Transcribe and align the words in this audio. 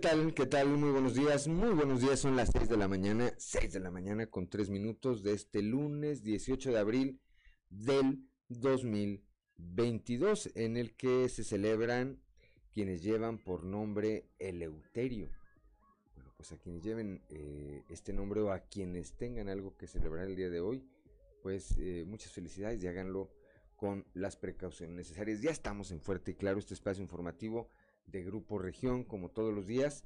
¿qué 0.00 0.08
tal? 0.08 0.32
¿Qué 0.32 0.46
tal? 0.46 0.68
Muy 0.68 0.92
buenos 0.92 1.16
días. 1.16 1.48
Muy 1.48 1.70
buenos 1.70 2.00
días. 2.00 2.20
Son 2.20 2.36
las 2.36 2.50
6 2.52 2.68
de 2.68 2.76
la 2.76 2.86
mañana, 2.86 3.32
6 3.36 3.72
de 3.72 3.80
la 3.80 3.90
mañana 3.90 4.28
con 4.28 4.48
3 4.48 4.70
minutos 4.70 5.24
de 5.24 5.32
este 5.32 5.60
lunes 5.60 6.22
18 6.22 6.70
de 6.70 6.78
abril 6.78 7.20
del 7.68 8.24
2022, 8.48 10.52
en 10.54 10.76
el 10.76 10.94
que 10.94 11.28
se 11.28 11.42
celebran 11.42 12.22
quienes 12.72 13.02
llevan 13.02 13.38
por 13.38 13.64
nombre 13.64 14.28
Eleuterio. 14.38 15.32
Bueno, 16.14 16.32
pues 16.36 16.52
a 16.52 16.58
quienes 16.58 16.84
lleven 16.84 17.24
eh, 17.30 17.82
este 17.90 18.12
nombre 18.12 18.40
o 18.40 18.52
a 18.52 18.60
quienes 18.60 19.16
tengan 19.16 19.48
algo 19.48 19.76
que 19.76 19.88
celebrar 19.88 20.28
el 20.28 20.36
día 20.36 20.48
de 20.48 20.60
hoy, 20.60 20.88
pues 21.42 21.74
eh, 21.76 22.04
muchas 22.06 22.30
felicidades 22.30 22.80
y 22.84 22.86
háganlo 22.86 23.32
con 23.74 24.06
las 24.14 24.36
precauciones 24.36 24.94
necesarias. 24.94 25.40
Ya 25.40 25.50
estamos 25.50 25.90
en 25.90 26.00
Fuerte 26.00 26.30
y 26.30 26.34
Claro, 26.34 26.60
este 26.60 26.74
espacio 26.74 27.02
informativo 27.02 27.68
de 28.10 28.24
Grupo 28.24 28.58
Región, 28.58 29.04
como 29.04 29.30
todos 29.30 29.54
los 29.54 29.66
días. 29.66 30.04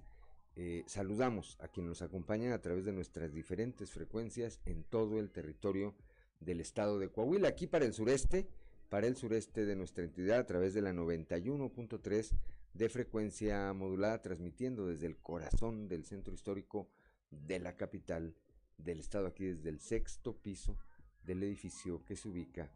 Eh, 0.55 0.85
saludamos 0.87 1.57
a 1.61 1.69
quienes 1.69 1.89
nos 1.89 2.03
acompañan 2.03 2.53
a 2.53 2.61
través 2.61 2.85
de 2.85 2.93
nuestras 2.93 3.33
diferentes 3.33 3.91
frecuencias 3.91 4.61
en 4.67 4.85
todo 4.85 5.19
el 5.19 5.31
territorio 5.31 5.95
del 6.41 6.61
estado 6.61 6.99
de 6.99 7.09
Coahuila. 7.09 7.49
Aquí 7.49 7.67
para 7.67 7.87
el 7.87 7.95
sureste, 7.95 8.49
para 8.91 9.07
el 9.07 9.17
sureste 9.17 9.65
de 9.65 9.77
nuestra 9.77 10.05
entidad 10.05 10.41
a 10.41 10.47
través 10.47 10.75
de 10.75 10.83
la 10.83 10.93
91.3 10.93 12.33
de 12.75 12.89
frecuencia 12.89 13.73
modulada, 13.73 14.21
transmitiendo 14.21 14.87
desde 14.87 15.07
el 15.07 15.17
corazón 15.17 15.89
del 15.89 16.05
centro 16.05 16.35
histórico 16.35 16.89
de 17.31 17.59
la 17.59 17.77
capital 17.77 18.35
del 18.79 19.01
estado, 19.01 19.27
aquí 19.27 19.47
desde 19.47 19.71
el 19.71 19.81
sexto 19.81 20.37
piso 20.37 20.79
del 21.25 21.43
edificio 21.43 22.05
que 22.05 22.17
se 22.17 22.29
ubica 22.29 22.71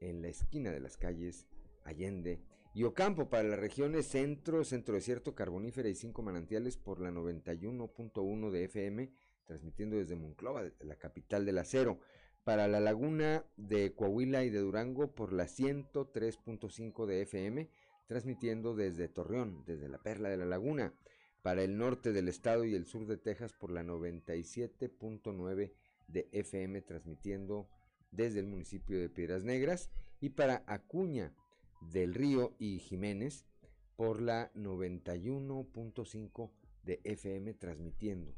en 0.00 0.22
la 0.22 0.28
esquina 0.28 0.70
de 0.70 0.80
las 0.80 0.96
calles 0.96 1.46
Allende 1.84 2.40
y 2.74 2.84
Ocampo 2.84 3.28
para 3.28 3.48
las 3.48 3.58
regiones 3.58 4.06
centro, 4.06 4.64
centro 4.64 4.94
desierto, 4.94 5.34
carbonífera 5.34 5.88
y 5.88 5.94
cinco 5.94 6.22
manantiales 6.22 6.76
por 6.76 7.00
la 7.00 7.10
91.1 7.10 8.50
de 8.50 8.64
FM, 8.64 9.10
transmitiendo 9.46 9.96
desde 9.96 10.16
Monclova, 10.16 10.64
la 10.80 10.96
capital 10.96 11.46
del 11.46 11.58
acero. 11.58 11.98
Para 12.44 12.68
la 12.68 12.80
laguna 12.80 13.44
de 13.56 13.94
Coahuila 13.94 14.44
y 14.44 14.50
de 14.50 14.60
Durango 14.60 15.14
por 15.14 15.32
la 15.32 15.44
103.5 15.44 17.06
de 17.06 17.22
FM, 17.22 17.68
transmitiendo 18.06 18.74
desde 18.74 19.08
Torreón, 19.08 19.64
desde 19.66 19.88
la 19.88 19.98
perla 19.98 20.28
de 20.28 20.36
la 20.36 20.46
laguna. 20.46 20.94
Para 21.42 21.62
el 21.62 21.78
norte 21.78 22.12
del 22.12 22.28
estado 22.28 22.64
y 22.64 22.74
el 22.74 22.86
sur 22.86 23.06
de 23.06 23.16
Texas 23.16 23.52
por 23.52 23.70
la 23.70 23.82
97.9 23.82 25.72
de 26.08 26.28
FM, 26.32 26.82
transmitiendo 26.82 27.68
desde 28.10 28.40
el 28.40 28.46
municipio 28.46 28.98
de 28.98 29.08
Piedras 29.08 29.44
Negras. 29.44 29.90
Y 30.20 30.30
para 30.30 30.64
Acuña, 30.66 31.34
del 31.80 32.14
Río 32.14 32.54
y 32.58 32.78
Jiménez 32.78 33.46
por 33.96 34.20
la 34.20 34.52
91.5 34.54 36.50
de 36.84 37.00
FM 37.04 37.54
transmitiendo 37.54 38.34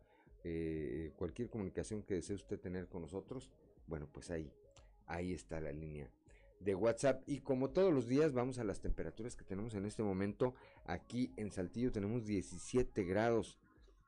eh, 0.45 1.13
cualquier 1.17 1.51
comunicación 1.51 2.03
que 2.03 2.15
desee 2.15 2.37
usted 2.37 2.59
tener 2.59 2.89
con 2.89 3.03
nosotros. 3.03 3.51
Bueno, 3.87 4.09
pues 4.11 4.31
ahí, 4.31 4.51
ahí 5.07 5.33
está 5.33 5.61
la 5.61 5.73
línea 5.73 6.11
de 6.65 6.75
WhatsApp. 6.75 7.23
Y 7.27 7.41
como 7.41 7.71
todos 7.71 7.93
los 7.93 8.09
días, 8.09 8.33
vamos 8.33 8.59
a 8.59 8.65
las 8.65 8.81
temperaturas 8.81 9.37
que 9.37 9.45
tenemos 9.45 9.75
en 9.75 9.85
este 9.85 10.03
momento. 10.03 10.55
Aquí 10.87 11.33
en 11.37 11.51
Saltillo 11.51 11.93
tenemos 11.93 12.25
17 12.25 13.05
grados, 13.05 13.59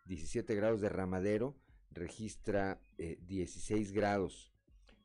17 0.07 0.55
grados 0.55 0.81
de 0.81 0.89
ramadero 0.89 1.55
registra 1.95 2.81
16 2.99 3.89
eh, 3.89 3.93
grados 3.93 4.53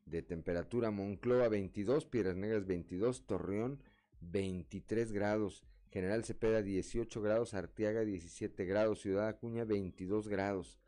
de 0.05 0.22
temperatura, 0.22 0.91
Moncloa 0.91 1.47
22, 1.47 2.05
Piedras 2.05 2.35
Negras 2.35 2.66
22, 2.66 3.25
Torreón 3.25 3.81
23 4.22 5.11
grados, 5.11 5.63
General 5.91 6.23
Cepeda 6.23 6.61
18 6.61 7.22
grados, 7.22 7.53
Arteaga 7.53 8.01
17 8.01 8.66
grados, 8.66 9.01
Ciudad 9.01 9.27
Acuña 9.27 9.66
22 9.66 10.27
grados. 10.27 10.79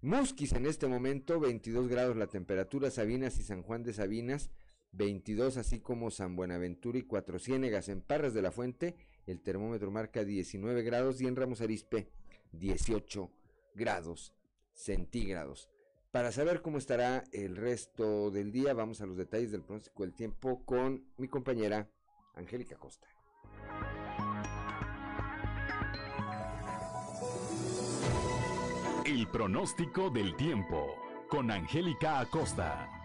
Musquis 0.00 0.52
en 0.52 0.66
este 0.66 0.88
momento 0.88 1.38
22 1.38 1.88
grados 1.88 2.16
la 2.16 2.26
temperatura, 2.26 2.90
Sabinas 2.90 3.38
y 3.38 3.44
San 3.44 3.62
Juan 3.62 3.84
de 3.84 3.92
Sabinas 3.92 4.50
22, 4.90 5.56
así 5.56 5.78
como 5.78 6.10
San 6.10 6.34
Buenaventura 6.34 6.98
y 6.98 7.02
Cuatro 7.02 7.38
Ciénegas 7.38 7.88
en 7.88 8.00
Parras 8.00 8.34
de 8.34 8.42
la 8.42 8.50
Fuente, 8.50 8.96
el 9.26 9.40
termómetro 9.40 9.90
marca 9.92 10.24
19 10.24 10.82
grados 10.82 11.20
y 11.20 11.26
en 11.26 11.36
Ramos 11.36 11.60
Arispe 11.60 12.08
18 12.52 13.30
grados 13.74 14.34
centígrados. 14.82 15.68
Para 16.10 16.30
saber 16.30 16.60
cómo 16.60 16.78
estará 16.78 17.24
el 17.32 17.56
resto 17.56 18.30
del 18.30 18.52
día, 18.52 18.74
vamos 18.74 19.00
a 19.00 19.06
los 19.06 19.16
detalles 19.16 19.50
del 19.50 19.62
pronóstico 19.62 20.02
del 20.02 20.12
tiempo 20.12 20.62
con 20.64 21.06
mi 21.16 21.28
compañera 21.28 21.88
Angélica 22.34 22.76
Costa. 22.76 23.08
El 29.06 29.26
pronóstico 29.28 30.10
del 30.10 30.36
tiempo 30.36 30.94
con 31.28 31.50
Angélica 31.50 32.20
Acosta. 32.20 33.01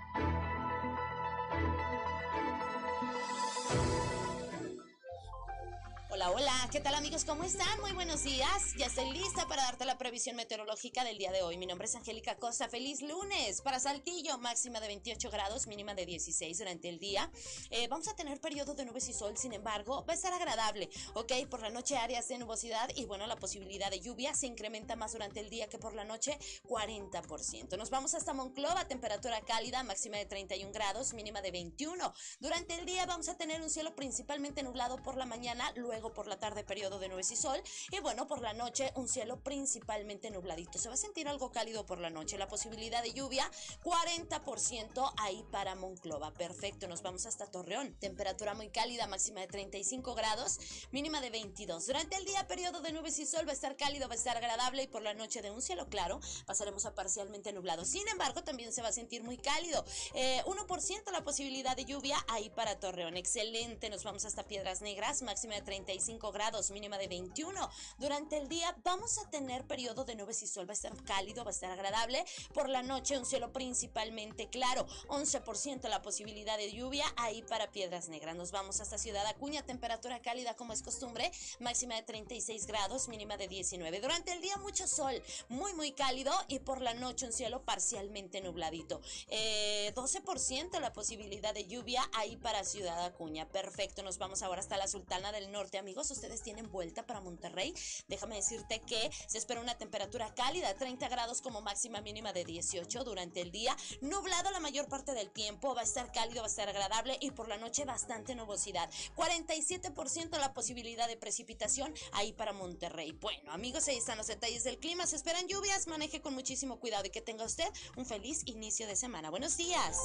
Hola, 6.29 6.67
¿qué 6.73 6.81
tal 6.81 6.93
amigos? 6.93 7.23
¿Cómo 7.23 7.45
están? 7.45 7.79
Muy 7.79 7.93
buenos 7.93 8.23
días. 8.23 8.73
Ya 8.77 8.87
estoy 8.87 9.11
lista 9.11 9.47
para 9.47 9.63
darte 9.63 9.85
la 9.85 9.97
previsión 9.97 10.35
meteorológica 10.35 11.05
del 11.05 11.17
día 11.17 11.31
de 11.31 11.41
hoy. 11.41 11.57
Mi 11.57 11.65
nombre 11.65 11.87
es 11.87 11.95
Angélica 11.95 12.35
Costa. 12.35 12.67
Feliz 12.67 13.01
lunes. 13.01 13.61
Para 13.61 13.79
Saltillo, 13.79 14.37
máxima 14.37 14.81
de 14.81 14.87
28 14.87 15.29
grados, 15.29 15.67
mínima 15.67 15.93
de 15.93 16.05
16 16.05 16.57
durante 16.57 16.89
el 16.89 16.99
día. 16.99 17.31
Eh, 17.69 17.87
vamos 17.87 18.09
a 18.09 18.15
tener 18.15 18.41
periodo 18.41 18.73
de 18.73 18.83
nubes 18.83 19.07
y 19.07 19.13
sol, 19.13 19.37
sin 19.37 19.53
embargo, 19.53 20.05
va 20.05 20.13
a 20.13 20.15
estar 20.15 20.33
agradable. 20.33 20.89
Ok, 21.13 21.31
por 21.49 21.61
la 21.61 21.69
noche 21.69 21.95
áreas 21.95 22.27
de 22.27 22.37
nubosidad 22.37 22.89
y 22.95 23.05
bueno, 23.05 23.25
la 23.25 23.37
posibilidad 23.37 23.89
de 23.89 24.01
lluvia 24.01 24.33
se 24.33 24.47
incrementa 24.47 24.97
más 24.97 25.13
durante 25.13 25.39
el 25.39 25.49
día 25.49 25.69
que 25.69 25.79
por 25.79 25.93
la 25.93 26.03
noche, 26.03 26.37
40%. 26.67 27.77
Nos 27.77 27.89
vamos 27.89 28.15
hasta 28.15 28.33
Monclova, 28.33 28.85
temperatura 28.85 29.39
cálida, 29.41 29.81
máxima 29.83 30.17
de 30.17 30.25
31 30.25 30.73
grados, 30.73 31.13
mínima 31.13 31.41
de 31.41 31.51
21. 31.51 32.13
Durante 32.41 32.75
el 32.75 32.85
día 32.85 33.05
vamos 33.05 33.29
a 33.29 33.37
tener 33.37 33.61
un 33.61 33.69
cielo 33.69 33.95
principalmente 33.95 34.61
nublado 34.61 35.01
por 35.01 35.15
la 35.15 35.25
mañana, 35.25 35.71
luego 35.75 36.16
por 36.17 36.25
la 36.25 36.39
tarde 36.39 36.63
periodo 36.63 36.97
de 36.97 37.09
nubes 37.09 37.29
y 37.29 37.35
sol 37.35 37.61
y 37.91 37.99
bueno, 37.99 38.25
por 38.25 38.41
la 38.41 38.53
noche 38.53 38.91
un 38.95 39.07
cielo 39.07 39.43
principalmente 39.43 40.31
nubladito. 40.31 40.79
Se 40.79 40.87
va 40.87 40.95
a 40.95 40.97
sentir 40.97 41.27
algo 41.27 41.51
cálido 41.51 41.85
por 41.85 41.99
la 41.99 42.09
noche. 42.09 42.39
La 42.39 42.47
posibilidad 42.47 43.03
de 43.03 43.13
lluvia 43.13 43.51
40% 43.83 45.13
ahí 45.17 45.45
para 45.51 45.75
Monclova. 45.75 46.33
Perfecto, 46.33 46.87
nos 46.87 47.03
vamos 47.03 47.27
hasta 47.27 47.51
Torreón. 47.51 47.93
Temperatura 47.99 48.55
muy 48.55 48.69
cálida, 48.69 49.05
máxima 49.05 49.41
de 49.41 49.47
35 49.47 50.15
grados, 50.15 50.57
mínima 50.89 51.21
de 51.21 51.29
22. 51.29 51.85
Durante 51.85 52.15
el 52.15 52.25
día 52.25 52.47
periodo 52.47 52.81
de 52.81 52.93
nubes 52.93 53.19
y 53.19 53.27
sol 53.27 53.45
va 53.45 53.51
a 53.51 53.53
estar 53.53 53.77
cálido, 53.77 54.07
va 54.07 54.15
a 54.15 54.17
estar 54.17 54.37
agradable 54.37 54.81
y 54.81 54.87
por 54.87 55.03
la 55.03 55.13
noche 55.13 55.43
de 55.43 55.51
un 55.51 55.61
cielo 55.61 55.87
claro 55.87 56.19
pasaremos 56.47 56.87
a 56.87 56.95
parcialmente 56.95 57.53
nublado. 57.53 57.85
Sin 57.85 58.07
embargo, 58.07 58.43
también 58.43 58.73
se 58.73 58.81
va 58.81 58.87
a 58.87 58.91
sentir 58.91 59.21
muy 59.21 59.37
cálido. 59.37 59.85
1% 59.85 60.15
eh, 60.15 61.11
la 61.11 61.23
posibilidad 61.23 61.75
de 61.75 61.85
lluvia 61.85 62.17
ahí 62.27 62.49
para 62.49 62.79
Torreón. 62.79 63.17
Excelente, 63.17 63.91
nos 63.91 64.03
vamos 64.03 64.25
hasta 64.25 64.47
Piedras 64.47 64.81
Negras, 64.81 65.21
máxima 65.21 65.53
de 65.53 65.61
35 65.61 66.06
grados, 66.07 66.71
mínima 66.71 66.97
de 66.97 67.07
21. 67.07 67.69
Durante 67.97 68.37
el 68.37 68.47
día 68.47 68.75
vamos 68.83 69.17
a 69.17 69.29
tener 69.29 69.65
periodo 69.67 70.05
de 70.05 70.15
nubes 70.15 70.41
y 70.41 70.47
sol, 70.47 70.67
va 70.67 70.71
a 70.71 70.73
estar 70.73 70.95
cálido, 71.03 71.43
va 71.43 71.51
a 71.51 71.53
estar 71.53 71.69
agradable. 71.69 72.23
Por 72.53 72.69
la 72.69 72.81
noche 72.81 73.17
un 73.17 73.25
cielo 73.25 73.51
principalmente 73.51 74.47
claro, 74.47 74.87
11% 75.09 75.89
la 75.89 76.01
posibilidad 76.01 76.57
de 76.57 76.71
lluvia 76.71 77.05
ahí 77.17 77.41
para 77.41 77.71
Piedras 77.71 78.07
Negras. 78.07 78.35
Nos 78.35 78.51
vamos 78.51 78.79
hasta 78.79 78.97
Ciudad 78.97 79.25
Acuña, 79.27 79.63
temperatura 79.63 80.21
cálida 80.21 80.55
como 80.55 80.71
es 80.71 80.81
costumbre, 80.81 81.29
máxima 81.59 81.95
de 81.95 82.03
36 82.03 82.65
grados, 82.67 83.09
mínima 83.09 83.35
de 83.35 83.49
19. 83.49 83.99
Durante 83.99 84.31
el 84.31 84.41
día 84.41 84.55
mucho 84.57 84.87
sol, 84.87 85.21
muy 85.49 85.73
muy 85.73 85.91
cálido 85.91 86.31
y 86.47 86.59
por 86.59 86.81
la 86.81 86.93
noche 86.93 87.25
un 87.25 87.33
cielo 87.33 87.63
parcialmente 87.63 88.39
nubladito. 88.39 89.01
12% 89.01 90.77
eh, 90.77 90.79
la 90.79 90.93
posibilidad 90.93 91.53
de 91.53 91.67
lluvia 91.67 92.01
ahí 92.13 92.37
para 92.37 92.63
Ciudad 92.63 93.03
Acuña. 93.03 93.49
Perfecto, 93.49 94.03
nos 94.03 94.17
vamos 94.17 94.41
ahora 94.41 94.61
hasta 94.61 94.77
la 94.77 94.87
Sultana 94.87 95.31
del 95.31 95.51
Norte, 95.51 95.77
amigos, 95.87 96.11
ustedes 96.11 96.41
tienen 96.41 96.69
vuelta 96.69 97.05
para 97.05 97.21
Monterrey. 97.21 97.73
Déjame 98.09 98.35
decirte 98.35 98.81
que 98.81 99.09
se 99.25 99.37
espera 99.37 99.61
una 99.61 99.77
temperatura 99.77 100.35
cálida, 100.35 100.75
30 100.75 101.07
grados 101.07 101.41
como 101.41 101.61
máxima 101.61 102.01
mínima 102.01 102.33
de 102.33 102.43
18 102.43 103.05
durante 103.05 103.39
el 103.39 103.51
día. 103.51 103.73
Nublado 104.01 104.51
la 104.51 104.59
mayor 104.59 104.89
parte 104.89 105.13
del 105.13 105.31
tiempo, 105.31 105.73
va 105.73 105.79
a 105.79 105.83
estar 105.85 106.11
cálido, 106.11 106.41
va 106.41 106.47
a 106.47 106.49
estar 106.49 106.67
agradable 106.67 107.17
y 107.21 107.31
por 107.31 107.47
la 107.47 107.57
noche 107.57 107.85
bastante 107.85 108.35
nubosidad. 108.35 108.89
47% 109.15 110.37
la 110.37 110.53
posibilidad 110.53 111.07
de 111.07 111.15
precipitación 111.15 111.93
ahí 112.11 112.33
para 112.33 112.51
Monterrey. 112.51 113.13
Bueno, 113.13 113.53
amigos, 113.53 113.87
ahí 113.87 113.95
están 113.95 114.17
los 114.17 114.27
detalles 114.27 114.65
del 114.65 114.79
clima. 114.79 115.07
Se 115.07 115.15
esperan 115.15 115.47
lluvias, 115.47 115.87
maneje 115.87 116.21
con 116.21 116.33
muchísimo 116.33 116.81
cuidado 116.81 117.05
y 117.05 117.11
que 117.11 117.21
tenga 117.21 117.45
usted 117.45 117.69
un 117.95 118.05
feliz 118.05 118.41
inicio 118.45 118.87
de 118.87 118.97
semana. 118.97 119.29
Buenos 119.29 119.55
días. 119.55 119.97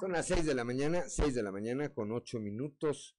Son 0.00 0.12
las 0.12 0.28
6 0.28 0.46
de 0.46 0.54
la 0.54 0.62
mañana, 0.62 1.08
6 1.08 1.34
de 1.34 1.42
la 1.42 1.50
mañana 1.50 1.88
con 1.88 2.12
8 2.12 2.38
minutos. 2.38 3.16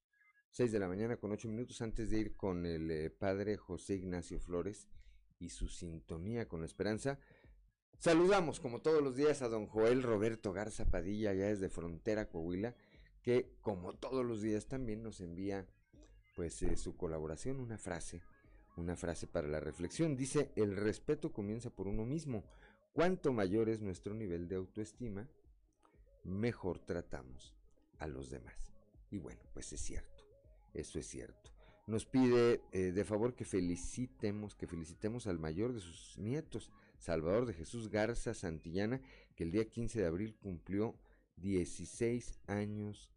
6 0.51 0.71
de 0.71 0.79
la 0.79 0.87
mañana 0.87 1.17
con 1.17 1.29
8 1.33 1.49
minutos 1.49 1.81
antes 1.81 2.09
de 2.09 2.19
ir 2.19 2.37
con 2.37 2.65
el 2.65 2.89
eh, 2.89 3.09
padre 3.09 3.57
José 3.57 3.95
Ignacio 3.95 4.39
Flores 4.39 4.87
y 5.39 5.49
su 5.49 5.67
sintonía 5.67 6.47
con 6.47 6.61
la 6.61 6.67
esperanza. 6.67 7.19
Saludamos 7.97 8.61
como 8.61 8.81
todos 8.81 9.03
los 9.03 9.17
días 9.17 9.41
a 9.41 9.49
don 9.49 9.67
Joel 9.67 10.03
Roberto 10.03 10.53
Garza 10.53 10.85
Padilla, 10.85 11.33
ya 11.33 11.47
desde 11.47 11.67
Frontera 11.67 12.29
Coahuila, 12.29 12.73
que 13.23 13.57
como 13.59 13.93
todos 13.95 14.25
los 14.25 14.41
días 14.41 14.67
también 14.67 15.03
nos 15.03 15.19
envía 15.19 15.67
pues 16.37 16.61
eh, 16.61 16.77
su 16.77 16.95
colaboración, 16.95 17.59
una 17.59 17.77
frase, 17.77 18.21
una 18.77 18.95
frase 18.95 19.27
para 19.27 19.49
la 19.49 19.59
reflexión. 19.59 20.15
Dice, 20.15 20.53
el 20.55 20.77
respeto 20.77 21.33
comienza 21.33 21.71
por 21.71 21.89
uno 21.89 22.05
mismo. 22.05 22.45
Cuanto 22.93 23.33
mayor 23.33 23.67
es 23.67 23.81
nuestro 23.81 24.13
nivel 24.13 24.47
de 24.47 24.55
autoestima, 24.55 25.27
mejor 26.29 26.79
tratamos 26.79 27.55
a 27.97 28.07
los 28.07 28.29
demás. 28.29 28.55
Y 29.11 29.17
bueno, 29.17 29.41
pues 29.53 29.73
es 29.73 29.81
cierto, 29.81 30.23
eso 30.73 30.99
es 30.99 31.07
cierto. 31.07 31.51
Nos 31.87 32.05
pide 32.05 32.61
eh, 32.71 32.91
de 32.91 33.03
favor 33.03 33.33
que 33.33 33.45
felicitemos, 33.45 34.55
que 34.55 34.67
felicitemos 34.67 35.25
al 35.25 35.39
mayor 35.39 35.73
de 35.73 35.79
sus 35.79 36.17
nietos, 36.19 36.71
Salvador 36.99 37.45
de 37.47 37.53
Jesús 37.53 37.89
Garza 37.89 38.33
Santillana, 38.33 39.01
que 39.35 39.43
el 39.43 39.51
día 39.51 39.67
15 39.67 40.01
de 40.01 40.05
abril 40.05 40.35
cumplió 40.35 40.95
16 41.37 42.39
años 42.47 43.09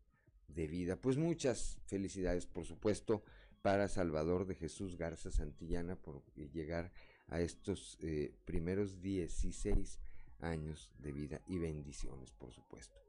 de 0.49 0.69
vida. 0.69 0.97
Pues 0.97 1.19
muchas 1.19 1.79
felicidades, 1.87 2.47
por 2.47 2.65
supuesto, 2.65 3.23
para 3.61 3.89
Salvador 3.89 4.47
de 4.47 4.55
Jesús 4.55 4.97
Garza 4.97 5.31
Santillana 5.31 5.97
por 5.97 6.23
llegar 6.35 6.93
a 7.29 7.41
estos 7.41 7.97
eh, 8.01 8.35
primeros 8.45 9.01
16 9.01 10.01
años 10.43 10.91
de 10.99 11.13
vida 11.13 11.41
y 11.47 11.59
bendiciones, 11.59 12.33
por 12.33 12.53
supuesto. 12.53 13.01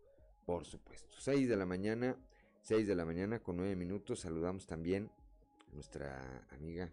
Por 0.46 0.66
supuesto. 0.66 1.16
6 1.20 1.48
de 1.48 1.56
la 1.58 1.66
mañana, 1.66 2.18
6 2.64 2.88
de 2.88 2.96
la 2.96 3.06
mañana 3.06 3.40
con 3.40 3.58
9 3.58 3.76
minutos. 3.76 4.22
Saludamos 4.22 4.68
también 4.68 5.10
a 5.72 5.76
nuestra 5.76 6.48
amiga 6.52 6.92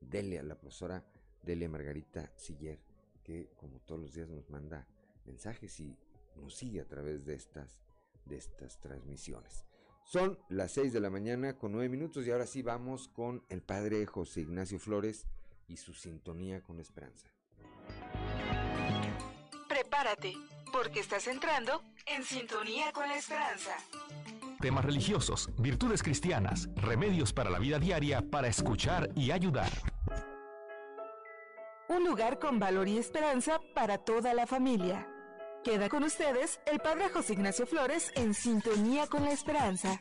Delia, 0.00 0.42
la 0.42 0.56
profesora 0.56 1.04
Delia 1.42 1.68
Margarita 1.68 2.32
Siller, 2.36 2.78
que 3.22 3.50
como 3.56 3.80
todos 3.80 4.00
los 4.00 4.14
días 4.14 4.28
nos 4.28 4.48
manda 4.50 4.86
mensajes 5.24 5.78
y 5.80 5.96
nos 6.36 6.54
sigue 6.54 6.80
a 6.80 6.88
través 6.88 7.24
de 7.24 7.34
estas, 7.34 7.80
de 8.24 8.36
estas 8.36 8.80
transmisiones. 8.80 9.64
Son 10.04 10.38
las 10.48 10.72
6 10.72 10.92
de 10.92 11.00
la 11.00 11.10
mañana 11.10 11.56
con 11.56 11.72
9 11.72 11.88
minutos 11.88 12.26
y 12.26 12.30
ahora 12.30 12.46
sí 12.46 12.62
vamos 12.62 13.08
con 13.08 13.44
el 13.48 13.62
padre 13.62 14.06
José 14.06 14.40
Ignacio 14.40 14.78
Flores 14.78 15.26
y 15.68 15.76
su 15.76 15.94
sintonía 15.94 16.62
con 16.62 16.80
esperanza. 16.80 17.28
Prepárate, 20.00 20.34
porque 20.72 21.00
estás 21.00 21.26
entrando 21.26 21.82
en 22.06 22.24
sintonía 22.24 22.90
con 22.90 23.06
la 23.06 23.16
esperanza. 23.16 23.76
Temas 24.58 24.82
religiosos, 24.82 25.50
virtudes 25.58 26.02
cristianas, 26.02 26.70
remedios 26.76 27.34
para 27.34 27.50
la 27.50 27.58
vida 27.58 27.78
diaria 27.78 28.22
para 28.22 28.48
escuchar 28.48 29.10
y 29.14 29.30
ayudar. 29.30 29.70
Un 31.90 32.04
lugar 32.06 32.38
con 32.38 32.58
valor 32.58 32.88
y 32.88 32.96
esperanza 32.96 33.60
para 33.74 33.98
toda 33.98 34.32
la 34.32 34.46
familia. 34.46 35.06
Queda 35.62 35.90
con 35.90 36.02
ustedes 36.02 36.60
el 36.64 36.78
Padre 36.80 37.10
José 37.10 37.34
Ignacio 37.34 37.66
Flores 37.66 38.10
en 38.14 38.32
sintonía 38.32 39.06
con 39.06 39.24
la 39.24 39.32
esperanza. 39.32 40.00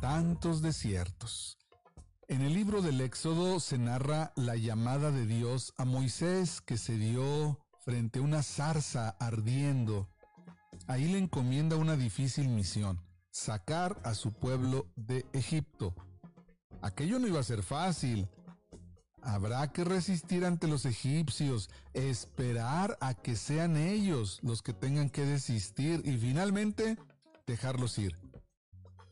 Tantos 0.00 0.62
desiertos, 0.62 1.58
en 2.28 2.42
el 2.42 2.54
libro 2.54 2.82
del 2.82 3.00
Éxodo 3.00 3.60
se 3.60 3.78
narra 3.78 4.32
la 4.36 4.56
llamada 4.56 5.10
de 5.10 5.26
Dios 5.26 5.74
a 5.76 5.84
Moisés 5.84 6.60
que 6.60 6.78
se 6.78 6.96
dio 6.96 7.58
frente 7.84 8.18
a 8.20 8.22
una 8.22 8.42
zarza 8.42 9.10
ardiendo. 9.18 10.08
Ahí 10.86 11.08
le 11.08 11.18
encomienda 11.18 11.76
una 11.76 11.96
difícil 11.96 12.48
misión, 12.48 13.00
sacar 13.30 13.98
a 14.04 14.14
su 14.14 14.32
pueblo 14.32 14.86
de 14.96 15.26
Egipto. 15.32 15.94
Aquello 16.80 17.18
no 17.18 17.26
iba 17.26 17.40
a 17.40 17.44
ser 17.44 17.62
fácil. 17.62 18.28
Habrá 19.20 19.72
que 19.72 19.84
resistir 19.84 20.44
ante 20.44 20.66
los 20.66 20.84
egipcios, 20.84 21.70
esperar 21.92 22.98
a 23.00 23.14
que 23.14 23.36
sean 23.36 23.76
ellos 23.76 24.40
los 24.42 24.62
que 24.62 24.72
tengan 24.72 25.10
que 25.10 25.24
desistir 25.24 26.02
y 26.04 26.16
finalmente 26.16 26.96
dejarlos 27.46 27.98
ir. 27.98 28.16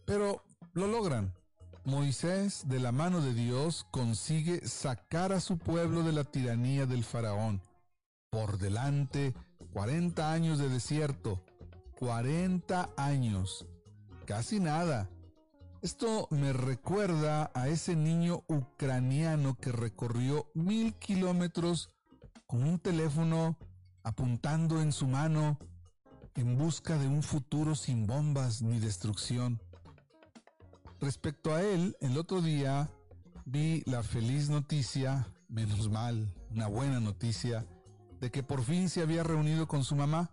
Pero 0.07 0.45
lo 0.73 0.89
logran. 0.89 1.40
Moisés, 1.85 2.69
de 2.69 2.79
la 2.79 2.93
mano 2.93 3.21
de 3.21 3.33
Dios, 3.35 3.87
consigue 3.91 4.67
sacar 4.67 5.33
a 5.33 5.41
su 5.41 5.59
pueblo 5.59 6.03
de 6.03 6.13
la 6.13 6.25
tiranía 6.25 6.87
del 6.87 7.05
faraón. 7.05 7.63
Por 8.31 8.59
delante, 8.59 9.35
40 9.73 10.33
años 10.33 10.59
de 10.59 10.69
desierto. 10.69 11.43
40 11.99 12.91
años. 12.97 13.67
Casi 14.27 14.61
nada. 14.61 15.09
Esto 15.83 16.29
me 16.31 16.53
recuerda 16.53 17.51
a 17.55 17.69
ese 17.69 17.97
niño 17.97 18.45
ucraniano 18.49 19.57
que 19.57 19.73
recorrió 19.73 20.51
mil 20.55 20.95
kilómetros 20.95 21.89
con 22.47 22.63
un 22.63 22.79
teléfono 22.79 23.57
apuntando 24.03 24.83
en 24.83 24.93
su 24.93 25.07
mano 25.07 25.59
en 26.35 26.57
busca 26.57 26.97
de 26.99 27.07
un 27.07 27.23
futuro 27.23 27.75
sin 27.75 28.07
bombas 28.07 28.63
ni 28.63 28.79
destrucción. 28.79 29.61
Respecto 31.01 31.55
a 31.55 31.63
él, 31.63 31.97
el 32.01 32.19
otro 32.19 32.43
día 32.43 32.91
vi 33.47 33.83
la 33.87 34.03
feliz 34.03 34.51
noticia, 34.51 35.27
menos 35.49 35.89
mal, 35.89 36.35
una 36.51 36.67
buena 36.67 37.01
noticia, 37.01 37.67
de 38.21 38.31
que 38.31 38.43
por 38.43 38.63
fin 38.63 38.91
se 38.91 39.01
había 39.01 39.23
reunido 39.23 39.67
con 39.67 39.83
su 39.83 39.97
mamá. 39.97 40.31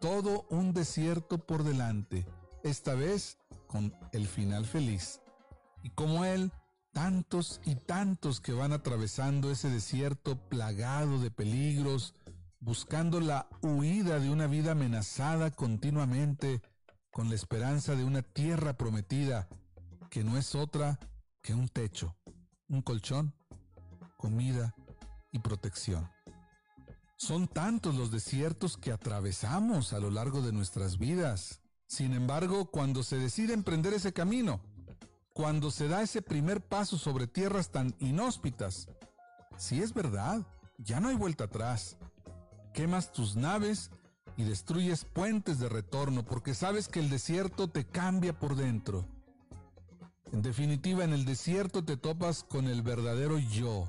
Todo 0.00 0.46
un 0.50 0.72
desierto 0.72 1.38
por 1.38 1.64
delante, 1.64 2.24
esta 2.62 2.94
vez 2.94 3.38
con 3.66 3.92
el 4.12 4.28
final 4.28 4.66
feliz. 4.66 5.20
Y 5.82 5.90
como 5.90 6.24
él, 6.24 6.52
tantos 6.92 7.60
y 7.64 7.74
tantos 7.74 8.40
que 8.40 8.52
van 8.52 8.72
atravesando 8.72 9.50
ese 9.50 9.68
desierto 9.68 10.36
plagado 10.48 11.18
de 11.18 11.32
peligros, 11.32 12.14
buscando 12.60 13.18
la 13.18 13.48
huida 13.62 14.20
de 14.20 14.30
una 14.30 14.46
vida 14.46 14.72
amenazada 14.72 15.50
continuamente, 15.50 16.62
con 17.16 17.30
la 17.30 17.34
esperanza 17.34 17.94
de 17.94 18.04
una 18.04 18.20
tierra 18.20 18.76
prometida 18.76 19.48
que 20.10 20.22
no 20.22 20.36
es 20.36 20.54
otra 20.54 21.00
que 21.40 21.54
un 21.54 21.66
techo, 21.66 22.14
un 22.68 22.82
colchón, 22.82 23.32
comida 24.18 24.74
y 25.32 25.38
protección. 25.38 26.10
Son 27.16 27.48
tantos 27.48 27.94
los 27.94 28.10
desiertos 28.10 28.76
que 28.76 28.92
atravesamos 28.92 29.94
a 29.94 29.98
lo 29.98 30.10
largo 30.10 30.42
de 30.42 30.52
nuestras 30.52 30.98
vidas. 30.98 31.62
Sin 31.86 32.12
embargo, 32.12 32.70
cuando 32.70 33.02
se 33.02 33.16
decide 33.16 33.54
emprender 33.54 33.94
ese 33.94 34.12
camino, 34.12 34.60
cuando 35.32 35.70
se 35.70 35.88
da 35.88 36.02
ese 36.02 36.20
primer 36.20 36.60
paso 36.60 36.98
sobre 36.98 37.26
tierras 37.26 37.70
tan 37.70 37.96
inhóspitas, 37.98 38.88
si 39.56 39.80
es 39.80 39.94
verdad, 39.94 40.46
ya 40.76 41.00
no 41.00 41.08
hay 41.08 41.16
vuelta 41.16 41.44
atrás. 41.44 41.96
Quemas 42.74 43.10
tus 43.10 43.36
naves 43.36 43.90
y 44.36 44.44
destruyes 44.44 45.04
puentes 45.04 45.58
de 45.58 45.68
retorno 45.68 46.24
porque 46.24 46.54
sabes 46.54 46.88
que 46.88 47.00
el 47.00 47.08
desierto 47.08 47.68
te 47.68 47.84
cambia 47.84 48.38
por 48.38 48.54
dentro. 48.56 49.04
En 50.32 50.42
definitiva, 50.42 51.04
en 51.04 51.12
el 51.12 51.24
desierto 51.24 51.84
te 51.84 51.96
topas 51.96 52.44
con 52.44 52.66
el 52.66 52.82
verdadero 52.82 53.38
yo, 53.38 53.88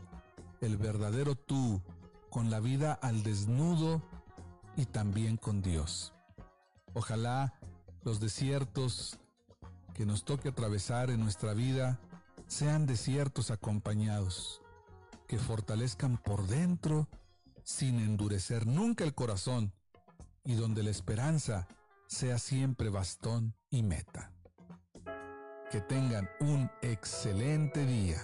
el 0.62 0.78
verdadero 0.78 1.36
tú, 1.36 1.82
con 2.30 2.50
la 2.50 2.60
vida 2.60 2.94
al 2.94 3.24
desnudo 3.24 4.02
y 4.76 4.86
también 4.86 5.38
con 5.38 5.62
Dios. 5.62 6.14
Ojalá 6.94 7.54
los 8.04 8.20
desiertos 8.20 9.18
que 9.94 10.06
nos 10.06 10.24
toque 10.24 10.50
atravesar 10.50 11.10
en 11.10 11.20
nuestra 11.20 11.54
vida 11.54 12.00
sean 12.48 12.86
desiertos 12.86 13.52
acompañados, 13.52 14.62
que 15.28 15.38
fortalezcan 15.40 16.18
por 16.18 16.48
dentro 16.48 17.10
sin 17.64 18.00
endurecer 18.00 18.66
nunca 18.66 19.04
el 19.04 19.14
corazón 19.14 19.74
y 20.48 20.56
donde 20.56 20.82
la 20.82 20.92
esperanza 20.92 21.68
sea 22.08 22.38
siempre 22.40 22.90
bastón 22.90 23.54
y 23.70 23.84
meta. 23.84 24.32
Que 25.70 25.82
tengan 25.82 26.30
un 26.40 26.72
excelente 26.82 27.86
día. 27.86 28.18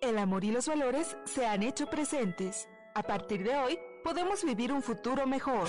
El 0.00 0.16
amor 0.16 0.44
y 0.44 0.50
los 0.50 0.66
valores 0.66 1.18
se 1.26 1.46
han 1.46 1.62
hecho 1.62 1.86
presentes. 1.90 2.66
A 2.94 3.02
partir 3.02 3.44
de 3.44 3.54
hoy, 3.54 3.78
podemos 4.02 4.42
vivir 4.44 4.72
un 4.72 4.82
futuro 4.82 5.26
mejor. 5.26 5.68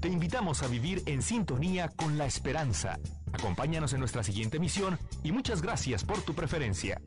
te 0.00 0.08
invitamos 0.08 0.64
a 0.64 0.68
vivir 0.68 1.02
en 1.06 1.22
sintonía 1.22 1.88
con 1.88 2.18
la 2.18 2.26
esperanza. 2.26 2.98
Acompáñanos 3.32 3.92
en 3.92 4.00
nuestra 4.00 4.22
siguiente 4.22 4.58
misión 4.58 4.98
y 5.22 5.30
muchas 5.30 5.62
gracias 5.62 6.04
por 6.04 6.22
tu 6.22 6.34
preferencia. 6.34 7.00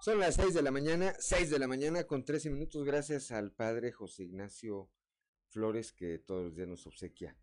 Son 0.00 0.18
las 0.18 0.36
6 0.36 0.54
de 0.54 0.62
la 0.62 0.70
mañana, 0.70 1.14
6 1.18 1.50
de 1.50 1.58
la 1.58 1.66
mañana 1.66 2.04
con 2.04 2.24
13 2.24 2.48
minutos, 2.48 2.86
gracias 2.86 3.32
al 3.32 3.52
padre 3.52 3.92
José 3.92 4.24
Ignacio 4.24 4.88
Flores 5.48 5.92
que 5.92 6.18
todos 6.18 6.44
los 6.44 6.56
días 6.56 6.68
nos 6.68 6.86
obsequia 6.86 7.36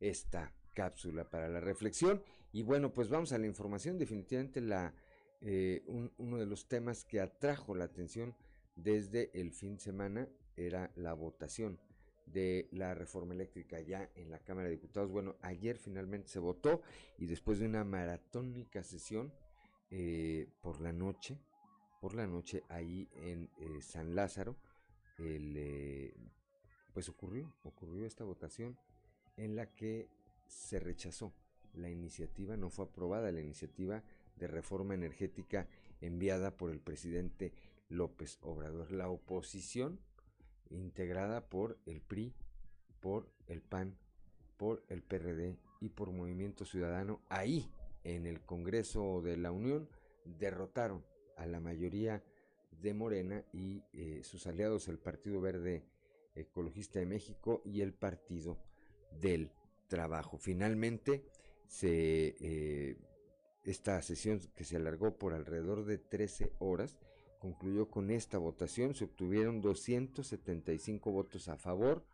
esta 0.00 0.54
cápsula 0.72 1.28
para 1.28 1.50
la 1.50 1.60
reflexión. 1.60 2.22
Y 2.50 2.62
bueno, 2.62 2.94
pues 2.94 3.10
vamos 3.10 3.32
a 3.32 3.38
la 3.38 3.46
información. 3.46 3.98
Definitivamente 3.98 4.62
la, 4.62 4.94
eh, 5.42 5.84
uno 6.16 6.38
de 6.38 6.46
los 6.46 6.66
temas 6.66 7.04
que 7.04 7.20
atrajo 7.20 7.74
la 7.74 7.84
atención 7.84 8.34
desde 8.74 9.30
el 9.38 9.52
fin 9.52 9.74
de 9.74 9.82
semana 9.82 10.28
era 10.56 10.90
la 10.96 11.12
votación 11.12 11.78
de 12.24 12.70
la 12.72 12.94
reforma 12.94 13.34
eléctrica 13.34 13.80
ya 13.80 14.10
en 14.14 14.30
la 14.30 14.38
Cámara 14.38 14.68
de 14.68 14.76
Diputados. 14.76 15.10
Bueno, 15.10 15.36
ayer 15.42 15.76
finalmente 15.76 16.28
se 16.28 16.38
votó 16.38 16.80
y 17.18 17.26
después 17.26 17.58
de 17.58 17.66
una 17.66 17.84
maratónica 17.84 18.82
sesión 18.82 19.30
eh, 19.90 20.48
por 20.62 20.80
la 20.80 20.94
noche, 20.94 21.38
por 22.00 22.14
la 22.14 22.26
noche 22.26 22.62
ahí 22.68 23.08
en 23.14 23.50
eh, 23.58 23.80
San 23.82 24.14
Lázaro, 24.14 24.56
el, 25.18 26.14
pues 26.92 27.08
ocurrió, 27.08 27.52
ocurrió 27.62 28.06
esta 28.06 28.24
votación 28.24 28.78
en 29.36 29.56
la 29.56 29.66
que 29.66 30.08
se 30.46 30.78
rechazó 30.78 31.32
la 31.74 31.90
iniciativa, 31.90 32.56
no 32.56 32.70
fue 32.70 32.86
aprobada 32.86 33.32
la 33.32 33.40
iniciativa 33.40 34.02
de 34.36 34.46
reforma 34.46 34.94
energética 34.94 35.68
enviada 36.00 36.56
por 36.56 36.70
el 36.70 36.80
presidente 36.80 37.52
López 37.88 38.38
Obrador. 38.42 38.92
La 38.92 39.08
oposición, 39.08 40.00
integrada 40.70 41.48
por 41.48 41.78
el 41.86 42.00
PRI, 42.00 42.34
por 43.00 43.30
el 43.46 43.62
PAN, 43.62 43.96
por 44.56 44.84
el 44.88 45.02
PRD 45.02 45.56
y 45.80 45.88
por 45.90 46.10
Movimiento 46.10 46.64
Ciudadano, 46.64 47.20
ahí 47.28 47.70
en 48.04 48.26
el 48.26 48.40
Congreso 48.40 49.22
de 49.22 49.36
la 49.36 49.52
Unión, 49.52 49.88
derrotaron 50.24 51.04
a 51.38 51.46
la 51.46 51.60
mayoría 51.60 52.22
de 52.70 52.94
Morena 52.94 53.44
y 53.52 53.82
eh, 53.92 54.20
sus 54.22 54.46
aliados, 54.46 54.88
el 54.88 54.98
Partido 54.98 55.40
Verde 55.40 55.84
Ecologista 56.34 56.98
de 57.00 57.06
México 57.06 57.62
y 57.64 57.80
el 57.80 57.92
Partido 57.92 58.58
del 59.20 59.50
Trabajo. 59.88 60.38
Finalmente, 60.38 61.24
se, 61.66 62.36
eh, 62.40 62.96
esta 63.64 64.00
sesión 64.02 64.40
que 64.54 64.64
se 64.64 64.76
alargó 64.76 65.16
por 65.18 65.34
alrededor 65.34 65.84
de 65.84 65.98
13 65.98 66.52
horas 66.58 66.98
concluyó 67.38 67.88
con 67.88 68.10
esta 68.10 68.38
votación. 68.38 68.94
Se 68.94 69.04
obtuvieron 69.04 69.60
275 69.60 71.10
votos 71.10 71.48
a 71.48 71.56
favor 71.56 72.04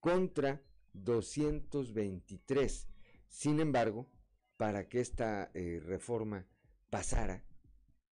contra 0.00 0.62
223. 0.94 2.88
Sin 3.28 3.60
embargo, 3.60 4.08
para 4.56 4.88
que 4.88 5.00
esta 5.00 5.50
eh, 5.54 5.80
reforma 5.84 6.46
pasara, 6.90 7.44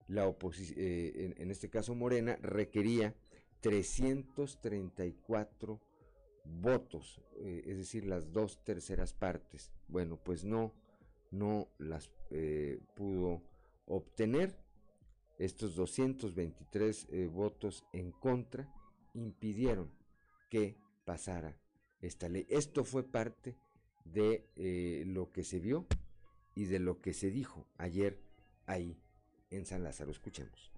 la 0.09 0.27
oposición, 0.27 0.77
eh, 0.79 1.33
en, 1.37 1.51
este 1.51 1.69
caso 1.69 1.95
Morena, 1.95 2.37
requería 2.41 3.15
334 3.61 5.79
votos, 6.45 7.21
eh, 7.37 7.63
es 7.65 7.77
decir, 7.77 8.05
las 8.05 8.31
dos 8.31 8.63
terceras 8.63 9.13
partes. 9.13 9.71
Bueno, 9.87 10.17
pues 10.17 10.43
no, 10.43 10.73
no 11.31 11.69
las 11.77 12.09
eh, 12.31 12.79
pudo 12.95 13.43
obtener. 13.85 14.57
Estos 15.37 15.75
223 15.75 17.07
eh, 17.11 17.27
votos 17.27 17.85
en 17.93 18.11
contra 18.11 18.67
impidieron 19.13 19.91
que 20.49 20.75
pasara 21.05 21.55
esta 22.01 22.27
ley. 22.27 22.47
Esto 22.49 22.83
fue 22.83 23.03
parte 23.03 23.55
de 24.03 25.03
lo 25.05 25.31
que 25.31 25.43
se 25.43 25.59
vio 25.59 25.85
y 26.55 26.65
de 26.65 26.79
lo 26.79 26.99
que 26.99 27.13
se 27.13 27.29
dijo 27.29 27.67
ayer 27.77 28.19
ahí 28.65 28.97
en 29.51 29.65
San 29.65 29.84
Lázaro. 29.84 30.12
Escuchemos. 30.12 30.72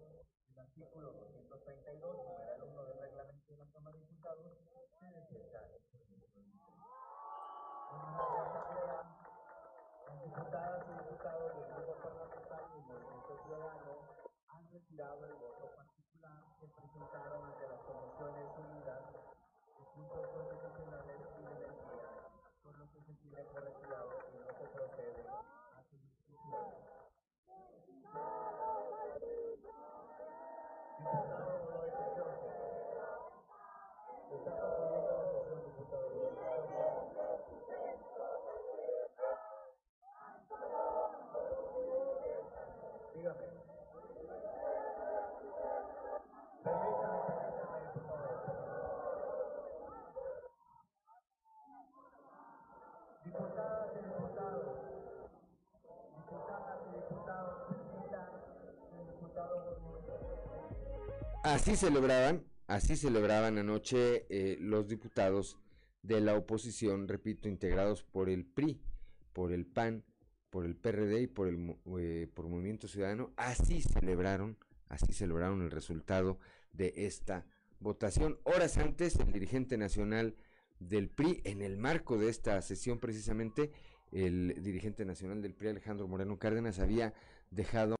Del 0.00 0.58
artículo 0.58 1.12
232, 1.12 2.16
numeral 2.16 2.62
1 2.62 2.84
del 2.84 2.98
reglamento 2.98 3.52
de 3.52 3.58
la 3.58 3.70
Cámara 3.72 3.96
de 3.96 4.02
Diputados, 4.04 4.46
se 5.00 5.06
desecha 5.06 5.60
el 5.66 5.86
las 10.06 10.24
diputadas 10.24 10.84
y 10.86 10.92
diputados 10.92 11.54
del 11.54 11.64
grupo 11.74 11.94
parlamentario 12.02 12.76
y 12.76 12.82
Movimiento 12.82 13.32
Ciudadano 13.42 13.92
han 14.48 14.72
retirado 14.72 15.24
el 15.24 15.34
voto 15.34 15.74
particular 15.76 16.44
que 16.60 16.66
presentaron 16.68 17.55
Así 61.46 61.76
celebraban, 61.76 62.44
así 62.66 62.96
celebraban 62.96 63.56
anoche 63.56 64.26
eh, 64.30 64.58
los 64.58 64.88
diputados 64.88 65.56
de 66.02 66.20
la 66.20 66.34
oposición, 66.34 67.06
repito, 67.06 67.48
integrados 67.48 68.02
por 68.02 68.28
el 68.28 68.44
PRI, 68.44 68.82
por 69.32 69.52
el 69.52 69.64
PAN, 69.64 70.04
por 70.50 70.64
el 70.64 70.74
PRD 70.74 71.20
y 71.20 71.26
por 71.28 71.46
el 71.46 71.76
eh, 72.00 72.28
por 72.34 72.48
Movimiento 72.48 72.88
Ciudadano, 72.88 73.32
así 73.36 73.80
celebraron, 73.80 74.58
así 74.88 75.12
celebraron 75.12 75.62
el 75.62 75.70
resultado 75.70 76.40
de 76.72 76.92
esta 76.96 77.46
votación. 77.78 78.40
Horas 78.42 78.76
antes, 78.76 79.14
el 79.14 79.30
dirigente 79.30 79.78
nacional 79.78 80.34
del 80.80 81.08
PRI, 81.08 81.42
en 81.44 81.62
el 81.62 81.78
marco 81.78 82.18
de 82.18 82.28
esta 82.28 82.60
sesión 82.60 82.98
precisamente, 82.98 83.70
el 84.10 84.60
dirigente 84.64 85.04
nacional 85.04 85.42
del 85.42 85.54
PRI, 85.54 85.68
Alejandro 85.68 86.08
Moreno 86.08 86.40
Cárdenas, 86.40 86.80
había 86.80 87.14
dejado 87.52 87.94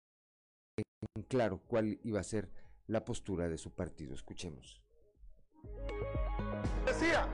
en 1.15 1.23
claro 1.23 1.62
cuál 1.69 2.00
iba 2.03 2.19
a 2.19 2.25
ser 2.25 2.50
la 2.87 3.05
postura 3.05 3.49
de 3.49 3.59
su 3.59 3.75
partido. 3.75 4.14
Escuchemos. 4.14 4.83
Decía, 6.85 7.26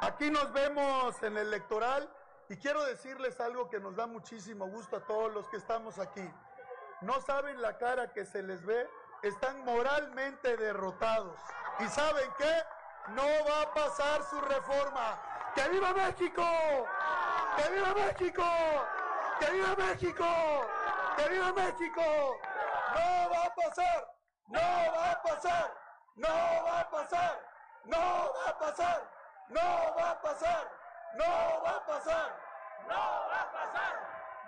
aquí 0.00 0.30
nos 0.30 0.52
vemos 0.52 1.22
en 1.22 1.36
el 1.36 1.48
electoral 1.48 2.10
y 2.48 2.56
quiero 2.56 2.84
decirles 2.84 3.40
algo 3.40 3.68
que 3.68 3.80
nos 3.80 3.96
da 3.96 4.06
muchísimo 4.06 4.68
gusto 4.68 4.96
a 4.96 5.00
todos 5.00 5.32
los 5.32 5.48
que 5.48 5.56
estamos 5.56 5.98
aquí. 5.98 6.28
No 7.00 7.20
saben 7.20 7.60
la 7.60 7.76
cara 7.78 8.12
que 8.12 8.24
se 8.24 8.42
les 8.42 8.64
ve, 8.64 8.88
están 9.22 9.64
moralmente 9.64 10.56
derrotados. 10.56 11.38
¿Y 11.80 11.88
saben 11.88 12.30
qué? 12.38 12.62
No 13.14 13.22
va 13.22 13.62
a 13.62 13.74
pasar 13.74 14.22
su 14.24 14.40
reforma. 14.40 15.20
¡Que 15.54 15.68
viva 15.68 15.92
México! 15.92 16.42
¡Que 17.56 17.72
viva 17.72 17.94
México! 17.94 18.44
¡Que 19.40 19.52
viva 19.52 19.76
México! 19.76 20.26
¡Que 21.16 21.28
viva 21.30 21.52
México! 21.52 22.02
¡No 22.94 23.30
va 23.30 23.44
a 23.44 23.54
pasar! 23.54 24.15
¡No 24.48 24.58
va 24.58 25.12
a 25.12 25.22
pasar! 25.22 25.74
¡No 26.14 26.28
va 26.28 26.80
a 26.80 26.90
pasar! 26.90 27.40
¡No 27.84 27.98
va 27.98 28.48
a 28.48 28.58
pasar! 28.58 29.10
¡No 29.48 29.60
va 29.96 30.10
a 30.10 30.20
pasar! 30.22 30.70
¡No 31.16 31.24
va 31.64 31.70
a 31.70 31.86
pasar! 31.86 32.38
¡No 32.88 32.94
va 32.94 33.40
a 33.42 33.50
pasar! 33.52 33.94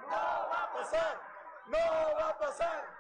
¡No 0.03 0.17
va 0.17 0.63
a 0.63 0.73
pasar! 0.73 1.21
¡No 1.67 1.79
va 2.17 2.31
a 2.31 2.39
pasar! 2.39 2.99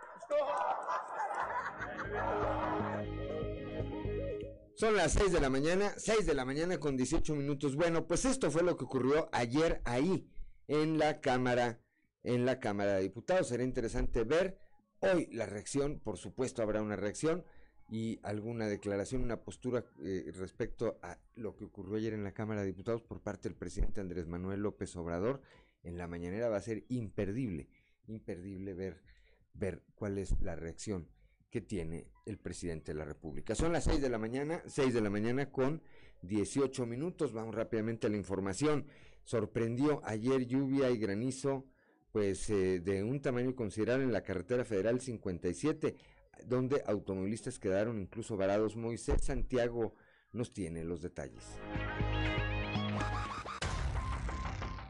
Son 4.75 4.97
las 4.97 5.13
6 5.13 5.33
de 5.33 5.41
la 5.41 5.51
mañana, 5.51 5.93
6 5.97 6.27
de 6.27 6.35
la 6.35 6.45
mañana 6.45 6.79
con 6.79 6.97
18 6.97 7.35
minutos. 7.35 7.75
Bueno, 7.77 8.07
pues 8.07 8.25
esto 8.25 8.51
fue 8.51 8.63
lo 8.63 8.77
que 8.77 8.85
ocurrió 8.85 9.29
ayer 9.33 9.83
ahí 9.85 10.29
en 10.67 10.99
la 10.99 11.21
Cámara, 11.21 11.81
en 12.23 12.45
la 12.45 12.61
Cámara 12.61 12.95
de 12.95 13.03
Diputados. 13.03 13.49
Será 13.49 13.63
interesante 13.65 14.25
ver 14.25 14.59
hoy 15.01 15.29
la 15.33 15.47
reacción, 15.47 16.01
por 16.01 16.19
supuesto 16.19 16.63
habrá 16.63 16.83
una 16.83 16.97
reacción 16.97 17.45
y 17.91 18.21
alguna 18.23 18.67
declaración, 18.67 19.23
una 19.23 19.41
postura 19.41 19.85
eh, 20.03 20.31
respecto 20.35 20.99
a 21.03 21.19
lo 21.37 21.57
que 21.57 21.65
ocurrió 21.65 21.97
ayer 21.97 22.13
en 22.13 22.25
la 22.25 22.33
Cámara 22.33 22.61
de 22.61 22.67
Diputados 22.67 23.03
por 23.03 23.21
parte 23.23 23.49
del 23.49 23.57
presidente 23.57 24.01
Andrés 24.01 24.27
Manuel 24.27 24.61
López 24.61 24.95
Obrador. 24.97 25.41
En 25.83 25.97
la 25.97 26.07
mañanera 26.07 26.49
va 26.49 26.59
a 26.59 26.63
ser 26.63 26.85
imperdible, 26.89 27.69
imperdible 28.07 28.75
ver, 28.75 29.03
ver 29.55 29.83
cuál 29.95 30.19
es 30.19 30.39
la 30.43 30.55
reacción 30.55 31.09
que 31.51 31.61
tiene 31.63 32.09
el 32.27 32.39
presidente 32.39 32.93
de 32.93 32.99
la 32.99 33.05
República. 33.05 33.55
Son 33.55 33.73
las 33.73 33.85
6 33.85 34.03
de 34.03 34.11
la 34.11 34.19
mañana, 34.19 34.63
6 34.67 34.93
de 34.93 35.01
la 35.01 35.09
mañana 35.09 35.51
con 35.51 35.83
18 36.23 36.85
minutos. 36.85 37.33
Vamos 37.33 37.55
rápidamente 37.55 38.07
a 38.07 38.11
la 38.11 38.17
información. 38.17 38.87
Sorprendió 39.25 40.03
ayer 40.05 40.47
lluvia 40.47 40.91
y 40.91 40.99
granizo, 40.99 41.65
pues 42.13 42.49
eh, 42.51 42.81
de 42.81 43.03
un 43.03 43.21
tamaño 43.21 43.55
considerable 43.55 44.05
en 44.05 44.13
la 44.13 44.23
carretera 44.23 44.65
federal 44.65 45.01
57 45.01 45.97
donde 46.47 46.83
automovilistas 46.87 47.59
quedaron 47.59 48.01
incluso 48.01 48.37
varados. 48.37 48.77
Moisés 48.77 49.23
Santiago 49.23 49.95
nos 50.33 50.53
tiene 50.53 50.85
los 50.85 51.03
detalles. 51.03 51.59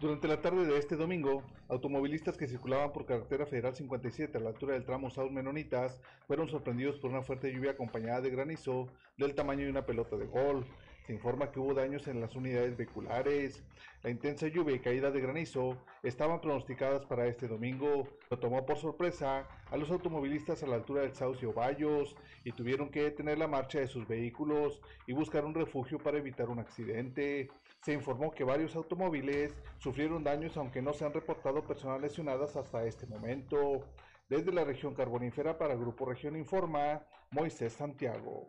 Durante 0.00 0.28
la 0.28 0.40
tarde 0.40 0.64
de 0.64 0.78
este 0.78 0.94
domingo, 0.94 1.42
automovilistas 1.68 2.36
que 2.36 2.46
circulaban 2.46 2.92
por 2.92 3.04
carretera 3.04 3.46
federal 3.46 3.74
57 3.74 4.38
a 4.38 4.40
la 4.40 4.50
altura 4.50 4.74
del 4.74 4.84
tramo 4.84 5.10
Saúl 5.10 5.32
Menonitas 5.32 6.00
fueron 6.28 6.48
sorprendidos 6.48 6.98
por 6.98 7.10
una 7.10 7.22
fuerte 7.22 7.52
lluvia 7.52 7.72
acompañada 7.72 8.20
de 8.20 8.30
granizo 8.30 8.86
del 9.16 9.34
tamaño 9.34 9.64
de 9.64 9.70
una 9.70 9.86
pelota 9.86 10.16
de 10.16 10.26
golf. 10.26 10.68
Se 11.08 11.14
informa 11.14 11.50
que 11.50 11.58
hubo 11.58 11.72
daños 11.72 12.06
en 12.06 12.20
las 12.20 12.36
unidades 12.36 12.76
vehiculares. 12.76 13.64
La 14.02 14.10
intensa 14.10 14.46
lluvia 14.46 14.76
y 14.76 14.80
caída 14.80 15.10
de 15.10 15.22
granizo 15.22 15.78
estaban 16.02 16.38
pronosticadas 16.42 17.06
para 17.06 17.26
este 17.26 17.48
domingo. 17.48 18.06
Lo 18.28 18.38
tomó 18.38 18.66
por 18.66 18.76
sorpresa 18.76 19.48
a 19.70 19.76
los 19.78 19.90
automovilistas 19.90 20.62
a 20.62 20.66
la 20.66 20.74
altura 20.74 21.00
del 21.00 21.14
Saucio 21.14 21.54
Bayos 21.54 22.14
y 22.44 22.52
tuvieron 22.52 22.90
que 22.90 23.04
detener 23.04 23.38
la 23.38 23.48
marcha 23.48 23.80
de 23.80 23.86
sus 23.86 24.06
vehículos 24.06 24.82
y 25.06 25.14
buscar 25.14 25.46
un 25.46 25.54
refugio 25.54 25.98
para 25.98 26.18
evitar 26.18 26.50
un 26.50 26.58
accidente. 26.58 27.48
Se 27.80 27.94
informó 27.94 28.30
que 28.30 28.44
varios 28.44 28.76
automóviles 28.76 29.54
sufrieron 29.78 30.22
daños 30.22 30.58
aunque 30.58 30.82
no 30.82 30.92
se 30.92 31.06
han 31.06 31.14
reportado 31.14 31.62
personas 31.62 32.02
lesionadas 32.02 32.54
hasta 32.54 32.84
este 32.84 33.06
momento. 33.06 33.82
Desde 34.28 34.52
la 34.52 34.64
región 34.64 34.92
carbonífera 34.92 35.56
para 35.56 35.74
Grupo 35.74 36.04
Región 36.04 36.36
Informa, 36.36 37.00
Moisés 37.30 37.72
Santiago. 37.72 38.46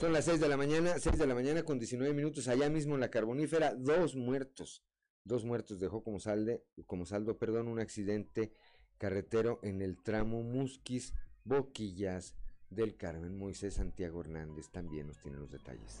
Son 0.00 0.12
las 0.12 0.26
6 0.26 0.38
de 0.38 0.48
la 0.48 0.56
mañana, 0.56 0.96
6 0.96 1.18
de 1.18 1.26
la 1.26 1.34
mañana 1.34 1.64
con 1.64 1.80
19 1.80 2.14
minutos, 2.14 2.46
allá 2.46 2.70
mismo 2.70 2.94
en 2.94 3.00
la 3.00 3.10
carbonífera, 3.10 3.74
dos 3.74 4.14
muertos. 4.14 4.84
Dos 5.24 5.44
muertos 5.44 5.80
dejó 5.80 6.04
como, 6.04 6.20
salde, 6.20 6.62
como 6.86 7.04
saldo 7.04 7.36
perdón, 7.36 7.66
un 7.66 7.80
accidente 7.80 8.52
carretero 8.96 9.58
en 9.64 9.82
el 9.82 10.00
tramo 10.00 10.44
Musquis, 10.44 11.14
Boquillas 11.42 12.36
del 12.70 12.96
Carmen. 12.96 13.36
Moisés 13.36 13.74
Santiago 13.74 14.20
Hernández 14.20 14.70
también 14.70 15.08
nos 15.08 15.18
tiene 15.18 15.38
los 15.38 15.50
detalles. 15.50 16.00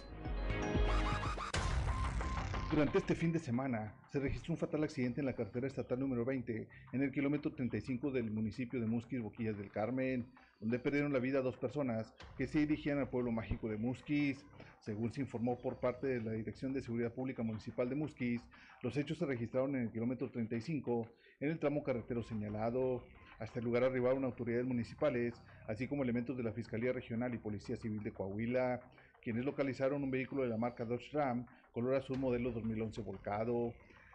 Durante 2.70 2.98
este 2.98 3.14
fin 3.14 3.32
de 3.32 3.38
semana 3.38 3.94
se 4.12 4.20
registró 4.20 4.52
un 4.52 4.58
fatal 4.58 4.84
accidente 4.84 5.20
en 5.20 5.26
la 5.26 5.32
carretera 5.32 5.66
estatal 5.66 5.98
número 5.98 6.26
20 6.26 6.68
en 6.92 7.02
el 7.02 7.10
kilómetro 7.10 7.50
35 7.50 8.10
del 8.10 8.30
municipio 8.30 8.78
de 8.78 8.86
Musquis, 8.86 9.22
Boquillas 9.22 9.56
del 9.56 9.70
Carmen, 9.70 10.26
donde 10.60 10.78
perdieron 10.78 11.14
la 11.14 11.18
vida 11.18 11.40
dos 11.40 11.56
personas 11.56 12.12
que 12.36 12.46
se 12.46 12.58
dirigían 12.58 12.98
al 12.98 13.08
pueblo 13.08 13.32
mágico 13.32 13.70
de 13.70 13.78
Musquis. 13.78 14.44
Según 14.80 15.10
se 15.14 15.22
informó 15.22 15.56
por 15.58 15.80
parte 15.80 16.08
de 16.08 16.20
la 16.20 16.32
Dirección 16.32 16.74
de 16.74 16.82
Seguridad 16.82 17.12
Pública 17.12 17.42
Municipal 17.42 17.88
de 17.88 17.94
Musquis, 17.94 18.42
los 18.82 18.96
hechos 18.98 19.16
se 19.16 19.24
registraron 19.24 19.74
en 19.74 19.82
el 19.84 19.90
kilómetro 19.90 20.30
35 20.30 21.08
en 21.40 21.50
el 21.50 21.58
tramo 21.58 21.82
carretero 21.82 22.22
señalado. 22.22 23.02
Hasta 23.38 23.60
el 23.60 23.64
lugar 23.64 23.84
arribaron 23.84 24.24
autoridades 24.24 24.66
municipales, 24.66 25.34
así 25.68 25.88
como 25.88 26.02
elementos 26.02 26.36
de 26.36 26.42
la 26.42 26.52
Fiscalía 26.52 26.92
Regional 26.92 27.32
y 27.34 27.38
Policía 27.38 27.76
Civil 27.76 28.02
de 28.02 28.12
Coahuila, 28.12 28.80
quienes 29.22 29.44
localizaron 29.44 30.02
un 30.02 30.10
vehículo 30.10 30.42
de 30.42 30.48
la 30.48 30.56
marca 30.56 30.84
Dodge 30.84 31.12
Ram 31.12 31.46
color 31.78 31.94
azul 31.94 32.18
modelo 32.18 32.50
2011 32.50 33.02
volcado. 33.02 33.72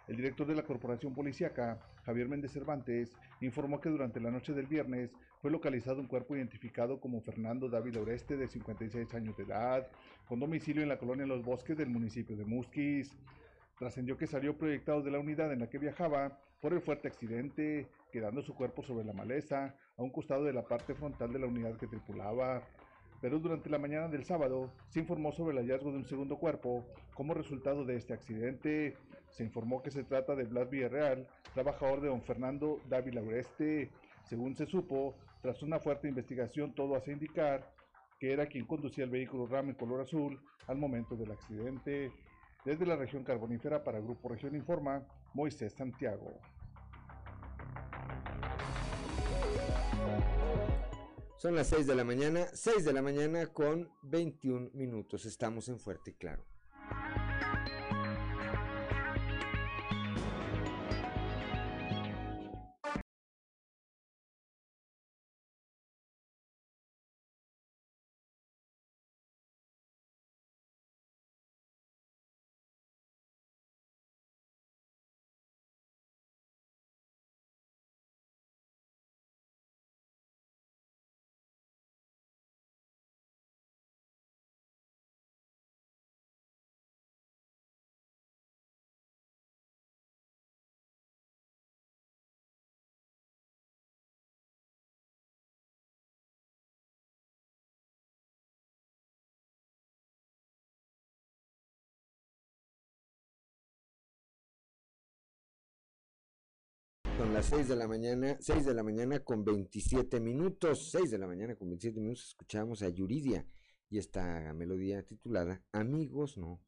El 0.10 0.18
director 0.18 0.46
de 0.46 0.54
la 0.54 0.64
Corporación 0.64 1.14
Policiaca, 1.14 1.80
Javier 2.06 2.28
Méndez 2.28 2.52
Cervantes, 2.52 3.16
informó 3.40 3.80
que 3.80 3.88
durante 3.88 4.20
la 4.20 4.32
noche 4.32 4.52
del 4.52 4.68
viernes 4.68 5.12
fue 5.42 5.50
localizado 5.50 6.02
un 6.02 6.08
cuerpo 6.08 6.36
identificado 6.36 7.00
como 7.00 7.22
Fernando 7.22 7.70
David 7.70 8.02
Oreste, 8.02 8.36
de 8.36 8.50
56 8.50 9.14
años 9.14 9.38
de 9.38 9.44
edad, 9.44 9.88
con 10.28 10.42
domicilio 10.42 10.84
en 10.84 10.90
la 10.90 10.98
colonia 10.98 11.26
Los 11.26 11.42
Bosques 11.42 11.78
del 11.78 11.88
municipio 11.88 12.36
de 12.36 12.44
Musquis. 12.44 13.16
Trascendió 13.80 14.18
que 14.18 14.28
salió 14.28 14.58
proyectado 14.58 15.02
de 15.02 15.12
la 15.12 15.20
unidad 15.20 15.54
en 15.54 15.60
la 15.60 15.70
que 15.70 15.78
viajaba 15.78 16.38
por 16.60 16.74
el 16.74 16.82
fuerte 16.82 17.08
accidente, 17.08 17.88
quedando 18.12 18.42
su 18.42 18.56
cuerpo 18.56 18.84
sobre 18.84 19.06
la 19.06 19.14
maleza, 19.14 19.74
a 19.96 20.04
un 20.04 20.10
costado 20.10 20.44
de 20.44 20.52
la 20.52 20.64
parte 20.64 20.96
frontal 20.96 21.32
de 21.32 21.40
la 21.40 21.48
unidad 21.48 21.78
que 21.78 21.88
tripulaba 21.88 22.62
pero 23.24 23.40
durante 23.40 23.70
la 23.70 23.78
mañana 23.78 24.10
del 24.10 24.26
sábado 24.26 24.70
se 24.90 25.00
informó 25.00 25.32
sobre 25.32 25.58
el 25.58 25.64
hallazgo 25.64 25.92
de 25.92 25.98
un 26.00 26.06
segundo 26.06 26.36
cuerpo 26.36 26.86
como 27.14 27.34
resultado 27.34 27.86
de 27.86 27.96
este 27.96 28.14
accidente. 28.14 28.98
Se 29.30 29.46
informó 29.46 29.82
que 29.82 29.92
se 29.92 30.04
trata 30.04 30.36
de 30.36 30.44
Blas 30.44 30.70
Villarreal, 30.70 31.26
trabajador 31.54 32.02
de 32.02 32.10
don 32.10 32.22
Fernando 32.22 32.82
Dávila 32.90 33.22
Ureste. 33.22 33.90
Según 34.26 34.58
se 34.58 34.66
supo, 34.66 35.16
tras 35.42 35.64
una 35.64 35.80
fuerte 35.80 36.10
investigación 36.10 36.76
todo 36.76 36.98
hace 36.98 37.14
indicar 37.14 37.72
que 38.20 38.34
era 38.34 38.48
quien 38.48 38.66
conducía 38.66 39.06
el 39.06 39.10
vehículo 39.10 39.48
RAM 39.48 39.70
en 39.70 39.76
color 39.76 40.02
azul 40.02 40.38
al 40.68 40.76
momento 40.76 41.16
del 41.16 41.32
accidente. 41.32 42.12
Desde 42.66 42.86
la 42.86 42.98
región 42.98 43.24
carbonífera 43.24 43.86
para 43.86 44.02
Grupo 44.02 44.28
Región 44.28 44.54
Informa, 44.54 45.02
Moisés 45.34 45.72
Santiago. 45.72 46.42
Son 51.44 51.56
las 51.58 51.68
6 51.68 51.88
de 51.88 51.96
la 51.96 52.06
mañana, 52.06 52.48
6 52.54 52.86
de 52.86 52.94
la 52.94 53.02
mañana 53.02 53.48
con 53.48 53.92
21 54.04 54.70
minutos. 54.76 55.26
Estamos 55.26 55.68
en 55.68 55.78
Fuerte 55.78 56.12
y 56.12 56.14
Claro. 56.14 56.46
Son 107.24 107.34
las 107.34 107.46
6 107.46 107.70
de 107.70 107.76
la 107.78 107.88
mañana, 107.88 108.36
6 108.42 108.66
de 108.66 108.74
la 108.74 108.84
mañana 108.84 109.22
con 109.22 109.46
27 109.46 110.20
minutos, 110.20 110.92
6 110.92 111.10
de 111.10 111.18
la 111.18 111.26
mañana 111.26 111.56
con 111.56 111.70
27 111.70 112.02
minutos, 112.02 112.28
escuchamos 112.28 112.82
a 112.82 112.90
Yuridia 112.90 113.48
y 113.90 113.98
esta 113.98 114.52
melodía 114.54 115.04
titulada 115.04 115.64
Amigos 115.72 116.38
No. 116.38 116.62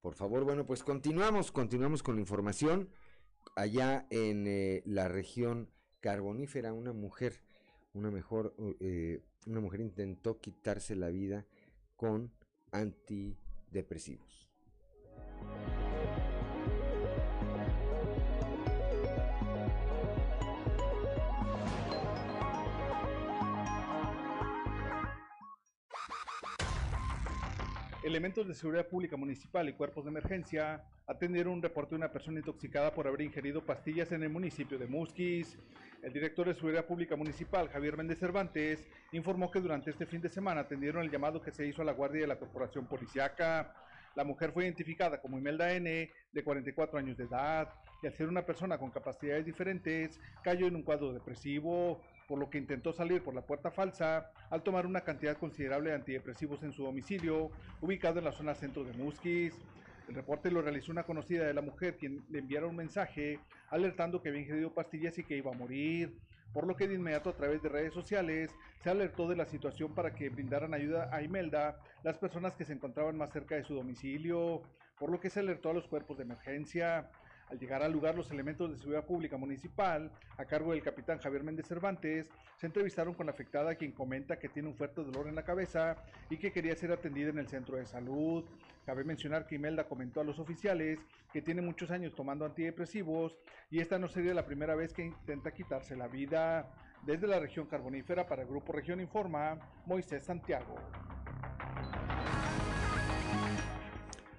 Por 0.00 0.14
favor, 0.14 0.44
bueno, 0.44 0.64
pues 0.64 0.84
continuamos, 0.84 1.50
continuamos 1.50 2.04
con 2.04 2.14
la 2.14 2.20
información. 2.20 2.88
Allá 3.56 4.06
en 4.10 4.46
eh, 4.46 4.84
la 4.86 5.08
región 5.08 5.72
carbonífera, 5.98 6.72
una 6.72 6.92
mujer, 6.92 7.42
una 7.92 8.12
mejor, 8.12 8.54
eh, 8.78 9.24
una 9.48 9.58
mujer 9.58 9.80
intentó 9.80 10.40
quitarse 10.40 10.94
la 10.94 11.08
vida 11.08 11.48
con 11.96 12.32
antidepresivos. 12.70 14.45
Elementos 28.06 28.46
de 28.46 28.54
seguridad 28.54 28.86
pública 28.86 29.16
municipal 29.16 29.68
y 29.68 29.72
cuerpos 29.72 30.04
de 30.04 30.10
emergencia 30.10 30.84
atendieron 31.08 31.54
un 31.54 31.62
reporte 31.62 31.90
de 31.90 31.96
una 31.96 32.12
persona 32.12 32.38
intoxicada 32.38 32.94
por 32.94 33.08
haber 33.08 33.22
ingerido 33.22 33.66
pastillas 33.66 34.12
en 34.12 34.22
el 34.22 34.28
municipio 34.28 34.78
de 34.78 34.86
Musquis. 34.86 35.58
El 36.04 36.12
director 36.12 36.46
de 36.46 36.54
Seguridad 36.54 36.86
Pública 36.86 37.16
Municipal, 37.16 37.68
Javier 37.68 37.96
Méndez 37.96 38.20
Cervantes, 38.20 38.86
informó 39.10 39.50
que 39.50 39.60
durante 39.60 39.90
este 39.90 40.06
fin 40.06 40.20
de 40.20 40.28
semana 40.28 40.60
atendieron 40.60 41.02
el 41.02 41.10
llamado 41.10 41.42
que 41.42 41.50
se 41.50 41.66
hizo 41.66 41.82
a 41.82 41.84
la 41.84 41.94
guardia 41.94 42.20
de 42.20 42.28
la 42.28 42.38
Corporación 42.38 42.86
Policiaca. 42.86 43.74
La 44.14 44.22
mujer 44.22 44.52
fue 44.52 44.62
identificada 44.62 45.20
como 45.20 45.36
Imelda 45.36 45.72
N., 45.72 46.08
de 46.30 46.44
44 46.44 47.00
años 47.00 47.16
de 47.16 47.24
edad, 47.24 47.74
y 48.04 48.06
al 48.06 48.14
ser 48.14 48.28
una 48.28 48.46
persona 48.46 48.78
con 48.78 48.92
capacidades 48.92 49.44
diferentes, 49.44 50.20
cayó 50.44 50.68
en 50.68 50.76
un 50.76 50.84
cuadro 50.84 51.12
depresivo, 51.12 52.00
por 52.26 52.38
lo 52.38 52.50
que 52.50 52.58
intentó 52.58 52.92
salir 52.92 53.22
por 53.22 53.34
la 53.34 53.42
puerta 53.42 53.70
falsa 53.70 54.30
al 54.50 54.62
tomar 54.62 54.86
una 54.86 55.02
cantidad 55.02 55.36
considerable 55.36 55.90
de 55.90 55.96
antidepresivos 55.96 56.62
en 56.62 56.72
su 56.72 56.84
domicilio, 56.84 57.50
ubicado 57.80 58.18
en 58.18 58.24
la 58.24 58.32
zona 58.32 58.54
centro 58.54 58.84
de 58.84 58.92
Musquis. 58.92 59.54
El 60.08 60.14
reporte 60.14 60.50
lo 60.50 60.62
realizó 60.62 60.92
una 60.92 61.02
conocida 61.02 61.44
de 61.44 61.54
la 61.54 61.62
mujer, 61.62 61.96
quien 61.96 62.24
le 62.30 62.38
enviara 62.38 62.66
un 62.66 62.76
mensaje 62.76 63.40
alertando 63.70 64.22
que 64.22 64.28
había 64.28 64.42
ingerido 64.42 64.72
pastillas 64.72 65.18
y 65.18 65.24
que 65.24 65.36
iba 65.36 65.50
a 65.50 65.56
morir, 65.56 66.16
por 66.52 66.66
lo 66.66 66.76
que 66.76 66.86
de 66.86 66.94
inmediato 66.94 67.30
a 67.30 67.36
través 67.36 67.60
de 67.62 67.68
redes 67.68 67.92
sociales 67.92 68.50
se 68.82 68.90
alertó 68.90 69.28
de 69.28 69.36
la 69.36 69.46
situación 69.46 69.94
para 69.94 70.14
que 70.14 70.28
brindaran 70.28 70.74
ayuda 70.74 71.10
a 71.12 71.22
Imelda 71.22 71.78
las 72.04 72.18
personas 72.18 72.54
que 72.54 72.64
se 72.64 72.72
encontraban 72.72 73.16
más 73.18 73.32
cerca 73.32 73.56
de 73.56 73.64
su 73.64 73.74
domicilio, 73.74 74.62
por 74.98 75.10
lo 75.10 75.20
que 75.20 75.28
se 75.28 75.40
alertó 75.40 75.70
a 75.70 75.74
los 75.74 75.88
cuerpos 75.88 76.16
de 76.16 76.22
emergencia. 76.22 77.10
Al 77.48 77.60
llegar 77.60 77.82
al 77.82 77.92
lugar, 77.92 78.16
los 78.16 78.30
elementos 78.32 78.70
de 78.70 78.76
seguridad 78.76 79.04
pública 79.04 79.36
municipal, 79.36 80.10
a 80.36 80.44
cargo 80.44 80.72
del 80.72 80.82
capitán 80.82 81.18
Javier 81.18 81.44
Méndez 81.44 81.66
Cervantes, 81.66 82.28
se 82.56 82.66
entrevistaron 82.66 83.14
con 83.14 83.26
la 83.26 83.32
afectada, 83.32 83.76
quien 83.76 83.92
comenta 83.92 84.38
que 84.38 84.48
tiene 84.48 84.68
un 84.68 84.74
fuerte 84.74 85.04
dolor 85.04 85.28
en 85.28 85.36
la 85.36 85.44
cabeza 85.44 85.96
y 86.28 86.38
que 86.38 86.50
quería 86.50 86.74
ser 86.74 86.90
atendida 86.90 87.30
en 87.30 87.38
el 87.38 87.46
centro 87.46 87.76
de 87.76 87.86
salud. 87.86 88.44
Cabe 88.84 89.04
mencionar 89.04 89.46
que 89.46 89.54
Imelda 89.54 89.84
comentó 89.84 90.20
a 90.20 90.24
los 90.24 90.40
oficiales 90.40 90.98
que 91.32 91.42
tiene 91.42 91.62
muchos 91.62 91.90
años 91.90 92.14
tomando 92.14 92.44
antidepresivos 92.44 93.36
y 93.70 93.80
esta 93.80 93.98
no 93.98 94.08
sería 94.08 94.34
la 94.34 94.46
primera 94.46 94.74
vez 94.74 94.92
que 94.92 95.04
intenta 95.04 95.52
quitarse 95.52 95.94
la 95.94 96.08
vida. 96.08 96.68
Desde 97.04 97.28
la 97.28 97.38
región 97.38 97.66
carbonífera 97.66 98.26
para 98.26 98.42
el 98.42 98.48
Grupo 98.48 98.72
Región 98.72 99.00
Informa, 99.00 99.58
Moisés 99.86 100.24
Santiago. 100.24 100.74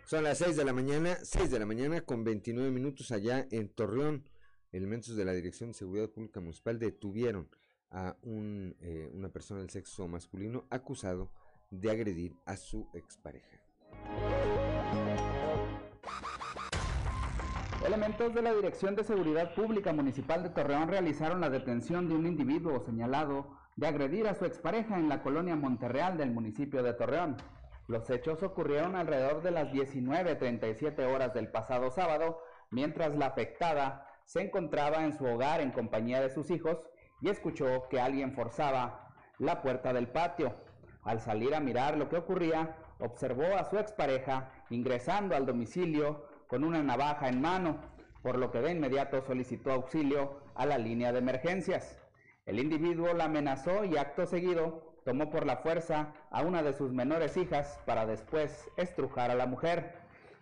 Son 0.08 0.24
las 0.24 0.38
6 0.38 0.56
de 0.56 0.64
la 0.64 0.72
mañana, 0.72 1.18
6 1.22 1.52
de 1.52 1.60
la 1.60 1.66
mañana 1.66 2.00
con 2.00 2.24
29 2.24 2.72
minutos 2.72 3.12
allá 3.12 3.46
en 3.52 3.68
Torreón. 3.68 4.24
Elementos 4.72 5.18
de 5.18 5.26
la 5.26 5.34
Dirección 5.34 5.72
de 5.72 5.74
Seguridad 5.74 6.08
Pública 6.08 6.40
Municipal 6.40 6.80
detuvieron 6.80 7.50
a 7.92 8.16
un, 8.22 8.78
eh, 8.80 9.12
una 9.14 9.28
persona 9.28 9.60
del 9.60 9.70
sexo 9.70 10.08
masculino 10.08 10.64
acusado 10.70 11.30
de 11.72 11.92
agredir 11.92 12.38
a 12.46 12.56
su 12.56 12.88
expareja. 12.94 13.60
Elementos 17.86 18.34
de 18.34 18.42
la 18.42 18.54
Dirección 18.54 18.96
de 18.96 19.04
Seguridad 19.04 19.54
Pública 19.56 19.92
Municipal 19.92 20.42
de 20.42 20.52
Torreón 20.52 20.88
realizaron 20.88 21.42
la 21.42 21.50
detención 21.50 22.08
de 22.08 22.16
un 22.16 22.26
individuo 22.26 22.80
señalado 22.86 23.58
de 23.76 23.88
agredir 23.88 24.26
a 24.30 24.36
su 24.36 24.46
expareja 24.46 24.98
en 24.98 25.10
la 25.10 25.22
colonia 25.22 25.58
Monterreal 25.58 26.18
del 26.18 26.32
municipio 26.32 26.82
de 26.82 26.94
Torreón. 26.94 27.36
Los 27.88 28.10
hechos 28.10 28.44
ocurrieron 28.44 28.98
alrededor 28.98 29.42
de 29.42 29.52
las 29.52 29.72
19.37 29.72 31.06
horas 31.06 31.34
del 31.34 31.48
pasado 31.48 31.90
sábado, 31.90 32.44
mientras 32.70 33.16
la 33.16 33.28
afectada 33.28 34.06
se 34.26 34.42
encontraba 34.42 35.06
en 35.06 35.18
su 35.18 35.26
hogar 35.26 35.62
en 35.62 35.72
compañía 35.72 36.20
de 36.20 36.30
sus 36.30 36.52
hijos 36.52 36.78
y 37.22 37.30
escuchó 37.30 37.88
que 37.90 38.02
alguien 38.02 38.34
forzaba 38.34 39.16
la 39.40 39.62
puerta 39.62 39.94
del 39.94 40.10
patio. 40.10 40.54
Al 41.04 41.22
salir 41.22 41.56
a 41.56 41.62
mirar 41.62 41.98
lo 41.98 42.10
que 42.10 42.18
ocurría, 42.18 42.76
observó 43.00 43.56
a 43.56 43.64
su 43.64 43.78
expareja 43.78 44.52
ingresando 44.70 45.34
al 45.36 45.46
domicilio 45.46 46.26
con 46.48 46.66
una 46.66 46.84
navaja 46.84 47.30
en 47.30 47.40
mano, 47.40 47.80
por 48.22 48.38
lo 48.38 48.52
que 48.52 48.60
de 48.60 48.72
inmediato 48.72 49.22
solicitó 49.22 49.72
auxilio 49.72 50.42
a 50.56 50.66
la 50.66 50.78
línea 50.78 51.14
de 51.14 51.20
emergencias. 51.20 51.98
El 52.46 52.60
individuo 52.60 53.14
la 53.14 53.26
amenazó 53.26 53.86
y 53.86 53.96
acto 53.96 54.26
seguido 54.26 54.87
tomó 55.08 55.30
por 55.30 55.46
la 55.46 55.56
fuerza 55.56 56.12
a 56.32 56.42
una 56.42 56.62
de 56.62 56.74
sus 56.74 56.92
menores 56.92 57.38
hijas 57.38 57.80
para 57.86 58.06
después 58.06 58.70
estrujar 58.76 59.32
a 59.32 59.36
la 59.36 59.46
mujer. 59.46 59.94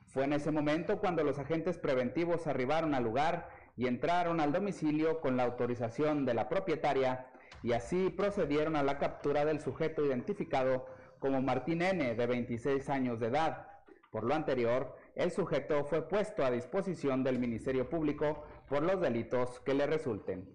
Fue 0.07 0.23
en 0.23 0.33
ese 0.33 0.49
momento 0.49 0.97
cuando 0.97 1.23
los 1.23 1.37
agentes 1.37 1.77
preventivos 1.77 2.47
arribaron 2.47 2.95
al 2.95 3.03
lugar 3.03 3.47
y 3.77 3.85
entraron 3.85 4.39
al 4.39 4.51
domicilio 4.51 5.21
con 5.21 5.37
la 5.37 5.43
autorización 5.43 6.25
de 6.25 6.33
la 6.33 6.49
propietaria 6.49 7.27
y 7.61 7.73
así 7.73 8.09
procedieron 8.09 8.75
a 8.75 8.81
la 8.81 8.97
captura 8.97 9.45
del 9.45 9.61
sujeto 9.61 10.03
identificado 10.03 10.87
como 11.19 11.43
Martín 11.43 11.83
N, 11.83 12.15
de 12.15 12.25
26 12.25 12.89
años 12.89 13.19
de 13.19 13.27
edad. 13.27 13.67
Por 14.09 14.23
lo 14.23 14.33
anterior, 14.33 14.95
el 15.13 15.29
sujeto 15.29 15.83
fue 15.83 16.09
puesto 16.09 16.43
a 16.43 16.49
disposición 16.49 17.23
del 17.23 17.37
Ministerio 17.37 17.87
Público 17.87 18.45
por 18.67 18.81
los 18.81 18.99
delitos 18.99 19.59
que 19.59 19.75
le 19.75 19.85
resulten. 19.85 20.49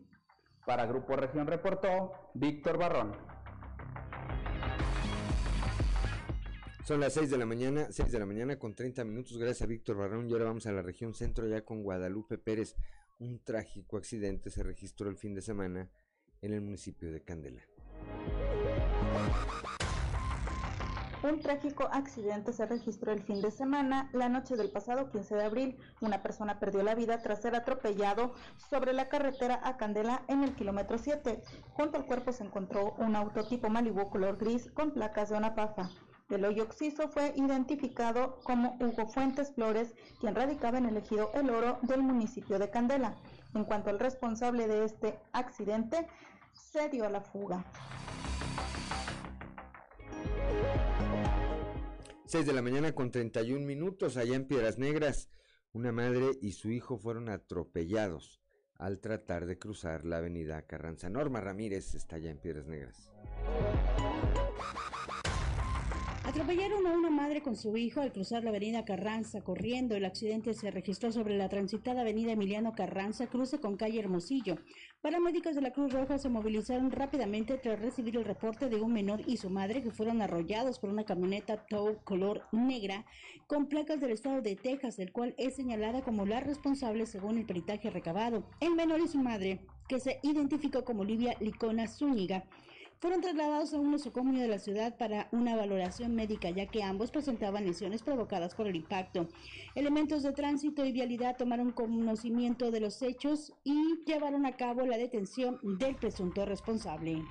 Para 0.66 0.86
Grupo 0.86 1.14
Región 1.14 1.46
reportó 1.46 2.12
Víctor 2.34 2.76
Barrón. 2.76 3.29
Son 6.90 6.98
las 6.98 7.12
6 7.12 7.30
de 7.30 7.38
la 7.38 7.46
mañana, 7.46 7.86
6 7.88 8.10
de 8.10 8.18
la 8.18 8.26
mañana 8.26 8.58
con 8.58 8.74
30 8.74 9.04
minutos, 9.04 9.38
gracias 9.38 9.62
a 9.62 9.66
Víctor 9.66 9.96
Barrón. 9.96 10.28
Y 10.28 10.32
ahora 10.32 10.46
vamos 10.46 10.66
a 10.66 10.72
la 10.72 10.82
región 10.82 11.14
centro, 11.14 11.46
ya 11.46 11.64
con 11.64 11.84
Guadalupe 11.84 12.36
Pérez. 12.36 12.74
Un 13.20 13.38
trágico 13.44 13.96
accidente 13.96 14.50
se 14.50 14.64
registró 14.64 15.08
el 15.08 15.16
fin 15.16 15.32
de 15.32 15.40
semana 15.40 15.88
en 16.42 16.52
el 16.52 16.60
municipio 16.60 17.12
de 17.12 17.22
Candela. 17.22 17.62
Un 21.22 21.38
trágico 21.38 21.84
accidente 21.92 22.52
se 22.52 22.66
registró 22.66 23.12
el 23.12 23.22
fin 23.22 23.40
de 23.40 23.52
semana. 23.52 24.10
La 24.12 24.28
noche 24.28 24.56
del 24.56 24.72
pasado 24.72 25.12
15 25.12 25.36
de 25.36 25.44
abril, 25.44 25.76
una 26.00 26.24
persona 26.24 26.58
perdió 26.58 26.82
la 26.82 26.96
vida 26.96 27.22
tras 27.22 27.40
ser 27.40 27.54
atropellado 27.54 28.34
sobre 28.68 28.94
la 28.94 29.08
carretera 29.08 29.60
a 29.62 29.76
Candela 29.76 30.24
en 30.26 30.42
el 30.42 30.56
kilómetro 30.56 30.98
7. 30.98 31.40
Junto 31.68 31.98
al 31.98 32.06
cuerpo 32.06 32.32
se 32.32 32.42
encontró 32.42 32.96
un 32.98 33.14
autotipo 33.14 33.70
Malibu 33.70 34.10
color 34.10 34.38
gris 34.38 34.68
con 34.72 34.90
placas 34.90 35.28
de 35.28 35.36
una 35.36 35.54
pafa. 35.54 35.88
El 36.30 36.44
hoyo 36.44 36.62
occiso 36.62 37.08
fue 37.08 37.32
identificado 37.34 38.38
como 38.44 38.76
Hugo 38.80 39.08
Fuentes 39.08 39.52
Flores, 39.52 39.94
quien 40.20 40.36
radicaba 40.36 40.78
en 40.78 40.86
el 40.86 40.96
ejido 40.96 41.32
El 41.34 41.50
Oro 41.50 41.80
del 41.82 42.02
municipio 42.02 42.60
de 42.60 42.70
Candela. 42.70 43.16
En 43.52 43.64
cuanto 43.64 43.90
al 43.90 43.98
responsable 43.98 44.68
de 44.68 44.84
este 44.84 45.18
accidente, 45.32 46.06
se 46.52 46.88
dio 46.88 47.04
a 47.04 47.10
la 47.10 47.20
fuga. 47.20 47.64
6 52.26 52.46
de 52.46 52.52
la 52.52 52.62
mañana 52.62 52.92
con 52.92 53.10
31 53.10 53.66
minutos 53.66 54.16
allá 54.16 54.36
en 54.36 54.46
Piedras 54.46 54.78
Negras. 54.78 55.30
Una 55.72 55.90
madre 55.90 56.30
y 56.40 56.52
su 56.52 56.70
hijo 56.70 56.96
fueron 56.96 57.28
atropellados 57.28 58.40
al 58.78 59.00
tratar 59.00 59.46
de 59.46 59.58
cruzar 59.58 60.04
la 60.04 60.18
avenida 60.18 60.62
Carranza. 60.62 61.10
Norma 61.10 61.40
Ramírez 61.40 61.94
está 61.96 62.16
allá 62.16 62.30
en 62.30 62.38
Piedras 62.38 62.68
Negras. 62.68 63.10
Atropellaron 66.30 66.86
a 66.86 66.92
una 66.92 67.10
madre 67.10 67.42
con 67.42 67.56
su 67.56 67.76
hijo 67.76 68.00
al 68.00 68.12
cruzar 68.12 68.44
la 68.44 68.50
avenida 68.50 68.84
Carranza 68.84 69.40
corriendo. 69.40 69.96
El 69.96 70.04
accidente 70.04 70.54
se 70.54 70.70
registró 70.70 71.10
sobre 71.10 71.36
la 71.36 71.48
transitada 71.48 72.02
avenida 72.02 72.30
Emiliano 72.30 72.72
Carranza, 72.72 73.26
cruce 73.26 73.58
con 73.58 73.76
calle 73.76 73.98
Hermosillo. 73.98 74.54
Paramédicos 75.02 75.56
de 75.56 75.60
la 75.60 75.72
Cruz 75.72 75.92
Roja 75.92 76.18
se 76.18 76.28
movilizaron 76.28 76.92
rápidamente 76.92 77.58
tras 77.58 77.80
recibir 77.80 78.16
el 78.16 78.24
reporte 78.24 78.68
de 78.68 78.80
un 78.80 78.92
menor 78.92 79.22
y 79.26 79.38
su 79.38 79.50
madre 79.50 79.82
que 79.82 79.90
fueron 79.90 80.22
arrollados 80.22 80.78
por 80.78 80.90
una 80.90 81.02
camioneta 81.02 81.66
Tow 81.66 81.98
color 82.04 82.42
negra 82.52 83.04
con 83.48 83.66
placas 83.66 83.98
del 83.98 84.12
estado 84.12 84.40
de 84.40 84.54
Texas, 84.54 85.00
el 85.00 85.10
cual 85.10 85.34
es 85.36 85.56
señalada 85.56 86.02
como 86.02 86.26
la 86.26 86.38
responsable 86.38 87.06
según 87.06 87.38
el 87.38 87.44
peritaje 87.44 87.90
recabado. 87.90 88.44
El 88.60 88.76
menor 88.76 89.00
y 89.00 89.08
su 89.08 89.18
madre, 89.18 89.66
que 89.88 89.98
se 89.98 90.20
identificó 90.22 90.84
como 90.84 91.02
Livia 91.02 91.34
Licona 91.40 91.88
Zúñiga, 91.88 92.44
fueron 93.00 93.22
trasladados 93.22 93.72
a 93.72 93.78
un 93.78 93.90
nosocomio 93.90 94.42
de 94.42 94.48
la 94.48 94.58
ciudad 94.58 94.96
para 94.98 95.28
una 95.32 95.56
valoración 95.56 96.14
médica, 96.14 96.50
ya 96.50 96.66
que 96.66 96.82
ambos 96.82 97.10
presentaban 97.10 97.64
lesiones 97.64 98.02
provocadas 98.02 98.54
por 98.54 98.66
el 98.66 98.76
impacto. 98.76 99.26
Elementos 99.74 100.22
de 100.22 100.32
tránsito 100.32 100.84
y 100.84 100.92
vialidad 100.92 101.36
tomaron 101.38 101.72
conocimiento 101.72 102.70
de 102.70 102.80
los 102.80 103.00
hechos 103.00 103.54
y 103.64 104.04
llevaron 104.04 104.44
a 104.44 104.56
cabo 104.56 104.84
la 104.84 104.98
detención 104.98 105.58
del 105.78 105.96
presunto 105.96 106.44
responsable. 106.44 107.24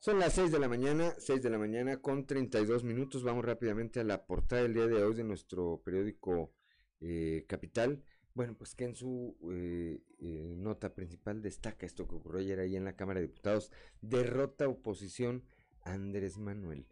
Son 0.00 0.18
las 0.18 0.32
6 0.34 0.52
de 0.52 0.58
la 0.58 0.68
mañana, 0.68 1.14
6 1.18 1.42
de 1.42 1.50
la 1.50 1.58
mañana 1.58 1.98
con 1.98 2.26
32 2.26 2.82
minutos. 2.82 3.22
Vamos 3.22 3.44
rápidamente 3.44 4.00
a 4.00 4.04
la 4.04 4.26
portada 4.26 4.62
del 4.62 4.74
día 4.74 4.86
de 4.86 5.02
hoy 5.02 5.14
de 5.14 5.24
nuestro 5.24 5.82
periódico 5.84 6.52
eh, 7.00 7.44
Capital. 7.46 8.02
Bueno, 8.34 8.56
pues 8.58 8.74
que 8.74 8.84
en 8.84 8.96
su 8.96 9.36
eh, 9.52 10.02
eh, 10.18 10.54
nota 10.56 10.92
principal 10.92 11.40
destaca 11.40 11.86
esto 11.86 12.08
que 12.08 12.16
ocurrió 12.16 12.40
ayer 12.40 12.58
ahí 12.58 12.74
en 12.74 12.84
la 12.84 12.96
Cámara 12.96 13.20
de 13.20 13.28
Diputados. 13.28 13.70
Derrota 14.00 14.68
oposición 14.68 15.44
Andrés 15.82 16.36
Manuel. 16.36 16.84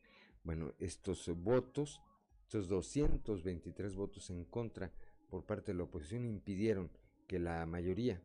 Bueno, 0.45 0.73
estos 0.79 1.29
votos, 1.43 2.01
estos 2.43 2.69
223 2.69 3.97
votos 3.97 4.31
en 4.31 4.45
contra 4.45 4.93
por 5.31 5.45
parte 5.45 5.73
de 5.73 5.79
la 5.79 5.85
oposición 5.85 6.25
impidieron 6.25 6.93
que 7.27 7.41
la 7.41 7.67
mayoría, 7.67 8.23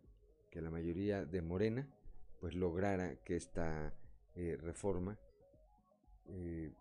que 0.52 0.62
la 0.62 0.70
mayoría 0.70 1.26
de 1.26 1.42
Morena, 1.42 1.90
pues 2.40 2.54
lograra 2.54 3.16
que 3.24 3.36
esta 3.36 3.98
eh, 4.36 4.58
reforma 4.62 5.18
eh, 6.28 6.72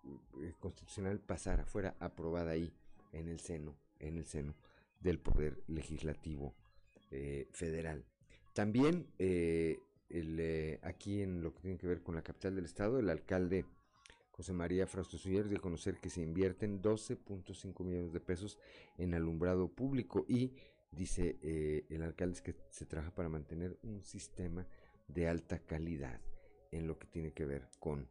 constitucional 0.60 1.18
pasara, 1.18 1.64
fuera 1.64 1.96
aprobada 1.98 2.50
ahí 2.50 2.74
en 3.12 3.28
el 3.28 3.40
seno, 3.40 3.74
en 4.00 4.18
el 4.18 4.26
seno 4.26 4.54
del 5.00 5.18
poder 5.18 5.62
legislativo 5.66 6.54
federal. 7.52 8.04
También 8.54 9.06
el, 9.18 10.78
aquí 10.82 11.22
en 11.22 11.42
lo 11.42 11.54
que 11.54 11.60
tiene 11.60 11.78
que 11.78 11.86
ver 11.86 12.02
con 12.02 12.14
la 12.14 12.22
capital 12.22 12.56
del 12.56 12.64
estado, 12.64 12.98
el 12.98 13.08
alcalde 13.08 13.64
José 14.36 14.52
María 14.52 14.86
Frausto 14.86 15.16
Suyer 15.16 15.48
dio 15.48 15.56
a 15.56 15.62
conocer 15.62 15.98
que 15.98 16.10
se 16.10 16.20
invierten 16.20 16.82
12.5 16.82 17.82
millones 17.82 18.12
de 18.12 18.20
pesos 18.20 18.58
en 18.98 19.14
alumbrado 19.14 19.68
público 19.68 20.26
y 20.28 20.52
dice 20.90 21.38
eh, 21.40 21.86
el 21.88 22.02
alcalde 22.02 22.42
que 22.42 22.54
se 22.68 22.84
trabaja 22.84 23.14
para 23.14 23.30
mantener 23.30 23.78
un 23.82 24.02
sistema 24.02 24.66
de 25.08 25.28
alta 25.28 25.58
calidad 25.60 26.20
en 26.70 26.86
lo 26.86 26.98
que 26.98 27.06
tiene 27.06 27.32
que 27.32 27.46
ver 27.46 27.70
con, 27.78 28.10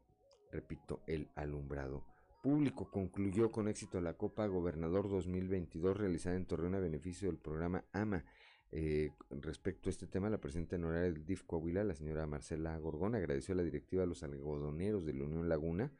repito, 0.51 1.03
el 1.05 1.29
alumbrado 1.35 2.07
público. 2.45 2.91
Concluyó 2.91 3.51
con 3.51 3.67
éxito 3.67 3.99
la 3.99 4.13
Copa 4.13 4.45
Gobernador 4.45 5.09
2022 5.09 5.97
realizada 5.97 6.35
en 6.35 6.45
Torreón 6.45 6.75
a 6.75 6.79
beneficio 6.79 7.27
del 7.27 7.39
programa 7.39 7.85
AMA. 7.91 8.23
Eh, 8.71 9.09
respecto 9.31 9.89
a 9.89 9.91
este 9.91 10.05
tema, 10.05 10.29
la 10.29 10.37
presidenta 10.37 10.75
honoraria 10.75 11.11
del 11.11 11.25
DIF 11.25 11.41
Coahuila, 11.41 11.83
la 11.83 11.95
señora 11.95 12.27
Marcela 12.27 12.77
Gorgón, 12.77 13.15
agradeció 13.15 13.55
a 13.55 13.57
la 13.57 13.63
directiva 13.63 14.03
de 14.03 14.09
los 14.09 14.21
algodoneros 14.21 15.07
de 15.07 15.13
la 15.13 15.23
Unión 15.23 15.49
Laguna 15.49 15.91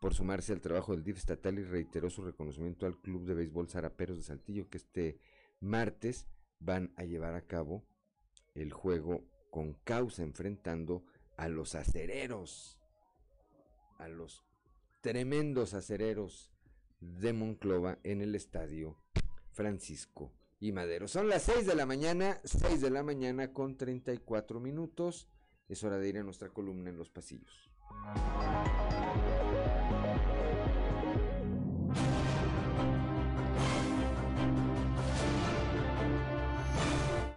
por 0.00 0.14
sumarse 0.14 0.54
al 0.54 0.62
trabajo 0.62 0.92
del 0.92 1.04
DIF 1.04 1.18
estatal 1.18 1.58
y 1.58 1.64
reiteró 1.64 2.08
su 2.08 2.22
reconocimiento 2.22 2.86
al 2.86 2.98
Club 2.98 3.26
de 3.26 3.34
Béisbol 3.34 3.68
Zaraperos 3.68 4.16
de 4.16 4.22
Saltillo 4.22 4.70
que 4.70 4.78
este 4.78 5.20
martes 5.60 6.26
van 6.60 6.94
a 6.96 7.04
llevar 7.04 7.34
a 7.34 7.46
cabo 7.46 7.84
el 8.54 8.72
juego 8.72 9.26
con 9.50 9.74
causa 9.84 10.22
enfrentando 10.22 11.04
a 11.36 11.48
los 11.48 11.74
acereros, 11.74 12.80
a 13.98 14.08
los 14.08 14.42
tremendos 15.02 15.74
acereros 15.74 16.50
de 17.00 17.32
Monclova 17.32 17.98
en 18.04 18.22
el 18.22 18.34
estadio 18.34 18.96
Francisco 19.50 20.32
y 20.60 20.72
Madero. 20.72 21.08
Son 21.08 21.28
las 21.28 21.42
6 21.42 21.66
de 21.66 21.74
la 21.74 21.84
mañana, 21.84 22.40
6 22.44 22.80
de 22.80 22.90
la 22.90 23.02
mañana 23.02 23.52
con 23.52 23.76
34 23.76 24.60
minutos. 24.60 25.28
Es 25.68 25.82
hora 25.82 25.98
de 25.98 26.08
ir 26.08 26.18
a 26.18 26.22
nuestra 26.22 26.48
columna 26.48 26.88
en 26.88 26.96
los 26.96 27.10
pasillos. 27.10 27.68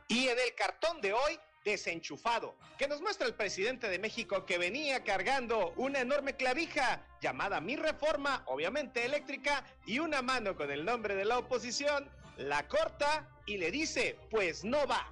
Y 0.07 0.27
en 0.27 0.37
el 0.37 0.55
cartón 0.55 1.01
de 1.01 1.13
hoy, 1.13 1.39
desenchufado, 1.65 2.55
que 2.77 2.87
nos 2.87 3.01
muestra 3.01 3.27
el 3.27 3.33
presidente 3.33 3.89
de 3.89 3.99
México 3.99 4.45
que 4.45 4.57
venía 4.57 5.03
cargando 5.03 5.73
una 5.75 5.99
enorme 5.99 6.35
clavija 6.35 7.05
llamada 7.19 7.59
Mi 7.59 7.75
Reforma, 7.75 8.43
obviamente 8.45 9.03
eléctrica, 9.03 9.65
y 9.85 9.99
una 9.99 10.21
mano 10.21 10.55
con 10.55 10.71
el 10.71 10.85
nombre 10.85 11.15
de 11.15 11.25
la 11.25 11.39
oposición, 11.39 12.09
la 12.37 12.67
corta 12.67 13.27
y 13.45 13.57
le 13.57 13.71
dice, 13.71 14.17
pues 14.29 14.63
no 14.63 14.85
va. 14.87 15.11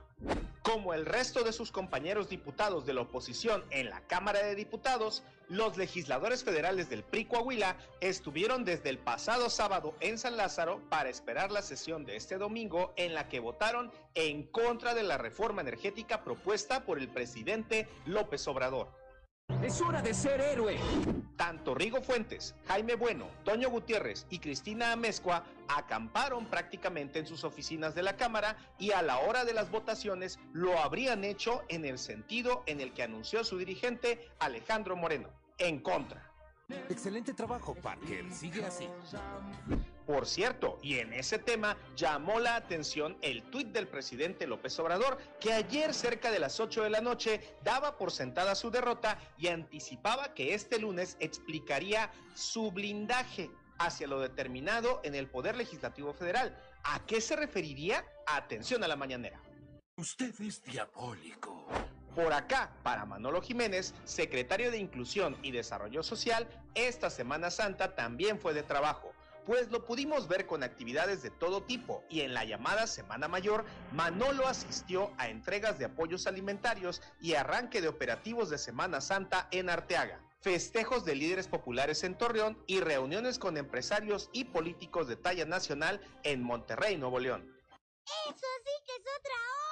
Como 0.63 0.93
el 0.93 1.05
resto 1.05 1.43
de 1.43 1.51
sus 1.51 1.73
compañeros 1.73 2.29
diputados 2.29 2.85
de 2.85 2.93
la 2.93 3.01
oposición 3.01 3.65
en 3.69 3.89
la 3.89 3.99
Cámara 4.07 4.39
de 4.39 4.55
Diputados, 4.55 5.21
los 5.49 5.75
legisladores 5.75 6.45
federales 6.45 6.89
del 6.89 7.03
PRI 7.03 7.25
Coahuila 7.25 7.75
estuvieron 7.99 8.63
desde 8.63 8.89
el 8.89 8.97
pasado 8.97 9.49
sábado 9.49 9.93
en 9.99 10.17
San 10.17 10.37
Lázaro 10.37 10.81
para 10.89 11.09
esperar 11.09 11.51
la 11.51 11.61
sesión 11.61 12.05
de 12.05 12.15
este 12.15 12.37
domingo 12.37 12.93
en 12.95 13.13
la 13.13 13.27
que 13.27 13.41
votaron 13.41 13.91
en 14.15 14.43
contra 14.43 14.93
de 14.93 15.03
la 15.03 15.17
reforma 15.17 15.61
energética 15.61 16.23
propuesta 16.23 16.85
por 16.85 16.97
el 16.97 17.09
presidente 17.09 17.89
López 18.05 18.47
Obrador. 18.47 19.02
Es 19.63 19.79
hora 19.79 20.01
de 20.01 20.13
ser 20.13 20.41
héroe. 20.41 20.77
Tanto 21.37 21.73
Rigo 21.73 22.01
Fuentes, 22.01 22.53
Jaime 22.67 22.95
Bueno, 22.95 23.29
Toño 23.45 23.69
Gutiérrez 23.69 24.27
y 24.29 24.39
Cristina 24.39 24.91
Amezcua 24.91 25.45
acamparon 25.69 26.47
prácticamente 26.47 27.19
en 27.19 27.25
sus 27.25 27.45
oficinas 27.45 27.95
de 27.95 28.03
la 28.03 28.17
Cámara 28.17 28.57
y 28.77 28.91
a 28.91 29.01
la 29.01 29.19
hora 29.19 29.45
de 29.45 29.53
las 29.53 29.71
votaciones 29.71 30.37
lo 30.51 30.77
habrían 30.79 31.23
hecho 31.23 31.63
en 31.69 31.85
el 31.85 31.97
sentido 31.97 32.63
en 32.65 32.81
el 32.81 32.91
que 32.91 33.03
anunció 33.03 33.45
su 33.45 33.57
dirigente 33.57 34.27
Alejandro 34.39 34.97
Moreno, 34.97 35.29
en 35.57 35.79
contra. 35.79 36.29
Excelente 36.89 37.33
trabajo, 37.33 37.73
Parker. 37.73 38.29
Sigue 38.33 38.65
así. 38.65 38.89
Por 40.05 40.27
cierto, 40.27 40.79
y 40.81 40.99
en 40.99 41.13
ese 41.13 41.39
tema 41.39 41.77
llamó 41.95 42.39
la 42.39 42.57
atención 42.57 43.17
el 43.21 43.41
tuit 43.43 43.69
del 43.69 43.87
presidente 43.87 44.47
López 44.47 44.77
Obrador, 44.79 45.17
que 45.39 45.53
ayer 45.53 45.93
cerca 45.93 46.29
de 46.29 46.39
las 46.39 46.59
8 46.59 46.83
de 46.83 46.89
la 46.89 46.99
noche 46.99 47.55
daba 47.63 47.97
por 47.97 48.11
sentada 48.11 48.55
su 48.55 48.69
derrota 48.69 49.17
y 49.37 49.47
anticipaba 49.47 50.33
que 50.33 50.53
este 50.53 50.77
lunes 50.77 51.15
explicaría 51.21 52.11
su 52.35 52.71
blindaje 52.71 53.49
hacia 53.77 54.07
lo 54.07 54.19
determinado 54.19 54.99
en 55.03 55.15
el 55.15 55.29
Poder 55.29 55.55
Legislativo 55.55 56.13
Federal. 56.13 56.57
¿A 56.83 57.05
qué 57.05 57.21
se 57.21 57.37
referiría? 57.37 58.05
Atención 58.27 58.83
a 58.83 58.89
la 58.89 58.97
mañanera. 58.97 59.41
Usted 59.95 60.33
es 60.41 60.61
diabólico. 60.63 61.65
Por 62.13 62.33
acá, 62.33 62.75
para 62.83 63.05
Manolo 63.05 63.41
Jiménez, 63.41 63.93
secretario 64.03 64.69
de 64.69 64.77
Inclusión 64.77 65.37
y 65.41 65.51
Desarrollo 65.51 66.03
Social, 66.03 66.47
esta 66.75 67.09
Semana 67.09 67.49
Santa 67.49 67.95
también 67.95 68.39
fue 68.39 68.53
de 68.53 68.63
trabajo 68.63 69.12
pues 69.45 69.71
lo 69.71 69.85
pudimos 69.85 70.27
ver 70.27 70.45
con 70.45 70.63
actividades 70.63 71.21
de 71.21 71.29
todo 71.29 71.63
tipo 71.63 72.03
y 72.09 72.21
en 72.21 72.33
la 72.33 72.45
llamada 72.45 72.87
Semana 72.87 73.27
Mayor, 73.27 73.65
Manolo 73.91 74.47
asistió 74.47 75.11
a 75.17 75.29
entregas 75.29 75.77
de 75.79 75.85
apoyos 75.85 76.27
alimentarios 76.27 77.01
y 77.19 77.33
arranque 77.33 77.81
de 77.81 77.87
operativos 77.87 78.49
de 78.49 78.57
Semana 78.57 79.01
Santa 79.01 79.47
en 79.51 79.69
Arteaga, 79.69 80.21
festejos 80.41 81.05
de 81.05 81.15
líderes 81.15 81.47
populares 81.47 82.03
en 82.03 82.17
Torreón 82.17 82.63
y 82.67 82.79
reuniones 82.79 83.39
con 83.39 83.57
empresarios 83.57 84.29
y 84.33 84.45
políticos 84.45 85.07
de 85.07 85.15
talla 85.15 85.45
nacional 85.45 86.01
en 86.23 86.43
Monterrey, 86.43 86.97
Nuevo 86.97 87.19
León. 87.19 87.49
Eso 88.05 88.47
sí 88.63 88.71
que 88.85 88.93
es 88.93 89.01
otra. 89.01 89.62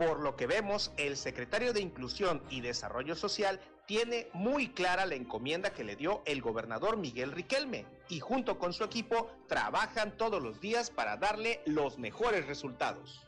Por 0.00 0.20
lo 0.20 0.34
que 0.34 0.46
vemos, 0.46 0.92
el 0.96 1.18
secretario 1.18 1.74
de 1.74 1.82
Inclusión 1.82 2.42
y 2.48 2.62
Desarrollo 2.62 3.14
Social 3.14 3.60
tiene 3.86 4.30
muy 4.32 4.70
clara 4.72 5.04
la 5.04 5.14
encomienda 5.14 5.74
que 5.74 5.84
le 5.84 5.94
dio 5.94 6.22
el 6.24 6.40
gobernador 6.40 6.96
Miguel 6.96 7.32
Riquelme 7.32 7.84
y 8.08 8.18
junto 8.18 8.58
con 8.58 8.72
su 8.72 8.82
equipo 8.82 9.30
trabajan 9.46 10.16
todos 10.16 10.42
los 10.42 10.58
días 10.58 10.90
para 10.90 11.18
darle 11.18 11.60
los 11.66 11.98
mejores 11.98 12.46
resultados. 12.46 13.20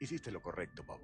Hiciste 0.00 0.32
lo 0.32 0.42
correcto, 0.42 0.82
Bob. 0.82 0.98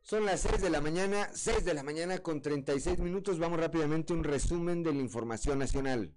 Son 0.00 0.24
las 0.24 0.40
6 0.40 0.62
de 0.62 0.70
la 0.70 0.80
mañana, 0.80 1.28
6 1.34 1.66
de 1.66 1.74
la 1.74 1.82
mañana 1.82 2.16
con 2.20 2.40
36 2.40 2.98
minutos. 2.98 3.38
Vamos 3.38 3.60
rápidamente 3.60 4.14
a 4.14 4.16
un 4.16 4.24
resumen 4.24 4.82
de 4.82 4.94
la 4.94 5.00
información 5.00 5.58
nacional. 5.58 6.16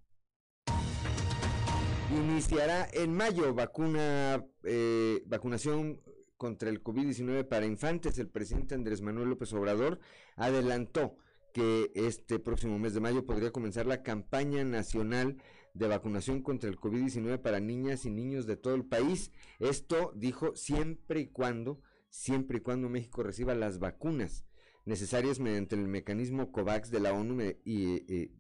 Iniciará 2.16 2.88
en 2.94 3.14
mayo 3.14 3.54
vacuna, 3.54 4.46
eh, 4.64 5.24
vacunación 5.26 6.00
contra 6.38 6.70
el 6.70 6.84
COVID-19 6.84 7.48
para 7.48 7.66
infantes, 7.66 8.20
el 8.20 8.28
presidente 8.28 8.76
Andrés 8.76 9.02
Manuel 9.02 9.30
López 9.30 9.52
Obrador 9.54 10.00
adelantó 10.36 11.16
que 11.54 11.92
este 11.96 12.40
próximo 12.40 12.78
mes 12.78 12.94
de 12.94 13.00
mayo 13.00 13.26
podría 13.26 13.52
comenzar 13.52 13.86
la 13.86 14.04
campaña 14.04 14.64
nacional 14.64 15.38
de 15.74 15.88
vacunación 15.88 16.42
contra 16.42 16.70
el 16.70 16.78
COVID-19 16.78 17.40
para 17.40 17.60
niñas 17.60 18.06
y 18.06 18.10
niños 18.10 18.46
de 18.46 18.58
todo 18.58 18.76
el 18.76 18.86
país. 18.86 19.32
Esto 19.60 20.12
dijo 20.16 20.56
siempre 20.56 21.22
y 21.22 21.28
cuando, 21.28 21.82
siempre 22.10 22.58
y 22.58 22.62
cuando 22.62 22.90
México 22.90 23.24
reciba 23.24 23.56
las 23.56 23.80
vacunas 23.80 24.46
necesarias 24.86 25.40
mediante 25.40 25.76
el 25.76 25.88
mecanismo 25.88 26.52
COVAX 26.52 26.92
de 26.92 27.00
la 27.00 27.14
ONU 27.14 27.42
y, 27.64 28.04
eh, 28.14 28.32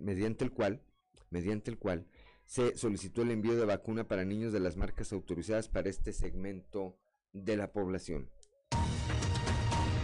mediante 0.00 0.44
el 0.44 0.52
cual, 0.52 0.82
mediante 1.30 1.70
el 1.70 1.78
cual 1.78 2.06
se 2.44 2.76
solicitó 2.76 3.22
el 3.22 3.30
envío 3.30 3.56
de 3.56 3.64
vacuna 3.64 4.08
para 4.08 4.24
niños 4.24 4.52
de 4.52 4.60
las 4.60 4.76
marcas 4.76 5.12
autorizadas 5.12 5.68
para 5.68 5.88
este 5.88 6.12
segmento 6.12 6.98
de 7.32 7.56
la 7.56 7.72
población. 7.72 8.30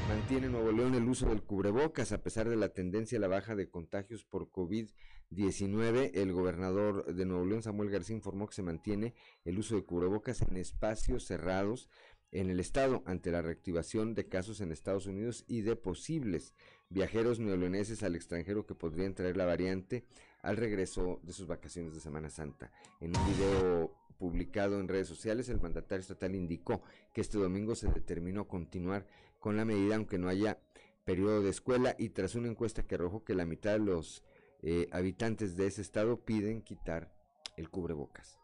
Mantiene 0.09 0.49
Nuevo 0.49 0.73
León 0.73 0.95
el 0.95 1.07
uso 1.07 1.29
del 1.29 1.43
cubrebocas 1.43 2.13
a 2.13 2.23
pesar 2.23 2.49
de 2.49 2.57
la 2.57 2.71
tendencia 2.71 3.19
a 3.19 3.21
la 3.21 3.29
baja 3.29 3.55
de 3.55 3.69
contagios 3.69 4.25
por 4.25 4.51
COVID-19. 4.51 6.13
El 6.15 6.33
gobernador 6.33 7.15
de 7.15 7.27
Nuevo 7.27 7.45
León, 7.45 7.63
Samuel 7.63 7.91
García, 7.91 8.17
informó 8.17 8.47
que 8.47 8.55
se 8.55 8.63
mantiene 8.63 9.15
el 9.45 9.59
uso 9.59 9.77
de 9.77 9.85
cubrebocas 9.85 10.41
en 10.41 10.57
espacios 10.57 11.27
cerrados 11.27 11.91
en 12.31 12.49
el 12.49 12.59
estado 12.59 13.03
ante 13.05 13.31
la 13.31 13.43
reactivación 13.43 14.15
de 14.15 14.29
casos 14.29 14.63
en 14.63 14.73
Estados 14.73 15.07
Unidos 15.07 15.45
y 15.47 15.61
de 15.61 15.77
posibles 15.77 16.55
viajeros 16.89 17.39
neoleoneses 17.39 18.03
al 18.03 18.17
extranjero 18.17 18.67
que 18.67 18.75
podrían 18.75 19.15
traer 19.15 19.37
la 19.37 19.45
variante 19.45 20.07
al 20.43 20.57
regreso 20.57 21.21
de 21.23 21.33
sus 21.33 21.47
vacaciones 21.47 21.95
de 21.95 22.01
Semana 22.01 22.31
Santa. 22.31 22.71
En 23.01 23.17
un 23.17 23.27
video 23.27 23.95
publicado 24.19 24.81
en 24.81 24.89
redes 24.89 25.09
sociales, 25.09 25.49
el 25.49 25.61
mandatario 25.61 26.01
estatal 26.01 26.35
indicó 26.35 26.83
que 27.13 27.21
este 27.21 27.39
domingo 27.39 27.75
se 27.75 27.89
determinó 27.89 28.47
continuar 28.49 29.07
con 29.39 29.57
la 29.57 29.65
medida 29.65 29.97
aunque 29.97 30.19
no 30.19 30.29
haya 30.29 30.59
periodo 31.05 31.43
de 31.43 31.51
escuela 31.51 31.95
y 31.99 32.11
tras 32.11 32.35
una 32.35 32.49
encuesta 32.49 32.87
que 32.87 32.97
arrojó 32.97 33.25
que 33.25 33.35
la 33.35 33.47
mitad 33.47 33.73
de 33.73 33.79
los 33.79 34.25
eh, 34.63 34.89
habitantes 34.93 35.57
de 35.57 35.67
ese 35.67 35.81
estado 35.81 36.21
piden 36.25 36.63
quitar 36.63 37.13
el 37.57 37.71
cubrebocas. 37.71 38.39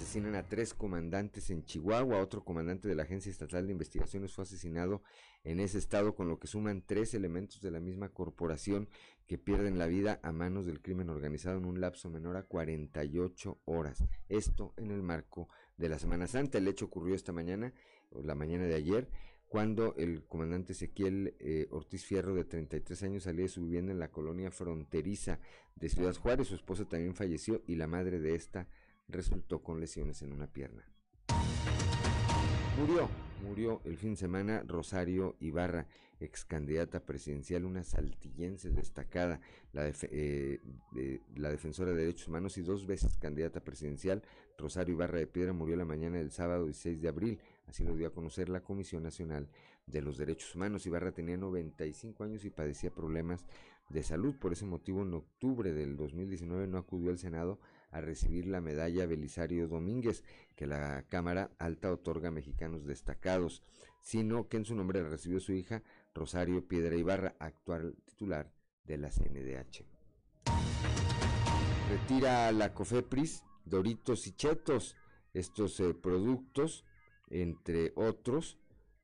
Asesinan 0.00 0.34
a 0.34 0.48
tres 0.48 0.72
comandantes 0.72 1.50
en 1.50 1.62
Chihuahua. 1.62 2.22
Otro 2.22 2.42
comandante 2.42 2.88
de 2.88 2.94
la 2.94 3.02
Agencia 3.02 3.28
Estatal 3.28 3.66
de 3.66 3.72
Investigaciones 3.72 4.32
fue 4.32 4.44
asesinado 4.44 5.02
en 5.44 5.60
ese 5.60 5.76
estado, 5.76 6.14
con 6.14 6.26
lo 6.26 6.38
que 6.38 6.46
suman 6.46 6.82
tres 6.86 7.12
elementos 7.12 7.60
de 7.60 7.70
la 7.70 7.80
misma 7.80 8.08
corporación 8.08 8.88
que 9.26 9.36
pierden 9.36 9.78
la 9.78 9.86
vida 9.88 10.18
a 10.22 10.32
manos 10.32 10.64
del 10.64 10.80
crimen 10.80 11.10
organizado 11.10 11.58
en 11.58 11.66
un 11.66 11.82
lapso 11.82 12.08
menor 12.08 12.38
a 12.38 12.44
48 12.44 13.60
horas. 13.66 14.02
Esto 14.30 14.72
en 14.78 14.90
el 14.90 15.02
marco 15.02 15.50
de 15.76 15.90
la 15.90 15.98
Semana 15.98 16.26
Santa. 16.26 16.56
El 16.56 16.68
hecho 16.68 16.86
ocurrió 16.86 17.14
esta 17.14 17.32
mañana, 17.32 17.74
o 18.08 18.22
la 18.22 18.34
mañana 18.34 18.64
de 18.64 18.76
ayer, 18.76 19.06
cuando 19.48 19.94
el 19.96 20.24
comandante 20.24 20.72
Ezequiel 20.72 21.36
eh, 21.40 21.68
Ortiz 21.72 22.06
Fierro, 22.06 22.34
de 22.34 22.44
33 22.44 23.02
años, 23.02 23.24
salía 23.24 23.42
de 23.42 23.48
su 23.48 23.64
vivienda 23.64 23.92
en 23.92 23.98
la 23.98 24.10
colonia 24.10 24.50
fronteriza 24.50 25.40
de 25.76 25.90
Ciudad 25.90 26.16
Juárez. 26.16 26.48
Su 26.48 26.54
esposa 26.54 26.88
también 26.88 27.14
falleció 27.14 27.62
y 27.66 27.76
la 27.76 27.86
madre 27.86 28.18
de 28.18 28.34
esta 28.34 28.66
resultó 29.12 29.62
con 29.62 29.80
lesiones 29.80 30.22
en 30.22 30.32
una 30.32 30.46
pierna. 30.46 30.84
Murió, 32.78 33.08
murió 33.46 33.80
el 33.84 33.96
fin 33.96 34.10
de 34.10 34.16
semana 34.16 34.62
Rosario 34.66 35.36
Ibarra, 35.40 35.86
ex 36.20 36.44
candidata 36.44 37.00
presidencial, 37.00 37.64
una 37.64 37.82
saltillense 37.82 38.70
destacada, 38.70 39.40
la, 39.72 39.90
eh, 40.02 40.60
de, 40.92 41.20
la 41.36 41.50
defensora 41.50 41.90
de 41.90 41.98
derechos 41.98 42.28
humanos 42.28 42.56
y 42.58 42.62
dos 42.62 42.86
veces 42.86 43.16
candidata 43.18 43.60
presidencial. 43.60 44.22
Rosario 44.56 44.94
Ibarra 44.94 45.18
de 45.18 45.26
Piedra 45.26 45.52
murió 45.52 45.76
la 45.76 45.84
mañana 45.84 46.18
del 46.18 46.30
sábado 46.30 46.64
16 46.64 47.02
de 47.02 47.08
abril, 47.08 47.40
así 47.66 47.84
lo 47.84 47.94
dio 47.96 48.06
a 48.08 48.12
conocer 48.12 48.48
la 48.48 48.62
Comisión 48.62 49.02
Nacional 49.02 49.48
de 49.86 50.02
los 50.02 50.16
Derechos 50.16 50.54
Humanos. 50.54 50.86
Ibarra 50.86 51.12
tenía 51.12 51.36
95 51.36 52.24
años 52.24 52.44
y 52.44 52.50
padecía 52.50 52.94
problemas 52.94 53.44
de 53.88 54.02
salud, 54.02 54.36
por 54.36 54.52
ese 54.52 54.64
motivo 54.64 55.02
en 55.02 55.14
octubre 55.14 55.72
del 55.72 55.96
2019 55.96 56.66
no 56.68 56.78
acudió 56.78 57.10
al 57.10 57.18
Senado 57.18 57.58
a 57.90 58.00
recibir 58.00 58.46
la 58.46 58.60
medalla 58.60 59.06
Belisario 59.06 59.68
Domínguez, 59.68 60.22
que 60.56 60.66
la 60.66 61.02
Cámara 61.08 61.50
Alta 61.58 61.92
otorga 61.92 62.28
a 62.28 62.32
mexicanos 62.32 62.84
destacados, 62.84 63.62
sino 64.00 64.48
que 64.48 64.56
en 64.56 64.64
su 64.64 64.74
nombre 64.74 65.02
recibió 65.02 65.40
su 65.40 65.52
hija 65.52 65.82
Rosario 66.14 66.66
Piedra 66.66 66.96
Ibarra, 66.96 67.34
actual 67.38 67.96
titular 68.04 68.50
de 68.84 68.98
la 68.98 69.10
CNDH. 69.10 69.84
Retira 71.90 72.52
la 72.52 72.72
COFEPRIS 72.72 73.42
Doritos 73.64 74.26
y 74.26 74.32
Chetos. 74.32 74.96
Estos 75.32 75.78
eh, 75.80 75.94
productos, 75.94 76.84
entre 77.28 77.92
otros, 77.94 78.58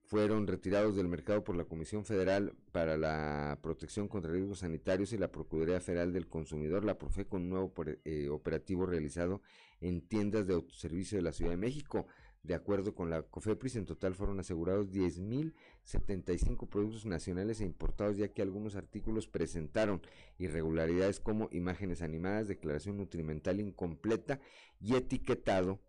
fueron 0.07 0.47
retirados 0.47 0.95
del 0.95 1.09
mercado 1.09 1.42
por 1.42 1.57
la 1.57 1.64
Comisión 1.64 2.05
Federal 2.05 2.55
para 2.71 2.97
la 2.97 3.59
Protección 3.61 4.07
contra 4.07 4.31
Riesgos 4.31 4.61
Sanitarios 4.61 5.12
y 5.12 5.19
la 5.19 5.33
Procuraduría 5.33 5.81
Federal 5.81 6.12
del 6.12 6.29
Consumidor, 6.29 6.85
la 6.85 6.97
PROFE, 6.97 7.27
con 7.27 7.42
un 7.42 7.49
nuevo 7.51 7.73
eh, 8.05 8.29
operativo 8.29 8.87
realizado 8.87 9.42
en 9.81 10.01
tiendas 10.01 10.47
de 10.47 10.55
autoservicio 10.55 11.19
de 11.19 11.23
la 11.23 11.33
Ciudad 11.33 11.51
de 11.51 11.57
México. 11.57 12.07
De 12.45 12.55
acuerdo 12.55 12.95
con 12.95 13.11
la 13.11 13.23
COFEPRIS, 13.23 13.75
en 13.75 13.87
total 13.87 14.14
fueron 14.14 14.38
asegurados 14.38 14.92
10.075 14.92 16.69
productos 16.69 17.05
nacionales 17.05 17.61
e 17.61 17.64
importados, 17.64 18.16
ya 18.16 18.29
que 18.29 18.42
algunos 18.42 18.77
artículos 18.77 19.27
presentaron 19.27 20.01
irregularidades 20.38 21.19
como 21.19 21.49
imágenes 21.51 22.03
animadas, 22.03 22.47
declaración 22.47 22.99
nutrimental 22.99 23.59
incompleta 23.59 24.38
y 24.81 24.95
etiquetado 24.95 25.81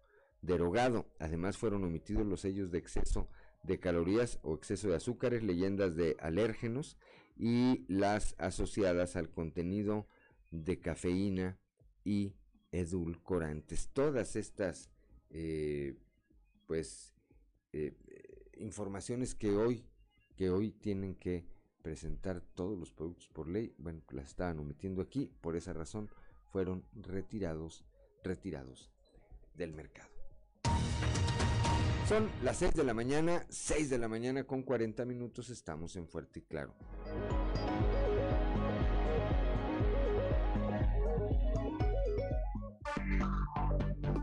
derogado. 0.41 1.05
Además, 1.19 1.57
fueron 1.57 1.83
omitidos 1.83 2.25
los 2.25 2.41
sellos 2.41 2.71
de 2.71 2.79
exceso 2.79 3.27
de 3.67 3.79
calorías 3.79 4.39
o 4.41 4.55
exceso 4.55 4.87
de 4.89 4.95
azúcares, 4.95 5.43
leyendas 5.43 5.95
de 5.95 6.15
alérgenos 6.19 6.97
y 7.35 7.85
las 7.87 8.35
asociadas 8.39 9.15
al 9.15 9.29
contenido 9.29 10.07
de 10.49 10.79
cafeína 10.79 11.59
y 12.03 12.33
edulcorantes. 12.71 13.89
Todas 13.89 14.35
estas 14.35 14.89
eh, 15.29 15.95
pues 16.65 17.13
eh, 17.73 17.93
informaciones 18.57 19.35
que 19.35 19.51
hoy 19.51 19.85
que 20.37 20.49
hoy 20.51 20.71
tienen 20.71 21.15
que 21.15 21.45
presentar 21.81 22.41
todos 22.41 22.77
los 22.77 22.91
productos 22.91 23.27
por 23.29 23.49
ley, 23.49 23.73
bueno, 23.77 24.01
las 24.11 24.27
estaban 24.27 24.59
omitiendo 24.59 25.01
aquí, 25.01 25.31
por 25.41 25.55
esa 25.55 25.73
razón 25.73 26.09
fueron 26.51 26.85
retirados 26.93 27.83
retirados 28.23 28.91
del 29.55 29.73
mercado. 29.73 30.16
Son 32.07 32.29
las 32.41 32.55
6 32.59 32.73
de 32.73 32.85
la 32.85 32.93
mañana, 32.93 33.45
6 33.49 33.89
de 33.89 33.97
la 33.97 34.07
mañana 34.07 34.45
con 34.45 34.63
40 34.63 35.03
minutos, 35.03 35.49
estamos 35.49 35.93
en 35.97 36.07
Fuerte 36.07 36.39
y 36.39 36.43
Claro. 36.43 36.73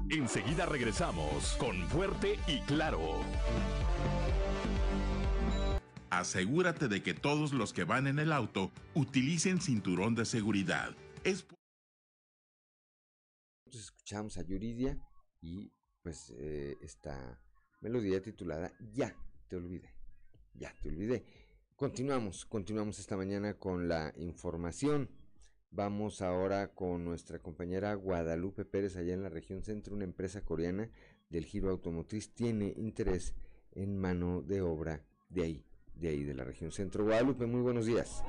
Enseguida 0.09 0.65
regresamos 0.65 1.57
con 1.59 1.87
Fuerte 1.91 2.39
y 2.47 2.61
Claro. 2.61 3.21
Asegúrate 6.09 6.89
de 6.89 7.03
que 7.03 7.13
todos 7.13 7.53
los 7.53 7.75
que 7.75 7.85
van 7.85 8.07
en 8.07 8.19
el 8.19 8.33
auto 8.33 8.73
utilicen 8.95 9.61
cinturón 9.61 10.15
de 10.15 10.25
seguridad. 10.25 10.97
Es... 11.23 11.47
Escuchamos 13.71 14.39
a 14.39 14.43
Yuridia 14.43 14.99
y 15.43 15.71
pues 16.01 16.33
eh, 16.39 16.79
está 16.81 17.44
melodía 17.85 18.23
titulada 18.23 18.73
Ya 18.95 19.15
te 19.47 19.57
olvidé. 19.57 19.95
Ya 20.55 20.75
te 20.83 20.89
olvidé. 20.89 21.25
Continuamos, 21.77 22.47
continuamos 22.47 22.99
esta 22.99 23.17
mañana 23.17 23.55
con 23.59 23.89
la 23.89 24.13
información. 24.17 25.11
Vamos 25.71 26.23
ahora 26.23 26.73
con 26.73 27.05
nuestra 27.05 27.41
compañera 27.41 27.93
Guadalupe 27.95 28.65
Pérez 28.65 28.97
allá 28.97 29.13
en 29.13 29.23
la 29.23 29.29
región 29.29 29.63
centro. 29.63 29.95
Una 29.95 30.05
empresa 30.05 30.41
coreana 30.41 30.89
del 31.29 31.45
giro 31.45 31.71
automotriz 31.71 32.33
tiene 32.33 32.73
interés 32.77 33.35
en 33.73 33.99
mano 33.99 34.41
de 34.41 34.63
obra 34.63 35.05
de 35.29 35.43
ahí, 35.43 35.67
de 35.95 36.09
ahí, 36.09 36.25
de 36.25 36.35
la 36.35 36.45
región 36.45 36.73
centro. 36.73 37.05
Guadalupe, 37.05 37.45
muy 37.45 37.61
buenos 37.61 37.85
días. 37.85 38.23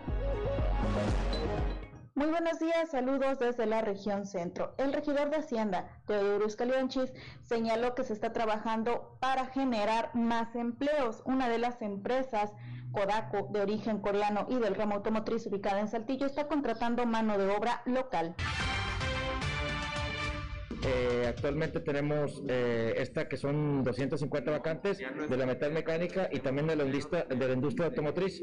Muy 2.17 2.27
buenos 2.27 2.59
días, 2.59 2.91
saludos 2.91 3.39
desde 3.39 3.65
la 3.65 3.81
región 3.81 4.25
centro. 4.25 4.73
El 4.77 4.93
regidor 4.93 5.29
de 5.29 5.35
Hacienda, 5.35 5.89
Teodoro 6.07 6.45
Escalionchis, 6.47 7.11
señaló 7.43 7.93
que 7.93 8.05
se 8.05 8.13
está 8.13 8.31
trabajando 8.31 9.17
para 9.19 9.47
generar 9.47 10.15
más 10.15 10.55
empleos. 10.55 11.21
Una 11.25 11.49
de 11.49 11.57
las 11.57 11.81
empresas, 11.81 12.53
Kodaco, 12.93 13.49
de 13.51 13.59
origen 13.59 13.99
coreano 13.99 14.47
y 14.49 14.55
del 14.55 14.75
ramo 14.75 14.95
automotriz 14.95 15.45
ubicada 15.47 15.81
en 15.81 15.89
Saltillo, 15.89 16.25
está 16.25 16.47
contratando 16.47 17.05
mano 17.05 17.37
de 17.37 17.49
obra 17.49 17.81
local. 17.83 18.33
Eh, 20.85 21.25
actualmente 21.27 21.79
tenemos 21.79 22.43
eh, 22.47 22.93
esta 22.97 23.27
que 23.27 23.37
son 23.37 23.83
250 23.83 24.51
vacantes 24.51 24.99
de 24.99 25.37
la 25.37 25.45
metal 25.45 25.71
mecánica 25.71 26.29
y 26.31 26.39
también 26.39 26.67
de 26.67 26.75
la 26.75 26.85
de 26.85 27.47
la 27.47 27.53
industria 27.53 27.87
automotriz. 27.87 28.41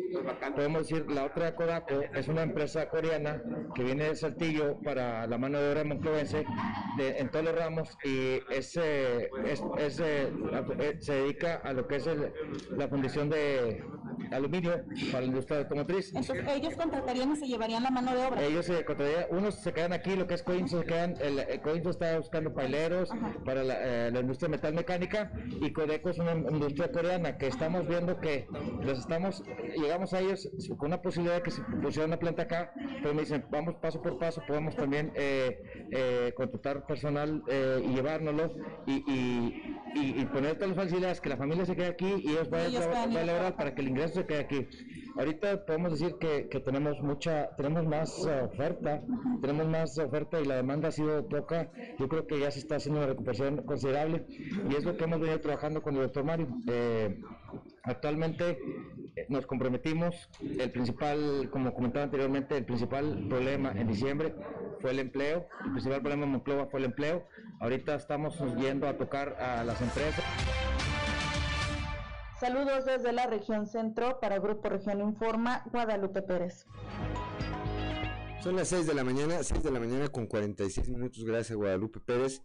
Podemos 0.54 0.88
decir, 0.88 1.10
la 1.10 1.24
otra 1.24 1.54
Kodako 1.54 2.00
es 2.14 2.28
una 2.28 2.42
empresa 2.42 2.88
coreana 2.88 3.42
que 3.74 3.84
viene 3.84 4.04
de 4.04 4.16
Saltillo 4.16 4.78
para 4.80 5.26
la 5.26 5.38
mano 5.38 5.60
de 5.60 5.70
obra 5.70 5.84
monclovense 5.84 6.44
en 6.98 7.30
todos 7.30 7.44
los 7.44 7.54
ramos 7.54 7.96
y 8.04 8.40
es, 8.50 8.72
se 8.72 9.30
dedica 11.12 11.60
a 11.64 11.72
lo 11.72 11.86
que 11.86 11.96
es 11.96 12.08
la 12.76 12.88
fundición 12.88 13.30
de 13.30 13.82
aluminio 14.30 14.82
para 15.10 15.20
la 15.22 15.26
industria 15.26 15.58
automotriz. 15.60 16.08
Entonces, 16.14 16.44
ellos 16.48 16.74
contratarían 16.74 17.32
y 17.32 17.36
se 17.36 17.46
llevarían 17.46 17.82
la 17.82 17.90
mano 17.90 18.14
de 18.14 18.26
obra. 18.26 18.42
Ellos 18.42 18.66
se 18.66 18.84
contratarían, 18.84 19.26
unos 19.30 19.54
se 19.56 19.72
quedan 19.72 19.92
aquí, 19.92 20.16
lo 20.16 20.26
que 20.26 20.34
es 20.34 20.42
Coinso, 20.42 20.80
se 20.80 20.86
quedan, 20.86 21.14
el, 21.20 21.38
el 21.38 21.60
Coinso 21.60 21.90
está 21.90 22.18
buscando 22.18 22.52
paileros 22.52 23.10
para 23.44 23.62
la, 23.62 23.74
eh, 23.80 24.10
la 24.10 24.20
industria 24.20 24.48
metal 24.48 24.74
mecánica 24.74 25.32
y 25.60 25.72
Codeco 25.72 26.10
es 26.10 26.18
una 26.18 26.32
industria 26.32 26.90
coreana 26.90 27.36
que 27.38 27.46
estamos 27.46 27.86
viendo 27.86 28.18
que 28.20 28.46
los 28.82 28.98
estamos, 28.98 29.42
llegamos 29.76 30.12
a 30.12 30.20
ellos 30.20 30.48
con 30.78 30.88
una 30.88 31.00
posibilidad 31.00 31.36
de 31.36 31.42
que 31.42 31.50
se 31.50 31.62
pusiera 31.82 32.06
una 32.06 32.18
planta 32.18 32.42
acá, 32.42 32.72
pero 33.02 33.14
me 33.14 33.22
dicen, 33.22 33.44
vamos 33.50 33.74
paso 33.76 34.00
por 34.02 34.18
paso, 34.18 34.42
podemos 34.46 34.74
también 34.76 35.12
eh, 35.14 35.62
eh, 35.90 36.32
contratar 36.36 36.86
personal 36.86 37.42
eh, 37.48 37.82
y 37.84 37.94
llevárnoslo 37.94 38.54
y, 38.86 38.92
y, 39.10 39.62
y, 39.94 40.20
y 40.20 40.24
poner 40.26 40.54
todas 40.54 40.70
las 40.70 40.84
facilidades, 40.84 41.20
que 41.20 41.28
la 41.28 41.36
familia 41.36 41.64
se 41.64 41.76
quede 41.76 41.86
aquí 41.88 42.14
y 42.18 42.30
ellos 42.30 42.50
vayan 42.50 42.82
a 42.82 42.90
trabajar. 42.90 43.56
para 43.56 43.74
que 43.74 43.80
el 43.82 43.88
ingreso 43.88 44.01
se 44.08 44.26
quede 44.26 44.40
aquí. 44.40 44.68
Ahorita 45.16 45.66
podemos 45.66 45.92
decir 45.92 46.16
que, 46.18 46.48
que 46.48 46.60
tenemos 46.60 47.00
mucha, 47.02 47.54
tenemos 47.56 47.84
más 47.86 48.26
eh, 48.26 48.40
oferta, 48.42 49.02
tenemos 49.40 49.68
más 49.68 49.98
oferta 49.98 50.40
y 50.40 50.44
la 50.46 50.56
demanda 50.56 50.88
ha 50.88 50.92
sido 50.92 51.26
poca. 51.28 51.70
Yo 51.98 52.08
creo 52.08 52.26
que 52.26 52.40
ya 52.40 52.50
se 52.50 52.60
está 52.60 52.76
haciendo 52.76 53.00
una 53.00 53.08
recuperación 53.08 53.62
considerable 53.64 54.24
y 54.70 54.74
es 54.74 54.84
lo 54.84 54.96
que 54.96 55.04
hemos 55.04 55.20
venido 55.20 55.40
trabajando 55.40 55.82
con 55.82 55.96
el 55.96 56.02
doctor 56.02 56.24
Mario. 56.24 56.48
Eh, 56.66 57.20
actualmente 57.82 58.58
eh, 59.16 59.26
nos 59.28 59.46
comprometimos, 59.46 60.30
el 60.40 60.70
principal, 60.70 61.50
como 61.50 61.74
comentaba 61.74 62.04
anteriormente, 62.04 62.56
el 62.56 62.64
principal 62.64 63.26
problema 63.28 63.72
en 63.72 63.88
diciembre 63.88 64.34
fue 64.80 64.92
el 64.92 64.98
empleo, 64.98 65.46
el 65.66 65.72
principal 65.72 66.00
problema 66.00 66.24
en 66.24 66.32
Monclova 66.32 66.66
fue 66.66 66.80
el 66.80 66.86
empleo. 66.86 67.26
Ahorita 67.60 67.94
estamos 67.94 68.42
yendo 68.56 68.88
a 68.88 68.96
tocar 68.96 69.36
a 69.38 69.62
las 69.62 69.80
empresas. 69.82 70.24
Saludos 72.42 72.84
desde 72.84 73.12
la 73.12 73.28
región 73.28 73.68
centro 73.68 74.18
para 74.18 74.40
Grupo 74.40 74.68
Región 74.68 75.00
Informa, 75.00 75.62
Guadalupe 75.70 76.22
Pérez. 76.22 76.66
Son 78.42 78.56
las 78.56 78.66
6 78.66 78.88
de 78.88 78.94
la 78.94 79.04
mañana, 79.04 79.40
6 79.40 79.62
de 79.62 79.70
la 79.70 79.78
mañana 79.78 80.08
con 80.08 80.26
46 80.26 80.88
minutos, 80.88 81.22
gracias 81.22 81.56
Guadalupe 81.56 82.00
Pérez. 82.00 82.42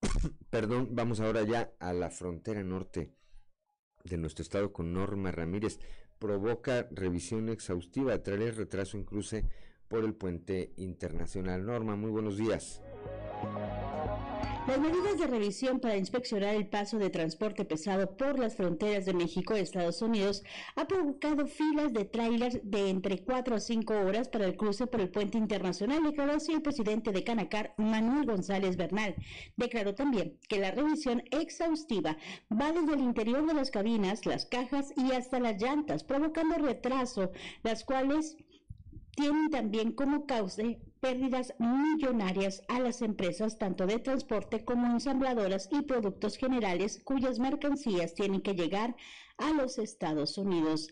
Perdón, 0.48 0.88
vamos 0.92 1.20
ahora 1.20 1.42
ya 1.42 1.74
a 1.78 1.92
la 1.92 2.08
frontera 2.08 2.64
norte 2.64 3.12
de 4.02 4.16
nuestro 4.16 4.44
estado 4.44 4.72
con 4.72 4.94
Norma 4.94 5.30
Ramírez. 5.30 5.78
Provoca 6.18 6.88
revisión 6.90 7.50
exhaustiva, 7.50 8.22
trae 8.22 8.50
retraso 8.50 8.96
en 8.96 9.04
cruce 9.04 9.44
por 9.94 10.04
el 10.04 10.14
puente 10.14 10.72
internacional. 10.76 11.64
Norma, 11.64 11.94
muy 11.94 12.10
buenos 12.10 12.36
días. 12.36 12.82
Las 14.66 14.80
medidas 14.80 15.18
de 15.18 15.26
revisión 15.26 15.78
para 15.78 15.96
inspeccionar 15.96 16.54
el 16.54 16.66
paso 16.66 16.98
de 16.98 17.10
transporte 17.10 17.66
pesado 17.66 18.16
por 18.16 18.38
las 18.38 18.56
fronteras 18.56 19.04
de 19.04 19.12
México 19.12 19.54
y 19.54 19.60
Estados 19.60 20.00
Unidos 20.00 20.42
ha 20.74 20.86
provocado 20.88 21.46
filas 21.46 21.92
de 21.92 22.06
trailers 22.06 22.58
de 22.64 22.88
entre 22.88 23.22
4 23.22 23.54
a 23.54 23.60
5 23.60 23.94
horas 23.94 24.28
para 24.30 24.46
el 24.46 24.56
cruce 24.56 24.86
por 24.86 25.02
el 25.02 25.10
puente 25.10 25.36
internacional, 25.36 26.02
declaró 26.02 26.32
así 26.32 26.52
el 26.52 26.62
presidente 26.62 27.12
de 27.12 27.22
Canacar, 27.22 27.74
Manuel 27.76 28.26
González 28.26 28.76
Bernal. 28.76 29.14
Declaró 29.56 29.94
también 29.94 30.38
que 30.48 30.58
la 30.58 30.70
revisión 30.70 31.22
exhaustiva 31.30 32.16
va 32.50 32.72
desde 32.72 32.94
el 32.94 33.00
interior 33.00 33.46
de 33.46 33.54
las 33.54 33.70
cabinas, 33.70 34.24
las 34.24 34.46
cajas 34.46 34.92
y 34.96 35.12
hasta 35.12 35.38
las 35.38 35.60
llantas, 35.60 36.02
provocando 36.02 36.56
retraso, 36.56 37.30
las 37.62 37.84
cuales 37.84 38.38
tienen 39.16 39.50
también 39.50 39.92
como 39.92 40.26
causa 40.26 40.62
pérdidas 41.00 41.54
millonarias 41.58 42.62
a 42.68 42.80
las 42.80 43.02
empresas 43.02 43.58
tanto 43.58 43.86
de 43.86 43.98
transporte 43.98 44.64
como 44.64 44.86
ensambladoras 44.86 45.68
y 45.70 45.82
productos 45.82 46.36
generales 46.36 47.00
cuyas 47.04 47.38
mercancías 47.38 48.14
tienen 48.14 48.40
que 48.40 48.54
llegar 48.54 48.96
a 49.38 49.50
los 49.52 49.78
Estados 49.78 50.38
Unidos. 50.38 50.88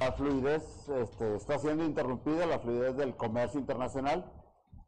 La 0.00 0.12
fluidez 0.12 0.88
este, 0.90 1.36
está 1.36 1.58
siendo 1.58 1.84
interrumpida, 1.84 2.44
la 2.46 2.58
fluidez 2.58 2.96
del 2.96 3.16
comercio 3.16 3.58
internacional, 3.58 4.30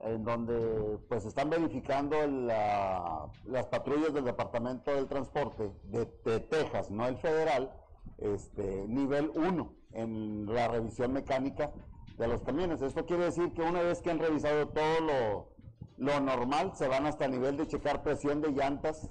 en 0.01 0.23
donde 0.23 0.99
pues 1.09 1.25
están 1.25 1.49
verificando 1.49 2.25
la- 2.27 3.27
las 3.47 3.67
patrullas 3.67 4.13
del 4.13 4.25
Departamento 4.27 4.95
del 4.95 5.09
Transporte 5.09 5.73
de, 5.85 6.05
de 6.25 6.41
Texas, 6.41 6.91
no 6.91 7.07
el 7.09 7.17
federal, 7.17 7.73
este, 8.19 8.85
nivel 8.87 9.31
1 9.35 9.78
en 9.93 10.47
la 10.53 10.69
revisión 10.69 11.13
mecánica 11.13 11.71
de 12.17 12.29
los 12.29 12.43
camiones. 12.43 12.83
Esto 12.83 13.07
quiere 13.07 13.25
decir 13.25 13.53
que 13.53 13.63
una 13.63 13.83
vez 13.83 14.01
que 14.01 14.11
han 14.11 14.19
revisado 14.19 14.69
todo 14.69 15.01
lo, 15.01 15.49
lo 15.97 16.21
normal, 16.21 16.73
se 16.75 16.89
van 16.89 17.07
hasta 17.07 17.25
el 17.25 17.33
nivel 17.33 17.57
de 17.57 17.67
checar 17.67 18.03
presión 18.03 18.41
de 18.41 18.51
llantas 18.51 19.11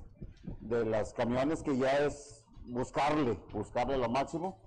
de 0.61 0.85
los 0.85 1.13
camiones, 1.13 1.63
que 1.63 1.77
ya 1.77 2.05
es 2.05 2.43
buscarle, 2.67 3.37
buscarle 3.53 3.97
lo 3.97 4.09
máximo. 4.09 4.57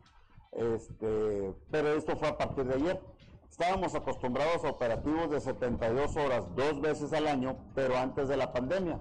Este, 0.53 1.55
pero 1.71 1.93
esto 1.93 2.17
fue 2.17 2.29
a 2.29 2.39
partir 2.39 2.65
de 2.65 2.75
ayer. 2.75 3.01
Estábamos 3.51 3.95
acostumbrados 3.95 4.65
a 4.65 4.71
operativos 4.71 5.31
de 5.31 5.41
72 5.41 6.17
horas 6.17 6.45
dos 6.55 6.81
veces 6.81 7.13
al 7.13 7.27
año, 7.27 7.57
pero 7.75 7.97
antes 7.97 8.29
de 8.29 8.37
la 8.37 8.53
pandemia. 8.53 9.01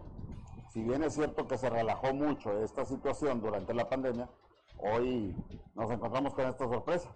Si 0.74 0.84
bien 0.84 1.04
es 1.04 1.14
cierto 1.14 1.48
que 1.48 1.58
se 1.58 1.70
relajó 1.70 2.14
mucho 2.14 2.64
esta 2.64 2.86
situación 2.86 3.42
durante 3.42 3.74
la 3.74 3.90
pandemia, 3.90 4.30
hoy 4.80 5.36
nos 5.76 5.92
encontramos 5.92 6.34
con 6.34 6.48
esta 6.48 6.68
sorpresa. 6.68 7.14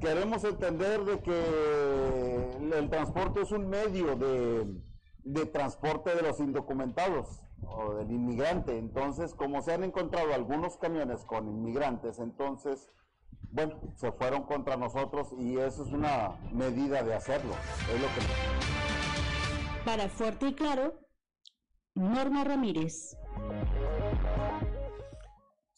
Queremos 0.00 0.44
entender 0.44 1.04
de 1.04 1.20
que 1.20 2.78
el 2.78 2.88
transporte 2.90 3.42
es 3.42 3.52
un 3.52 3.68
medio 3.68 4.16
de, 4.16 5.46
transporte 5.46 6.14
de 6.14 6.22
los 6.22 6.40
indocumentados 6.40 7.42
o 7.62 7.94
del 7.94 8.10
inmigrante. 8.10 8.78
Entonces, 8.78 9.34
como 9.34 9.62
se 9.62 9.72
han 9.72 9.84
encontrado 9.84 10.32
algunos 10.32 10.76
camiones 10.76 11.24
con 11.24 11.48
inmigrantes, 11.48 12.18
entonces, 12.18 12.90
bueno, 13.50 13.80
se 13.96 14.12
fueron 14.12 14.44
contra 14.44 14.76
nosotros 14.76 15.34
y 15.38 15.58
eso 15.58 15.84
es 15.84 15.92
una 15.92 16.38
medida 16.52 17.02
de 17.02 17.14
hacerlo. 17.14 17.54
Para 19.84 20.08
Fuerte 20.08 20.48
y 20.48 20.54
Claro, 20.54 21.00
Norma 21.94 22.44
Ramírez. 22.44 23.16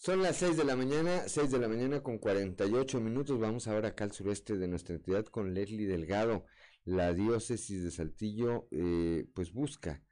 Son 0.02 0.22
las 0.22 0.38
6 0.38 0.56
de 0.56 0.64
la 0.64 0.76
mañana, 0.76 1.28
6 1.28 1.50
de 1.50 1.58
la 1.58 1.68
mañana 1.68 2.02
con 2.02 2.16
48 2.16 3.00
minutos. 3.02 3.38
Vamos 3.38 3.68
ahora 3.68 3.88
acá 3.88 4.04
al 4.04 4.12
sureste 4.12 4.56
de 4.56 4.66
nuestra 4.66 4.94
entidad 4.94 5.26
con 5.26 5.52
Leslie 5.52 5.86
Delgado. 5.86 6.46
La 6.86 7.12
diócesis 7.12 7.84
de 7.84 7.90
Saltillo 7.90 8.66
eh, 8.70 9.26
pues 9.34 9.52
busca, 9.52 10.02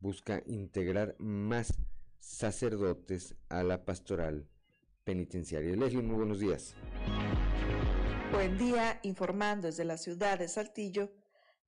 busca 0.00 0.42
integrar 0.44 1.16
más 1.18 1.72
sacerdotes 2.20 3.36
a 3.48 3.62
la 3.62 3.86
pastoral 3.86 4.46
penitenciaria. 5.04 5.74
Leslie, 5.76 6.02
muy 6.02 6.16
buenos 6.16 6.40
días. 6.40 6.74
Buen 8.30 8.58
día, 8.58 9.00
informando 9.02 9.68
desde 9.68 9.86
la 9.86 9.96
ciudad 9.96 10.38
de 10.38 10.48
Saltillo. 10.48 11.10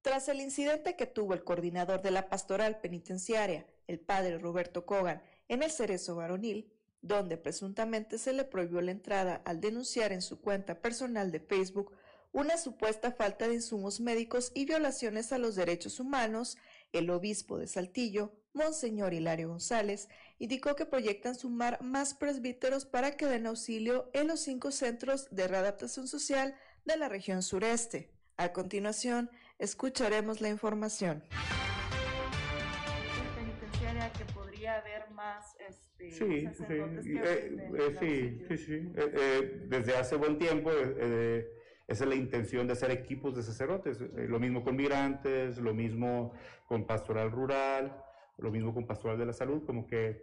Tras 0.03 0.29
el 0.29 0.43
incidente 0.43 0.97
que 0.97 1.07
tuvo 1.07 1.33
el 1.33 1.45
coordinador 1.45 2.03
de 2.03 2.11
la 2.11 2.29
pastoral 2.29 2.79
penitenciaria, 2.83 3.67
el 3.87 4.01
padre 4.01 4.37
Roberto 4.37 4.85
Cogan, 4.85 5.23
en 5.49 5.63
el 5.63 5.71
cerezo 5.71 6.17
varonil, 6.17 6.71
donde 7.03 7.37
presuntamente 7.37 8.19
se 8.19 8.33
le 8.33 8.45
prohibió 8.45 8.81
la 8.81 8.91
entrada 8.91 9.43
al 9.45 9.61
denunciar 9.61 10.13
en 10.13 10.23
su 10.23 10.41
cuenta 10.41 10.81
personal 10.81 11.33
de 11.33 11.41
Facebook 11.41 11.93
una 12.33 12.57
supuesta 12.57 13.13
falta 13.13 13.49
de 13.49 13.55
insumos 13.55 14.01
médicos 14.01 14.53
y 14.55 14.65
violaciones 14.65 15.33
a 15.33 15.39
los 15.39 15.57
derechos 15.57 15.99
humanos, 15.99 16.57
el 16.93 17.11
obispo 17.11 17.59
de 17.59 17.67
Saltillo, 17.67 18.33
Monseñor 18.53 19.15
Hilario 19.15 19.49
González, 19.49 20.09
indicó 20.39 20.77
que 20.77 20.87
proyectan 20.87 21.35
sumar 21.35 21.83
más 21.83 22.15
presbíteros 22.15 22.85
para 22.85 23.17
que 23.17 23.27
den 23.27 23.47
auxilio 23.47 24.11
en 24.13 24.29
los 24.29 24.41
cinco 24.41 24.71
centros 24.71 25.29
de 25.31 25.49
readaptación 25.49 26.09
social 26.09 26.55
de 26.85 26.97
la 26.97 27.09
región 27.09 27.43
sureste. 27.43 28.13
A 28.37 28.53
continuación, 28.53 29.31
escucharemos 29.59 30.41
la 30.41 30.49
información. 30.49 31.25
Más 35.21 35.55
este, 35.69 36.11
Sí, 36.11 36.41
sí, 36.41 36.47
sacerdotes 36.55 37.05
sí, 37.05 37.13
que 37.13 37.23
eh, 37.23 37.97
sí, 38.01 38.45
sí, 38.49 38.57
sí. 38.57 38.93
Eh, 38.97 39.65
desde 39.69 39.95
hace 39.97 40.17
buen 40.17 40.39
tiempo 40.39 40.71
eh, 40.73 40.95
eh, 40.99 41.47
esa 41.87 42.05
es 42.05 42.09
la 42.11 42.17
intención 42.17 42.67
de 42.67 42.73
hacer 42.73 42.91
equipos 42.91 43.37
de 43.37 43.43
sacerdotes. 43.43 44.01
Eh, 44.01 44.27
lo 44.29 44.41
mismo 44.41 44.65
con 44.65 44.77
migrantes, 44.77 45.59
lo 45.59 45.75
mismo 45.75 46.33
con 46.67 46.87
pastoral 46.87 47.31
rural, 47.31 48.03
lo 48.39 48.51
mismo 48.51 48.73
con 48.73 48.87
pastoral 48.87 49.19
de 49.19 49.27
la 49.27 49.33
salud, 49.35 49.63
como 49.67 49.87
que 49.87 50.23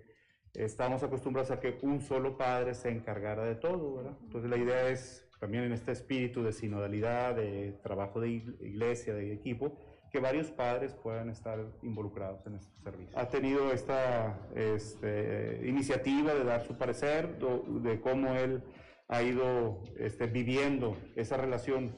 estamos 0.56 1.04
acostumbrados 1.04 1.52
a 1.52 1.60
que 1.60 1.78
un 1.84 2.02
solo 2.02 2.36
padre 2.36 2.74
se 2.74 2.90
encargara 2.90 3.44
de 3.46 3.56
todo, 3.56 3.98
¿verdad? 3.98 4.18
Entonces 4.24 4.50
la 4.50 4.58
idea 4.58 4.90
es 4.90 5.30
también 5.40 5.66
en 5.66 5.74
este 5.74 5.92
espíritu 5.92 6.42
de 6.42 6.52
sinodalidad, 6.54 7.36
de 7.36 7.74
trabajo 7.84 8.20
de 8.20 8.30
ig- 8.30 8.58
iglesia, 8.62 9.14
de 9.14 9.32
equipo, 9.34 9.78
que 10.12 10.20
varios 10.20 10.52
padres 10.52 10.94
puedan 10.94 11.30
estar 11.30 11.60
involucrados 11.82 12.46
en 12.48 12.56
este 12.56 12.72
servicio. 12.82 13.18
Ha 13.18 13.28
tenido 13.28 13.72
esta 13.72 14.38
este, 14.56 15.62
iniciativa 15.66 16.34
de 16.34 16.44
dar 16.44 16.66
su 16.66 16.78
parecer 16.78 17.38
de 17.38 18.02
cómo 18.02 18.34
él 18.36 18.64
ha 19.10 19.22
ido 19.22 19.82
este, 19.98 20.28
viviendo 20.28 20.98
esa 21.16 21.38
relación 21.38 21.96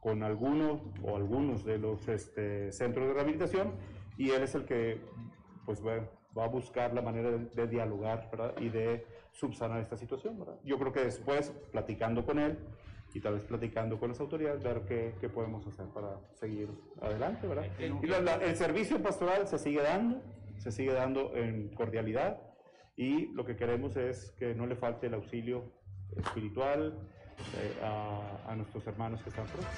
con 0.00 0.22
alguno 0.22 0.92
o 1.02 1.16
algunos 1.16 1.64
de 1.64 1.78
los 1.78 2.06
este, 2.08 2.72
centros 2.72 3.08
de 3.08 3.14
rehabilitación 3.14 3.72
y 4.16 4.30
él 4.30 4.42
es 4.42 4.54
el 4.54 4.64
que 4.64 5.00
pues 5.64 5.84
va, 5.84 6.08
a 6.42 6.48
buscar 6.48 6.94
la 6.94 7.02
manera 7.02 7.30
de, 7.30 7.66
dialogar 7.66 8.30
y 8.60 8.68
de 8.68 9.04
subsanar 9.32 9.80
esta 9.80 9.96
situación. 9.96 10.38
Yo 10.64 10.78
creo 10.78 10.92
que 10.92 11.00
después, 11.00 11.52
platicando 11.72 12.24
con 12.24 12.38
él 12.38 12.58
y 13.14 13.20
tal 13.20 13.34
vez 13.34 13.42
platicando 13.44 13.98
con 13.98 14.10
las 14.10 14.20
autoridades, 14.20 14.62
ver 14.62 14.82
qué, 14.86 15.14
qué 15.20 15.28
podemos 15.28 15.66
hacer 15.66 15.86
para 15.86 16.20
seguir 16.34 16.68
adelante. 17.00 17.46
¿verdad? 17.46 17.66
Y 17.78 18.06
la- 18.06 18.20
la- 18.20 18.34
el 18.36 18.56
servicio 18.56 19.02
pastoral 19.02 19.46
se 19.48 19.58
sigue 19.58 19.82
dando, 19.82 20.20
se 20.58 20.70
sigue 20.72 20.92
dando 20.92 21.34
en 21.36 21.68
cordialidad 21.74 22.40
y 22.96 23.26
lo 23.32 23.44
que 23.44 23.56
queremos 23.56 23.96
es 23.96 24.32
que 24.38 24.54
no 24.54 24.66
le 24.66 24.76
falte 24.76 25.06
el 25.06 25.14
auxilio 25.14 25.72
espiritual 26.16 26.98
eh, 27.56 27.84
a, 27.84 28.50
a 28.50 28.56
nuestros 28.56 28.86
hermanos 28.86 29.22
que 29.22 29.30
están 29.30 29.46
próximos. 29.46 29.74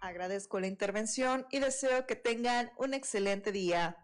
Agradezco 0.00 0.60
la 0.60 0.66
intervención 0.66 1.44
y 1.50 1.58
deseo 1.58 2.06
que 2.06 2.16
tengan 2.16 2.70
un 2.78 2.94
excelente 2.94 3.52
día. 3.52 3.96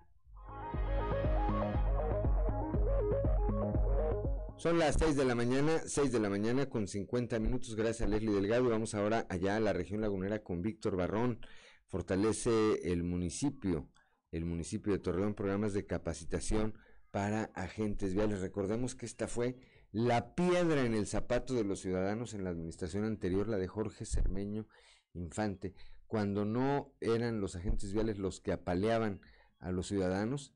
Son 4.56 4.78
las 4.78 4.96
6 4.98 5.16
de 5.16 5.24
la 5.24 5.34
mañana, 5.34 5.82
6 5.84 6.12
de 6.12 6.20
la 6.20 6.30
mañana 6.30 6.66
con 6.70 6.86
50 6.86 7.38
minutos. 7.38 7.74
Gracias 7.74 8.06
a 8.06 8.10
Leslie 8.10 8.32
Delgado. 8.32 8.70
Vamos 8.70 8.94
ahora 8.94 9.26
allá 9.28 9.56
a 9.56 9.60
la 9.60 9.72
región 9.72 10.00
lagunera 10.00 10.42
con 10.42 10.62
Víctor 10.62 10.96
Barrón. 10.96 11.40
Fortalece 11.86 12.90
el 12.90 13.02
municipio, 13.02 13.90
el 14.30 14.44
municipio 14.44 14.92
de 14.92 15.00
Torreón, 15.00 15.34
programas 15.34 15.74
de 15.74 15.86
capacitación 15.86 16.78
para 17.10 17.50
agentes 17.54 18.14
viales. 18.14 18.40
Recordemos 18.40 18.94
que 18.94 19.06
esta 19.06 19.28
fue 19.28 19.56
la 19.90 20.34
piedra 20.34 20.84
en 20.84 20.94
el 20.94 21.06
zapato 21.06 21.54
de 21.54 21.64
los 21.64 21.80
ciudadanos 21.80 22.32
en 22.32 22.44
la 22.44 22.50
administración 22.50 23.04
anterior, 23.04 23.48
la 23.48 23.58
de 23.58 23.68
Jorge 23.68 24.06
Cermeño 24.06 24.66
Infante, 25.12 25.74
cuando 26.06 26.44
no 26.44 26.92
eran 27.00 27.40
los 27.40 27.54
agentes 27.54 27.92
viales 27.92 28.18
los 28.18 28.40
que 28.40 28.52
apaleaban 28.52 29.20
a 29.58 29.72
los 29.72 29.88
ciudadanos, 29.88 30.54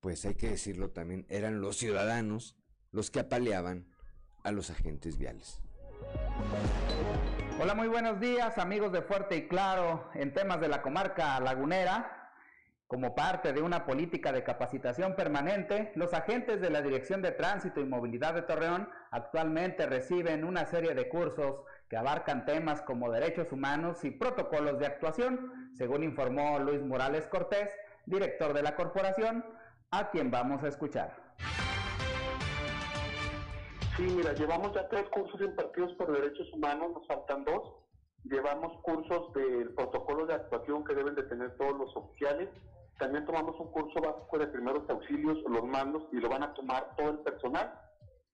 pues 0.00 0.24
hay 0.24 0.34
que 0.34 0.50
decirlo 0.50 0.90
también, 0.90 1.24
eran 1.28 1.60
los 1.60 1.76
ciudadanos 1.76 2.56
los 2.94 3.10
que 3.10 3.20
apaleaban 3.20 3.86
a 4.44 4.52
los 4.52 4.70
agentes 4.70 5.18
viales. 5.18 5.60
Hola, 7.60 7.74
muy 7.74 7.88
buenos 7.88 8.20
días 8.20 8.56
amigos 8.56 8.92
de 8.92 9.02
Fuerte 9.02 9.36
y 9.36 9.48
Claro. 9.48 10.08
En 10.14 10.32
temas 10.32 10.60
de 10.60 10.68
la 10.68 10.80
comarca 10.80 11.38
lagunera, 11.40 12.30
como 12.86 13.16
parte 13.16 13.52
de 13.52 13.62
una 13.62 13.84
política 13.84 14.30
de 14.30 14.44
capacitación 14.44 15.16
permanente, 15.16 15.90
los 15.96 16.14
agentes 16.14 16.60
de 16.60 16.70
la 16.70 16.82
Dirección 16.82 17.20
de 17.20 17.32
Tránsito 17.32 17.80
y 17.80 17.84
Movilidad 17.84 18.34
de 18.34 18.42
Torreón 18.42 18.88
actualmente 19.10 19.86
reciben 19.86 20.44
una 20.44 20.64
serie 20.66 20.94
de 20.94 21.08
cursos 21.08 21.62
que 21.88 21.96
abarcan 21.96 22.44
temas 22.44 22.80
como 22.82 23.10
derechos 23.10 23.50
humanos 23.50 24.04
y 24.04 24.12
protocolos 24.12 24.78
de 24.78 24.86
actuación, 24.86 25.72
según 25.76 26.04
informó 26.04 26.60
Luis 26.60 26.82
Morales 26.82 27.26
Cortés, 27.26 27.70
director 28.06 28.52
de 28.52 28.62
la 28.62 28.76
corporación, 28.76 29.44
a 29.90 30.10
quien 30.10 30.30
vamos 30.30 30.62
a 30.62 30.68
escuchar. 30.68 31.23
Sí, 33.96 34.02
mira, 34.02 34.32
llevamos 34.32 34.74
ya 34.74 34.88
tres 34.88 35.08
cursos 35.10 35.40
impartidos 35.40 35.92
por 35.92 36.10
derechos 36.10 36.52
humanos, 36.52 36.94
nos 36.94 37.06
faltan 37.06 37.44
dos. 37.44 37.74
Llevamos 38.24 38.80
cursos 38.82 39.32
del 39.34 39.72
protocolo 39.74 40.26
de 40.26 40.34
actuación 40.34 40.82
que 40.84 40.94
deben 40.94 41.14
de 41.14 41.22
tener 41.22 41.56
todos 41.56 41.78
los 41.78 41.96
oficiales. 41.96 42.48
También 42.98 43.24
tomamos 43.24 43.54
un 43.60 43.70
curso 43.70 44.00
básico 44.00 44.38
de 44.38 44.48
primeros 44.48 44.82
auxilios, 44.90 45.38
los 45.48 45.64
mandos, 45.64 46.02
y 46.10 46.16
lo 46.16 46.28
van 46.28 46.42
a 46.42 46.52
tomar 46.54 46.96
todo 46.96 47.10
el 47.10 47.18
personal. 47.18 47.72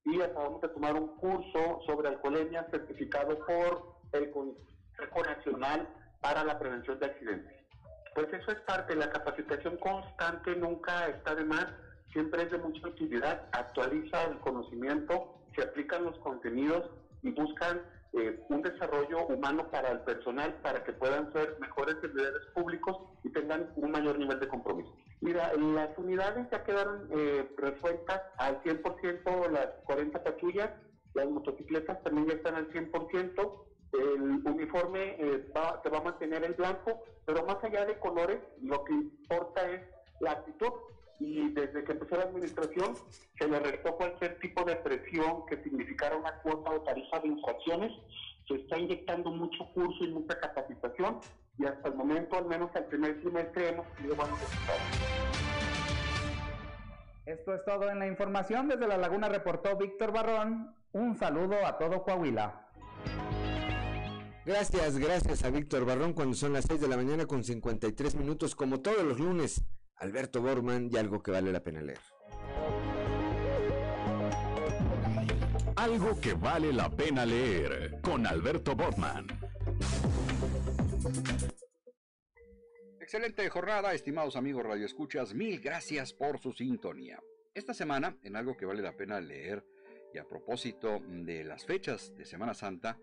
Y 0.07 0.23
acabamos 0.23 0.63
de 0.63 0.69
tomar 0.69 0.95
un 0.95 1.09
curso 1.17 1.81
sobre 1.87 2.09
alcoholemia 2.09 2.67
certificado 2.71 3.39
por 3.41 3.97
el 4.13 4.31
Consejo 4.31 5.23
Nacional 5.27 5.87
para 6.23 6.43
la 6.43 6.59
Prevención 6.59 6.99
de 7.01 7.07
Accidentes. 7.07 7.67
Pues 8.15 8.33
eso 8.33 8.51
es 8.51 8.61
parte, 8.61 8.97
la 8.97 9.11
capacitación 9.11 9.77
constante 9.77 10.57
nunca 10.57 11.07
está 11.09 11.35
de 11.35 11.45
más, 11.45 11.67
siempre 12.13 12.45
es 12.45 12.51
de 12.51 12.59
mucha 12.59 12.89
utilidad, 12.89 13.47
actualiza 13.53 14.25
el 14.25 14.39
conocimiento 14.41 15.40
se 15.55 15.63
aplican 15.63 16.05
los 16.05 16.19
contenidos 16.19 16.91
y 17.23 17.31
buscan 17.31 17.81
eh, 18.13 18.45
un 18.49 18.63
desarrollo 18.63 19.27
humano 19.27 19.71
para 19.71 19.93
el 19.93 20.01
personal 20.01 20.55
para 20.63 20.83
que 20.83 20.93
puedan 20.93 21.33
ser 21.33 21.57
mejores 21.61 21.97
servidores 22.01 22.45
públicos 22.55 22.97
y 23.23 23.31
tengan 23.31 23.71
un 23.77 23.93
mayor 23.93 24.19
nivel 24.19 24.41
de 24.41 24.49
compromiso. 24.49 24.93
Mira, 25.21 25.53
las 25.55 25.97
unidades 25.97 26.49
ya 26.51 26.65
quedaron 26.65 27.09
eh, 27.13 27.49
resueltas 27.57 28.23
al 28.39 28.61
100%, 28.63 29.51
las 29.51 29.67
40 29.85 30.25
patrullas, 30.25 30.71
las 31.15 31.29
motocicletas 31.29 32.03
también 32.03 32.29
ya 32.29 32.35
están 32.35 32.55
al 32.55 32.69
100%, 32.71 33.65
el 33.93 34.23
uniforme 34.45 35.17
eh, 35.19 35.53
va, 35.57 35.81
se 35.83 35.89
va 35.91 35.99
a 35.99 36.03
mantener 36.03 36.45
en 36.45 36.57
blanco, 36.57 37.05
pero 37.27 37.45
más 37.45 37.63
allá 37.63 37.85
de 37.87 37.99
colores, 37.99 38.41
lo 38.63 38.83
que 38.85 38.93
importa 38.93 39.71
es 39.71 39.83
la 40.21 40.33
actitud 40.33 40.73
y 41.21 41.51
desde 41.51 41.85
que 41.85 41.93
empezó 41.93 42.17
la 42.17 42.25
administración 42.25 42.95
se 43.39 43.47
le 43.47 43.61
restó 43.61 43.95
cualquier 43.97 44.39
tipo 44.41 44.65
de 44.65 44.75
presión 44.77 45.45
que 45.47 45.63
significara 45.63 46.17
una 46.17 46.33
cuota 46.41 46.71
o 46.71 46.81
tarifa 46.81 47.21
de 47.21 47.29
infracciones. 47.29 47.93
Se 48.49 48.55
está 48.55 48.79
inyectando 48.79 49.31
mucho 49.31 49.65
curso 49.75 50.03
y 50.03 50.09
mucha 50.09 50.41
capacitación 50.41 51.21
y 51.59 51.67
hasta 51.67 51.89
el 51.89 51.95
momento, 51.95 52.37
al 52.37 52.47
menos 52.47 52.75
al 52.75 52.87
primer 52.87 53.21
trimestre, 53.21 53.69
hemos 53.69 53.87
tenido 53.95 54.17
buenos 54.17 54.41
resultados. 54.41 54.81
Esto 57.27 57.55
es 57.55 57.65
todo 57.65 57.91
en 57.91 57.99
la 57.99 58.07
información. 58.07 58.67
Desde 58.67 58.89
La 58.89 58.97
Laguna 58.97 59.29
reportó 59.29 59.77
Víctor 59.77 60.11
Barrón. 60.11 60.75
Un 60.93 61.17
saludo 61.17 61.65
a 61.65 61.79
todo 61.79 62.03
Coahuila. 62.03 62.67
Gracias, 64.47 64.99
gracias 64.99 65.45
a 65.45 65.51
Víctor 65.51 65.85
Barrón 65.85 66.15
cuando 66.15 66.35
son 66.35 66.55
las 66.55 66.65
6 66.65 66.81
de 66.81 66.89
la 66.89 66.97
mañana 66.97 67.27
con 67.27 67.45
53 67.45 68.17
minutos, 68.17 68.57
como 68.57 68.81
todos 68.81 69.05
los 69.05 69.21
lunes. 69.21 69.63
Alberto 70.01 70.41
Borman 70.41 70.89
y 70.91 70.97
algo 70.97 71.23
que 71.23 71.31
vale 71.31 71.53
la 71.53 71.63
pena 71.63 71.83
leer. 71.83 71.99
Algo 75.77 76.19
que 76.19 76.33
vale 76.33 76.73
la 76.73 76.89
pena 76.89 77.27
leer 77.27 78.01
con 78.01 78.27
Alberto 78.27 78.75
Borman. 78.75 79.27
Excelente 82.99 83.47
jornada, 83.51 83.93
estimados 83.93 84.37
amigos 84.37 84.65
radioescuchas. 84.65 85.35
Mil 85.35 85.61
gracias 85.61 86.15
por 86.15 86.39
su 86.39 86.53
sintonía. 86.53 87.21
Esta 87.53 87.75
semana, 87.75 88.17
en 88.23 88.37
algo 88.37 88.57
que 88.57 88.65
vale 88.65 88.81
la 88.81 88.97
pena 88.97 89.21
leer, 89.21 89.63
y 90.15 90.19
a 90.19 90.27
propósito 90.27 91.03
de 91.09 91.45
las 91.45 91.67
fechas 91.67 92.17
de 92.17 92.25
Semana 92.25 92.55
Santa, 92.55 92.99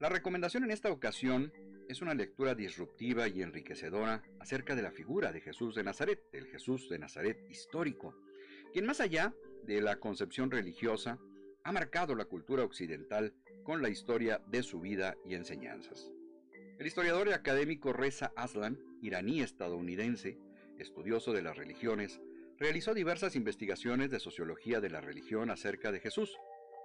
la 0.00 0.08
recomendación 0.08 0.64
en 0.64 0.70
esta 0.70 0.90
ocasión 0.90 1.52
es 1.88 2.02
una 2.02 2.14
lectura 2.14 2.54
disruptiva 2.54 3.28
y 3.28 3.40
enriquecedora 3.40 4.22
acerca 4.38 4.76
de 4.76 4.82
la 4.82 4.90
figura 4.90 5.32
de 5.32 5.40
Jesús 5.40 5.74
de 5.74 5.82
Nazaret, 5.82 6.22
el 6.32 6.46
Jesús 6.46 6.88
de 6.90 6.98
Nazaret 6.98 7.38
histórico, 7.48 8.14
quien 8.72 8.84
más 8.84 9.00
allá 9.00 9.34
de 9.64 9.80
la 9.80 9.96
concepción 9.96 10.50
religiosa, 10.50 11.18
ha 11.64 11.72
marcado 11.72 12.14
la 12.14 12.26
cultura 12.26 12.62
occidental 12.62 13.34
con 13.64 13.82
la 13.82 13.88
historia 13.88 14.42
de 14.48 14.62
su 14.62 14.80
vida 14.80 15.16
y 15.24 15.34
enseñanzas. 15.34 16.10
El 16.78 16.86
historiador 16.86 17.28
y 17.28 17.32
académico 17.32 17.92
Reza 17.92 18.32
Aslan, 18.36 18.78
iraní 19.02 19.40
estadounidense, 19.40 20.38
estudioso 20.78 21.32
de 21.32 21.42
las 21.42 21.56
religiones, 21.56 22.20
realizó 22.58 22.92
diversas 22.92 23.34
investigaciones 23.34 24.10
de 24.10 24.20
sociología 24.20 24.80
de 24.80 24.90
la 24.90 25.00
religión 25.00 25.50
acerca 25.50 25.90
de 25.90 26.00
Jesús, 26.00 26.36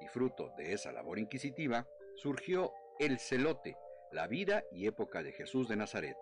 y 0.01 0.07
fruto 0.07 0.51
de 0.57 0.73
esa 0.73 0.91
labor 0.91 1.19
inquisitiva, 1.19 1.87
surgió 2.15 2.71
el 2.99 3.19
Celote, 3.19 3.75
la 4.13 4.27
vida 4.27 4.63
y 4.71 4.85
época 4.85 5.23
de 5.23 5.31
Jesús 5.31 5.67
de 5.67 5.75
Nazaret, 5.75 6.15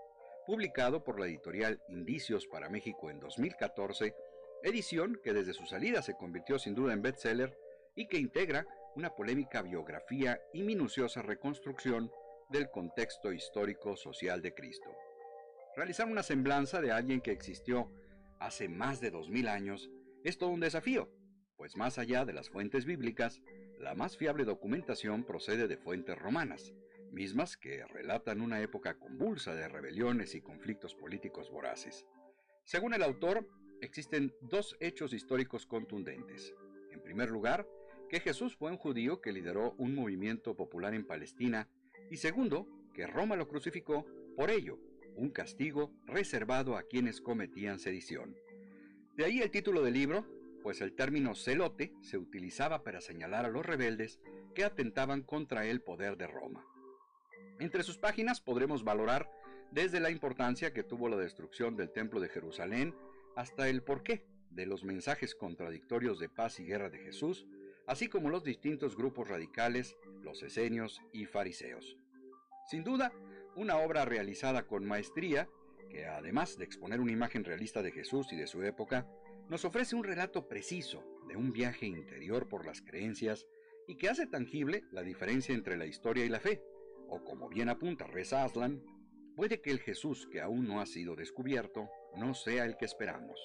publicado 0.45 1.03
por 1.03 1.19
la 1.19 1.25
editorial 1.25 1.81
Indicios 1.89 2.47
para 2.47 2.69
México 2.69 3.09
en 3.09 3.19
2014, 3.19 4.15
edición 4.63 5.19
que 5.21 5.33
desde 5.33 5.53
su 5.53 5.65
salida 5.65 6.01
se 6.01 6.15
convirtió 6.15 6.57
sin 6.57 6.73
duda 6.73 6.93
en 6.93 7.01
bestseller 7.01 7.57
y 7.93 8.07
que 8.07 8.17
integra 8.17 8.65
una 8.95 9.13
polémica 9.13 9.61
biografía 9.61 10.41
y 10.53 10.63
minuciosa 10.63 11.21
reconstrucción 11.21 12.09
del 12.49 12.69
contexto 12.69 13.33
histórico 13.33 13.97
social 13.97 14.41
de 14.41 14.53
Cristo. 14.53 14.89
Realizar 15.75 16.07
una 16.07 16.23
semblanza 16.23 16.79
de 16.79 16.93
alguien 16.93 17.19
que 17.19 17.31
existió 17.31 17.91
hace 18.39 18.69
más 18.69 19.01
de 19.01 19.11
dos 19.11 19.29
mil 19.29 19.49
años 19.49 19.89
es 20.23 20.37
todo 20.37 20.49
un 20.49 20.61
desafío, 20.61 21.09
pues 21.57 21.75
más 21.75 21.97
allá 21.97 22.23
de 22.23 22.33
las 22.33 22.49
fuentes 22.49 22.85
bíblicas, 22.85 23.41
la 23.79 23.95
más 23.95 24.15
fiable 24.15 24.45
documentación 24.45 25.25
procede 25.25 25.67
de 25.67 25.77
fuentes 25.77 26.17
romanas, 26.17 26.73
mismas 27.11 27.57
que 27.57 27.85
relatan 27.85 28.41
una 28.41 28.61
época 28.61 28.97
convulsa 28.97 29.53
de 29.53 29.67
rebeliones 29.67 30.35
y 30.35 30.41
conflictos 30.41 30.95
políticos 30.95 31.49
voraces. 31.51 32.05
Según 32.63 32.93
el 32.93 33.03
autor, 33.03 33.47
existen 33.81 34.33
dos 34.41 34.77
hechos 34.79 35.13
históricos 35.13 35.65
contundentes. 35.65 36.53
En 36.91 37.01
primer 37.01 37.29
lugar, 37.29 37.67
que 38.09 38.19
Jesús 38.19 38.55
fue 38.55 38.71
un 38.71 38.77
judío 38.77 39.21
que 39.21 39.31
lideró 39.31 39.73
un 39.77 39.95
movimiento 39.95 40.55
popular 40.55 40.93
en 40.93 41.05
Palestina, 41.05 41.69
y 42.09 42.17
segundo, 42.17 42.67
que 42.93 43.07
Roma 43.07 43.35
lo 43.35 43.47
crucificó 43.47 44.05
por 44.35 44.49
ello, 44.49 44.79
un 45.15 45.29
castigo 45.29 45.93
reservado 46.05 46.75
a 46.75 46.83
quienes 46.83 47.21
cometían 47.21 47.79
sedición. 47.79 48.35
De 49.15 49.25
ahí 49.25 49.41
el 49.41 49.51
título 49.51 49.81
del 49.81 49.93
libro, 49.93 50.25
pues 50.61 50.81
el 50.81 50.93
término 50.93 51.35
celote 51.35 51.93
se 52.01 52.17
utilizaba 52.17 52.83
para 52.83 53.01
señalar 53.01 53.45
a 53.45 53.49
los 53.49 53.65
rebeldes 53.65 54.19
que 54.53 54.63
atentaban 54.63 55.21
contra 55.21 55.65
el 55.65 55.81
poder 55.81 56.17
de 56.17 56.27
Roma. 56.27 56.65
Entre 57.61 57.83
sus 57.83 57.99
páginas 57.99 58.41
podremos 58.41 58.83
valorar 58.83 59.29
desde 59.69 59.99
la 59.99 60.09
importancia 60.09 60.73
que 60.73 60.81
tuvo 60.81 61.07
la 61.09 61.15
destrucción 61.15 61.75
del 61.75 61.91
Templo 61.91 62.19
de 62.19 62.27
Jerusalén 62.27 62.95
hasta 63.35 63.69
el 63.69 63.83
porqué 63.83 64.25
de 64.49 64.65
los 64.65 64.83
mensajes 64.83 65.35
contradictorios 65.35 66.17
de 66.17 66.27
paz 66.27 66.59
y 66.59 66.65
guerra 66.65 66.89
de 66.89 66.97
Jesús, 66.97 67.45
así 67.85 68.07
como 68.07 68.31
los 68.31 68.43
distintos 68.43 68.97
grupos 68.97 69.27
radicales, 69.27 69.95
los 70.23 70.41
esenios 70.41 71.03
y 71.13 71.27
fariseos. 71.27 71.97
Sin 72.65 72.83
duda, 72.83 73.13
una 73.55 73.77
obra 73.77 74.05
realizada 74.05 74.65
con 74.65 74.83
maestría, 74.83 75.47
que 75.87 76.07
además 76.07 76.57
de 76.57 76.65
exponer 76.65 76.99
una 76.99 77.11
imagen 77.11 77.43
realista 77.43 77.83
de 77.83 77.91
Jesús 77.91 78.33
y 78.33 78.37
de 78.37 78.47
su 78.47 78.63
época, 78.63 79.07
nos 79.49 79.65
ofrece 79.65 79.95
un 79.95 80.03
relato 80.03 80.47
preciso 80.47 81.05
de 81.27 81.35
un 81.35 81.53
viaje 81.53 81.85
interior 81.85 82.49
por 82.49 82.65
las 82.65 82.81
creencias 82.81 83.45
y 83.87 83.97
que 83.97 84.09
hace 84.09 84.25
tangible 84.25 84.83
la 84.91 85.03
diferencia 85.03 85.53
entre 85.53 85.77
la 85.77 85.85
historia 85.85 86.25
y 86.25 86.29
la 86.29 86.39
fe, 86.39 86.63
o 87.11 87.23
como 87.23 87.49
bien 87.49 87.69
apunta 87.69 88.07
Reza 88.07 88.43
Aslan, 88.43 88.81
puede 89.35 89.61
que 89.61 89.69
el 89.69 89.79
Jesús 89.79 90.27
que 90.31 90.41
aún 90.41 90.65
no 90.65 90.81
ha 90.81 90.85
sido 90.85 91.15
descubierto 91.15 91.89
no 92.15 92.33
sea 92.33 92.65
el 92.65 92.77
que 92.77 92.85
esperamos, 92.85 93.37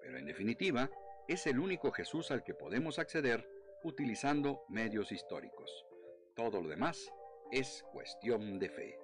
pero 0.00 0.18
en 0.18 0.26
definitiva 0.26 0.90
es 1.28 1.46
el 1.46 1.60
único 1.60 1.92
Jesús 1.92 2.30
al 2.30 2.42
que 2.42 2.54
podemos 2.54 2.98
acceder 2.98 3.46
utilizando 3.84 4.64
medios 4.68 5.12
históricos. 5.12 5.86
Todo 6.34 6.62
lo 6.62 6.68
demás 6.68 7.12
es 7.52 7.84
cuestión 7.92 8.58
de 8.58 8.70
fe. 8.70 8.98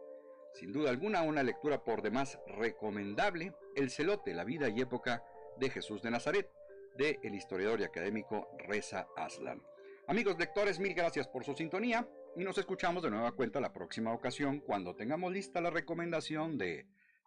Sin 0.55 0.73
duda 0.73 0.91
alguna, 0.91 1.23
una 1.23 1.43
lectura 1.43 1.85
por 1.85 2.01
demás 2.01 2.39
recomendable, 2.47 3.53
El 3.75 3.91
celote, 3.91 4.33
la 4.33 4.45
vida 4.45 4.71
y 4.71 4.81
época 4.81 5.23
de 5.59 5.69
Jesús 5.69 6.03
de 6.03 6.11
Nazaret, 6.11 6.51
de 6.97 7.19
el 7.23 7.35
historiador 7.35 7.81
y 7.81 7.85
académico 7.85 8.49
Reza 8.67 9.07
Aslan. 9.17 9.63
Amigos 10.07 10.39
lectores, 10.39 10.81
mil 10.81 10.95
gracias 10.95 11.29
por 11.29 11.45
su 11.45 11.55
sintonía 11.55 12.09
y 12.37 12.45
nos 12.45 12.59
escuchamos 12.59 13.03
de 13.03 13.11
nueva 13.11 13.33
cuenta 13.33 13.61
la 13.61 13.73
próxima 13.73 14.13
ocasión 14.13 14.61
cuando 14.61 14.95
tengamos 14.95 15.33
lista 15.33 15.61
la 15.61 15.71
recomendación 15.71 16.59
de 16.59 16.87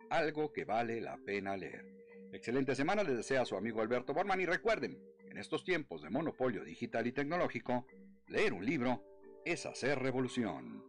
algo 0.10 0.54
que 0.54 0.66
vale 0.66 1.02
la 1.02 1.18
pena 1.18 1.58
leer. 1.58 1.84
Excelente 2.32 2.76
semana 2.76 3.04
les 3.04 3.18
desea 3.18 3.44
su 3.44 3.56
amigo 3.56 3.82
Alberto 3.82 4.14
Borman 4.14 4.40
y 4.40 4.46
recuerden, 4.46 5.02
en 5.30 5.38
estos 5.38 5.64
tiempos 5.64 6.04
de 6.04 6.12
monopolio 6.12 6.64
digital 6.64 7.08
y 7.08 7.12
tecnológico, 7.12 7.88
leer 8.28 8.54
un 8.54 8.64
libro 8.64 9.04
es 9.46 9.66
hacer 9.66 9.98
revolución. 9.98 10.84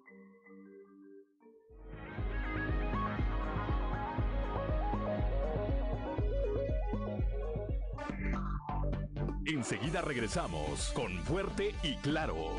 Enseguida 9.46 10.02
regresamos 10.02 10.92
con 10.94 11.18
Fuerte 11.24 11.74
y 11.82 11.96
Claro. 11.96 12.52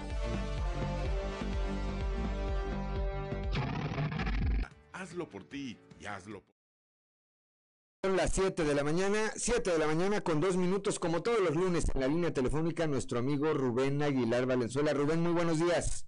Hazlo 5.11 5.27
por 5.27 5.43
ti 5.43 5.77
y 5.99 6.05
hazlo 6.05 6.41
por 6.41 6.55
Son 8.01 8.15
las 8.15 8.31
7 8.31 8.63
de 8.63 8.73
la 8.73 8.81
mañana, 8.81 9.33
7 9.35 9.71
de 9.71 9.77
la 9.77 9.85
mañana 9.85 10.21
con 10.21 10.39
dos 10.39 10.55
minutos, 10.55 10.99
como 10.99 11.21
todos 11.21 11.41
los 11.41 11.53
lunes, 11.53 11.83
en 11.93 11.99
la 11.99 12.07
línea 12.07 12.33
telefónica, 12.33 12.87
nuestro 12.87 13.19
amigo 13.19 13.53
Rubén 13.53 14.01
Aguilar 14.01 14.45
Valenzuela. 14.45 14.93
Rubén, 14.93 15.21
muy 15.21 15.33
buenos 15.33 15.59
días. 15.59 16.05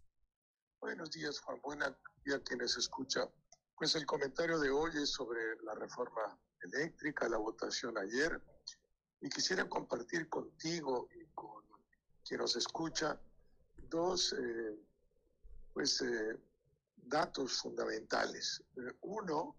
Buenos 0.80 1.12
días, 1.12 1.38
Juan. 1.41 1.60
Buenos 1.62 1.93
días 2.24 2.38
a 2.38 2.43
quienes 2.45 2.78
escuchan. 2.78 3.28
Pues 3.76 3.93
el 3.95 4.06
comentario 4.06 4.58
de 4.58 4.70
hoy 4.70 4.91
es 4.95 5.10
sobre 5.10 5.41
la 5.64 5.76
reforma 5.76 6.39
eléctrica, 6.62 7.28
la 7.28 7.39
votación 7.39 7.97
ayer. 7.97 8.41
Y 9.20 9.28
quisiera 9.28 9.68
compartir 9.68 10.30
contigo 10.30 11.10
y 11.14 11.26
con 11.36 11.62
quien 12.26 12.39
nos 12.39 12.56
escucha 12.56 13.20
dos 13.89 14.32
eh, 14.32 14.80
pues, 15.74 16.01
eh, 16.01 16.39
datos 17.06 17.60
fundamentales. 17.62 18.64
Uno, 19.01 19.56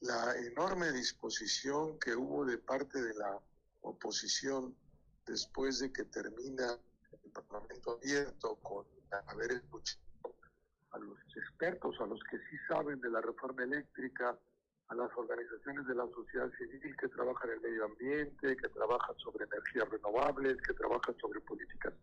la 0.00 0.36
enorme 0.36 0.92
disposición 0.92 1.98
que 1.98 2.14
hubo 2.14 2.44
de 2.44 2.58
parte 2.58 3.00
de 3.02 3.14
la 3.14 3.38
oposición 3.82 4.74
después 5.26 5.78
de 5.80 5.92
que 5.92 6.04
termina 6.04 6.78
el 7.24 7.30
Parlamento 7.30 7.92
abierto 7.92 8.56
con 8.56 8.86
haber 9.26 9.52
escuchado 9.52 10.00
a 10.92 10.98
los 10.98 11.18
expertos, 11.36 11.96
a 12.00 12.06
los 12.06 12.20
que 12.30 12.38
sí 12.38 12.56
saben 12.68 13.00
de 13.00 13.10
la 13.10 13.20
reforma 13.20 13.62
eléctrica, 13.62 14.36
a 14.88 14.94
las 14.94 15.10
organizaciones 15.16 15.86
de 15.86 15.94
la 15.94 16.06
sociedad 16.08 16.50
civil 16.58 16.96
que 16.96 17.08
trabajan 17.08 17.50
en 17.50 17.56
el 17.56 17.60
medio 17.60 17.84
ambiente, 17.84 18.56
que 18.56 18.68
trabajan 18.70 19.16
sobre 19.18 19.44
energías 19.44 19.88
renovables, 19.88 20.56
que 20.66 20.74
trabajan 20.74 21.16
sobre 21.18 21.40
políticas 21.40 21.94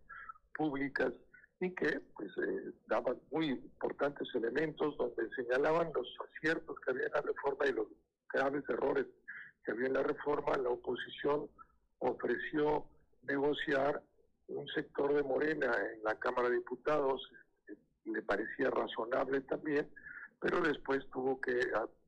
públicas 0.56 1.14
y 1.60 1.74
que 1.74 2.00
pues 2.16 2.30
eh, 2.38 2.72
daban 2.88 3.20
muy 3.32 3.50
importantes 3.50 4.28
elementos 4.36 4.96
donde 4.98 5.30
señalaban 5.36 5.92
los 5.94 6.08
aciertos 6.28 6.78
que 6.82 6.92
había 6.92 7.08
en 7.08 7.14
la 7.14 7.22
reforma 7.22 7.66
y 7.66 7.74
los 7.74 7.88
graves 8.32 8.64
errores 8.70 9.06
que 9.66 9.72
había 9.72 9.88
en 9.88 9.94
la 9.94 10.04
reforma, 10.04 10.56
la 10.58 10.70
oposición 10.70 11.50
ofreció 12.00 12.86
negociar 13.24 14.02
un 14.48 14.68
sector 14.68 15.14
de 15.14 15.24
Morena 15.24 15.72
en 15.94 16.04
la 16.04 16.18
Cámara 16.20 16.50
de 16.50 16.56
Diputados, 16.56 17.22
eh, 17.68 17.76
le 18.06 18.22
parecía 18.22 18.70
razonable 18.70 19.42
también, 19.42 19.90
pero 20.40 20.62
después 20.62 21.06
tuvo 21.12 21.42
que 21.42 21.60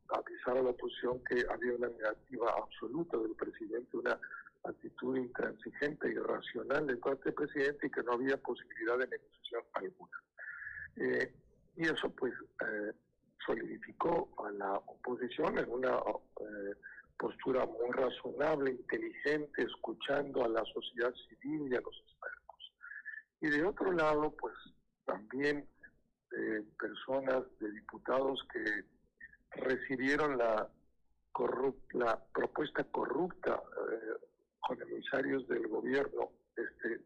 avisar 0.09 0.57
a 0.57 0.61
la 0.61 0.69
oposición 0.69 1.21
que 1.23 1.43
había 1.49 1.75
una 1.75 1.89
negativa 1.89 2.53
absoluta 2.57 3.17
del 3.17 3.35
presidente, 3.35 3.97
una 3.97 4.19
actitud 4.63 5.17
intransigente 5.17 6.09
y 6.09 6.13
irracional 6.13 6.87
de 6.87 6.97
parte 6.97 7.25
del 7.25 7.33
presidente 7.33 7.87
y 7.87 7.91
que 7.91 8.03
no 8.03 8.13
había 8.13 8.37
posibilidad 8.37 8.97
de 8.97 9.07
negociación 9.07 9.63
alguna. 9.73 10.23
Eh, 10.97 11.33
y 11.77 11.83
eso 11.83 12.09
pues 12.09 12.33
eh, 12.61 12.93
solidificó 13.45 14.29
a 14.45 14.51
la 14.51 14.73
oposición 14.73 15.57
en 15.57 15.69
una 15.69 15.97
eh, 15.97 16.75
postura 17.17 17.65
muy 17.65 17.91
razonable, 17.91 18.71
inteligente, 18.71 19.63
escuchando 19.63 20.43
a 20.43 20.49
la 20.49 20.63
sociedad 20.65 21.13
civil 21.29 21.71
y 21.71 21.75
a 21.75 21.81
los 21.81 21.95
expertos. 22.05 22.73
Y 23.41 23.49
de 23.49 23.63
otro 23.63 23.91
lado, 23.91 24.31
pues 24.31 24.55
también 25.05 25.67
personas 26.77 27.43
de 27.59 27.71
diputados 27.71 28.45
que 28.53 28.85
recibieron 29.61 30.37
la, 30.37 30.69
la 31.93 32.23
propuesta 32.33 32.83
corrupta 32.85 33.61
eh, 33.91 34.28
con 34.59 34.81
emisarios 34.81 35.47
del 35.47 35.67
gobierno 35.67 36.31
este, 36.55 37.01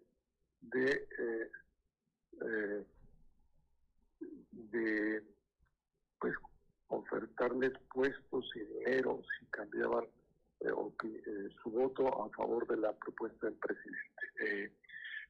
de, 0.62 0.92
eh, 0.92 1.52
eh, 2.42 2.86
de 4.52 5.24
pues, 6.20 6.34
ofertarles 6.88 7.74
puestos 7.94 8.50
y 8.56 8.60
dinero 8.60 9.22
si 9.40 9.46
cambiaban 9.48 10.06
su 11.62 11.70
voto 11.72 12.24
a 12.24 12.30
favor 12.30 12.66
de 12.68 12.78
la 12.78 12.94
propuesta 12.94 13.48
del 13.48 13.56
presidente. 13.56 14.74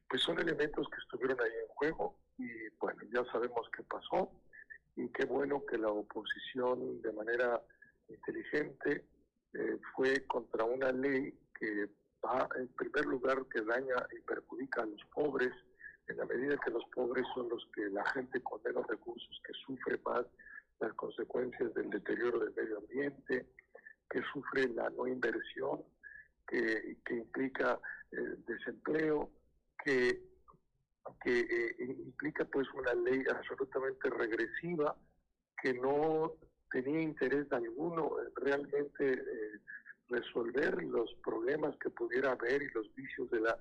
pues 0.07 0.21
son 0.21 0.39
elementos 0.39 0.87
que 0.89 1.01
estuvieron 1.01 1.41
ahí 1.41 1.51
en 1.59 1.67
juego 1.69 2.15
y 2.37 2.69
bueno, 2.79 3.01
ya 3.11 3.25
sabemos 3.31 3.67
qué 3.75 3.81
pasó 3.83 4.29
y 4.95 5.09
qué 5.09 5.25
bueno 5.25 5.65
que 5.65 5.77
la 5.77 5.89
oposición 5.89 7.01
de 7.01 7.11
manera 7.13 7.61
inteligente 8.09 9.05
eh, 9.53 9.77
fue 9.95 10.25
contra 10.25 10.65
una 10.65 10.91
ley 10.91 11.33
que 11.59 11.89
va, 12.25 12.47
en 12.55 12.67
primer 12.69 13.05
lugar, 13.05 13.45
que 13.51 13.61
daña 13.61 13.95
y 14.15 14.19
perjudica 14.21 14.83
a 14.83 14.85
los 14.85 15.03
pobres, 15.13 15.53
en 16.07 16.17
la 16.17 16.25
medida 16.25 16.57
que 16.57 16.71
los 16.71 16.83
pobres 16.93 17.25
son 17.33 17.49
los 17.49 17.65
que 17.73 17.89
la 17.89 18.05
gente 18.11 18.41
con 18.41 18.61
menos 18.63 18.85
recursos, 18.87 19.41
que 19.45 19.53
sufre 19.65 19.99
más 20.05 20.25
las 20.79 20.93
consecuencias 20.93 21.73
del 21.73 21.89
deterioro 21.89 22.39
del 22.39 22.53
medio 22.53 22.77
ambiente, 22.79 23.47
que 24.09 24.21
sufre 24.33 24.67
la 24.69 24.89
no 24.89 25.07
inversión, 25.07 25.81
que, 26.47 26.97
que 27.05 27.15
implica 27.15 27.79
eh, 28.11 28.35
desempleo, 28.45 29.29
que 29.83 30.33
que 31.21 31.39
eh, 31.39 31.75
implica 31.79 32.45
pues 32.45 32.67
una 32.73 32.93
ley 32.93 33.23
absolutamente 33.29 34.09
regresiva 34.09 34.95
que 35.61 35.73
no 35.73 36.33
tenía 36.71 37.01
interés 37.01 37.51
alguno 37.51 38.17
en 38.19 38.35
realmente 38.35 39.13
eh, 39.13 39.59
resolver 40.09 40.83
los 40.83 41.13
problemas 41.23 41.75
que 41.77 41.89
pudiera 41.89 42.31
haber 42.31 42.61
y 42.61 42.69
los 42.69 42.93
vicios 42.95 43.29
de 43.31 43.41
la, 43.41 43.57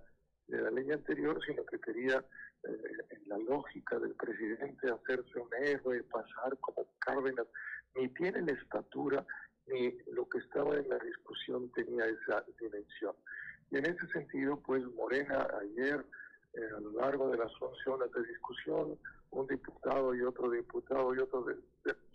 de 0.48 0.60
la 0.60 0.70
ley 0.70 0.90
anterior, 0.90 1.38
sino 1.46 1.64
que 1.66 1.80
quería, 1.80 2.24
eh, 2.64 3.18
la 3.26 3.38
lógica 3.38 3.98
del 3.98 4.14
presidente, 4.14 4.90
hacerse 4.90 5.38
un 5.38 5.48
héroe, 5.62 6.02
pasar 6.04 6.56
como 6.60 6.86
Cárdenas. 6.98 7.46
Ni 7.94 8.08
tiene 8.10 8.42
la 8.42 8.52
estatura, 8.52 9.26
ni 9.66 9.96
lo 10.12 10.28
que 10.28 10.38
estaba 10.38 10.76
en 10.76 10.88
la 10.88 10.98
discusión 10.98 11.70
tenía 11.72 12.04
esa 12.06 12.44
dimensión. 12.60 13.14
Y 13.70 13.78
en 13.78 13.86
ese 13.86 14.06
sentido, 14.08 14.60
pues 14.60 14.84
Morena 14.94 15.48
ayer 15.60 16.04
eh, 16.54 16.68
a 16.76 16.80
lo 16.80 16.92
largo 16.92 17.30
de 17.30 17.38
las 17.38 17.52
11 17.60 17.90
horas 17.90 18.12
de 18.12 18.22
discusión, 18.24 18.98
un 19.30 19.46
diputado 19.46 20.14
y 20.14 20.22
otro 20.22 20.50
diputado 20.50 21.14
y 21.14 21.18
otro, 21.18 21.42
de, 21.44 21.56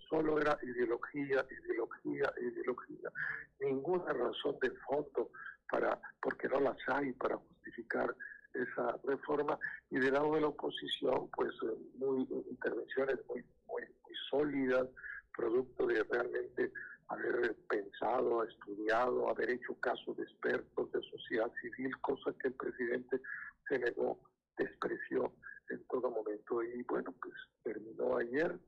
solo 0.09 0.39
era 0.39 0.57
ideología, 0.63 1.45
ideología, 1.49 2.33
ideología. 2.41 3.11
Ninguna 3.59 4.13
razón 4.13 4.57
de 4.61 4.71
fondo 4.87 5.31
para, 5.69 5.99
porque 6.21 6.47
no 6.47 6.59
las 6.59 6.77
hay 6.87 7.11
para 7.13 7.37
justificar 7.37 8.15
esa 8.53 8.97
reforma. 9.03 9.57
Y 9.89 9.99
del 9.99 10.13
lado 10.13 10.33
de 10.35 10.41
la 10.41 10.47
oposición, 10.47 11.29
pues 11.35 11.53
eh, 11.63 11.77
muy 11.97 12.27
intervenciones 12.49 13.17
muy, 13.27 13.43
muy, 13.67 13.83
sólidas, 14.29 14.87
producto 15.35 15.85
de 15.87 16.03
realmente 16.03 16.71
haber 17.07 17.55
pensado, 17.69 18.43
estudiado, 18.43 19.29
haber 19.29 19.51
hecho 19.51 19.73
caso 19.79 20.13
de 20.15 20.23
expertos 20.23 20.91
de 20.91 21.01
sociedad 21.03 21.49
civil, 21.61 21.95
cosa 22.01 22.33
que 22.41 22.49
el 22.49 22.53
presidente 22.55 23.21
se 23.69 23.79
negó, 23.79 24.19
despreció 24.57 25.31
en 25.69 25.81
todo 25.85 26.09
momento. 26.09 26.61
Y 26.63 26.83
bueno, 26.83 27.13
pues 27.21 27.33
terminó 27.63 28.17
ayer, 28.17 28.59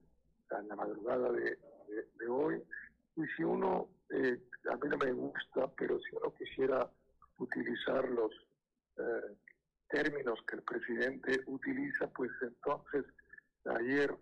en 0.58 0.68
la 0.68 0.76
madrugada 0.76 1.32
de, 1.32 1.58
hoy. 2.28 2.62
Y 3.16 3.26
si 3.36 3.44
uno, 3.44 3.90
eh, 4.10 4.40
a 4.72 4.76
mí 4.76 4.90
no 4.90 4.98
me 4.98 5.12
gusta, 5.12 5.68
pero 5.78 6.00
si 6.00 6.16
uno 6.16 6.34
quisiera 6.36 6.90
utilizar 7.38 8.08
los 8.10 8.32
eh, 8.98 9.36
términos 9.90 10.40
que 10.48 10.58
el 10.58 10.64
presidente 10.64 11.42
utiliza, 11.48 12.08
pues 12.08 12.32
entonces 12.42 13.06
ayer 13.66 14.16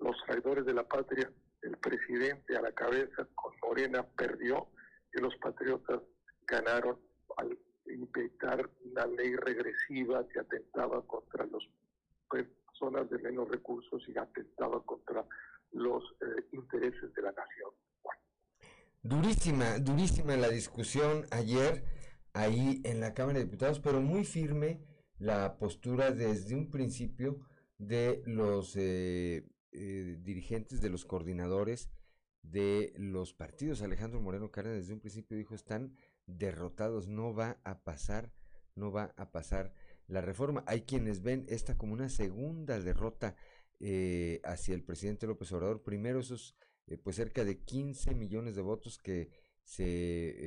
los 0.00 0.16
traidores 0.26 0.66
de 0.66 0.74
la 0.74 0.86
patria, 0.86 1.30
el 1.62 1.76
presidente 1.76 2.56
a 2.56 2.62
la 2.62 2.72
cabeza 2.72 3.26
con 3.34 3.54
Morena 3.62 4.02
perdió 4.02 4.68
y 5.14 5.20
los 5.20 5.34
patriotas 5.36 6.00
ganaron 6.46 6.98
al 7.36 7.56
inventar 7.86 8.68
una 8.84 9.06
ley 9.06 9.36
regresiva 9.36 10.26
que 10.28 10.40
atentaba 10.40 11.02
contra 11.02 11.46
las 11.46 11.62
personas 12.28 13.08
de 13.10 13.18
menos 13.18 13.48
recursos 13.48 14.02
y 14.08 14.18
atentaba 14.18 14.82
contra 14.82 15.24
los 15.72 16.02
eh, 16.20 16.46
intereses 16.52 17.12
de 17.14 17.22
la 17.22 17.32
nación. 17.32 17.70
Durísima, 19.02 19.78
durísima 19.78 20.36
la 20.36 20.48
discusión 20.48 21.26
ayer 21.30 21.84
ahí 22.34 22.80
en 22.84 23.00
la 23.00 23.14
Cámara 23.14 23.38
de 23.38 23.46
Diputados, 23.46 23.80
pero 23.80 24.00
muy 24.00 24.24
firme 24.24 24.80
la 25.18 25.58
postura 25.58 26.12
desde 26.12 26.54
un 26.54 26.70
principio 26.70 27.40
de 27.78 28.22
los 28.26 28.76
eh, 28.76 29.44
eh, 29.72 30.18
dirigentes, 30.20 30.80
de 30.80 30.90
los 30.90 31.04
coordinadores 31.04 31.90
de 32.42 32.92
los 32.96 33.34
partidos. 33.34 33.82
Alejandro 33.82 34.20
Moreno 34.20 34.50
Cárdenas 34.50 34.80
desde 34.80 34.94
un 34.94 35.00
principio 35.00 35.36
dijo 35.36 35.54
están 35.54 35.96
derrotados, 36.26 37.08
no 37.08 37.34
va 37.34 37.58
a 37.64 37.82
pasar, 37.82 38.32
no 38.74 38.92
va 38.92 39.14
a 39.16 39.30
pasar 39.30 39.72
la 40.08 40.20
reforma. 40.20 40.64
Hay 40.66 40.82
quienes 40.82 41.22
ven 41.22 41.44
esta 41.48 41.76
como 41.76 41.92
una 41.92 42.08
segunda 42.08 42.78
derrota 42.80 43.36
eh, 43.80 44.40
hacia 44.44 44.74
el 44.74 44.82
presidente 44.82 45.26
López 45.26 45.52
Obrador. 45.52 45.82
Primero 45.82 46.20
esos 46.20 46.54
eh, 46.86 46.98
pues 46.98 47.16
cerca 47.16 47.44
de 47.44 47.60
15 47.60 48.14
millones 48.14 48.56
de 48.56 48.62
votos 48.62 48.98
que 48.98 49.30
se 49.62 49.84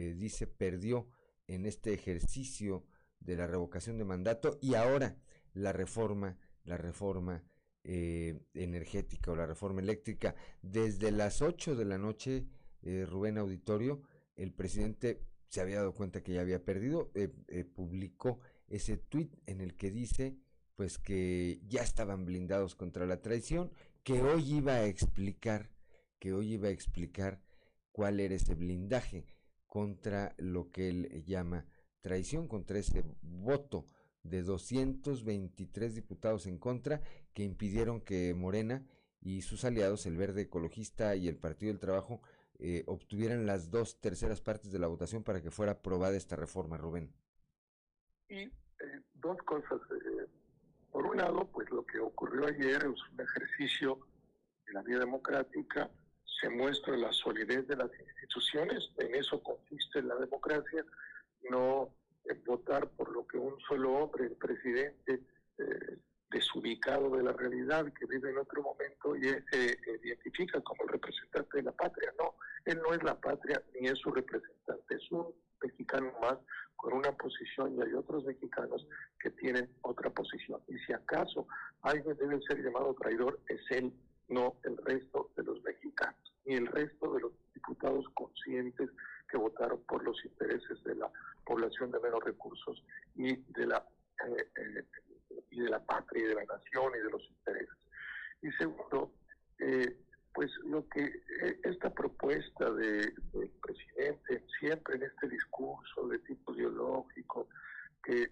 eh, 0.10 0.14
dice 0.16 0.48
perdió 0.48 1.10
en 1.48 1.66
este 1.66 1.94
ejercicio 1.94 2.86
de 3.20 3.38
la 3.38 3.48
revocación 3.48 3.98
de 3.98 4.04
mandato 4.04 4.58
y 4.62 4.76
ahora 4.76 5.18
la 5.54 5.72
reforma, 5.72 6.38
la 6.64 6.78
reforma 6.78 7.44
eh, 7.84 8.40
energética 8.54 9.32
o 9.32 9.36
la 9.36 9.46
reforma 9.46 9.82
eléctrica. 9.82 10.36
Desde 10.62 11.12
las 11.12 11.42
8 11.42 11.76
de 11.76 11.86
la 11.86 11.98
noche, 11.98 12.46
Rubén 13.08 13.40
Auditorio, 13.40 14.04
el 14.36 14.54
presidente 14.54 15.26
se 15.48 15.62
había 15.62 15.78
dado 15.78 15.94
cuenta 15.94 16.22
que 16.22 16.34
ya 16.34 16.42
había 16.42 16.64
perdido, 16.64 17.12
eh, 17.16 17.30
publicó 17.64 18.42
ese 18.68 18.98
tuit 18.98 19.34
en 19.48 19.62
el 19.62 19.76
que 19.76 19.90
dice 19.90 20.38
pues 20.76 20.98
que 20.98 21.60
ya 21.68 21.82
estaban 21.82 22.26
blindados 22.26 22.76
contra 22.76 23.06
la 23.06 23.22
traición, 23.22 23.72
que 24.04 24.22
hoy 24.22 24.56
iba 24.56 24.74
a 24.74 24.86
explicar, 24.86 25.70
que 26.20 26.34
hoy 26.34 26.54
iba 26.54 26.68
a 26.68 26.72
explicar 26.72 27.42
cuál 27.92 28.20
era 28.20 28.36
ese 28.36 28.56
blindaje 28.56 29.26
contra 29.66 30.36
lo 30.38 30.72
que 30.72 30.90
él 30.90 31.24
llama 31.26 31.66
traición, 32.02 32.48
contra 32.48 32.78
ese 32.80 33.04
voto 33.22 33.88
de 34.24 34.42
223 34.44 35.96
diputados 35.96 36.48
en 36.48 36.58
contra 36.58 37.02
que 37.34 37.44
impidieron 37.44 38.02
que 38.02 38.34
Morena 38.34 38.86
y 39.22 39.42
sus 39.42 39.66
aliados, 39.66 40.06
el 40.06 40.18
Verde 40.18 40.44
Ecologista 40.44 41.16
y 41.16 41.28
el 41.28 41.38
Partido 41.38 41.72
del 41.72 41.80
Trabajo, 41.80 42.22
eh, 42.60 42.84
obtuvieran 42.88 43.46
las 43.46 43.70
dos 43.70 44.00
terceras 44.00 44.42
partes 44.42 44.72
de 44.72 44.80
la 44.80 44.88
votación 44.88 45.24
para 45.24 45.42
que 45.42 45.52
fuera 45.52 45.74
aprobada 45.74 46.16
esta 46.16 46.36
reforma, 46.36 46.78
Rubén. 46.78 47.12
Y 48.30 48.44
eh, 48.44 48.52
dos 49.16 49.38
cosas. 49.40 49.82
Eh, 49.92 50.28
por 50.96 51.08
un 51.08 51.18
lado, 51.18 51.46
pues 51.52 51.70
lo 51.72 51.86
que 51.86 52.00
ocurrió 52.00 52.48
ayer 52.48 52.78
es 52.78 52.86
un 53.12 53.20
ejercicio 53.20 54.00
de 54.66 54.72
la 54.72 54.82
vida 54.82 55.00
democrática, 55.00 55.90
se 56.40 56.48
muestra 56.48 56.96
la 56.96 57.12
solidez 57.12 57.68
de 57.68 57.76
las 57.76 57.92
instituciones, 58.00 58.92
en 59.00 59.14
eso 59.14 59.44
consiste 59.44 60.02
la 60.02 60.16
democracia, 60.16 60.86
no 61.50 61.90
votar 62.46 62.88
por 62.92 63.12
lo 63.12 63.28
que 63.28 63.38
un 63.38 63.60
solo 63.68 63.92
hombre, 63.92 64.28
el 64.28 64.38
presidente, 64.38 65.20
eh, 65.58 65.98
desubicado 66.30 67.10
de 67.18 67.24
la 67.24 67.34
realidad, 67.34 67.92
que 67.92 68.06
vive 68.06 68.30
en 68.30 68.38
otro 68.38 68.64
momento 68.64 69.18
y 69.18 69.24
se 69.52 69.78
identifica 70.02 70.62
como 70.62 70.84
el 70.84 70.94
representante 70.94 71.58
de 71.58 71.64
la 71.64 71.74
patria. 71.74 72.14
No, 72.18 72.36
él 72.64 72.80
no 72.82 72.94
es 72.94 73.04
la 73.04 73.20
patria 73.20 73.62
ni 73.74 73.90
es 73.90 74.00
su 74.00 74.12
representante, 74.12 74.96
es 74.96 75.12
un 75.12 75.36
mexicano 75.62 76.14
más 76.22 76.38
con 76.86 76.94
una 76.94 77.12
posición 77.14 77.76
y 77.76 77.82
hay 77.82 77.94
otros 77.94 78.24
mexicanos 78.26 78.86
que 79.20 79.32
tienen 79.32 79.68
otra 79.82 80.12
posición. 80.12 80.62
Y 80.68 80.78
si 80.86 80.94
acaso 80.94 81.48
alguien 81.82 82.16
debe 82.16 82.40
ser 82.44 82.64
llamado 82.64 82.94
traidor, 82.94 83.40
es 83.48 83.60
él, 83.72 83.92
no 84.28 84.56
el 84.64 84.78
resto 84.78 85.32
de 85.36 85.44
los 85.46 85.64
mexicanos, 85.64 86.32
ni 86.46 86.54
el 86.54 86.68
resto 86.68 87.12
de 87.12 87.22
los 87.22 87.32
diputados 87.56 88.06
conscientes 88.14 88.92
que 89.28 89.36
votaron 89.36 89.82
por 89.88 90.04
los 90.04 90.24
intereses 90.26 90.84
de 90.84 90.94
la 90.94 91.12
población 91.44 91.90
de 91.90 92.00
menos 92.02 92.24
recursos 92.24 92.84
y 93.16 93.36
de 93.36 93.66
la 93.66 93.84
eh, 94.28 94.48
eh, 94.56 94.86
y 95.50 95.62
de 95.62 95.70
la 95.72 95.84
patria 95.84 96.24
y 96.24 96.28
de 96.28 96.36
la 96.36 96.46
nación 96.46 96.94
y 96.94 97.04
de 97.04 97.10
los 97.10 97.24
intereses. 97.24 97.78
Y 98.44 98.52
segundo, 98.52 99.12
eh, 99.58 99.98
pues 100.36 100.52
lo 100.66 100.88
que 100.90 101.24
esta 101.64 101.90
propuesta 101.90 102.70
de, 102.70 103.12
del 103.34 103.52
presidente 103.76 104.46
siempre 104.60 104.96
en 104.96 105.04
este 105.04 105.28
discurso 105.28 106.08
de 106.08 106.20
tipo 106.20 106.54
ideológico 106.54 107.48
que 108.04 108.32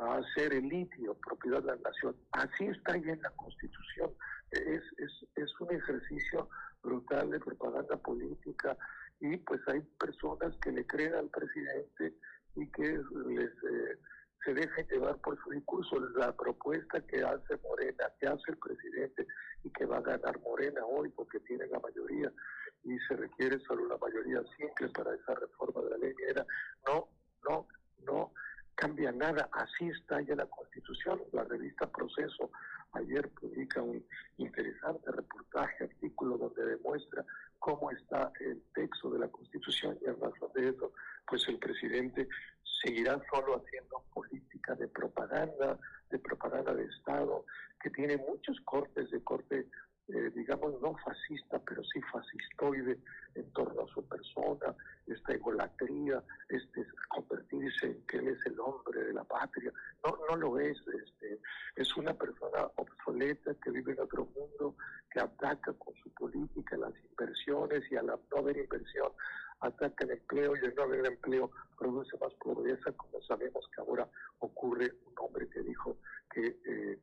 va 0.00 0.16
a 0.16 0.34
ser 0.34 0.52
el 0.52 0.68
litio 0.68 1.14
propiedad 1.14 1.60
de 1.60 1.68
la 1.68 1.76
nación, 1.76 2.16
así 2.32 2.66
está 2.66 2.96
ya 2.96 3.12
en 3.12 3.22
la 3.22 3.30
Constitución. 3.30 4.12
Es, 4.50 4.82
es, 4.98 5.26
es 5.36 5.60
un 5.60 5.72
ejercicio 5.72 6.48
brutal 6.82 7.30
de 7.30 7.40
propaganda 7.40 7.96
política 7.96 8.76
y 9.20 9.36
pues 9.38 9.60
hay 9.68 9.80
personas 9.98 10.54
que 10.60 10.72
le 10.72 10.86
creen 10.86 11.14
al 11.14 11.28
presidente 11.28 12.14
y 12.56 12.66
que 12.70 13.00
les 13.26 13.50
eh, 13.50 13.98
se 14.44 14.54
dejan 14.54 14.86
llevar 14.88 15.16
por 15.18 15.38
su 15.42 15.50
discurso. 15.50 16.00
La 16.16 16.34
propuesta 16.34 17.00
que 17.06 17.22
hace 17.22 17.56
Morena, 17.62 18.12
que 18.18 18.26
hace 18.26 18.42
el 18.48 18.58
presidente 18.58 19.26
y 19.62 19.70
que 19.70 19.86
va 19.86 19.98
a 19.98 20.02
ganar 20.02 20.40
Morena 20.40 20.84
hoy 20.84 21.08
porque 21.10 21.38
tiene 21.40 21.66
la 21.68 21.78
mayoría 21.78 22.32
y 22.84 22.98
se 23.00 23.16
requiere 23.16 23.58
solo 23.60 23.84
una 23.84 23.96
mayoría 23.96 24.42
simple 24.56 24.88
para 24.88 25.14
esa 25.14 25.34
reforma 25.34 25.82
de 25.82 25.90
la 25.90 25.96
ley 25.98 26.14
era 26.28 26.46
no, 26.86 27.08
no, 27.48 27.66
no 28.06 28.32
cambia 28.74 29.12
nada. 29.12 29.48
Así 29.52 29.88
está 29.88 30.20
ya 30.22 30.34
la 30.34 30.46
Constitución. 30.46 31.22
La 31.32 31.44
revista 31.44 31.90
Proceso 31.90 32.50
ayer 32.92 33.28
publica 33.30 33.80
un 33.82 34.04
interesante 34.38 35.10
reportaje, 35.10 35.84
artículo 35.84 36.36
donde 36.36 36.64
demuestra 36.64 37.24
cómo 37.58 37.90
está 37.90 38.32
el 38.40 38.62
texto 38.74 39.10
de 39.10 39.20
la 39.20 39.28
Constitución 39.28 39.98
y 40.02 40.08
en 40.08 40.20
razón 40.20 40.50
de 40.54 40.68
eso, 40.68 40.92
pues 41.26 41.46
el 41.48 41.58
presidente 41.58 42.28
seguirá 42.82 43.22
solo 43.32 43.62
haciendo 43.62 44.04
política 44.12 44.74
de 44.74 44.88
propaganda, 44.88 45.78
de 46.10 46.18
propaganda 46.18 46.74
de 46.74 46.84
Estado, 46.84 47.46
que 47.80 47.90
tiene 47.90 48.16
muchos 48.16 48.60
cortes 48.62 49.10
de 49.10 49.22
corte 49.22 49.68
eh, 50.08 50.30
digamos, 50.34 50.80
no 50.80 50.96
fascista, 51.04 51.58
pero 51.60 51.82
sí 51.84 52.00
fascistoide 52.12 52.98
en 53.34 53.52
torno 53.52 53.82
a 53.82 53.86
su 53.86 54.06
persona, 54.06 54.74
esta 55.06 55.32
egolatría, 55.32 56.22
este 56.48 56.86
convertirse 57.08 57.86
en 57.86 58.06
que 58.06 58.18
él 58.18 58.28
es 58.28 58.46
el 58.46 58.58
hombre 58.60 59.04
de 59.04 59.12
la 59.12 59.24
patria. 59.24 59.72
No, 60.04 60.18
no 60.28 60.36
lo 60.36 60.58
es, 60.58 60.76
este, 60.88 61.40
es 61.76 61.96
una 61.96 62.14
persona 62.14 62.68
obsoleta 62.76 63.54
que 63.62 63.70
vive 63.70 63.92
en 63.92 64.00
otro 64.00 64.26
mundo, 64.34 64.76
que 65.10 65.20
ataca 65.20 65.72
con 65.74 65.94
su 65.94 66.10
política 66.14 66.76
las 66.76 66.94
inversiones 67.10 67.82
y 67.90 67.96
a 67.96 68.02
la 68.02 68.18
no 68.30 68.38
haber 68.38 68.56
inversión 68.56 69.12
ataca 69.62 70.04
el 70.04 70.12
empleo 70.12 70.54
y 70.56 70.64
el 70.64 70.74
no 70.74 70.82
haber 70.82 71.06
empleo 71.06 71.50
produce 71.78 72.16
más 72.18 72.34
pobreza, 72.34 72.92
como 72.92 73.22
sabemos 73.22 73.64
que 73.74 73.80
ahora 73.80 74.08
ocurre 74.40 74.92
un 75.06 75.14
hombre 75.16 75.48
que 75.48 75.62
dijo 75.62 75.98
que 76.30 76.58
eh, 76.64 76.98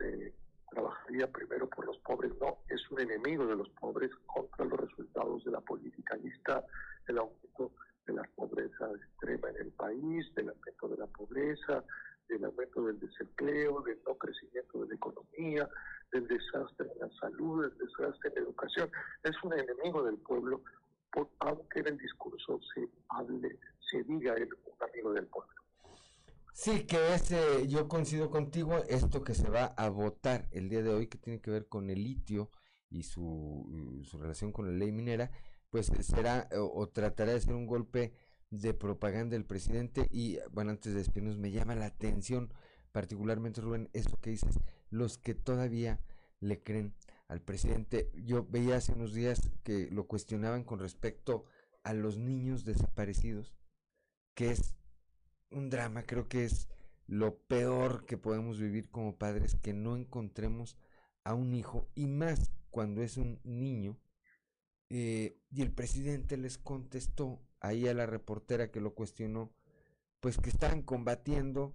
eh, 0.00 0.34
trabajaría 0.70 1.30
primero 1.30 1.68
por 1.68 1.86
los 1.86 1.98
pobres, 1.98 2.32
no, 2.40 2.58
es 2.68 2.80
un 2.90 3.00
enemigo 3.00 3.46
de 3.46 3.56
los 3.56 3.68
pobres 3.70 4.10
contra 4.26 4.64
los 4.64 4.80
resultados 4.80 5.44
de 5.44 5.50
la 5.50 5.60
política. 5.60 6.14
Ahí 6.14 6.30
el 7.08 7.18
aumento 7.18 7.72
de 8.06 8.14
la 8.14 8.22
pobreza 8.34 8.88
extrema 8.94 9.50
en 9.50 9.56
el 9.56 9.72
país, 9.72 10.34
del 10.34 10.50
aumento 10.50 10.88
de 10.88 10.96
la 10.96 11.06
pobreza, 11.06 11.84
del 12.28 12.44
aumento 12.44 12.84
del 12.86 12.98
desempleo, 13.00 13.80
del 13.82 13.98
no 14.06 14.14
crecimiento 14.14 14.80
de 14.82 14.88
la 14.88 14.94
economía, 14.94 15.68
del 16.12 16.26
desastre 16.28 16.88
en 16.92 17.00
la 17.00 17.10
salud, 17.20 17.62
del 17.62 17.78
desastre 17.78 18.30
en 18.30 18.34
la 18.36 18.40
educación. 18.42 18.90
Es 19.22 19.36
un 19.42 19.52
enemigo 19.52 20.02
del 20.04 20.18
pueblo, 20.18 20.62
aunque 21.40 21.80
en 21.80 21.88
el 21.88 21.98
discurso 21.98 22.60
se 22.74 22.88
hable, 23.08 23.58
se 23.90 24.02
diga 24.04 24.34
él 24.34 24.48
un 24.64 24.88
amigo 24.88 25.12
del 25.12 25.26
pueblo. 25.26 25.59
Sí, 26.52 26.84
que 26.84 27.14
es, 27.14 27.30
eh, 27.30 27.66
yo 27.68 27.88
coincido 27.88 28.30
contigo, 28.30 28.78
esto 28.88 29.22
que 29.22 29.34
se 29.34 29.48
va 29.48 29.66
a 29.66 29.88
votar 29.88 30.48
el 30.50 30.68
día 30.68 30.82
de 30.82 30.90
hoy, 30.90 31.06
que 31.06 31.18
tiene 31.18 31.40
que 31.40 31.50
ver 31.50 31.68
con 31.68 31.90
el 31.90 32.02
litio 32.02 32.50
y 32.90 33.04
su, 33.04 34.02
su 34.04 34.18
relación 34.18 34.52
con 34.52 34.66
la 34.66 34.72
ley 34.72 34.92
minera, 34.92 35.30
pues 35.70 35.90
será 36.00 36.48
o, 36.52 36.88
tratará 36.88 37.32
de 37.32 37.40
ser 37.40 37.54
un 37.54 37.66
golpe 37.66 38.12
de 38.50 38.74
propaganda 38.74 39.34
del 39.34 39.44
presidente 39.44 40.08
y, 40.10 40.38
bueno, 40.50 40.72
antes 40.72 40.92
de 40.92 40.98
despedirnos, 40.98 41.38
me 41.38 41.52
llama 41.52 41.76
la 41.76 41.86
atención 41.86 42.52
particularmente, 42.92 43.60
Rubén, 43.60 43.88
eso 43.92 44.18
que 44.20 44.30
dices, 44.30 44.58
los 44.90 45.18
que 45.18 45.34
todavía 45.34 46.00
le 46.40 46.62
creen 46.62 46.94
al 47.28 47.40
presidente. 47.40 48.10
Yo 48.14 48.44
veía 48.44 48.76
hace 48.76 48.92
unos 48.92 49.14
días 49.14 49.50
que 49.62 49.88
lo 49.92 50.08
cuestionaban 50.08 50.64
con 50.64 50.80
respecto 50.80 51.44
a 51.84 51.94
los 51.94 52.18
niños 52.18 52.64
desaparecidos, 52.64 53.54
que 54.34 54.50
es 54.50 54.74
un 55.50 55.70
drama, 55.70 56.04
creo 56.04 56.28
que 56.28 56.44
es 56.44 56.68
lo 57.06 57.38
peor 57.38 58.06
que 58.06 58.16
podemos 58.16 58.58
vivir 58.58 58.88
como 58.90 59.16
padres, 59.16 59.56
que 59.56 59.72
no 59.72 59.96
encontremos 59.96 60.76
a 61.24 61.34
un 61.34 61.54
hijo, 61.54 61.88
y 61.94 62.06
más 62.06 62.52
cuando 62.70 63.02
es 63.02 63.16
un 63.16 63.40
niño. 63.44 63.98
Eh, 64.90 65.38
y 65.50 65.62
el 65.62 65.72
presidente 65.72 66.36
les 66.36 66.58
contestó 66.58 67.40
ahí 67.60 67.86
a 67.88 67.94
la 67.94 68.06
reportera 68.06 68.70
que 68.70 68.80
lo 68.80 68.94
cuestionó, 68.94 69.52
pues 70.20 70.38
que 70.38 70.50
estaban 70.50 70.82
combatiendo 70.82 71.74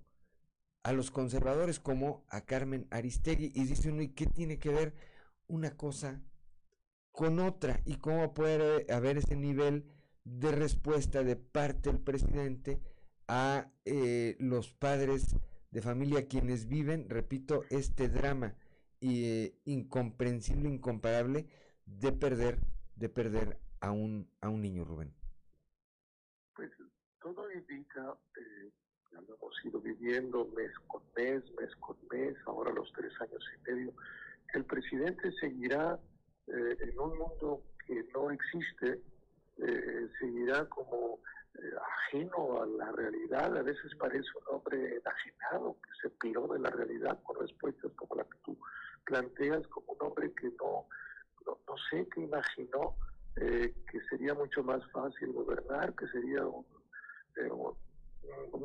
a 0.83 0.93
los 0.93 1.11
conservadores 1.11 1.79
como 1.79 2.25
a 2.29 2.41
Carmen 2.41 2.87
Aristegui. 2.91 3.51
Y 3.55 3.65
dice 3.65 3.89
uno, 3.89 4.01
¿y 4.01 4.09
qué 4.09 4.27
tiene 4.27 4.59
que 4.59 4.69
ver 4.69 4.93
una 5.47 5.75
cosa 5.75 6.21
con 7.11 7.39
otra? 7.39 7.81
¿Y 7.85 7.95
cómo 7.95 8.33
puede 8.33 8.91
haber 8.93 9.17
ese 9.17 9.35
nivel 9.35 9.91
de 10.23 10.51
respuesta 10.51 11.23
de 11.23 11.35
parte 11.35 11.91
del 11.91 11.99
presidente? 11.99 12.81
A 13.27 13.71
eh, 13.85 14.35
los 14.39 14.71
padres 14.73 15.35
de 15.71 15.81
familia 15.81 16.27
quienes 16.27 16.67
viven, 16.67 17.09
repito, 17.09 17.63
este 17.69 18.07
drama 18.07 18.55
eh, 19.01 19.59
incomprensible, 19.65 20.69
incomparable 20.69 21.47
de 21.85 22.11
perder, 22.11 22.59
de 22.95 23.09
perder 23.09 23.59
a 23.81 23.91
un, 23.91 24.29
a 24.41 24.49
un 24.49 24.61
niño, 24.61 24.85
Rubén. 24.85 25.13
Pues 26.55 26.71
todo 27.21 27.51
indica, 27.51 28.15
eh, 28.37 28.71
ya 29.11 29.21
lo 29.21 29.35
hemos 29.35 29.65
ido 29.65 29.81
viviendo 29.81 30.47
mes 30.55 30.71
con 30.87 31.03
mes, 31.15 31.43
mes 31.59 31.75
con 31.79 31.97
mes, 32.11 32.35
ahora 32.45 32.71
los 32.71 32.91
tres 32.93 33.11
años 33.21 33.43
y 33.55 33.71
medio, 33.71 33.93
que 34.51 34.59
el 34.59 34.65
presidente 34.65 35.31
seguirá 35.39 35.99
en 36.47 36.99
un 36.99 37.17
mundo 37.17 37.63
que 37.87 38.03
no 38.13 38.29
existe, 38.29 39.01
seguirá 40.19 40.69
como 40.69 41.19
ajeno 42.07 42.61
a 42.61 42.65
la 42.65 42.91
realidad, 42.91 43.57
a 43.57 43.61
veces 43.61 43.93
parece 43.95 44.27
un 44.35 44.55
hombre 44.55 44.97
enajenado, 44.97 45.77
que 45.81 45.89
se 46.01 46.09
piró 46.15 46.47
de 46.47 46.59
la 46.59 46.69
realidad 46.69 47.19
con 47.23 47.39
respuestas 47.39 47.91
como 47.95 48.15
la 48.15 48.23
que 48.23 48.37
tú 48.43 48.57
planteas, 49.05 49.65
como 49.67 49.93
un 49.93 50.07
hombre 50.07 50.33
que 50.33 50.47
no, 50.59 50.87
no, 51.45 51.57
no 51.67 51.75
sé, 51.89 52.07
que 52.09 52.21
imaginó 52.21 52.95
eh, 53.37 53.73
que 53.91 53.99
sería 54.09 54.33
mucho 54.33 54.63
más 54.63 54.81
fácil 54.91 55.33
gobernar, 55.33 55.93
que 55.95 56.07
sería 56.07 56.45
un, 56.45 56.65
eh, 57.35 57.49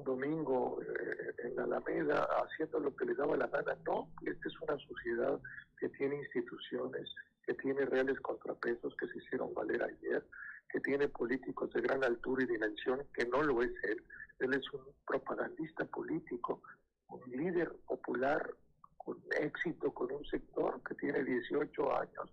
domingo 0.05 0.81
eh, 0.83 1.35
en 1.45 1.57
la 1.57 1.65
Alameda 1.65 2.27
haciendo 2.45 2.79
lo 2.79 2.95
que 2.95 3.05
le 3.05 3.15
daba 3.15 3.37
la 3.37 3.49
gana. 3.49 3.77
No, 3.85 4.09
esta 4.25 4.49
es 4.49 4.61
una 4.61 4.79
sociedad 4.79 5.41
que 5.79 5.89
tiene 5.91 6.17
instituciones, 6.17 7.13
que 7.45 7.55
tiene 7.55 7.85
reales 7.85 8.21
contrapesos 8.21 8.95
que 8.97 9.09
se 9.09 9.19
hicieron 9.19 9.53
valer 9.55 9.83
ayer, 9.83 10.25
que 10.73 10.81
tiene 10.81 11.09
políticos 11.09 11.73
de 11.73 11.81
gran 11.81 12.05
altura 12.05 12.45
y 12.45 12.47
dimensión, 12.47 13.07
que 13.15 13.27
no 13.27 13.43
lo 13.43 13.63
es 13.63 13.73
él. 13.85 14.03
Él 14.39 14.55
es 14.55 14.73
un 14.73 14.83
propagandista 15.07 15.85
político, 15.85 16.63
un 17.09 17.21
líder 17.31 17.73
popular 17.87 18.55
con 18.97 19.19
éxito, 19.39 19.93
con 19.93 20.13
un 20.13 20.25
sector 20.27 20.81
que 20.83 20.95
tiene 20.95 21.25
18 21.25 21.99
años 21.99 22.33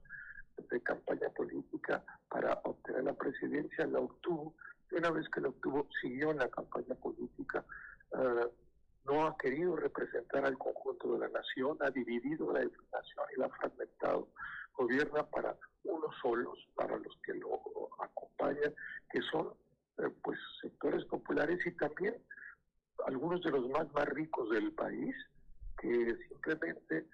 de 0.69 0.81
campaña 0.81 1.29
política 1.29 2.03
para 2.29 2.53
obtener 2.63 3.03
la 3.03 3.13
presidencia, 3.13 3.85
la 3.87 3.99
obtuvo. 3.99 4.53
Y 4.91 4.95
una 4.95 5.11
vez 5.11 5.27
que 5.29 5.41
la 5.41 5.49
obtuvo, 5.49 5.87
siguió 6.01 6.31
en 6.31 6.37
la 6.37 6.49
campaña 6.49 6.95
política. 6.95 7.65
Uh, 8.11 8.47
no 9.07 9.25
ha 9.25 9.37
querido 9.37 9.75
representar 9.75 10.45
al 10.45 10.57
conjunto 10.57 11.13
de 11.13 11.19
la 11.19 11.29
nación, 11.29 11.77
ha 11.81 11.89
dividido 11.89 12.51
la 12.51 12.59
nación 12.59 13.25
y 13.35 13.39
la 13.39 13.45
ha 13.47 13.49
fragmentado. 13.49 14.27
Gobierna 14.73 15.23
para 15.23 15.55
unos 15.83 16.15
solos, 16.21 16.59
para 16.75 16.97
los 16.97 17.17
que 17.23 17.33
lo 17.33 17.61
acompañan, 17.99 18.73
que 19.09 19.21
son 19.31 19.53
eh, 19.97 20.09
pues 20.21 20.37
sectores 20.61 21.05
populares 21.05 21.65
y 21.65 21.71
también 21.71 22.15
algunos 23.05 23.41
de 23.41 23.51
los 23.51 23.69
más, 23.69 23.91
más 23.93 24.05
ricos 24.09 24.49
del 24.49 24.71
país, 24.73 25.15
que 25.79 26.15
simplemente 26.27 27.07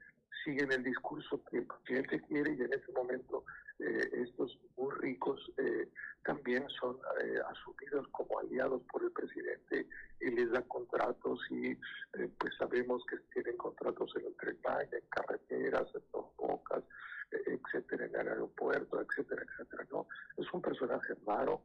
siguen 0.43 0.71
el 0.71 0.83
discurso 0.83 1.43
que 1.45 1.59
el 1.59 1.67
presidente 1.67 2.21
quiere 2.27 2.53
y 2.53 2.61
en 2.61 2.73
ese 2.73 2.91
momento 2.91 3.45
eh, 3.79 4.09
estos 4.13 4.57
muy 4.77 4.91
ricos 4.95 5.51
eh, 5.57 5.89
también 6.23 6.67
son 6.69 6.97
eh, 7.21 7.39
asumidos 7.49 8.07
como 8.09 8.39
aliados 8.39 8.81
por 8.91 9.03
el 9.03 9.11
presidente 9.11 9.87
y 10.21 10.29
les 10.31 10.51
da 10.51 10.61
contratos 10.61 11.39
y 11.49 11.71
eh, 11.71 12.29
pues 12.39 12.55
sabemos 12.57 13.03
que 13.09 13.17
tienen 13.33 13.57
contratos 13.57 14.11
en 14.15 14.27
el 14.27 14.35
Tren 14.35 14.57
en 14.91 15.01
carreteras, 15.09 15.87
en 15.93 16.01
dos 16.11 16.25
bocas, 16.37 16.83
eh, 17.31 17.59
etcétera, 17.59 18.05
en 18.05 18.15
el 18.15 18.27
aeropuerto, 18.29 19.01
etcétera, 19.01 19.43
etcétera, 19.43 19.85
¿no? 19.91 20.07
Es 20.37 20.51
un 20.53 20.61
personaje 20.61 21.13
raro, 21.25 21.63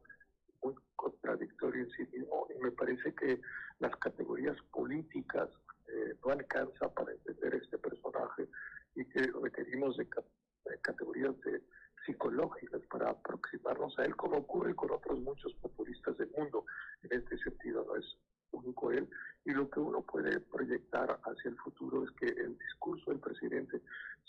muy 0.61 0.75
contradictorio 0.95 1.83
en 1.83 1.91
sí 1.91 2.05
mismo 2.11 2.47
y 2.53 2.61
me 2.61 2.71
parece 2.71 3.13
que 3.15 3.39
las 3.79 3.95
categorías 3.97 4.57
políticas 4.71 5.49
eh, 5.91 6.15
no 6.25 6.31
alcanza 6.31 6.93
para 6.93 7.11
entender 7.11 7.55
este 7.55 7.77
personaje 7.77 8.47
y 8.95 9.05
que 9.05 9.31
requerimos 9.41 9.97
de, 9.97 10.05
de 10.05 10.81
categorías 10.81 11.39
de 11.41 11.61
psicológicas 12.05 12.81
para 12.89 13.09
aproximarnos 13.09 13.97
a 13.99 14.05
él, 14.05 14.15
como 14.15 14.37
ocurre 14.37 14.75
con 14.75 14.91
otros 14.91 15.19
muchos 15.19 15.53
populistas 15.55 16.17
del 16.17 16.31
mundo. 16.37 16.65
En 17.03 17.19
este 17.19 17.37
sentido 17.37 17.85
no 17.85 17.95
es 17.95 18.05
único 18.51 18.91
él. 18.91 19.09
Y 19.45 19.51
lo 19.51 19.69
que 19.69 19.79
uno 19.79 20.01
puede 20.01 20.39
proyectar 20.39 21.19
hacia 21.23 21.49
el 21.49 21.57
futuro 21.57 22.03
es 22.03 22.11
que 22.11 22.27
el 22.27 22.57
discurso 22.57 23.11
del 23.11 23.19
presidente 23.19 23.81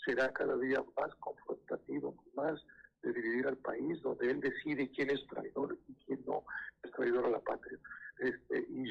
será 0.05 0.31
cada 0.33 0.57
día 0.57 0.83
más 0.97 1.13
confrontativo, 1.15 2.15
más 2.35 2.59
de 3.03 3.13
dividir 3.13 3.47
al 3.47 3.57
país, 3.57 4.01
donde 4.01 4.29
él 4.29 4.39
decide 4.39 4.89
quién 4.91 5.09
es 5.09 5.25
traidor 5.27 5.77
y 5.87 5.95
quién 6.05 6.23
no 6.25 6.43
es 6.83 6.91
traidor 6.91 7.25
a 7.25 7.29
la 7.29 7.39
patria. 7.39 7.70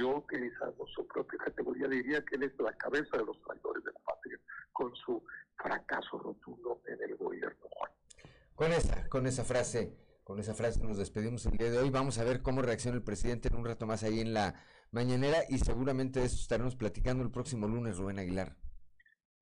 Yo, 0.01 0.17
utilizando 0.17 0.87
su 0.87 1.07
propia 1.07 1.39
categoría, 1.39 1.87
diría 1.87 2.25
que 2.25 2.37
él 2.37 2.45
es 2.45 2.59
la 2.59 2.73
cabeza 2.73 3.19
de 3.19 3.25
los 3.27 3.39
traidores 3.43 3.85
de 3.85 3.93
la 3.93 3.99
patria, 4.01 4.39
con 4.73 4.97
su 4.97 5.23
fracaso 5.57 6.19
rotundo 6.19 6.81
en 6.87 7.03
el 7.03 7.17
gobierno, 7.17 7.69
Juan. 7.69 7.93
Con 8.55 8.73
esa, 8.73 9.07
con 9.11 9.27
esa 9.27 9.45
frase, 9.45 9.95
con 10.25 10.39
esa 10.39 10.55
frase 10.55 10.83
nos 10.83 10.97
despedimos 10.97 11.45
el 11.45 11.59
día 11.59 11.71
de 11.71 11.77
hoy. 11.77 11.91
Vamos 11.91 12.19
a 12.19 12.25
ver 12.25 12.41
cómo 12.41 12.63
reacciona 12.63 12.97
el 12.97 13.03
presidente 13.03 13.49
en 13.49 13.57
un 13.57 13.67
rato 13.67 13.87
más 13.87 14.03
ahí 14.03 14.21
en 14.21 14.33
la 14.33 14.55
mañanera 14.91 15.41
y 15.51 15.59
seguramente 15.59 16.21
de 16.21 16.27
eso 16.27 16.37
estaremos 16.37 16.77
platicando 16.77 17.23
el 17.23 17.31
próximo 17.31 17.69
lunes, 17.69 17.99
Rubén 17.99 18.21
Aguilar. 18.21 18.57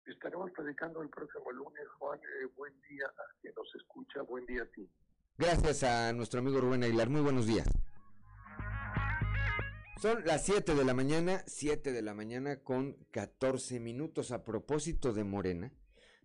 Estaremos 0.06 0.50
platicando 0.50 1.02
el 1.02 1.08
próximo 1.08 1.52
lunes, 1.52 1.86
Juan. 2.00 2.18
Eh, 2.18 2.46
buen 2.56 2.72
día 2.88 3.06
a 3.06 3.40
quien 3.40 3.54
nos 3.54 3.72
escucha, 3.76 4.22
buen 4.22 4.44
día 4.46 4.62
a 4.64 4.66
ti. 4.66 4.90
Gracias 5.36 5.84
a 5.84 6.12
nuestro 6.12 6.40
amigo 6.40 6.60
Rubén 6.60 6.82
Aguilar. 6.82 7.08
Muy 7.08 7.20
buenos 7.20 7.46
días. 7.46 7.68
Son 10.00 10.24
las 10.24 10.46
7 10.46 10.76
de 10.76 10.84
la 10.84 10.94
mañana, 10.94 11.42
7 11.48 11.90
de 11.90 12.02
la 12.02 12.14
mañana 12.14 12.62
con 12.62 12.96
14 13.10 13.80
minutos. 13.80 14.30
A 14.30 14.44
propósito 14.44 15.12
de 15.12 15.24
Morena, 15.24 15.72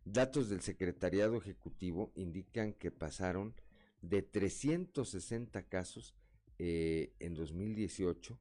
datos 0.06 0.48
del 0.50 0.62
Secretariado 0.62 1.38
Ejecutivo 1.38 2.12
indican 2.14 2.74
que 2.74 2.92
pasaron 2.92 3.56
de 4.04 4.22
360 4.22 5.64
casos 5.64 6.14
eh, 6.60 7.16
en 7.20 7.34
2018 7.34 8.40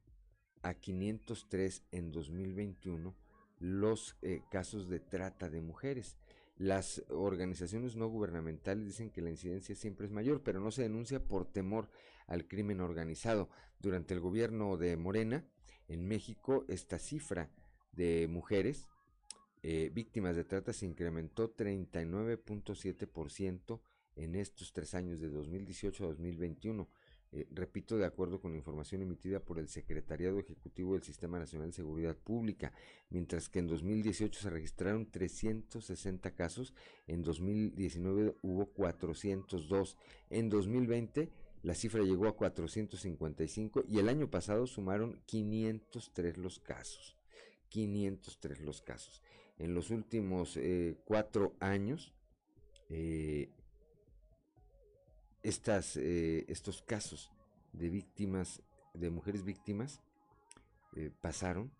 a 0.61 0.75
503 0.75 1.83
en 1.89 2.11
2021 2.11 3.15
los 3.57 4.17
eh, 4.21 4.43
casos 4.51 4.87
de 4.87 4.99
trata 4.99 5.49
de 5.49 5.61
mujeres. 5.61 6.15
Las 6.63 7.03
organizaciones 7.09 7.97
no 7.97 8.07
gubernamentales 8.07 8.85
dicen 8.85 9.09
que 9.09 9.21
la 9.21 9.29
incidencia 9.29 9.75
siempre 9.75 10.05
es 10.05 10.13
mayor, 10.13 10.43
pero 10.43 10.61
no 10.61 10.71
se 10.71 10.83
denuncia 10.83 11.21
por 11.21 11.45
temor 11.45 11.89
al 12.25 12.47
crimen 12.47 12.79
organizado. 12.79 13.49
Durante 13.79 14.13
el 14.13 14.21
gobierno 14.21 14.77
de 14.77 14.95
Morena, 14.95 15.45
en 15.89 16.07
México, 16.07 16.63
esta 16.69 16.99
cifra 16.99 17.49
de 17.91 18.29
mujeres 18.29 18.87
eh, 19.61 19.91
víctimas 19.93 20.37
de 20.37 20.45
trata 20.45 20.71
se 20.71 20.85
incrementó 20.85 21.53
39.7% 21.53 23.81
en 24.15 24.35
estos 24.35 24.71
tres 24.71 24.93
años 24.93 25.19
de 25.19 25.27
2018 25.27 26.05
a 26.05 26.07
2021. 26.07 26.87
Eh, 27.35 27.47
repito, 27.51 27.97
de 27.97 28.05
acuerdo 28.05 28.39
con 28.39 28.51
la 28.51 28.57
información 28.57 29.01
emitida 29.01 29.39
por 29.39 29.57
el 29.57 29.67
Secretariado 29.67 30.39
Ejecutivo 30.39 30.93
del 30.93 31.01
Sistema 31.01 31.39
Nacional 31.39 31.69
de 31.69 31.73
Seguridad 31.73 32.15
Pública, 32.15 32.71
mientras 33.09 33.49
que 33.49 33.57
en 33.57 33.67
2018 33.67 34.39
se 34.39 34.49
registraron 34.51 35.09
360 35.09 36.35
casos, 36.35 36.75
en 37.07 37.23
2019 37.23 38.35
hubo 38.43 38.67
402, 38.67 39.97
en 40.29 40.49
2020 40.49 41.31
la 41.63 41.73
cifra 41.73 42.03
llegó 42.03 42.27
a 42.27 42.35
455 42.35 43.85
y 43.87 43.97
el 43.97 44.09
año 44.09 44.29
pasado 44.29 44.67
sumaron 44.67 45.19
503 45.25 46.37
los 46.37 46.59
casos. 46.59 47.17
503 47.69 48.59
los 48.61 48.81
casos. 48.81 49.23
En 49.57 49.73
los 49.73 49.89
últimos 49.89 50.57
eh, 50.57 50.97
cuatro 51.05 51.55
años, 51.59 52.13
eh, 52.89 53.49
estas, 55.43 55.97
eh, 55.97 56.45
estos 56.47 56.81
casos 56.81 57.31
de 57.73 57.89
víctimas, 57.89 58.63
de 58.93 59.09
mujeres 59.09 59.43
víctimas, 59.43 60.01
eh, 60.95 61.11
pasaron 61.21 61.71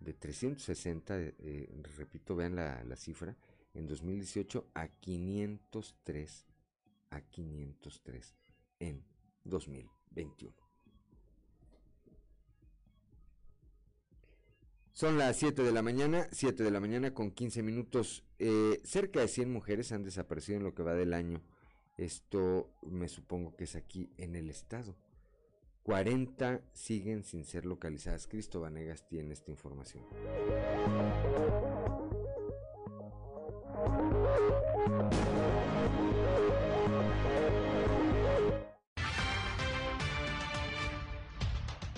de 0.00 0.12
360, 0.12 1.18
eh, 1.18 1.68
repito, 1.96 2.36
vean 2.36 2.56
la, 2.56 2.82
la, 2.84 2.96
cifra, 2.96 3.36
en 3.74 3.86
2018 3.86 4.70
a 4.74 4.88
503, 4.88 6.46
a 7.10 7.20
503 7.20 8.34
en 8.80 9.04
2021. 9.44 10.54
Son 14.92 15.16
las 15.16 15.36
7 15.36 15.62
de 15.62 15.70
la 15.70 15.82
mañana, 15.82 16.26
7 16.32 16.64
de 16.64 16.70
la 16.72 16.80
mañana 16.80 17.14
con 17.14 17.30
15 17.30 17.62
minutos. 17.62 18.24
cerca 18.82 19.20
de 19.20 19.28
100 19.28 19.52
mujeres 19.52 19.92
han 19.92 20.02
desaparecido 20.02 20.58
en 20.58 20.64
lo 20.64 20.74
que 20.74 20.82
va 20.82 20.94
del 20.94 21.14
año 21.14 21.40
esto 21.98 22.70
me 22.82 23.08
supongo 23.08 23.56
que 23.56 23.64
es 23.64 23.76
aquí 23.76 24.12
en 24.16 24.36
el 24.36 24.48
estado. 24.48 24.96
40 25.82 26.62
siguen 26.72 27.24
sin 27.24 27.44
ser 27.44 27.66
localizadas. 27.66 28.26
Cristo 28.26 28.60
Vanegas 28.60 29.06
tiene 29.08 29.32
esta 29.32 29.50
información. 29.50 30.04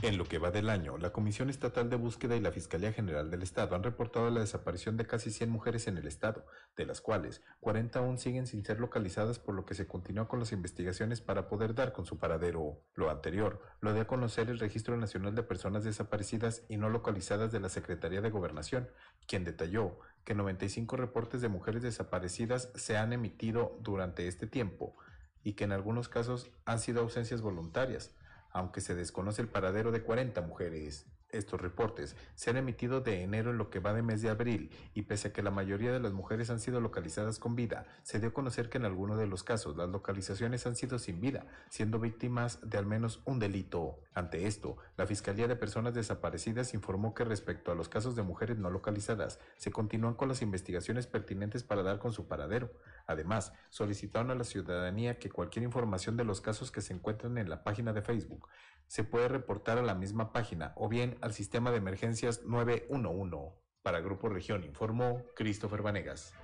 En 0.02 0.16
lo 0.16 0.24
que 0.24 0.38
va 0.38 0.50
del 0.50 0.70
año, 0.70 0.96
la 0.96 1.12
Comisión 1.12 1.50
Estatal 1.50 1.90
de 1.90 1.96
Búsqueda 1.96 2.34
y 2.34 2.40
la 2.40 2.52
Fiscalía 2.52 2.90
General 2.90 3.30
del 3.30 3.42
Estado 3.42 3.76
han 3.76 3.82
reportado 3.82 4.30
la 4.30 4.40
desaparición 4.40 4.96
de 4.96 5.06
casi 5.06 5.30
100 5.30 5.50
mujeres 5.50 5.88
en 5.88 5.98
el 5.98 6.06
Estado, 6.06 6.46
de 6.74 6.86
las 6.86 7.02
cuales 7.02 7.42
40 7.60 7.98
aún 7.98 8.16
siguen 8.16 8.46
sin 8.46 8.64
ser 8.64 8.80
localizadas, 8.80 9.38
por 9.38 9.54
lo 9.54 9.66
que 9.66 9.74
se 9.74 9.86
continúa 9.86 10.26
con 10.26 10.38
las 10.38 10.52
investigaciones 10.52 11.20
para 11.20 11.48
poder 11.48 11.74
dar 11.74 11.92
con 11.92 12.06
su 12.06 12.18
paradero. 12.18 12.80
Lo 12.94 13.10
anterior 13.10 13.60
lo 13.82 13.92
dio 13.92 14.00
a 14.00 14.06
conocer 14.06 14.48
el 14.48 14.58
Registro 14.58 14.96
Nacional 14.96 15.34
de 15.34 15.42
Personas 15.42 15.84
Desaparecidas 15.84 16.64
y 16.70 16.78
No 16.78 16.88
Localizadas 16.88 17.52
de 17.52 17.60
la 17.60 17.68
Secretaría 17.68 18.22
de 18.22 18.30
Gobernación, 18.30 18.88
quien 19.26 19.44
detalló 19.44 19.98
que 20.24 20.34
95 20.34 20.96
reportes 20.96 21.42
de 21.42 21.50
mujeres 21.50 21.82
desaparecidas 21.82 22.72
se 22.74 22.96
han 22.96 23.12
emitido 23.12 23.76
durante 23.82 24.28
este 24.28 24.46
tiempo 24.46 24.96
y 25.44 25.52
que 25.52 25.64
en 25.64 25.72
algunos 25.72 26.08
casos 26.08 26.50
han 26.64 26.78
sido 26.78 27.02
ausencias 27.02 27.42
voluntarias 27.42 28.14
aunque 28.52 28.80
se 28.80 28.94
desconoce 28.94 29.42
el 29.42 29.48
paradero 29.48 29.92
de 29.92 30.02
40 30.02 30.40
mujeres. 30.42 31.06
Estos 31.32 31.60
reportes 31.60 32.16
se 32.34 32.50
han 32.50 32.56
emitido 32.56 33.00
de 33.00 33.22
enero 33.22 33.50
en 33.50 33.58
lo 33.58 33.70
que 33.70 33.78
va 33.78 33.92
de 33.92 34.02
mes 34.02 34.20
de 34.22 34.30
abril 34.30 34.70
y 34.94 35.02
pese 35.02 35.28
a 35.28 35.32
que 35.32 35.42
la 35.42 35.50
mayoría 35.50 35.92
de 35.92 36.00
las 36.00 36.12
mujeres 36.12 36.50
han 36.50 36.58
sido 36.60 36.80
localizadas 36.80 37.38
con 37.38 37.54
vida, 37.54 37.86
se 38.02 38.18
dio 38.18 38.30
a 38.30 38.32
conocer 38.32 38.68
que 38.68 38.78
en 38.78 38.84
algunos 38.84 39.18
de 39.18 39.26
los 39.26 39.44
casos 39.44 39.76
las 39.76 39.88
localizaciones 39.88 40.66
han 40.66 40.76
sido 40.76 40.98
sin 40.98 41.20
vida, 41.20 41.46
siendo 41.68 42.00
víctimas 42.00 42.58
de 42.68 42.78
al 42.78 42.86
menos 42.86 43.22
un 43.24 43.38
delito. 43.38 44.00
Ante 44.12 44.46
esto, 44.46 44.76
la 44.96 45.06
Fiscalía 45.06 45.46
de 45.46 45.56
Personas 45.56 45.94
Desaparecidas 45.94 46.74
informó 46.74 47.14
que 47.14 47.24
respecto 47.24 47.70
a 47.70 47.74
los 47.76 47.88
casos 47.88 48.16
de 48.16 48.22
mujeres 48.22 48.58
no 48.58 48.70
localizadas, 48.70 49.38
se 49.56 49.70
continúan 49.70 50.14
con 50.14 50.28
las 50.28 50.42
investigaciones 50.42 51.06
pertinentes 51.06 51.62
para 51.62 51.82
dar 51.82 51.98
con 51.98 52.12
su 52.12 52.26
paradero. 52.26 52.72
Además, 53.06 53.52
solicitaron 53.70 54.30
a 54.30 54.34
la 54.34 54.44
ciudadanía 54.44 55.18
que 55.18 55.30
cualquier 55.30 55.64
información 55.64 56.16
de 56.16 56.24
los 56.24 56.40
casos 56.40 56.70
que 56.70 56.80
se 56.80 56.92
encuentran 56.92 57.38
en 57.38 57.48
la 57.48 57.62
página 57.62 57.92
de 57.92 58.02
Facebook 58.02 58.48
se 58.90 59.04
puede 59.04 59.28
reportar 59.28 59.78
a 59.78 59.82
la 59.82 59.94
misma 59.94 60.32
página 60.32 60.72
o 60.74 60.88
bien 60.88 61.16
al 61.20 61.32
sistema 61.32 61.70
de 61.70 61.76
emergencias 61.76 62.42
911. 62.44 63.54
Para 63.82 64.00
Grupo 64.00 64.28
Región 64.28 64.64
informó 64.64 65.24
Christopher 65.36 65.80
Vanegas. 65.80 66.34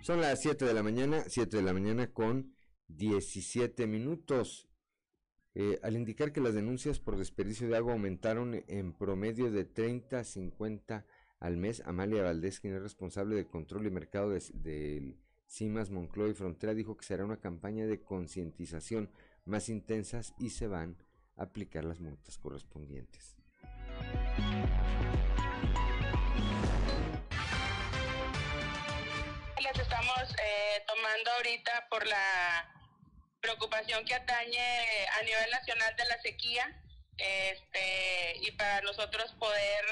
Son 0.00 0.22
las 0.22 0.40
7 0.40 0.64
de 0.64 0.72
la 0.72 0.82
mañana, 0.82 1.22
7 1.26 1.54
de 1.54 1.62
la 1.62 1.74
mañana 1.74 2.14
con 2.14 2.56
17 2.88 3.86
minutos. 3.86 4.70
Eh, 5.54 5.78
al 5.82 5.94
indicar 5.94 6.32
que 6.32 6.40
las 6.40 6.54
denuncias 6.54 6.98
por 6.98 7.18
desperdicio 7.18 7.68
de 7.68 7.76
agua 7.76 7.92
aumentaron 7.92 8.64
en 8.68 8.94
promedio 8.94 9.50
de 9.50 9.66
30 9.66 10.20
a 10.20 10.24
50 10.24 11.04
al 11.40 11.58
mes, 11.58 11.82
Amalia 11.84 12.22
Valdés, 12.22 12.58
quien 12.60 12.74
es 12.74 12.80
responsable 12.80 13.36
de 13.36 13.46
control 13.46 13.86
y 13.86 13.90
mercado 13.90 14.30
del 14.30 15.18
CIMAS, 15.50 15.90
Moncloa 15.90 16.28
y 16.28 16.34
Frontera 16.34 16.74
dijo 16.74 16.96
que 16.96 17.04
será 17.04 17.24
una 17.24 17.40
campaña 17.40 17.84
de 17.86 18.02
concientización 18.02 19.10
más 19.44 19.68
intensas 19.68 20.32
y 20.38 20.50
se 20.50 20.68
van 20.68 20.96
a 21.36 21.42
aplicar 21.42 21.84
las 21.84 22.00
multas 22.00 22.38
correspondientes. 22.38 23.36
Las 29.60 29.78
estamos 29.78 30.36
eh, 30.42 30.84
tomando 30.86 31.30
ahorita 31.32 31.88
por 31.90 32.06
la 32.06 32.70
preocupación 33.40 34.04
que 34.04 34.14
atañe 34.14 35.06
a 35.18 35.24
nivel 35.24 35.50
nacional 35.50 35.96
de 35.96 36.04
la 36.04 36.22
sequía 36.22 36.80
este, 37.16 38.38
y 38.42 38.52
para 38.52 38.82
nosotros 38.82 39.32
poder 39.38 39.84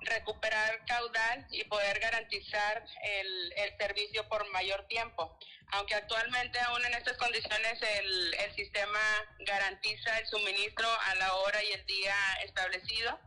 recuperar 0.00 0.84
caudal 0.86 1.46
y 1.50 1.64
poder 1.64 1.98
garantizar 1.98 2.84
el, 3.02 3.52
el, 3.56 3.76
servicio 3.78 4.28
por 4.28 4.48
mayor 4.50 4.86
tiempo. 4.88 5.38
Aunque 5.72 5.94
actualmente 5.94 6.58
aún 6.60 6.84
en 6.84 6.94
estas 6.94 7.16
condiciones 7.16 7.80
el, 7.82 8.34
el 8.34 8.54
sistema 8.54 9.00
garantiza 9.40 10.18
el 10.18 10.26
suministro 10.26 10.88
a 11.06 11.14
la 11.16 11.34
hora 11.34 11.62
y 11.62 11.72
el 11.72 11.86
día 11.86 12.14
establecido, 12.44 13.18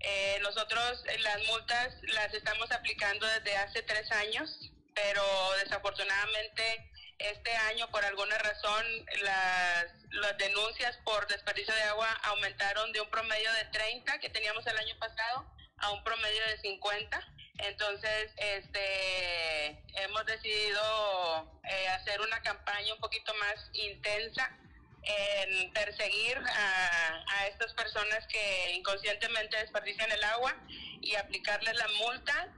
eh, 0.00 0.38
nosotros 0.40 1.04
las 1.18 1.46
multas 1.46 1.94
las 2.14 2.32
estamos 2.32 2.70
aplicando 2.72 3.26
desde 3.26 3.56
hace 3.56 3.82
tres 3.82 4.10
años, 4.12 4.70
pero 4.94 5.22
desafortunadamente 5.62 6.90
este 7.18 7.54
año 7.54 7.90
por 7.90 8.02
alguna 8.02 8.38
razón 8.38 8.86
las, 9.22 9.86
las 10.12 10.38
denuncias 10.38 10.96
por 11.04 11.26
desperdicio 11.28 11.74
de 11.74 11.82
agua 11.82 12.08
aumentaron 12.22 12.92
de 12.92 13.02
un 13.02 13.10
promedio 13.10 13.52
de 13.52 13.64
30 13.66 14.18
que 14.20 14.30
teníamos 14.30 14.66
el 14.66 14.78
año 14.78 14.98
pasado 14.98 15.59
a 15.80 15.90
un 15.90 16.02
promedio 16.04 16.46
de 16.46 16.58
50. 16.58 17.34
Entonces, 17.58 18.32
este, 18.36 19.82
hemos 20.02 20.24
decidido 20.26 21.60
eh, 21.64 21.88
hacer 21.88 22.20
una 22.20 22.40
campaña 22.42 22.94
un 22.94 23.00
poquito 23.00 23.34
más 23.34 23.70
intensa 23.74 24.56
en 25.02 25.72
perseguir 25.72 26.38
a, 26.38 27.46
estas 27.48 27.72
personas 27.74 28.26
que 28.28 28.72
inconscientemente 28.74 29.56
desperdician 29.56 30.10
el 30.12 30.22
agua 30.24 30.54
y 31.00 31.14
aplicarles 31.16 31.74
la 31.74 31.88
multa 31.88 32.48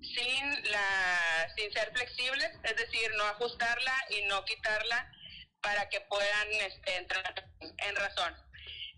sin 0.00 0.70
la 0.70 1.52
sin 1.56 1.72
ser 1.72 1.92
flexibles, 1.92 2.50
es 2.62 2.76
decir, 2.76 3.10
no 3.16 3.24
ajustarla 3.24 3.94
y 4.10 4.22
no 4.26 4.44
quitarla 4.44 5.12
para 5.60 5.88
que 5.88 6.00
puedan 6.02 6.48
este, 6.52 6.96
entrar 6.96 7.44
en 7.60 7.96
razón. 7.96 8.47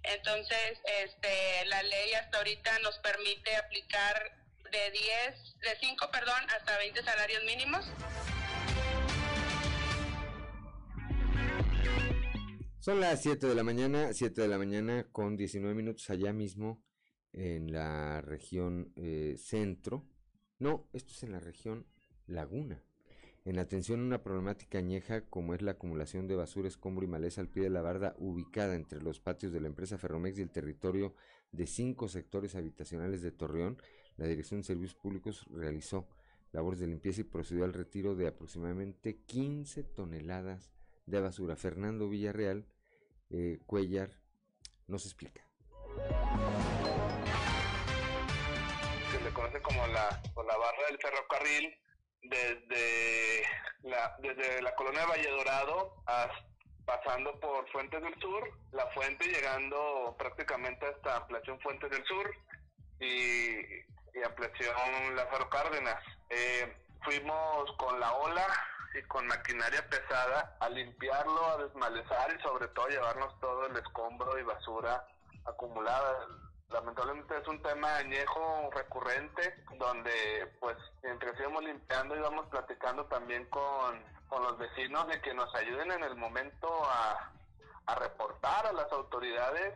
Entonces, 0.03 0.78
este, 1.05 1.64
la 1.66 1.82
ley 1.82 2.12
hasta 2.14 2.38
ahorita 2.38 2.78
nos 2.80 2.98
permite 2.98 3.57
aplicar 3.57 4.40
de 4.70 4.90
10, 4.90 5.61
de 5.61 5.76
5, 5.80 6.11
perdón, 6.11 6.42
hasta 6.57 6.78
20 6.78 7.03
salarios 7.03 7.44
mínimos. 7.44 7.86
Son 12.78 12.98
las 12.98 13.20
7 13.22 13.46
de 13.46 13.55
la 13.55 13.62
mañana, 13.62 14.12
7 14.12 14.40
de 14.40 14.48
la 14.48 14.57
mañana 14.57 15.07
con 15.12 15.36
19 15.36 15.74
minutos 15.74 16.09
allá 16.09 16.32
mismo 16.32 16.82
en 17.32 17.72
la 17.72 18.22
región 18.22 18.92
eh, 18.96 19.36
centro. 19.38 20.09
No, 20.59 20.88
esto 20.92 21.12
es 21.12 21.22
en 21.22 21.32
la 21.32 21.40
región 21.40 21.86
Laguna. 22.26 22.82
En 23.47 23.59
atención 23.59 24.01
a 24.01 24.05
una 24.05 24.22
problemática 24.22 24.78
añeja 24.78 25.22
como 25.22 25.55
es 25.55 25.62
la 25.62 25.72
acumulación 25.72 26.28
de 26.28 26.36
basura, 26.36 26.68
escombro 26.68 27.05
y 27.07 27.09
maleza 27.09 27.41
al 27.41 27.49
pie 27.49 27.62
de 27.62 27.70
la 27.70 27.80
barda 27.80 28.14
ubicada 28.18 28.74
entre 28.74 29.01
los 29.01 29.18
patios 29.18 29.51
de 29.53 29.61
la 29.61 29.68
empresa 29.68 29.97
Ferromex 29.97 30.38
y 30.38 30.43
el 30.43 30.51
territorio 30.51 31.14
de 31.51 31.66
cinco 31.66 32.09
sectores 32.09 32.55
habitacionales 32.55 33.22
de 33.22 33.32
Torreón, 33.32 33.80
la 34.18 34.26
Dirección 34.26 34.61
de 34.61 34.66
Servicios 34.66 34.95
Públicos 34.95 35.47
realizó 35.51 36.07
labores 36.53 36.80
de 36.80 36.86
limpieza 36.86 37.22
y 37.22 37.24
procedió 37.24 37.64
al 37.64 37.72
retiro 37.72 38.14
de 38.14 38.26
aproximadamente 38.26 39.22
15 39.24 39.84
toneladas 39.84 40.70
de 41.07 41.20
basura. 41.20 41.57
Fernando 41.57 42.11
Villarreal 42.11 42.66
eh, 43.30 43.59
Cuellar 43.64 44.11
nos 44.86 45.07
explica. 45.07 45.43
Se 49.11 49.24
le 49.24 49.32
conoce 49.32 49.62
como 49.62 49.86
la, 49.86 50.11
la 50.36 50.57
barra 50.59 50.86
del 50.91 50.99
ferrocarril 50.99 51.74
desde 52.23 53.43
la, 53.83 54.16
desde 54.18 54.62
la 54.62 54.75
colonia 54.75 55.01
de 55.01 55.07
Valle 55.07 55.31
Dorado 55.31 55.95
pasando 56.85 57.39
por 57.39 57.71
Fuentes 57.71 58.03
del 58.03 58.18
Sur, 58.21 58.51
la 58.73 58.87
fuente 58.89 59.25
llegando 59.27 60.14
prácticamente 60.18 60.87
hasta 60.87 61.18
ampliación 61.18 61.61
Fuentes 61.61 61.91
del 61.91 62.05
Sur 62.05 62.35
y, 62.99 63.61
y 64.14 64.23
ampliación 64.25 65.14
Lázaro 65.14 65.49
Cárdenas. 65.51 66.03
Eh, 66.31 66.77
fuimos 67.05 67.71
con 67.77 68.01
la 68.01 68.12
ola 68.12 68.47
y 68.99 69.03
con 69.07 69.27
maquinaria 69.27 69.89
pesada 69.89 70.57
a 70.61 70.68
limpiarlo, 70.68 71.47
a 71.47 71.59
desmalezar 71.59 72.35
y 72.37 72.43
sobre 72.43 72.66
todo 72.68 72.89
llevarnos 72.89 73.39
todo 73.41 73.66
el 73.66 73.77
escombro 73.77 74.39
y 74.39 74.43
basura 74.43 75.07
acumulada 75.47 76.27
lamentablemente 76.71 77.37
es 77.37 77.49
un 77.49 77.61
tema 77.62 77.97
añejo 77.97 78.71
recurrente 78.73 79.55
donde 79.79 80.53
pues 80.61 80.77
mientras 81.03 81.39
íbamos 81.41 81.64
limpiando 81.64 82.16
íbamos 82.16 82.47
platicando 82.49 83.05
también 83.07 83.45
con, 83.47 84.03
con 84.29 84.43
los 84.43 84.59
vecinos 84.59 85.07
de 85.09 85.21
que 85.21 85.35
nos 85.35 85.53
ayuden 85.55 85.91
en 85.93 86.05
el 86.05 86.16
momento 86.16 86.68
a, 86.85 87.33
a 87.87 87.95
reportar 87.97 88.66
a 88.66 88.73
las 88.73 88.91
autoridades 88.93 89.75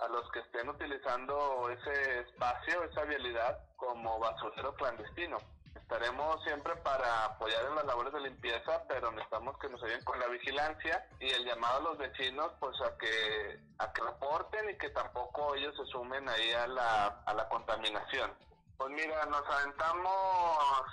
a 0.00 0.08
los 0.08 0.30
que 0.30 0.40
estén 0.40 0.68
utilizando 0.68 1.70
ese 1.70 2.20
espacio, 2.20 2.84
esa 2.84 3.02
vialidad 3.04 3.58
como 3.76 4.18
basurero 4.18 4.74
clandestino 4.74 5.38
estaremos 5.76 6.42
siempre 6.44 6.74
para 6.76 7.24
apoyar 7.24 7.64
en 7.66 7.74
las 7.74 7.84
labores 7.86 8.12
de 8.12 8.20
limpieza, 8.20 8.82
pero 8.88 9.10
necesitamos 9.12 9.58
que 9.58 9.68
nos 9.68 9.82
ayuden 9.82 10.04
con 10.04 10.18
la 10.18 10.26
vigilancia 10.26 11.08
y 11.20 11.30
el 11.30 11.44
llamado 11.44 11.78
a 11.78 11.80
los 11.80 11.98
vecinos 11.98 12.52
pues 12.60 12.80
a 12.80 12.96
que 12.98 13.60
a 13.78 13.92
que 13.92 14.02
reporten 14.02 14.70
y 14.70 14.78
que 14.78 14.90
tampoco 14.90 15.54
ellos 15.54 15.74
se 15.76 15.84
sumen 15.86 16.28
ahí 16.28 16.52
a 16.52 16.66
la, 16.66 17.06
a 17.26 17.34
la 17.34 17.48
contaminación. 17.48 18.32
Pues 18.76 18.90
mira, 18.90 19.24
nos 19.26 19.46
aventamos 19.48 20.86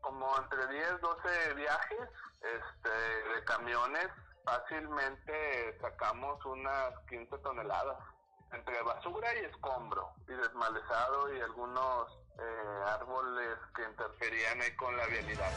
como 0.00 0.36
entre 0.38 0.66
10, 0.68 1.00
12 1.00 1.54
viajes 1.54 2.08
este, 2.42 3.34
de 3.34 3.44
camiones, 3.44 4.08
fácilmente 4.44 5.78
sacamos 5.80 6.44
unas 6.44 6.92
15 7.08 7.38
toneladas 7.38 7.98
entre 8.52 8.80
basura 8.82 9.34
y 9.34 9.44
escombro 9.46 10.12
y 10.28 10.32
desmalezado 10.32 11.34
y 11.34 11.40
algunos 11.40 12.25
eh, 12.38 12.82
árboles 12.86 13.58
que 13.74 13.82
interferían 13.82 14.60
ahí 14.60 14.76
con 14.76 14.96
la 14.96 15.06
vialidad. 15.06 15.52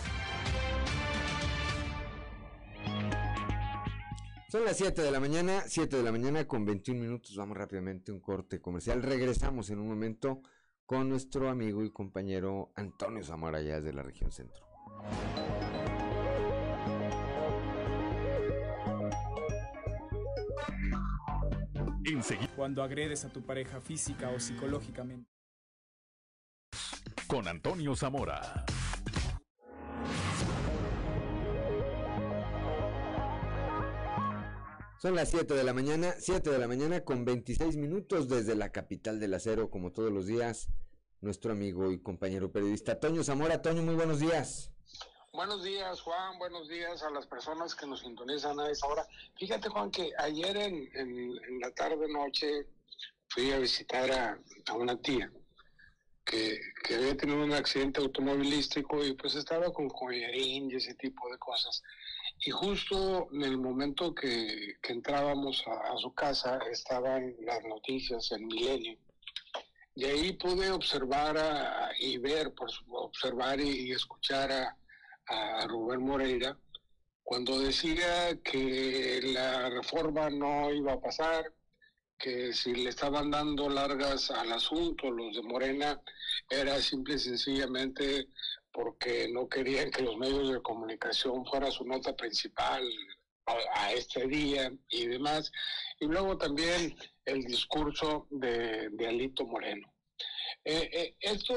Son 4.49 4.65
las 4.65 4.77
7 4.77 5.01
de 5.01 5.11
la 5.11 5.19
mañana, 5.19 5.61
7 5.67 5.97
de 5.97 6.03
la 6.03 6.11
mañana 6.11 6.47
con 6.47 6.65
21 6.65 6.99
minutos. 6.99 7.35
Vamos 7.35 7.55
rápidamente 7.55 8.11
a 8.11 8.15
un 8.15 8.19
corte 8.19 8.59
comercial. 8.59 9.03
Regresamos 9.03 9.69
en 9.69 9.79
un 9.79 9.87
momento 9.87 10.41
con 10.85 11.07
nuestro 11.07 11.49
amigo 11.49 11.83
y 11.83 11.91
compañero 11.91 12.71
Antonio 12.75 13.23
Zamora, 13.23 13.61
ya 13.61 13.79
de 13.79 13.93
la 13.93 14.01
región 14.01 14.31
centro. 14.31 14.65
Cuando 22.55 22.81
agredes 22.81 23.23
a 23.25 23.29
tu 23.29 23.43
pareja 23.43 23.79
física 23.81 24.31
o 24.31 24.39
psicológicamente 24.39 25.38
con 27.29 27.47
Antonio 27.47 27.95
Zamora. 27.95 28.65
Son 34.99 35.15
las 35.15 35.29
7 35.29 35.53
de 35.53 35.63
la 35.63 35.73
mañana, 35.73 36.15
7 36.17 36.49
de 36.49 36.57
la 36.57 36.67
mañana 36.67 37.01
con 37.01 37.25
26 37.25 37.77
minutos 37.77 38.27
desde 38.29 38.55
la 38.55 38.71
capital 38.71 39.19
del 39.19 39.35
acero, 39.35 39.69
como 39.69 39.91
todos 39.91 40.11
los 40.11 40.25
días, 40.25 40.69
nuestro 41.21 41.51
amigo 41.51 41.91
y 41.91 42.01
compañero 42.01 42.51
periodista 42.51 42.99
Toño 42.99 43.23
Zamora. 43.23 43.61
Toño, 43.61 43.83
muy 43.83 43.93
buenos 43.93 44.19
días. 44.19 44.71
Buenos 45.31 45.63
días, 45.63 46.01
Juan. 46.01 46.39
Buenos 46.39 46.67
días 46.67 47.03
a 47.03 47.11
las 47.11 47.27
personas 47.27 47.75
que 47.75 47.85
nos 47.85 47.99
sintonizan 47.99 48.59
a 48.59 48.71
esa 48.71 48.87
hora. 48.87 49.07
Fíjate, 49.37 49.69
Juan, 49.69 49.91
que 49.91 50.11
ayer 50.17 50.57
en, 50.57 50.89
en, 50.95 51.59
la 51.59 51.69
tarde-noche 51.75 52.65
fui 53.27 53.51
a 53.51 53.59
visitar 53.59 54.11
a, 54.11 54.39
a 54.65 54.73
una 54.73 54.99
tía 54.99 55.31
que, 56.29 56.59
que, 56.83 56.95
había 56.95 57.17
tenido 57.17 57.43
un 57.43 57.53
accidente 57.53 57.99
automovilístico 57.99 59.03
y 59.03 59.13
pues 59.13 59.35
estaba 59.35 59.73
con 59.73 59.89
joyerín 59.89 60.69
y 60.69 60.75
ese 60.75 60.93
tipo 60.95 61.29
de 61.29 61.37
cosas. 61.37 61.81
Y 62.45 62.51
justo 62.51 63.27
en 63.33 63.43
el 63.43 63.57
momento 63.57 64.13
que, 64.13 64.77
que 64.81 64.93
entrábamos 64.93 65.63
a, 65.67 65.97
su 65.97 66.13
casa 66.13 66.59
estaban 66.71 67.35
las 67.41 67.63
noticias 67.63 68.31
en 68.31 68.47
Milenio. 68.47 68.97
Y 69.95 70.05
ahí 70.05 70.33
pude 70.33 70.71
observar 70.71 71.35
y 71.99 72.17
ver, 72.17 72.53
por 72.53 72.69
observar 72.91 73.59
y, 73.59 73.91
escuchar 73.91 74.51
a, 74.51 74.77
a 75.27 75.67
Rubén 75.67 76.01
Moreira 76.01 76.57
cuando 77.23 77.59
decía 77.59 78.39
que 78.43 79.19
la 79.21 79.69
reforma 79.69 80.31
no 80.31 80.73
iba 80.73 80.93
a 80.93 80.99
pasar, 80.99 81.53
que 82.19 82.53
si 82.53 82.75
le 82.75 82.89
estaban 82.89 83.31
dando 83.31 83.69
largas 83.69 84.29
al 84.29 84.51
asunto 84.51 85.09
los 85.09 85.33
de 85.35 85.41
Morena 85.41 86.01
era 86.49 86.79
simple 86.81 87.15
y 87.15 87.19
sencillamente 87.19 88.27
porque 88.71 89.29
no 89.29 89.47
querían 89.47 89.89
que 89.89 90.03
los 90.03 90.17
medios 90.17 90.51
de 90.51 90.61
comunicación 90.61 91.45
fuera 91.45 91.71
su 91.71 91.85
nota 91.85 92.15
principal 92.15 92.83
a, 93.73 93.93
este 93.93 94.27
día 94.27 94.71
y 94.89 95.07
demás. 95.07 95.51
Y 95.99 96.05
luego 96.05 96.37
también 96.37 96.95
el 97.25 97.43
discurso 97.43 98.27
de, 98.29 98.91
Alito 99.07 99.45
Moreno. 99.45 99.91
Eh, 100.63 100.89
eh, 100.93 101.15
esto 101.19 101.55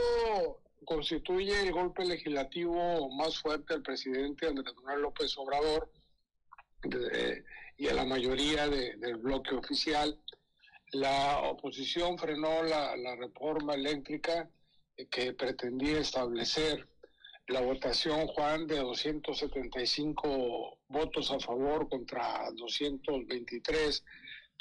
constituye 0.85 1.61
el 1.61 1.73
golpe 1.73 2.05
legislativo 2.05 3.11
más 3.11 3.39
fuerte 3.39 3.75
al 3.75 3.83
presidente 3.83 4.47
Andrés 4.47 4.75
Manuel 4.77 5.03
López 5.03 5.37
Obrador 5.37 5.91
y 7.77 7.89
a 7.89 7.95
la 7.95 8.05
mayoría 8.05 8.69
del 8.69 9.17
bloque 9.17 9.55
oficial. 9.55 10.19
La 10.93 11.40
oposición 11.43 12.18
frenó 12.18 12.62
la, 12.62 12.97
la 12.97 13.16
reforma 13.16 13.74
eléctrica 13.74 14.49
que 15.11 15.32
pretendía 15.32 15.99
establecer 15.99 16.86
la 17.49 17.61
votación, 17.61 18.26
Juan, 18.28 18.66
de 18.66 18.78
275 18.78 20.78
votos 20.88 21.30
a 21.30 21.40
favor 21.40 21.88
contra 21.88 22.51
223, 22.55 24.05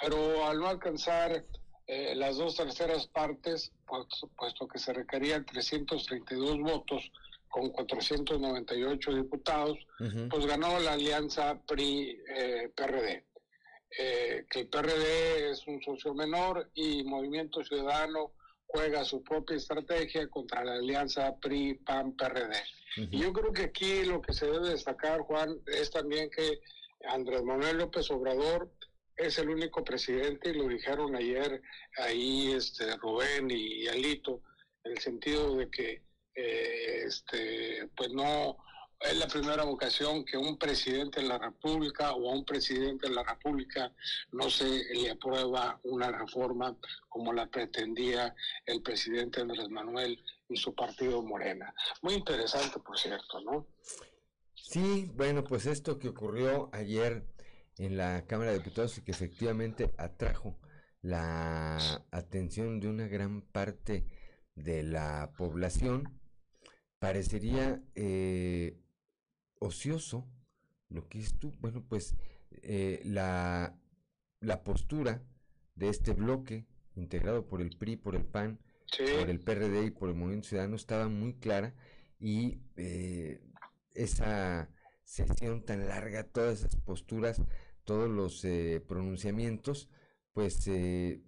pero 0.01 0.45
al 0.45 0.59
no 0.59 0.67
alcanzar 0.67 1.45
eh, 1.87 2.15
las 2.15 2.37
dos 2.37 2.55
terceras 2.55 3.07
partes, 3.07 3.71
puesto, 3.85 4.67
que 4.67 4.79
se 4.79 4.93
requerían 4.93 5.45
332 5.45 6.59
votos 6.59 7.11
con 7.49 7.69
498 7.69 9.13
diputados, 9.13 9.77
pues 10.29 10.45
ganó 10.45 10.79
la 10.79 10.93
alianza 10.93 11.61
PRI-PRD. 11.67 13.11
Eh, 13.11 13.25
eh, 13.97 14.45
que 14.49 14.61
el 14.61 14.67
PRD 14.67 15.51
es 15.51 15.67
un 15.67 15.81
socio 15.81 16.13
menor 16.13 16.69
y 16.73 17.03
Movimiento 17.03 17.63
Ciudadano 17.63 18.33
juega 18.65 19.03
su 19.03 19.21
propia 19.23 19.57
estrategia 19.57 20.27
contra 20.29 20.63
la 20.63 20.75
alianza 20.75 21.35
PRI-PAN-PRD. 21.41 22.55
Y 22.95 23.19
yo 23.19 23.33
creo 23.33 23.51
que 23.53 23.63
aquí 23.63 24.03
lo 24.05 24.21
que 24.21 24.33
se 24.33 24.45
debe 24.45 24.69
destacar, 24.69 25.21
Juan, 25.21 25.61
es 25.67 25.91
también 25.91 26.29
que 26.29 26.59
Andrés 27.07 27.43
Manuel 27.43 27.77
López 27.77 28.09
Obrador 28.11 28.71
es 29.15 29.37
el 29.37 29.49
único 29.49 29.83
presidente, 29.83 30.49
y 30.49 30.53
lo 30.53 30.67
dijeron 30.67 31.15
ayer 31.15 31.61
ahí 31.97 32.53
este, 32.53 32.95
Rubén 32.97 33.49
y, 33.51 33.87
Alito, 33.87 34.41
en 34.83 34.93
el 34.93 34.97
sentido 34.99 35.55
de 35.55 35.69
que 35.69 36.01
eh, 36.35 37.03
este, 37.05 37.89
pues 37.95 38.09
no 38.11 38.57
es 39.03 39.17
la 39.17 39.27
primera 39.27 39.63
ocasión 39.63 40.23
que 40.23 40.37
un 40.37 40.57
presidente 40.57 41.21
de 41.21 41.27
la 41.27 41.37
República 41.37 42.13
o 42.13 42.29
a 42.29 42.33
un 42.33 42.45
presidente 42.45 43.07
de 43.07 43.15
la 43.15 43.23
República 43.23 43.91
no 44.31 44.49
se 44.49 44.65
le 44.93 45.09
aprueba 45.09 45.79
una 45.83 46.11
reforma 46.11 46.77
como 47.09 47.33
la 47.33 47.47
pretendía 47.47 48.35
el 48.65 48.81
presidente 48.81 49.41
Andrés 49.41 49.69
Manuel 49.69 50.23
y 50.47 50.57
su 50.57 50.75
partido 50.75 51.21
Morena. 51.23 51.73
Muy 52.01 52.13
interesante, 52.13 52.79
por 52.79 52.97
cierto, 52.97 53.41
¿no? 53.41 53.67
Sí, 54.53 55.09
bueno, 55.15 55.43
pues 55.43 55.65
esto 55.65 55.97
que 55.97 56.09
ocurrió 56.09 56.69
ayer 56.71 57.25
en 57.77 57.97
la 57.97 58.25
Cámara 58.27 58.51
de 58.51 58.59
Diputados 58.59 58.97
y 58.97 59.01
que 59.01 59.11
efectivamente 59.11 59.91
atrajo 59.97 60.59
la 61.01 62.03
atención 62.11 62.79
de 62.79 62.87
una 62.87 63.07
gran 63.07 63.41
parte 63.41 64.05
de 64.55 64.83
la 64.83 65.33
población, 65.35 66.21
parecería 66.99 67.81
eh, 67.95 68.80
ocioso 69.61 70.27
lo 70.89 71.07
que 71.07 71.19
es 71.19 71.39
tú, 71.39 71.53
bueno, 71.61 71.85
pues 71.87 72.15
eh, 72.63 73.01
la, 73.05 73.79
la 74.41 74.63
postura 74.63 75.23
de 75.75 75.87
este 75.87 76.13
bloque 76.13 76.65
integrado 76.95 77.47
por 77.47 77.61
el 77.61 77.77
PRI, 77.77 77.95
por 77.95 78.15
el 78.15 78.25
PAN, 78.25 78.59
por 78.97 79.29
el 79.29 79.39
PRD 79.39 79.85
y 79.85 79.91
por 79.91 80.09
el 80.09 80.15
Movimiento 80.15 80.49
Ciudadano 80.49 80.75
estaba 80.75 81.07
muy 81.07 81.35
clara 81.35 81.73
y 82.19 82.59
eh, 82.75 83.41
esa 83.93 84.69
sesión 85.03 85.63
tan 85.63 85.87
larga, 85.87 86.23
todas 86.23 86.59
esas 86.59 86.75
posturas, 86.75 87.41
todos 87.83 88.09
los 88.09 88.43
eh, 88.45 88.83
pronunciamientos, 88.85 89.89
pues 90.33 90.67
eh, 90.67 91.21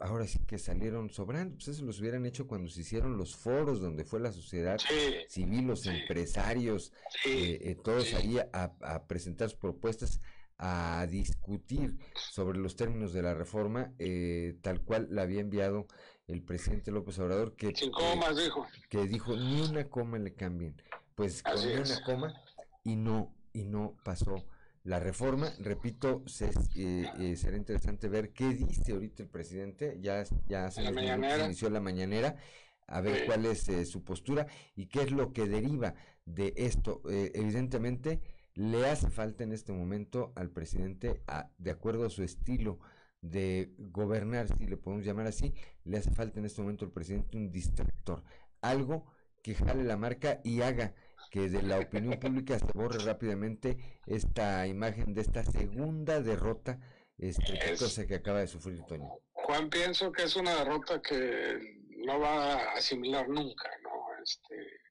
ahora 0.00 0.26
sí 0.26 0.38
que 0.46 0.58
salieron 0.58 1.10
sobrando, 1.10 1.54
pues 1.54 1.68
eso 1.68 1.84
los 1.84 2.00
hubieran 2.00 2.26
hecho 2.26 2.46
cuando 2.46 2.68
se 2.70 2.80
hicieron 2.82 3.16
los 3.16 3.36
foros 3.36 3.80
donde 3.80 4.04
fue 4.04 4.20
la 4.20 4.32
sociedad 4.32 4.78
civil, 5.28 5.66
los 5.66 5.86
empresarios, 5.86 6.92
todos 7.82 8.14
ahí 8.14 8.38
a, 8.38 8.72
a, 8.80 9.06
presentar 9.06 9.50
sus 9.50 9.58
propuestas 9.58 10.20
a 10.58 11.06
discutir 11.10 11.98
sobre 12.14 12.58
los 12.58 12.76
términos 12.76 13.12
de 13.12 13.22
la 13.22 13.34
reforma, 13.34 13.92
tal 14.62 14.80
cual 14.82 15.08
la 15.10 15.22
había 15.22 15.40
enviado 15.40 15.86
el 16.28 16.42
presidente 16.42 16.90
López 16.90 17.18
Obrador 17.18 17.56
que, 17.56 17.68
dijo. 17.68 18.66
que 18.88 19.06
dijo 19.06 19.36
ni 19.36 19.60
una 19.60 19.88
coma 19.88 20.18
le 20.18 20.34
cambien. 20.34 20.80
Pues 21.14 21.42
con 21.42 21.56
ni 21.56 21.74
una 21.74 22.02
coma 22.04 22.34
y 22.84 22.96
no, 22.96 23.34
y 23.52 23.64
no 23.64 23.96
pasó 24.04 24.44
la 24.84 24.98
reforma. 24.98 25.52
Repito, 25.58 26.24
eh, 26.74 27.06
eh, 27.18 27.36
será 27.36 27.56
interesante 27.56 28.08
ver 28.08 28.32
qué 28.32 28.48
dice 28.54 28.92
ahorita 28.92 29.22
el 29.22 29.28
presidente. 29.28 29.98
Ya, 30.00 30.24
ya 30.46 30.66
hace 30.66 30.82
inició 30.82 31.70
la 31.70 31.80
mañanera. 31.80 32.36
A 32.88 33.00
ver 33.00 33.24
cuál 33.26 33.46
es 33.46 33.68
eh, 33.68 33.86
su 33.86 34.02
postura 34.04 34.46
y 34.74 34.86
qué 34.86 35.02
es 35.02 35.12
lo 35.12 35.32
que 35.32 35.46
deriva 35.46 35.94
de 36.26 36.52
esto. 36.56 37.02
evidentemente, 37.06 38.20
le 38.54 38.86
hace 38.88 39.08
falta 39.08 39.44
en 39.44 39.52
este 39.52 39.72
momento 39.72 40.32
al 40.36 40.50
presidente, 40.50 41.22
de 41.58 41.70
acuerdo 41.70 42.04
a 42.06 42.10
su 42.10 42.22
estilo 42.22 42.80
de 43.22 43.72
gobernar, 43.78 44.48
si 44.58 44.66
le 44.66 44.76
podemos 44.76 45.06
llamar 45.06 45.26
así, 45.26 45.54
le 45.84 45.96
hace 45.96 46.10
falta 46.10 46.40
en 46.40 46.44
este 46.44 46.60
momento 46.60 46.84
al 46.84 46.90
presidente 46.90 47.36
un 47.36 47.50
distractor, 47.50 48.24
algo 48.60 49.06
que 49.42 49.54
jale 49.54 49.84
la 49.84 49.96
marca 49.96 50.40
y 50.44 50.60
haga 50.60 50.94
que 51.30 51.48
de 51.48 51.62
la 51.62 51.78
opinión 51.78 52.18
pública 52.18 52.58
se 52.58 52.72
borre 52.74 52.98
rápidamente 53.04 54.00
esta 54.06 54.66
imagen 54.66 55.14
de 55.14 55.22
esta 55.22 55.44
segunda 55.44 56.20
derrota 56.20 56.78
este, 57.18 58.06
que 58.06 58.14
acaba 58.14 58.40
de 58.40 58.46
sufrir 58.48 58.82
Toño. 58.84 59.10
Juan, 59.32 59.70
pienso 59.70 60.10
que 60.12 60.24
es 60.24 60.36
una 60.36 60.56
derrota 60.56 61.00
que 61.00 61.58
no 61.98 62.18
va 62.18 62.54
a 62.54 62.72
asimilar 62.72 63.28
nunca, 63.28 63.70
¿no? 63.82 63.90
Este, 64.22 64.82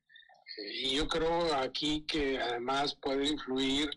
y 0.57 0.95
yo 0.95 1.07
creo 1.07 1.53
aquí 1.55 2.05
que 2.05 2.39
además 2.39 2.95
puede 2.95 3.27
influir 3.27 3.89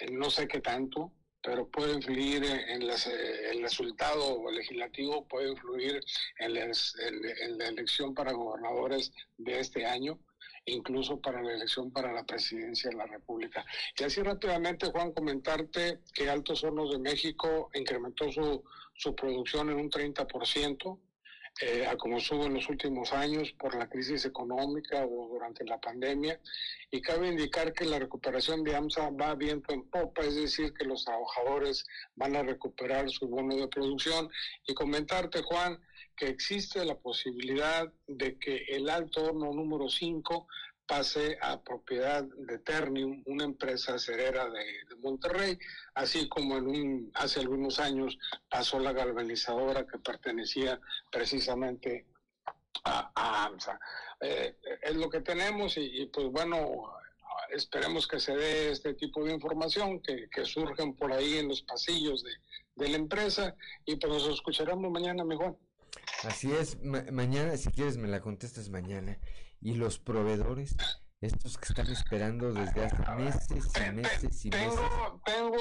en 0.00 0.18
no 0.18 0.30
sé 0.30 0.46
qué 0.46 0.60
tanto, 0.60 1.12
pero 1.42 1.68
puede 1.68 1.94
influir 1.94 2.44
en, 2.44 2.82
el 2.82 3.62
resultado 3.62 4.50
legislativo, 4.50 5.26
puede 5.26 5.50
influir 5.50 6.00
en, 6.38 6.56
en, 6.56 7.58
la 7.58 7.68
elección 7.68 8.14
para 8.14 8.32
gobernadores 8.32 9.12
de 9.36 9.60
este 9.60 9.86
año, 9.86 10.18
incluso 10.66 11.20
para 11.20 11.42
la 11.42 11.54
elección 11.54 11.90
para 11.90 12.12
la 12.12 12.24
presidencia 12.24 12.90
de 12.90 12.96
la 12.96 13.06
República. 13.06 13.64
Y 13.98 14.04
así 14.04 14.22
rápidamente, 14.22 14.86
Juan, 14.86 15.12
comentarte 15.12 16.00
que 16.12 16.28
Altos 16.28 16.64
Hornos 16.64 16.92
de 16.92 16.98
México 16.98 17.70
incrementó 17.74 18.30
su, 18.30 18.64
su 18.94 19.14
producción 19.14 19.70
en 19.70 19.76
un 19.76 19.90
30%, 19.90 20.98
eh, 21.60 21.86
a 21.88 21.96
como 21.96 22.20
sube 22.20 22.46
en 22.46 22.54
los 22.54 22.68
últimos 22.68 23.12
años 23.12 23.52
por 23.58 23.74
la 23.74 23.88
crisis 23.88 24.24
económica 24.24 25.04
o 25.04 25.28
durante 25.28 25.64
la 25.64 25.80
pandemia. 25.80 26.38
Y 26.90 27.00
cabe 27.00 27.28
indicar 27.28 27.72
que 27.72 27.84
la 27.84 27.98
recuperación 27.98 28.62
de 28.62 28.76
AMSA 28.76 29.10
va 29.10 29.34
viento 29.34 29.74
en 29.74 29.82
popa, 29.90 30.22
es 30.22 30.36
decir, 30.36 30.72
que 30.72 30.84
los 30.84 31.04
trabajadores 31.04 31.84
van 32.14 32.36
a 32.36 32.44
recuperar 32.44 33.10
su 33.10 33.26
bono 33.26 33.56
de 33.56 33.66
producción. 33.66 34.30
Y 34.68 34.74
comentarte, 34.74 35.42
Juan, 35.42 35.80
que 36.18 36.28
existe 36.28 36.84
la 36.84 36.98
posibilidad 36.98 37.90
de 38.06 38.38
que 38.38 38.64
el 38.68 38.90
alto 38.90 39.24
horno 39.24 39.52
número 39.52 39.88
5 39.88 40.46
pase 40.86 41.38
a 41.42 41.62
propiedad 41.62 42.24
de 42.24 42.58
Ternium, 42.58 43.22
una 43.26 43.44
empresa 43.44 43.98
cerera 43.98 44.48
de, 44.48 44.64
Monterrey, 45.00 45.56
así 45.94 46.28
como 46.28 46.56
en 46.56 46.66
un, 46.66 47.12
hace 47.14 47.38
algunos 47.38 47.78
años 47.78 48.18
pasó 48.50 48.80
la 48.80 48.92
galvanizadora 48.92 49.86
que 49.86 49.98
pertenecía 49.98 50.80
precisamente 51.12 52.06
a, 52.84 53.12
a 53.14 53.44
AMSA. 53.44 53.78
Eh, 54.20 54.56
es 54.82 54.96
lo 54.96 55.08
que 55.08 55.20
tenemos 55.20 55.76
y, 55.76 56.06
pues 56.06 56.26
bueno, 56.32 56.90
esperemos 57.50 58.08
que 58.08 58.18
se 58.18 58.34
dé 58.34 58.72
este 58.72 58.94
tipo 58.94 59.24
de 59.24 59.34
información 59.34 60.00
que, 60.00 60.28
que 60.30 60.44
surgen 60.44 60.96
por 60.96 61.12
ahí 61.12 61.38
en 61.38 61.48
los 61.48 61.62
pasillos 61.62 62.24
de, 62.24 62.32
de 62.74 62.88
la 62.88 62.96
empresa 62.96 63.54
y 63.84 63.96
pues 63.96 64.12
nos 64.12 64.28
escucharemos 64.28 64.90
mañana 64.90 65.24
mejor. 65.24 65.56
Así 66.24 66.52
es, 66.52 66.82
ma 66.82 67.04
mañana, 67.12 67.56
si 67.56 67.70
quieres 67.70 67.96
me 67.96 68.08
la 68.08 68.20
contestas 68.20 68.70
mañana. 68.70 69.18
¿Y 69.60 69.74
los 69.74 69.98
proveedores? 69.98 70.76
Estos 71.20 71.58
que 71.58 71.66
están 71.70 71.90
esperando 71.90 72.52
desde 72.52 72.84
hace 72.84 73.10
meses 73.16 73.48
y 73.50 73.92
meses 73.92 74.44
y 74.44 74.50
tengo, 74.50 74.76
meses. 74.76 74.90
Tengo, 75.24 75.58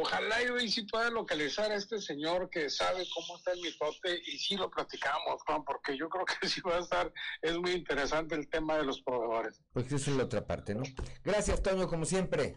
ojalá 0.00 0.42
yo 0.42 0.56
y 0.56 0.70
si 0.70 0.82
pueda 0.86 1.10
localizar 1.10 1.70
a 1.70 1.74
este 1.74 2.00
señor 2.00 2.48
que 2.48 2.70
sabe 2.70 3.06
cómo 3.14 3.36
está 3.36 3.52
el 3.52 3.60
mitote 3.60 4.18
y 4.24 4.38
sí 4.38 4.56
lo 4.56 4.70
platicamos, 4.70 5.42
Juan, 5.44 5.62
porque 5.62 5.94
yo 5.98 6.08
creo 6.08 6.24
que 6.24 6.48
sí 6.48 6.62
va 6.62 6.76
a 6.76 6.80
estar, 6.80 7.12
es 7.42 7.58
muy 7.58 7.72
interesante 7.72 8.34
el 8.34 8.48
tema 8.48 8.78
de 8.78 8.84
los 8.84 9.02
proveedores. 9.02 9.60
Pues 9.74 9.92
esa 9.92 10.10
es 10.10 10.16
la 10.16 10.24
otra 10.24 10.46
parte, 10.46 10.74
¿no? 10.74 10.84
Gracias, 11.22 11.62
Toño, 11.62 11.86
como 11.86 12.06
siempre. 12.06 12.56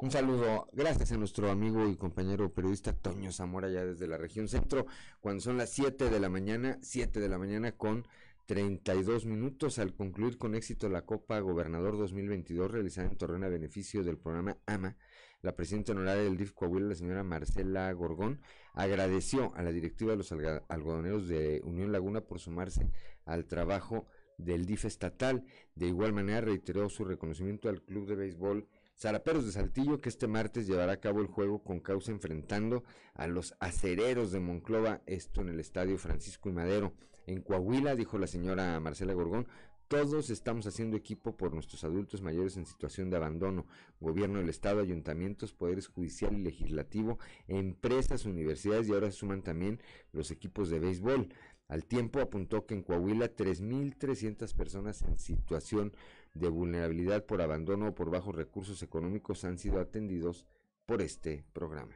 Un 0.00 0.10
saludo, 0.10 0.68
gracias 0.72 1.12
a 1.12 1.16
nuestro 1.16 1.50
amigo 1.50 1.88
y 1.88 1.96
compañero 1.96 2.52
periodista 2.52 2.92
Toño 2.92 3.32
Zamora, 3.32 3.68
ya 3.68 3.84
desde 3.84 4.06
la 4.06 4.18
región 4.18 4.48
centro, 4.48 4.86
cuando 5.20 5.40
son 5.40 5.56
las 5.56 5.70
7 5.70 6.10
de 6.10 6.20
la 6.20 6.28
mañana, 6.28 6.78
7 6.82 7.18
de 7.18 7.28
la 7.28 7.38
mañana 7.38 7.72
con 7.72 8.06
32 8.46 9.26
minutos 9.26 9.78
al 9.78 9.94
concluir 9.94 10.38
con 10.38 10.54
éxito 10.54 10.88
la 10.88 11.02
Copa 11.02 11.40
Gobernador 11.40 11.98
2022 11.98 12.70
realizada 12.70 13.08
en 13.08 13.16
Torreón 13.16 13.44
a 13.44 13.48
beneficio 13.48 14.04
del 14.04 14.18
programa 14.18 14.58
AMA. 14.66 14.96
La 15.42 15.56
presidenta 15.56 15.92
honoraria 15.92 16.22
del 16.22 16.36
DIF 16.36 16.52
Coahuila, 16.52 16.88
la 16.88 16.94
señora 16.94 17.24
Marcela 17.24 17.92
Gorgón, 17.92 18.40
agradeció 18.74 19.54
a 19.56 19.62
la 19.62 19.72
directiva 19.72 20.12
de 20.12 20.18
los 20.18 20.32
algodoneros 20.68 21.28
de 21.28 21.60
Unión 21.64 21.92
Laguna 21.92 22.20
por 22.20 22.38
sumarse 22.38 22.90
al 23.24 23.46
trabajo 23.46 24.06
del 24.38 24.66
DIF 24.66 24.84
estatal. 24.84 25.44
De 25.74 25.86
igual 25.86 26.12
manera 26.12 26.40
reiteró 26.40 26.88
su 26.88 27.04
reconocimiento 27.04 27.68
al 27.68 27.82
Club 27.82 28.06
de 28.06 28.16
Béisbol 28.16 28.68
Zaraperos 28.98 29.44
de 29.44 29.52
Saltillo, 29.52 30.00
que 30.00 30.08
este 30.08 30.26
martes 30.26 30.66
llevará 30.66 30.92
a 30.92 31.00
cabo 31.00 31.20
el 31.20 31.26
juego 31.26 31.62
con 31.62 31.80
causa 31.80 32.12
enfrentando 32.12 32.82
a 33.12 33.26
los 33.26 33.54
acereros 33.60 34.32
de 34.32 34.40
Monclova, 34.40 35.02
esto 35.04 35.42
en 35.42 35.50
el 35.50 35.60
estadio 35.60 35.98
Francisco 35.98 36.48
y 36.48 36.52
Madero. 36.52 36.94
En 37.26 37.42
Coahuila, 37.42 37.94
dijo 37.94 38.18
la 38.18 38.26
señora 38.26 38.80
Marcela 38.80 39.12
Gorgón, 39.12 39.48
todos 39.88 40.30
estamos 40.30 40.66
haciendo 40.66 40.96
equipo 40.96 41.36
por 41.36 41.52
nuestros 41.52 41.84
adultos 41.84 42.22
mayores 42.22 42.56
en 42.56 42.64
situación 42.64 43.10
de 43.10 43.18
abandono, 43.18 43.66
gobierno 44.00 44.38
del 44.38 44.48
Estado, 44.48 44.80
ayuntamientos, 44.80 45.52
poderes 45.52 45.88
judicial 45.88 46.32
y 46.34 46.42
legislativo, 46.42 47.18
empresas, 47.48 48.24
universidades 48.24 48.88
y 48.88 48.94
ahora 48.94 49.10
suman 49.10 49.42
también 49.42 49.80
los 50.12 50.30
equipos 50.30 50.70
de 50.70 50.80
béisbol. 50.80 51.28
Al 51.68 51.84
tiempo 51.84 52.20
apuntó 52.20 52.64
que 52.64 52.74
en 52.74 52.82
Coahuila 52.82 53.34
3.300 53.34 54.54
personas 54.54 55.02
en 55.02 55.18
situación 55.18 55.92
de 56.38 56.48
vulnerabilidad 56.48 57.24
por 57.24 57.42
abandono 57.42 57.88
o 57.88 57.94
por 57.94 58.10
bajos 58.10 58.34
recursos 58.34 58.82
económicos 58.82 59.44
han 59.44 59.58
sido 59.58 59.80
atendidos 59.80 60.46
por 60.86 61.02
este 61.02 61.44
programa. 61.52 61.94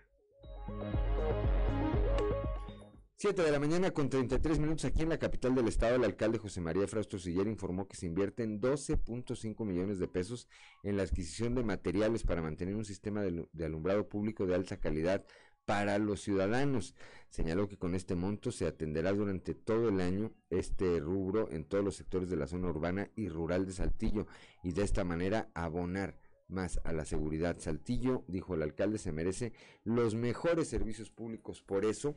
7 3.16 3.42
de 3.42 3.50
la 3.50 3.60
mañana 3.60 3.90
con 3.90 4.08
33 4.08 4.58
minutos 4.58 4.86
aquí 4.86 5.02
en 5.02 5.10
la 5.10 5.18
capital 5.18 5.54
del 5.54 5.68
estado, 5.68 5.96
el 5.96 6.04
alcalde 6.04 6.38
José 6.38 6.62
María 6.62 6.88
Frausto 6.88 7.18
Siller 7.18 7.46
informó 7.48 7.86
que 7.86 7.96
se 7.96 8.06
invierten 8.06 8.62
12.5 8.62 9.62
millones 9.66 9.98
de 9.98 10.08
pesos 10.08 10.48
en 10.82 10.96
la 10.96 11.02
adquisición 11.02 11.54
de 11.54 11.62
materiales 11.62 12.22
para 12.22 12.40
mantener 12.40 12.76
un 12.76 12.86
sistema 12.86 13.20
de, 13.20 13.46
de 13.52 13.64
alumbrado 13.66 14.08
público 14.08 14.46
de 14.46 14.54
alta 14.54 14.78
calidad 14.78 15.22
para 15.70 15.98
los 15.98 16.20
ciudadanos. 16.20 16.96
Señaló 17.28 17.68
que 17.68 17.78
con 17.78 17.94
este 17.94 18.16
monto 18.16 18.50
se 18.50 18.66
atenderá 18.66 19.12
durante 19.12 19.54
todo 19.54 19.88
el 19.88 20.00
año 20.00 20.32
este 20.50 20.98
rubro 20.98 21.48
en 21.52 21.62
todos 21.64 21.84
los 21.84 21.94
sectores 21.94 22.28
de 22.28 22.34
la 22.34 22.48
zona 22.48 22.70
urbana 22.70 23.08
y 23.14 23.28
rural 23.28 23.66
de 23.66 23.72
Saltillo 23.72 24.26
y 24.64 24.72
de 24.72 24.82
esta 24.82 25.04
manera 25.04 25.48
abonar 25.54 26.18
más 26.48 26.80
a 26.82 26.92
la 26.92 27.04
seguridad. 27.04 27.60
Saltillo, 27.60 28.24
dijo 28.26 28.56
el 28.56 28.62
alcalde, 28.62 28.98
se 28.98 29.12
merece 29.12 29.52
los 29.84 30.16
mejores 30.16 30.66
servicios 30.66 31.08
públicos. 31.12 31.62
Por 31.62 31.84
eso, 31.84 32.16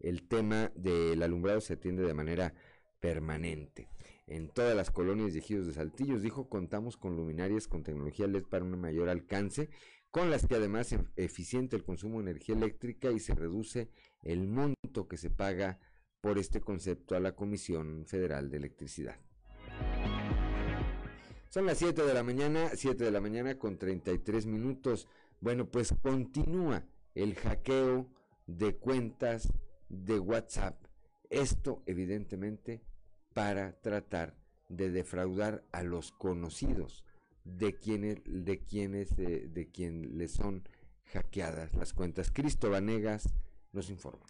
el 0.00 0.26
tema 0.26 0.72
del 0.74 1.22
alumbrado 1.22 1.60
se 1.60 1.74
atiende 1.74 2.02
de 2.02 2.14
manera 2.14 2.54
permanente. 2.98 3.90
En 4.26 4.48
todas 4.48 4.74
las 4.74 4.90
colonias 4.90 5.34
y 5.34 5.38
ejidos 5.38 5.66
de 5.66 5.74
Saltillos, 5.74 6.22
dijo, 6.22 6.48
contamos 6.48 6.96
con 6.96 7.14
luminarias 7.14 7.68
con 7.68 7.82
tecnología 7.82 8.26
LED 8.26 8.44
para 8.44 8.64
un 8.64 8.80
mayor 8.80 9.10
alcance 9.10 9.68
con 10.16 10.30
las 10.30 10.46
que 10.46 10.54
además 10.54 10.86
se 10.86 10.98
eficiente 11.16 11.76
el 11.76 11.84
consumo 11.84 12.16
de 12.22 12.30
energía 12.30 12.54
eléctrica 12.54 13.10
y 13.10 13.20
se 13.20 13.34
reduce 13.34 13.90
el 14.22 14.48
monto 14.48 15.06
que 15.08 15.18
se 15.18 15.28
paga 15.28 15.78
por 16.22 16.38
este 16.38 16.62
concepto 16.62 17.16
a 17.16 17.20
la 17.20 17.32
Comisión 17.32 18.06
Federal 18.06 18.48
de 18.48 18.56
Electricidad. 18.56 19.16
Son 21.50 21.66
las 21.66 21.76
7 21.76 22.02
de 22.02 22.14
la 22.14 22.22
mañana, 22.22 22.70
7 22.72 23.04
de 23.04 23.10
la 23.10 23.20
mañana 23.20 23.58
con 23.58 23.76
33 23.76 24.46
minutos. 24.46 25.06
Bueno, 25.42 25.70
pues 25.70 25.94
continúa 26.00 26.86
el 27.14 27.34
hackeo 27.34 28.08
de 28.46 28.74
cuentas 28.74 29.52
de 29.90 30.18
WhatsApp. 30.18 30.82
Esto 31.28 31.82
evidentemente 31.84 32.80
para 33.34 33.78
tratar 33.82 34.34
de 34.70 34.90
defraudar 34.90 35.62
a 35.72 35.82
los 35.82 36.10
conocidos 36.12 37.04
de 37.46 37.78
quienes 37.78 38.18
de 38.26 38.58
quienes 38.58 39.16
de, 39.16 39.46
de 39.48 39.70
quien 39.70 40.18
les 40.18 40.32
son 40.32 40.68
hackeadas 41.12 41.74
las 41.74 41.92
cuentas. 41.92 42.30
Cristo 42.32 42.70
Vanegas 42.70 43.28
nos 43.72 43.88
informa. 43.90 44.26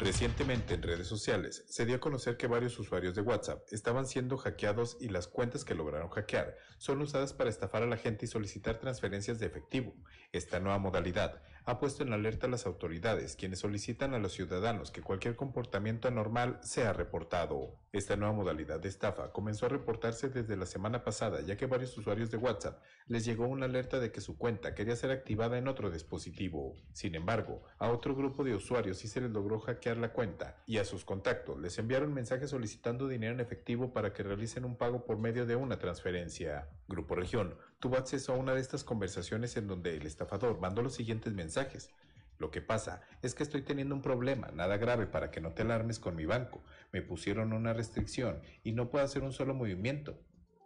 Recientemente 0.00 0.72
en 0.72 0.82
redes 0.82 1.06
sociales 1.06 1.62
se 1.68 1.84
dio 1.84 1.96
a 1.96 2.00
conocer 2.00 2.38
que 2.38 2.46
varios 2.46 2.78
usuarios 2.78 3.14
de 3.14 3.20
WhatsApp 3.20 3.70
estaban 3.70 4.06
siendo 4.06 4.38
hackeados 4.38 4.96
y 4.98 5.10
las 5.10 5.28
cuentas 5.28 5.62
que 5.62 5.74
lograron 5.74 6.08
hackear 6.08 6.56
son 6.78 7.02
usadas 7.02 7.34
para 7.34 7.50
estafar 7.50 7.82
a 7.82 7.86
la 7.86 7.98
gente 7.98 8.24
y 8.24 8.28
solicitar 8.28 8.78
transferencias 8.78 9.38
de 9.38 9.44
efectivo. 9.44 9.94
Esta 10.32 10.58
nueva 10.58 10.78
modalidad 10.78 11.42
ha 11.70 11.78
puesto 11.78 12.02
en 12.02 12.12
alerta 12.12 12.46
a 12.46 12.50
las 12.50 12.66
autoridades, 12.66 13.36
quienes 13.36 13.60
solicitan 13.60 14.12
a 14.12 14.18
los 14.18 14.32
ciudadanos 14.32 14.90
que 14.90 15.02
cualquier 15.02 15.36
comportamiento 15.36 16.08
anormal 16.08 16.58
sea 16.62 16.92
reportado. 16.92 17.78
Esta 17.92 18.16
nueva 18.16 18.34
modalidad 18.34 18.80
de 18.80 18.88
estafa 18.88 19.32
comenzó 19.32 19.66
a 19.66 19.70
reportarse 19.70 20.28
desde 20.28 20.56
la 20.56 20.66
semana 20.66 21.02
pasada, 21.02 21.40
ya 21.40 21.56
que 21.56 21.66
varios 21.66 21.96
usuarios 21.96 22.30
de 22.30 22.36
WhatsApp 22.36 22.82
les 23.06 23.24
llegó 23.24 23.46
una 23.46 23.66
alerta 23.66 23.98
de 23.98 24.12
que 24.12 24.20
su 24.20 24.36
cuenta 24.38 24.74
quería 24.74 24.94
ser 24.94 25.10
activada 25.10 25.58
en 25.58 25.68
otro 25.68 25.90
dispositivo. 25.90 26.76
Sin 26.92 27.14
embargo, 27.14 27.62
a 27.78 27.88
otro 27.90 28.14
grupo 28.14 28.44
de 28.44 28.54
usuarios 28.54 28.98
sí 28.98 29.08
se 29.08 29.20
les 29.20 29.30
logró 29.30 29.58
hackear 29.60 29.96
la 29.96 30.12
cuenta 30.12 30.62
y 30.66 30.78
a 30.78 30.84
sus 30.84 31.04
contactos 31.04 31.58
les 31.58 31.78
enviaron 31.78 32.14
mensajes 32.14 32.50
solicitando 32.50 33.08
dinero 33.08 33.34
en 33.34 33.40
efectivo 33.40 33.92
para 33.92 34.12
que 34.12 34.22
realicen 34.22 34.64
un 34.64 34.76
pago 34.76 35.04
por 35.04 35.18
medio 35.18 35.46
de 35.46 35.56
una 35.56 35.78
transferencia. 35.78 36.68
Grupo 36.88 37.14
Región 37.14 37.56
tuvo 37.80 37.96
acceso 37.96 38.32
a 38.32 38.36
una 38.36 38.54
de 38.54 38.60
estas 38.60 38.84
conversaciones 38.84 39.56
en 39.56 39.66
donde 39.66 39.96
el 39.96 40.06
estafador 40.06 40.60
mandó 40.60 40.82
los 40.82 40.94
siguientes 40.94 41.32
mensajes. 41.32 41.90
Lo 42.38 42.50
que 42.50 42.62
pasa 42.62 43.02
es 43.22 43.34
que 43.34 43.42
estoy 43.42 43.62
teniendo 43.62 43.94
un 43.94 44.02
problema, 44.02 44.50
nada 44.54 44.76
grave 44.76 45.06
para 45.06 45.30
que 45.30 45.40
no 45.40 45.52
te 45.52 45.62
alarmes 45.62 45.98
con 45.98 46.14
mi 46.14 46.24
banco. 46.24 46.62
Me 46.92 47.02
pusieron 47.02 47.52
una 47.52 47.72
restricción 47.72 48.40
y 48.62 48.72
no 48.72 48.88
puedo 48.88 49.04
hacer 49.04 49.22
un 49.22 49.32
solo 49.32 49.54
movimiento. 49.54 50.18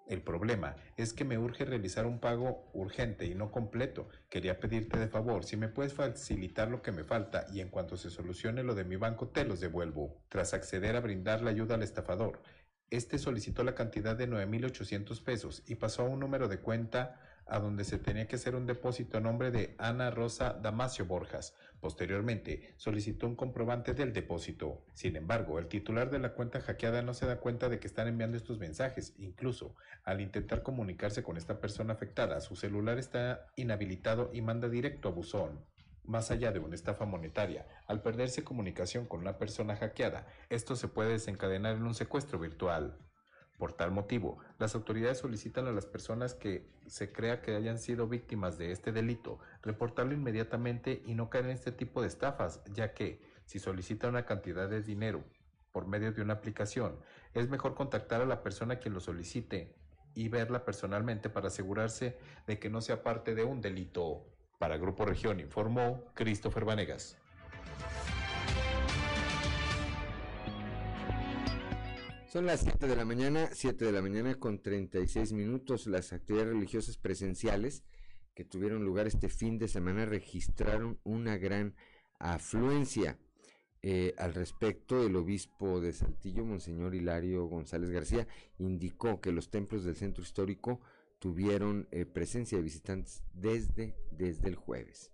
El 0.07 0.23
problema 0.23 0.77
es 0.97 1.15
que 1.15 1.24
me 1.24 1.39
urge 1.39 1.65
realizar 1.65 2.05
un 2.05 2.20
pago 2.20 2.69
urgente 2.74 3.24
y 3.27 3.35
no 3.35 3.51
completo. 3.51 4.09
Quería 4.28 4.61
pedirte 4.61 4.99
de 4.99 5.09
favor 5.09 5.45
si 5.45 5.57
me 5.57 5.69
puedes 5.69 5.95
facilitar 5.95 6.69
lo 6.69 6.82
que 6.82 6.93
me 6.93 7.05
falta 7.05 7.47
y 7.53 7.61
en 7.61 7.70
cuanto 7.70 7.97
se 7.97 8.11
solucione 8.11 8.62
lo 8.62 8.74
de 8.74 8.85
mi 8.85 8.97
banco 8.97 9.28
te 9.28 9.45
los 9.45 9.61
devuelvo. 9.61 10.20
Tras 10.28 10.53
acceder 10.53 10.95
a 10.95 11.01
brindar 11.01 11.43
la 11.43 11.51
ayuda 11.51 11.77
al 11.77 11.82
estafador, 11.82 12.43
este 12.90 13.19
solicitó 13.19 13.65
la 13.65 13.74
cantidad 13.74 14.16
de 14.16 14.28
9.800 14.28 15.23
pesos 15.23 15.62
y 15.66 15.77
pasó 15.77 16.02
a 16.02 16.09
un 16.09 16.20
número 16.20 16.48
de 16.48 16.61
cuenta 16.61 17.20
a 17.47 17.59
donde 17.59 17.85
se 17.85 17.98
tenía 17.98 18.27
que 18.27 18.36
hacer 18.36 18.55
un 18.55 18.66
depósito 18.66 19.19
a 19.19 19.20
nombre 19.20 19.51
de 19.51 19.74
Ana 19.78 20.11
Rosa 20.11 20.55
Damasio 20.55 21.05
Borjas. 21.05 21.55
Posteriormente, 21.81 22.73
solicitó 22.77 23.27
un 23.27 23.36
comprobante 23.36 23.93
del 23.93 24.12
depósito. 24.12 24.82
Sin 24.94 25.16
embargo, 25.16 25.59
el 25.59 25.69
titular 25.69 26.11
de 26.11 26.19
la 26.19 26.32
cuenta 26.32 26.61
hackeada 26.61 27.02
no 27.02 27.12
se 27.12 27.27
da 27.27 27.40
cuenta 27.40 27.69
de 27.69 27.78
que 27.78 27.86
están 27.86 28.09
enviando 28.09 28.36
estos 28.36 28.59
mensajes. 28.59 29.15
Incluso, 29.19 29.74
al 30.05 30.20
intentar 30.20 30.62
comunicarse 30.62 31.23
con 31.23 31.36
esta 31.36 31.61
persona 31.61 31.93
afectada, 31.93 32.40
su 32.40 32.56
celular 32.56 32.98
está 32.98 33.47
inhabilitado 33.56 34.31
y 34.32 34.40
manda 34.40 34.69
directo 34.69 35.09
a 35.09 35.12
buzón. 35.12 35.61
Más 36.05 36.31
allá 36.31 36.53
de 36.53 36.59
una 36.59 36.75
estafa 36.75 37.07
monetaria, 37.07 37.67
al 37.87 38.03
perderse 38.03 38.45
comunicación 38.45 39.07
con 39.07 39.21
una 39.21 39.39
persona 39.39 39.75
hackeada, 39.77 40.27
esto 40.51 40.77
se 40.77 40.89
puede 40.89 41.13
desencadenar 41.13 41.77
en 41.77 41.85
un 41.85 41.95
secuestro 41.95 42.39
virtual. 42.39 42.99
Por 43.59 43.73
tal 43.73 43.91
motivo, 43.91 44.39
las 44.59 44.75
autoridades 44.75 45.19
solicitan 45.19 45.67
a 45.67 45.73
las 45.73 45.87
personas 45.87 46.35
que 46.35 46.69
se 46.87 47.11
crea 47.11 47.41
que 47.41 47.55
hayan 47.55 47.79
sido 47.79 48.07
víctimas 48.07 48.59
de 48.59 48.71
este 48.73 48.93
delito 48.93 49.39
reportarlo 49.63 50.13
inmediatamente 50.13 51.03
y 51.07 51.15
no 51.15 51.31
caer 51.31 51.47
en 51.47 51.53
este 51.53 51.73
tipo 51.73 52.03
de 52.03 52.09
estafas, 52.09 52.63
ya 52.75 52.93
que 52.93 53.23
si 53.47 53.59
solicita 53.59 54.09
una 54.09 54.27
cantidad 54.27 54.69
de 54.69 54.83
dinero 54.83 55.25
por 55.73 55.87
medio 55.87 56.13
de 56.13 56.21
una 56.21 56.35
aplicación, 56.35 56.99
es 57.33 57.49
mejor 57.49 57.75
contactar 57.75 58.21
a 58.21 58.27
la 58.27 58.43
persona 58.43 58.79
quien 58.79 58.93
lo 58.93 59.01
solicite 59.01 59.75
y 60.15 60.29
verla 60.29 60.65
personalmente 60.65 61.31
para 61.31 61.49
asegurarse 61.49 62.19
de 62.47 62.59
que 62.59 62.69
no 62.69 62.81
sea 62.81 63.03
parte 63.03 63.35
de 63.35 63.45
un 63.45 63.61
delito. 63.61 64.34
Para 64.59 64.79
Grupo 64.79 65.05
Región 65.05 65.41
informó 65.41 66.03
Christopher 66.15 66.65
Vanegas. 66.65 67.17
Son 72.35 72.47
las 72.47 72.61
7 72.63 72.89
de 72.89 72.97
la 72.97 73.05
mañana, 73.05 73.49
7 73.53 73.85
de 73.85 73.93
la 73.93 74.03
mañana 74.03 74.35
con 74.35 74.61
36 74.61 75.33
minutos. 75.33 75.87
Las 75.87 76.13
actividades 76.13 76.53
religiosas 76.53 76.97
presenciales 76.97 77.85
que 78.35 78.45
tuvieron 78.45 78.85
lugar 78.85 79.07
este 79.07 79.29
fin 79.29 79.59
de 79.59 79.69
semana 79.69 80.05
registraron 80.05 80.99
una 81.05 81.37
gran 81.37 81.77
afluencia. 82.19 83.19
Eh, 83.83 84.15
al 84.19 84.35
respecto, 84.35 85.07
el 85.07 85.15
obispo 85.15 85.81
de 85.81 85.93
Saltillo, 85.93 86.45
Monseñor 86.45 86.95
Hilario 86.95 87.47
González 87.47 87.91
García, 87.91 88.27
indicó 88.59 89.21
que 89.21 89.31
los 89.31 89.51
templos 89.51 89.85
del 89.85 89.95
centro 89.95 90.25
histórico 90.25 90.81
tuvieron 91.25 91.89
eh, 91.91 92.05
presencia 92.05 92.59
de 92.59 92.65
visitantes 92.65 93.25
desde, 93.33 93.97
desde 94.11 94.47
el 94.47 94.57
jueves. 94.57 95.11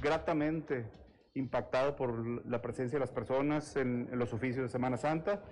Gratamente 0.00 0.88
impactado 1.34 1.96
por 1.96 2.46
la 2.46 2.62
presencia 2.62 2.94
de 2.94 3.00
las 3.00 3.10
personas 3.10 3.74
en, 3.74 4.08
en 4.12 4.20
los 4.20 4.32
oficios 4.32 4.62
de 4.62 4.68
Semana 4.68 4.96
Santa 4.96 5.42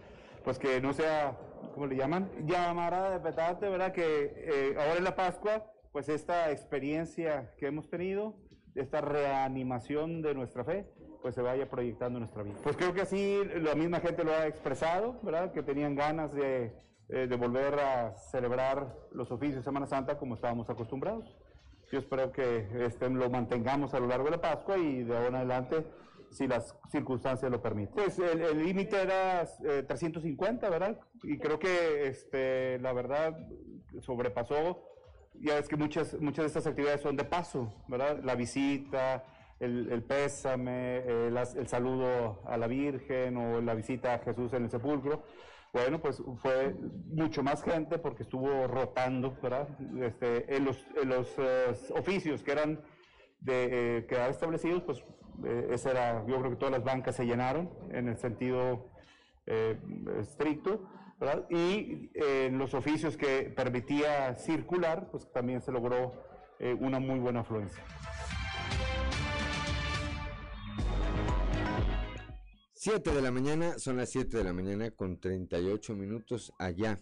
pues 0.44 0.60
que 0.60 0.80
no 0.80 0.92
sea, 0.92 1.36
¿cómo 1.74 1.86
le 1.86 1.96
llaman? 1.96 2.30
Llamará 2.46 3.10
de 3.10 3.18
petate, 3.18 3.68
¿verdad? 3.68 3.92
Que 3.92 4.32
eh, 4.36 4.76
ahora 4.78 4.98
en 4.98 5.04
la 5.04 5.16
Pascua, 5.16 5.72
pues 5.90 6.08
esta 6.08 6.52
experiencia 6.52 7.52
que 7.56 7.66
hemos 7.66 7.88
tenido, 7.88 8.36
esta 8.76 9.00
reanimación 9.00 10.22
de 10.22 10.34
nuestra 10.34 10.62
fe, 10.62 10.86
pues 11.24 11.34
se 11.36 11.40
vaya 11.40 11.66
proyectando 11.70 12.18
nuestra 12.18 12.42
vida. 12.42 12.56
Pues 12.62 12.76
creo 12.76 12.92
que 12.92 13.00
así 13.00 13.40
la 13.62 13.74
misma 13.74 13.98
gente 14.00 14.24
lo 14.24 14.32
ha 14.34 14.46
expresado, 14.46 15.18
¿verdad? 15.22 15.52
Que 15.52 15.62
tenían 15.62 15.94
ganas 15.94 16.34
de, 16.34 16.70
eh, 17.08 17.26
de 17.26 17.36
volver 17.36 17.80
a 17.80 18.14
celebrar 18.30 18.94
los 19.10 19.30
oficios 19.30 19.56
de 19.56 19.62
Semana 19.62 19.86
Santa 19.86 20.18
como 20.18 20.34
estábamos 20.34 20.68
acostumbrados. 20.68 21.34
Yo 21.90 22.00
espero 22.00 22.30
que 22.30 22.68
este, 22.84 23.08
lo 23.08 23.30
mantengamos 23.30 23.94
a 23.94 24.00
lo 24.00 24.06
largo 24.06 24.26
de 24.26 24.32
la 24.32 24.40
Pascua 24.42 24.76
y 24.76 25.02
de 25.02 25.16
ahora 25.16 25.28
en 25.28 25.34
adelante 25.36 25.86
si 26.30 26.46
las 26.46 26.76
circunstancias 26.92 27.50
lo 27.50 27.62
permiten. 27.62 27.94
Pues 27.94 28.18
el 28.18 28.62
límite 28.62 29.00
era 29.00 29.48
350, 29.86 30.66
eh, 30.66 30.70
¿verdad? 30.70 31.00
Y 31.22 31.38
creo 31.38 31.58
que 31.58 32.06
este, 32.06 32.78
la 32.80 32.92
verdad 32.92 33.34
sobrepasó. 34.02 34.90
Ya 35.40 35.56
es 35.56 35.68
que 35.68 35.76
muchas, 35.76 36.20
muchas 36.20 36.42
de 36.42 36.46
estas 36.48 36.66
actividades 36.66 37.00
son 37.00 37.16
de 37.16 37.24
paso, 37.24 37.72
¿verdad? 37.88 38.20
La 38.22 38.34
visita, 38.34 39.24
el, 39.64 40.02
pésame, 40.02 40.98
el, 40.98 41.36
el, 41.36 41.68
saludo 41.68 42.42
a 42.46 42.56
la 42.56 42.66
Virgen 42.66 43.36
o 43.36 43.60
la 43.60 43.74
visita 43.74 44.14
a 44.14 44.18
Jesús 44.18 44.52
en 44.52 44.64
el 44.64 44.70
sepulcro. 44.70 45.24
Bueno, 45.72 46.00
pues 46.00 46.22
fue 46.36 46.74
mucho 47.06 47.42
más 47.42 47.62
gente 47.62 47.98
porque 47.98 48.22
estuvo 48.22 48.66
rotando, 48.68 49.36
¿verdad? 49.42 49.68
Este, 50.00 50.56
en 50.56 50.64
los, 50.64 50.86
en 51.00 51.08
los 51.08 51.34
eh, 51.38 51.74
oficios 51.96 52.44
que 52.44 52.52
eran 52.52 52.80
de 53.40 53.98
eh, 53.98 54.06
quedar 54.06 54.30
establecidos, 54.30 54.82
pues 54.82 55.04
eh, 55.42 55.68
esa 55.70 55.90
era, 55.90 56.26
yo 56.26 56.38
creo 56.38 56.50
que 56.50 56.56
todas 56.56 56.72
las 56.72 56.84
bancas 56.84 57.16
se 57.16 57.26
llenaron 57.26 57.70
en 57.90 58.08
el 58.08 58.16
sentido 58.16 58.90
eh, 59.46 59.78
estricto, 60.20 60.88
¿verdad? 61.18 61.46
Y 61.50 62.10
eh, 62.14 62.50
los 62.52 62.74
oficios 62.74 63.16
que 63.16 63.52
permitía 63.54 64.34
circular, 64.36 65.08
pues 65.10 65.30
también 65.32 65.60
se 65.60 65.72
logró 65.72 66.12
una 66.80 66.98
muy 66.98 67.18
buena 67.18 67.40
afluencia. 67.40 67.82
Siete 72.86 73.12
de 73.14 73.22
la 73.22 73.30
mañana, 73.30 73.78
son 73.78 73.96
las 73.96 74.10
7 74.10 74.36
de 74.36 74.44
la 74.44 74.52
mañana 74.52 74.90
con 74.90 75.18
38 75.18 75.94
minutos 75.94 76.52
allá 76.58 76.98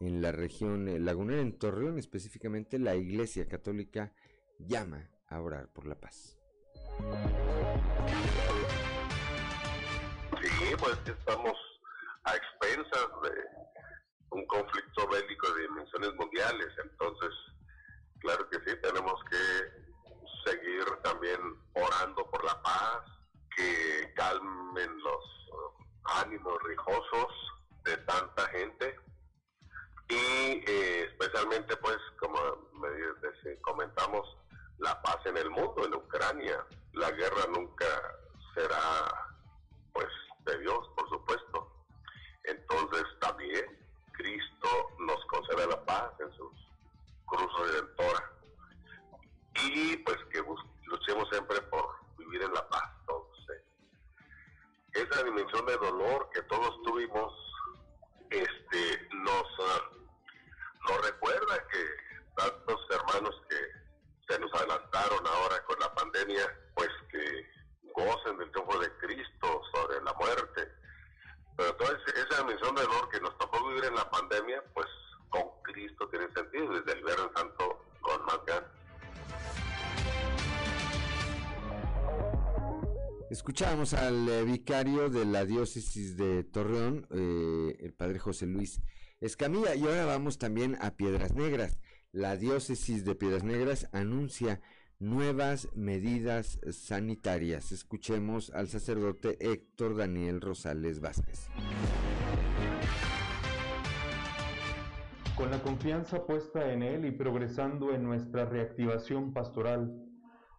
en 0.00 0.20
la 0.20 0.32
región 0.32 1.04
lagunera, 1.04 1.40
en 1.40 1.56
Torreón 1.56 1.98
específicamente, 1.98 2.80
la 2.80 2.96
Iglesia 2.96 3.46
Católica 3.46 4.12
llama 4.58 5.08
a 5.28 5.40
orar 5.40 5.68
por 5.68 5.86
la 5.86 5.94
paz. 5.94 6.36
Sí, 10.42 10.74
pues 10.80 10.98
estamos 11.06 11.56
a 12.24 12.34
expensas 12.34 13.06
de 13.22 13.30
un 14.32 14.44
conflicto 14.46 15.06
bélico 15.06 15.54
de 15.54 15.62
dimensiones 15.62 16.12
mundiales, 16.16 16.68
entonces, 16.82 17.30
claro 18.18 18.48
que 18.50 18.58
sí, 18.66 18.76
tenemos 18.82 19.14
que 19.30 20.50
seguir 20.50 20.84
también 21.04 21.38
orando 21.74 22.28
por 22.32 22.44
la 22.44 22.60
paz, 22.62 23.19
que 23.60 24.12
calmen 24.14 25.02
los 25.02 25.24
uh, 25.52 26.20
ánimos 26.22 26.62
rijosos 26.64 27.32
de 27.84 27.96
tanta 27.98 28.46
gente 28.48 28.96
y 30.08 30.62
eh, 30.66 31.04
especialmente 31.04 31.76
pues 31.76 31.98
como 32.18 32.38
comentamos 33.62 34.36
la 34.78 35.00
paz 35.02 35.18
en 35.26 35.36
el 35.36 35.50
mundo, 35.50 35.84
en 35.84 35.94
Ucrania, 35.94 36.64
la 36.94 37.10
guerra 37.12 37.44
nunca 37.54 37.86
será 38.54 39.28
pues 39.92 40.08
de 40.46 40.58
Dios, 40.58 40.88
por 40.96 41.08
supuesto. 41.10 41.72
Entonces 42.44 43.04
también 43.20 43.64
Cristo 44.12 44.68
nos 44.98 45.24
concede 45.26 45.66
la 45.66 45.84
paz 45.84 46.12
en 46.20 46.32
su 46.36 46.50
cruz 47.26 47.58
redentora. 47.60 48.32
Y 49.62 49.96
pues 49.98 50.16
que 50.32 50.42
luchemos 50.86 51.28
siempre 51.30 51.60
por 51.62 52.00
vivir 52.18 52.42
en 52.42 52.52
la 52.52 52.68
paz. 52.68 52.90
Entonces, 53.00 53.29
esa 54.94 55.22
dimensión 55.22 55.66
de 55.66 55.76
dolor 55.76 56.28
que 56.32 56.42
todos 56.42 56.82
tuvimos 56.82 57.32
este 58.30 59.08
nos, 59.12 59.44
ah, 59.60 59.90
nos 60.88 61.06
recuerda 61.06 61.66
que 61.68 61.86
tantos 62.36 62.80
hermanos 62.90 63.34
que 63.48 64.32
se 64.32 64.38
nos 64.38 64.52
adelantaron 64.54 65.26
ahora 65.26 65.64
con 65.64 65.78
la 65.80 65.92
pandemia, 65.94 66.56
pues 66.74 66.88
que 67.10 67.46
gocen 67.94 68.38
del 68.38 68.50
triunfo 68.52 68.78
de 68.78 68.92
Cristo 68.98 69.62
sobre 69.72 70.02
la 70.02 70.12
muerte. 70.14 70.72
Pero 71.56 71.74
toda 71.76 71.98
esa 72.14 72.44
misión 72.44 72.74
de 72.74 72.82
dolor 72.82 73.08
que 73.10 73.20
nos 73.20 73.36
tocó 73.38 73.66
vivir 73.68 73.84
en 73.84 73.96
la 73.96 74.08
pandemia, 74.08 74.62
pues 74.72 74.86
con 75.30 75.42
Cristo 75.62 76.08
tiene 76.08 76.32
sentido, 76.32 76.72
desde 76.72 76.98
el 76.98 77.04
Viernes 77.04 77.30
Santo 77.34 77.84
con 78.00 78.24
más 78.24 78.38
ganas. 78.46 78.79
Escuchamos 83.30 83.94
al 83.94 84.28
eh, 84.28 84.42
vicario 84.42 85.08
de 85.08 85.24
la 85.24 85.44
diócesis 85.44 86.16
de 86.16 86.42
Torreón, 86.42 87.06
eh, 87.10 87.76
el 87.78 87.92
padre 87.92 88.18
José 88.18 88.46
Luis 88.46 88.82
Escamilla, 89.20 89.76
y 89.76 89.84
ahora 89.84 90.04
vamos 90.04 90.36
también 90.36 90.76
a 90.80 90.96
Piedras 90.96 91.34
Negras 91.34 91.78
la 92.10 92.36
diócesis 92.36 93.04
de 93.04 93.14
Piedras 93.14 93.44
Negras 93.44 93.88
anuncia 93.92 94.60
nuevas 94.98 95.68
medidas 95.76 96.58
sanitarias. 96.72 97.70
Escuchemos 97.70 98.50
al 98.50 98.66
sacerdote 98.66 99.38
Héctor 99.38 99.96
Daniel 99.96 100.40
Rosales 100.40 100.98
Vázquez. 100.98 101.46
Con 105.36 105.52
la 105.52 105.62
confianza 105.62 106.26
puesta 106.26 106.72
en 106.72 106.82
Él 106.82 107.04
y 107.04 107.12
progresando 107.12 107.94
en 107.94 108.02
nuestra 108.02 108.44
reactivación 108.44 109.32
pastoral, 109.32 110.04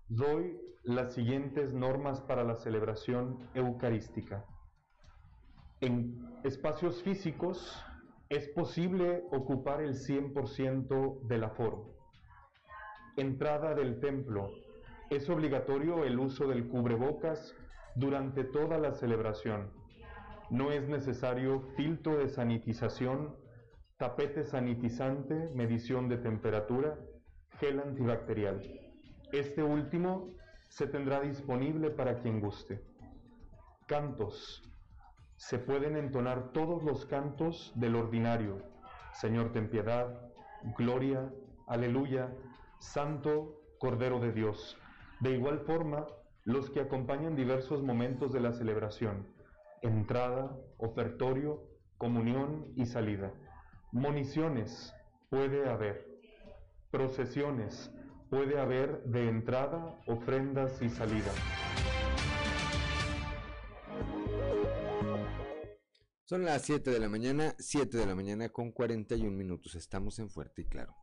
doy 0.08 0.58
las 0.84 1.14
siguientes 1.14 1.74
normas 1.74 2.22
para 2.22 2.44
la 2.44 2.56
celebración 2.56 3.38
eucarística. 3.54 4.46
En 5.80 6.28
espacios 6.44 7.04
físicos, 7.04 7.84
es 8.30 8.48
posible 8.50 9.24
ocupar 9.32 9.82
el 9.82 9.94
100% 9.96 11.22
del 11.24 11.44
aforo. 11.44 11.96
Entrada 13.18 13.76
del 13.76 14.00
templo. 14.00 14.52
Es 15.10 15.30
obligatorio 15.30 16.06
el 16.06 16.18
uso 16.18 16.48
del 16.48 16.68
cubrebocas 16.70 17.54
durante 17.96 18.46
toda 18.46 18.78
la 18.78 18.94
celebración. 18.94 19.70
No 20.50 20.72
es 20.72 20.88
necesario 20.88 21.62
filtro 21.76 22.18
de 22.18 22.30
sanitización, 22.30 23.36
tapete 23.98 24.46
sanitizante, 24.46 25.52
medición 25.54 26.08
de 26.08 26.18
temperatura, 26.18 26.98
gel 27.60 27.82
antibacterial. 27.82 28.62
Este 29.34 29.62
último 29.62 30.32
se 30.72 30.88
tendrá 30.88 31.20
disponible 31.20 31.90
para 31.90 32.20
quien 32.20 32.40
guste. 32.40 32.82
Cantos 33.88 34.64
se 35.36 35.60
pueden 35.60 35.98
entonar 35.98 36.54
todos 36.54 36.82
los 36.82 37.06
cantos 37.06 37.74
del 37.76 37.98
ordinario. 37.98 38.64
Señor, 39.12 39.52
ten 39.52 39.70
piedad, 39.70 40.32
gloria, 40.78 41.30
aleluya, 41.68 42.34
santo 42.80 43.62
Cordero 43.80 44.22
de 44.22 44.32
Dios. 44.32 44.78
De 45.20 45.32
igual 45.32 45.60
forma, 45.60 46.08
los 46.46 46.70
que 46.70 46.80
acompañan 46.80 47.36
diversos 47.36 47.84
momentos 47.84 48.32
de 48.32 48.40
la 48.40 48.54
celebración, 48.54 49.28
entrada, 49.82 50.56
ofertorio, 50.78 51.68
comunión 51.98 52.72
y 52.78 52.86
salida. 52.86 53.34
Moniciones 53.92 54.96
puede 55.30 55.70
haber, 55.70 56.08
procesiones, 56.92 57.92
puede 58.32 58.58
haber 58.58 59.04
de 59.04 59.28
entrada 59.28 60.00
ofrendas 60.08 60.82
y 60.82 60.88
salida. 60.88 61.34
Son 66.24 66.46
las 66.46 66.62
7 66.62 66.92
de 66.92 67.00
la 67.00 67.10
mañana, 67.10 67.54
7 67.60 67.98
de 67.98 68.06
la 68.06 68.16
mañana 68.16 68.48
con 68.48 68.72
41 68.72 69.36
minutos. 69.38 69.76
Estamos 69.76 70.18
en 70.20 70.30
Fuerte 70.30 70.62
y 70.62 70.66
Claro. 70.66 71.01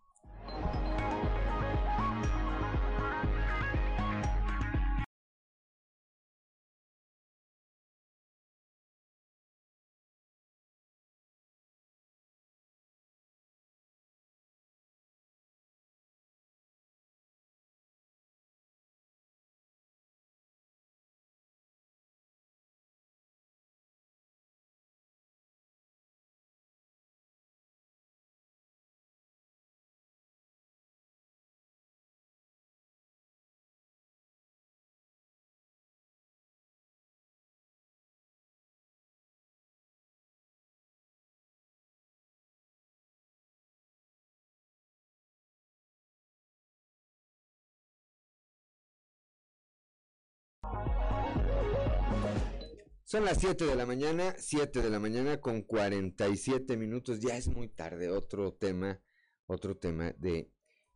Son 53.10 53.24
las 53.24 53.38
7 53.38 53.64
de 53.64 53.74
la 53.74 53.86
mañana, 53.86 54.34
7 54.36 54.82
de 54.82 54.90
la 54.90 55.00
mañana 55.00 55.40
con 55.40 55.62
47 55.62 56.76
minutos. 56.76 57.20
Ya 57.20 57.38
es 57.38 57.48
muy 57.48 57.66
tarde. 57.68 58.10
Otro 58.10 58.52
tema, 58.52 59.00
otro 59.46 59.78
tema 59.78 60.12
de 60.18 60.52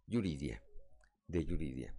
Yuridia, 0.07 0.63
de. 1.27 1.91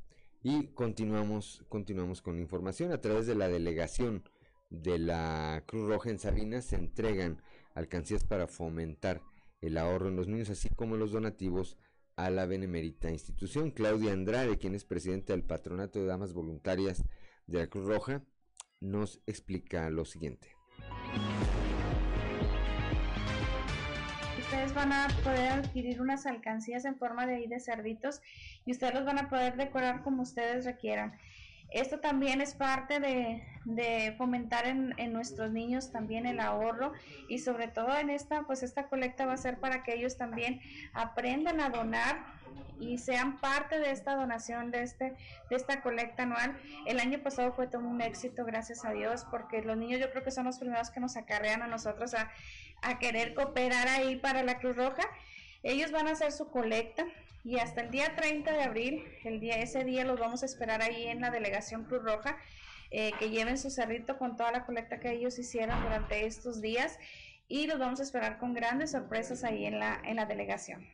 Y 0.43 0.67
continuamos, 0.75 1.65
continuamos 1.67 2.21
con 2.21 2.37
información. 2.37 2.91
A 2.91 3.01
través 3.01 3.25
de 3.25 3.33
la 3.33 3.47
delegación 3.47 4.29
de 4.69 4.99
la 4.99 5.63
Cruz 5.65 5.89
Roja 5.89 6.11
en 6.11 6.19
Sabinas 6.19 6.65
se 6.65 6.75
entregan 6.75 7.41
alcancías 7.73 8.23
para 8.23 8.45
fomentar 8.45 9.23
el 9.61 9.79
ahorro 9.79 10.09
en 10.09 10.15
los 10.15 10.27
niños, 10.27 10.51
así 10.51 10.69
como 10.69 10.95
los 10.95 11.11
donativos 11.11 11.75
a 12.17 12.29
la 12.29 12.45
benemérita 12.45 13.09
institución. 13.09 13.71
Claudia 13.71 14.13
Andrade, 14.13 14.59
quien 14.59 14.75
es 14.75 14.85
presidenta 14.85 15.33
del 15.33 15.43
Patronato 15.43 15.97
de 15.97 16.05
Damas 16.05 16.33
Voluntarias 16.33 17.03
de 17.47 17.57
la 17.57 17.67
Cruz 17.67 17.87
Roja, 17.87 18.23
nos 18.83 19.21
explica 19.25 19.89
lo 19.89 20.05
siguiente. 20.05 20.49
Ustedes 24.37 24.73
van 24.73 24.91
a 24.91 25.07
poder 25.23 25.51
adquirir 25.53 26.01
unas 26.01 26.25
alcancías 26.25 26.85
en 26.85 26.97
forma 26.97 27.25
de, 27.25 27.47
de 27.47 27.59
cerditos 27.59 28.21
y 28.65 28.71
ustedes 28.71 28.93
los 28.93 29.05
van 29.05 29.17
a 29.17 29.29
poder 29.29 29.55
decorar 29.55 30.03
como 30.03 30.21
ustedes 30.21 30.65
requieran. 30.65 31.17
Esto 31.73 31.99
también 31.99 32.39
es 32.39 32.53
parte 32.53 32.99
de, 32.99 33.43
de 33.65 34.13
fomentar 34.17 34.67
en, 34.67 34.93
en, 34.97 35.11
nuestros 35.11 35.51
niños 35.51 35.91
también 35.91 36.25
el 36.25 36.39
ahorro 36.39 36.93
y 37.27 37.39
sobre 37.39 37.67
todo 37.67 37.97
en 37.97 38.09
esta, 38.09 38.43
pues 38.43 38.61
esta 38.61 38.87
colecta 38.87 39.25
va 39.25 39.33
a 39.33 39.37
ser 39.37 39.59
para 39.59 39.83
que 39.83 39.95
ellos 39.95 40.15
también 40.17 40.61
aprendan 40.93 41.59
a 41.59 41.69
donar 41.69 42.17
y 42.79 42.97
sean 42.97 43.39
parte 43.39 43.79
de 43.79 43.91
esta 43.91 44.15
donación, 44.15 44.71
de, 44.71 44.83
este, 44.83 45.15
de 45.49 45.55
esta 45.55 45.81
colecta 45.81 46.23
anual. 46.23 46.55
El 46.85 46.99
año 46.99 47.19
pasado 47.19 47.53
fue 47.53 47.67
todo 47.67 47.81
un 47.81 48.01
éxito, 48.01 48.45
gracias 48.45 48.85
a 48.85 48.91
Dios, 48.91 49.25
porque 49.29 49.61
los 49.61 49.77
niños 49.77 49.99
yo 49.99 50.11
creo 50.11 50.23
que 50.23 50.31
son 50.31 50.45
los 50.45 50.59
primeros 50.59 50.89
que 50.89 50.99
nos 50.99 51.15
acarrean 51.15 51.61
a 51.61 51.67
nosotros 51.67 52.13
a, 52.13 52.31
a 52.81 52.99
querer 52.99 53.33
cooperar 53.33 53.87
ahí 53.87 54.17
para 54.17 54.43
la 54.43 54.59
Cruz 54.59 54.75
Roja. 54.75 55.03
Ellos 55.63 55.91
van 55.91 56.07
a 56.07 56.11
hacer 56.11 56.31
su 56.31 56.49
colecta 56.49 57.05
y 57.43 57.59
hasta 57.59 57.81
el 57.81 57.91
día 57.91 58.15
30 58.15 58.51
de 58.51 58.63
abril, 58.63 59.03
el 59.25 59.39
día, 59.39 59.59
ese 59.59 59.83
día 59.83 60.05
los 60.05 60.19
vamos 60.19 60.43
a 60.43 60.45
esperar 60.45 60.81
ahí 60.81 61.07
en 61.07 61.21
la 61.21 61.29
delegación 61.29 61.83
Cruz 61.83 62.03
Roja, 62.03 62.37
eh, 62.89 63.11
que 63.19 63.29
lleven 63.29 63.57
su 63.57 63.69
cerrito 63.69 64.17
con 64.17 64.37
toda 64.37 64.51
la 64.51 64.65
colecta 64.65 64.99
que 64.99 65.11
ellos 65.11 65.37
hicieron 65.39 65.81
durante 65.81 66.25
estos 66.25 66.61
días 66.61 66.99
y 67.47 67.67
los 67.67 67.79
vamos 67.79 67.99
a 67.99 68.03
esperar 68.03 68.37
con 68.37 68.53
grandes 68.53 68.91
sorpresas 68.91 69.43
ahí 69.43 69.65
en 69.65 69.79
la, 69.79 69.99
en 70.05 70.15
la 70.15 70.25
delegación. 70.25 70.87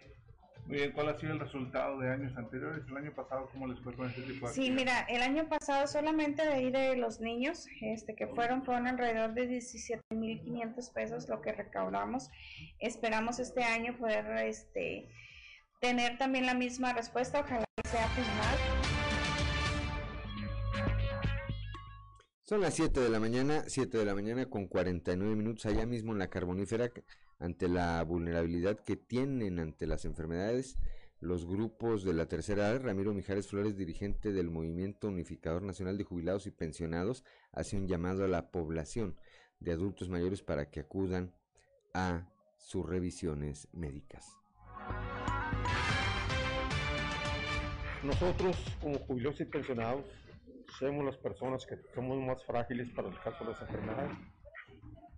Muy 0.66 0.78
bien, 0.78 0.92
¿cuál 0.92 1.10
ha 1.10 1.20
sido 1.20 1.34
el 1.34 1.40
resultado 1.40 1.98
de 2.00 2.12
años 2.12 2.36
anteriores? 2.38 2.84
El 2.88 2.98
año 2.98 3.12
pasado, 3.14 3.50
¿cómo 3.52 3.68
les 3.68 3.80
fue 3.80 3.96
con 3.96 4.08
este 4.08 4.22
tipo 4.22 4.48
de 4.48 4.54
Sí, 4.54 4.70
mira, 4.70 5.02
el 5.10 5.24
año 5.24 5.50
pasado 5.50 5.88
solamente 5.88 6.46
de 6.46 6.54
ahí 6.54 6.72
de 6.72 6.96
los 6.96 7.20
niños 7.20 7.68
este, 7.82 8.16
que 8.16 8.28
fueron, 8.28 8.64
fueron 8.64 8.86
alrededor 8.86 9.34
de 9.34 9.50
17.500 9.50 10.94
pesos 10.94 11.28
lo 11.28 11.42
que 11.42 11.54
recaudamos. 11.54 12.30
Esperamos 12.80 13.40
este 13.40 13.64
año 13.64 13.98
poder 13.98 14.26
este, 14.46 15.10
tener 15.80 16.18
también 16.18 16.46
la 16.46 16.54
misma 16.54 16.94
respuesta, 16.94 17.40
ojalá 17.40 17.66
sea 17.90 18.08
pues 18.14 18.28
más. 18.28 18.58
Son 22.44 22.62
las 22.62 22.74
7 22.74 23.00
de 23.00 23.10
la 23.10 23.20
mañana, 23.20 23.64
7 23.68 23.98
de 23.98 24.06
la 24.06 24.16
mañana 24.16 24.48
con 24.48 24.68
49 24.68 25.36
minutos 25.36 25.66
allá 25.66 25.86
mismo 25.86 26.14
en 26.14 26.20
la 26.20 26.30
carbonífera 26.30 26.92
ante 27.38 27.68
la 27.68 28.04
vulnerabilidad 28.04 28.80
que 28.80 28.96
tienen 28.96 29.60
ante 29.60 29.86
las 29.86 30.06
enfermedades 30.06 30.78
los 31.22 31.46
grupos 31.46 32.04
de 32.04 32.14
la 32.14 32.28
tercera 32.28 32.70
edad. 32.70 32.82
Ramiro 32.82 33.14
Mijares 33.14 33.48
Flores, 33.48 33.78
dirigente 33.78 34.32
del 34.32 34.50
Movimiento 34.50 35.10
Unificador 35.10 35.62
Nacional 35.62 35.98
de 35.98 36.06
Jubilados 36.06 36.48
y 36.48 36.52
Pensionados, 36.52 37.24
hace 37.52 37.78
un 37.78 37.88
llamado 37.88 38.24
a 38.24 38.28
la 38.28 38.52
población 38.52 39.18
de 39.60 39.74
adultos 39.74 40.10
mayores 40.10 40.42
para 40.42 40.70
que 40.70 40.80
acudan 40.80 41.34
a 41.94 42.30
sus 42.58 42.86
revisiones 42.86 43.68
médicas. 43.74 44.40
Nosotros, 48.04 48.58
como 48.82 48.98
jubilados 49.00 49.42
y 49.42 49.46
pensionados, 49.46 50.06
somos 50.80 51.04
las 51.04 51.18
personas 51.18 51.66
que 51.66 51.78
somos 51.94 52.18
más 52.20 52.44
frágiles 52.46 52.90
para 52.92 53.10
el 53.10 53.20
caso 53.20 53.44
de 53.44 53.52
las 53.52 53.62
enfermedades. 53.62 54.18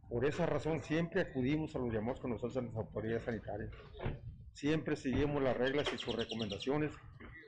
Por 0.10 0.26
esa 0.26 0.46
razón 0.46 0.82
siempre 0.84 1.22
acudimos 1.22 1.76
a 1.76 1.80
los 1.80 1.94
llamados 1.94 2.20
con 2.20 2.32
nosotros 2.32 2.64
las 2.64 2.76
autoridades 2.76 3.24
sanitarias. 3.24 3.72
Siempre 4.54 4.96
seguimos 4.96 5.42
las 5.42 5.56
reglas 5.56 5.92
y 5.94 5.98
sus 5.98 6.16
recomendaciones 6.16 6.92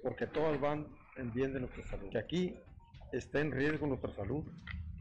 porque 0.02 0.28
todas 0.28 0.60
van 0.62 0.88
en 1.18 1.34
bien 1.34 1.54
de 1.54 1.62
nuestra 1.62 1.86
salud. 1.86 2.10
Que 2.10 2.20
aquí 2.20 2.56
está 3.12 3.40
en 3.40 3.52
riesgo 3.52 3.88
nuestra 3.88 4.14
salud 4.14 4.46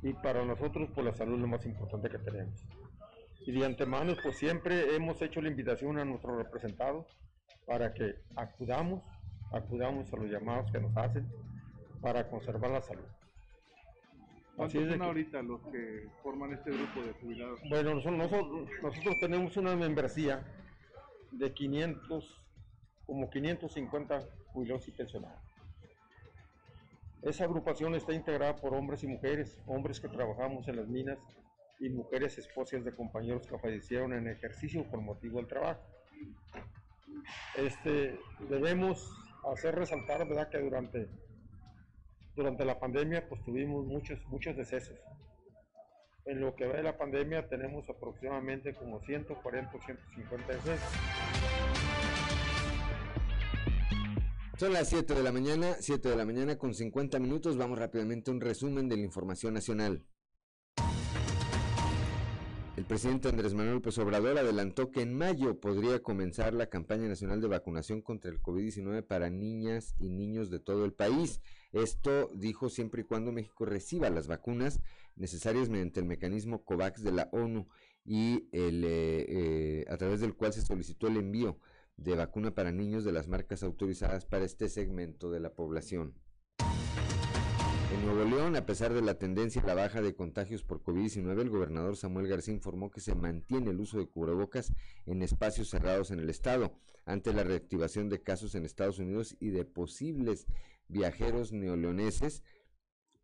y 0.02 0.12
para 0.14 0.44
nosotros 0.44 0.90
pues 0.94 1.06
la 1.06 1.14
salud 1.14 1.38
lo 1.38 1.46
más 1.46 1.64
importante 1.66 2.08
que 2.08 2.18
tenemos. 2.18 2.66
Y 3.46 3.52
de 3.52 3.64
antemano 3.64 4.14
pues 4.22 4.38
siempre 4.38 4.96
hemos 4.96 5.20
hecho 5.22 5.40
la 5.40 5.48
invitación 5.48 5.98
a 5.98 6.04
nuestros 6.04 6.36
representados 6.36 7.06
para 7.66 7.92
que 7.94 8.16
acudamos, 8.34 9.02
acudamos 9.52 10.12
a 10.12 10.16
los 10.16 10.30
llamados 10.30 10.70
que 10.70 10.80
nos 10.80 10.96
hacen 10.96 11.28
para 12.00 12.28
conservar 12.28 12.70
la 12.70 12.82
salud. 12.82 13.04
¿Cuántos 14.56 14.88
son 14.88 15.02
ahorita 15.02 15.42
los 15.42 15.62
que 15.68 16.08
forman 16.22 16.52
este 16.52 16.70
grupo 16.70 17.02
de 17.02 17.12
jubilados? 17.14 17.60
Bueno, 17.70 17.94
nosotros, 17.94 18.68
nosotros 18.82 19.16
tenemos 19.18 19.56
una 19.56 19.74
membresía 19.74 20.44
de 21.30 21.52
500, 21.52 22.40
como 23.06 23.30
550 23.30 24.28
jubilados 24.52 24.88
y 24.88 24.92
pensionados. 24.92 25.40
Esa 27.22 27.44
agrupación 27.44 27.94
está 27.94 28.12
integrada 28.12 28.56
por 28.56 28.74
hombres 28.74 29.04
y 29.04 29.06
mujeres, 29.06 29.58
hombres 29.66 30.00
que 30.00 30.08
trabajamos 30.08 30.66
en 30.68 30.76
las 30.76 30.88
minas 30.88 31.18
y 31.78 31.88
mujeres 31.88 32.36
esposas 32.36 32.84
de 32.84 32.94
compañeros 32.94 33.46
que 33.46 33.58
fallecieron 33.58 34.12
en 34.12 34.28
ejercicio 34.28 34.84
por 34.90 35.00
motivo 35.00 35.38
del 35.38 35.46
trabajo. 35.46 35.80
Este, 37.56 38.18
debemos 38.48 39.08
hacer 39.50 39.74
resaltar 39.74 40.26
¿verdad? 40.28 40.48
que 40.48 40.58
durante 40.58 41.08
durante 42.34 42.64
la 42.64 42.78
pandemia 42.78 43.28
pues 43.28 43.42
tuvimos 43.44 43.84
muchos, 43.84 44.18
muchos 44.26 44.56
decesos. 44.56 44.98
En 46.24 46.40
lo 46.40 46.54
que 46.54 46.66
va 46.66 46.76
de 46.76 46.82
la 46.82 46.96
pandemia 46.96 47.48
tenemos 47.48 47.88
aproximadamente 47.90 48.74
como 48.74 49.00
140 49.00 49.76
o 49.76 49.80
150 49.80 50.52
decesos. 50.52 50.88
Son 54.56 54.72
las 54.72 54.88
7 54.88 55.14
de 55.14 55.22
la 55.24 55.32
mañana, 55.32 55.74
7 55.80 56.08
de 56.08 56.16
la 56.16 56.24
mañana 56.24 56.56
con 56.56 56.72
50 56.72 57.18
minutos. 57.18 57.56
Vamos 57.56 57.78
rápidamente 57.78 58.30
a 58.30 58.34
un 58.34 58.40
resumen 58.40 58.88
de 58.88 58.96
la 58.96 59.02
información 59.02 59.54
nacional. 59.54 60.06
El 62.82 62.88
presidente 62.88 63.28
Andrés 63.28 63.54
Manuel 63.54 63.76
López 63.76 63.96
Obrador 63.98 64.36
adelantó 64.36 64.90
que 64.90 65.02
en 65.02 65.14
mayo 65.14 65.60
podría 65.60 66.02
comenzar 66.02 66.52
la 66.52 66.66
campaña 66.66 67.06
nacional 67.06 67.40
de 67.40 67.46
vacunación 67.46 68.02
contra 68.02 68.28
el 68.28 68.42
COVID-19 68.42 69.06
para 69.06 69.30
niñas 69.30 69.94
y 70.00 70.08
niños 70.08 70.50
de 70.50 70.58
todo 70.58 70.84
el 70.84 70.92
país. 70.92 71.40
Esto 71.70 72.28
dijo 72.34 72.68
siempre 72.68 73.02
y 73.02 73.04
cuando 73.04 73.30
México 73.30 73.66
reciba 73.66 74.10
las 74.10 74.26
vacunas 74.26 74.80
necesarias 75.14 75.68
mediante 75.68 76.00
el 76.00 76.06
mecanismo 76.06 76.64
COVAX 76.64 77.04
de 77.04 77.12
la 77.12 77.28
ONU 77.30 77.68
y 78.04 78.48
el, 78.50 78.82
eh, 78.82 79.26
eh, 79.28 79.84
a 79.88 79.96
través 79.96 80.20
del 80.20 80.34
cual 80.34 80.52
se 80.52 80.62
solicitó 80.62 81.06
el 81.06 81.18
envío 81.18 81.60
de 81.96 82.16
vacuna 82.16 82.52
para 82.52 82.72
niños 82.72 83.04
de 83.04 83.12
las 83.12 83.28
marcas 83.28 83.62
autorizadas 83.62 84.26
para 84.26 84.44
este 84.44 84.68
segmento 84.68 85.30
de 85.30 85.38
la 85.38 85.54
población. 85.54 86.14
En 87.92 88.06
Nuevo 88.06 88.24
León, 88.24 88.56
a 88.56 88.64
pesar 88.64 88.94
de 88.94 89.02
la 89.02 89.18
tendencia 89.18 89.60
a 89.60 89.66
la 89.66 89.74
baja 89.74 90.00
de 90.00 90.14
contagios 90.14 90.62
por 90.62 90.82
COVID-19, 90.82 91.42
el 91.42 91.50
gobernador 91.50 91.94
Samuel 91.94 92.26
García 92.26 92.54
informó 92.54 92.90
que 92.90 93.02
se 93.02 93.14
mantiene 93.14 93.70
el 93.70 93.80
uso 93.80 93.98
de 93.98 94.06
cubrebocas 94.06 94.72
en 95.04 95.20
espacios 95.22 95.68
cerrados 95.68 96.10
en 96.10 96.18
el 96.18 96.30
estado, 96.30 96.72
ante 97.04 97.34
la 97.34 97.44
reactivación 97.44 98.08
de 98.08 98.22
casos 98.22 98.54
en 98.54 98.64
Estados 98.64 98.98
Unidos 98.98 99.36
y 99.40 99.50
de 99.50 99.66
posibles 99.66 100.46
viajeros 100.88 101.52
neoleoneses 101.52 102.42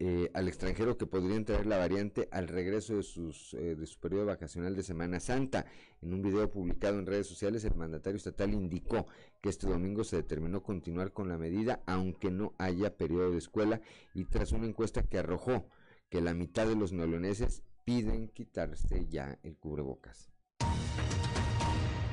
eh, 0.01 0.31
al 0.33 0.47
extranjero 0.47 0.97
que 0.97 1.07
podrían 1.07 1.45
traer 1.45 1.67
la 1.67 1.77
variante 1.77 2.29
al 2.31 2.47
regreso 2.47 2.97
de, 2.97 3.03
sus, 3.03 3.53
eh, 3.55 3.75
de 3.75 3.87
su 3.87 3.99
periodo 3.99 4.27
vacacional 4.27 4.77
de 4.77 4.85
Semana 4.85 5.19
Santa. 5.19 5.67
En 6.03 6.15
un 6.15 6.23
video 6.23 6.49
publicado 6.51 7.01
en 7.01 7.07
redes 7.07 7.27
sociales, 7.27 7.65
el 7.65 7.75
mandatario 7.75 8.17
estatal 8.17 8.55
indicó 8.55 9.09
que 9.41 9.49
este 9.49 9.67
domingo 9.67 10.05
se 10.05 10.15
determinó 10.15 10.63
continuar 10.63 11.13
con 11.13 11.29
la 11.29 11.37
medida 11.37 11.83
aunque 11.87 12.31
no 12.31 12.55
haya 12.59 12.97
periodo 12.97 13.33
de 13.33 13.39
escuela 13.39 13.81
y 14.15 14.25
tras 14.25 14.53
una 14.53 14.67
encuesta 14.67 15.03
que 15.03 15.19
arrojó 15.19 15.67
que 16.09 16.21
la 16.21 16.33
mitad 16.33 16.69
de 16.69 16.77
los 16.77 16.93
neoleoneses 16.93 17.65
piden 17.85 18.29
quitarse 18.29 19.07
ya 19.09 19.39
el 19.43 19.57
cubrebocas. 19.57 20.31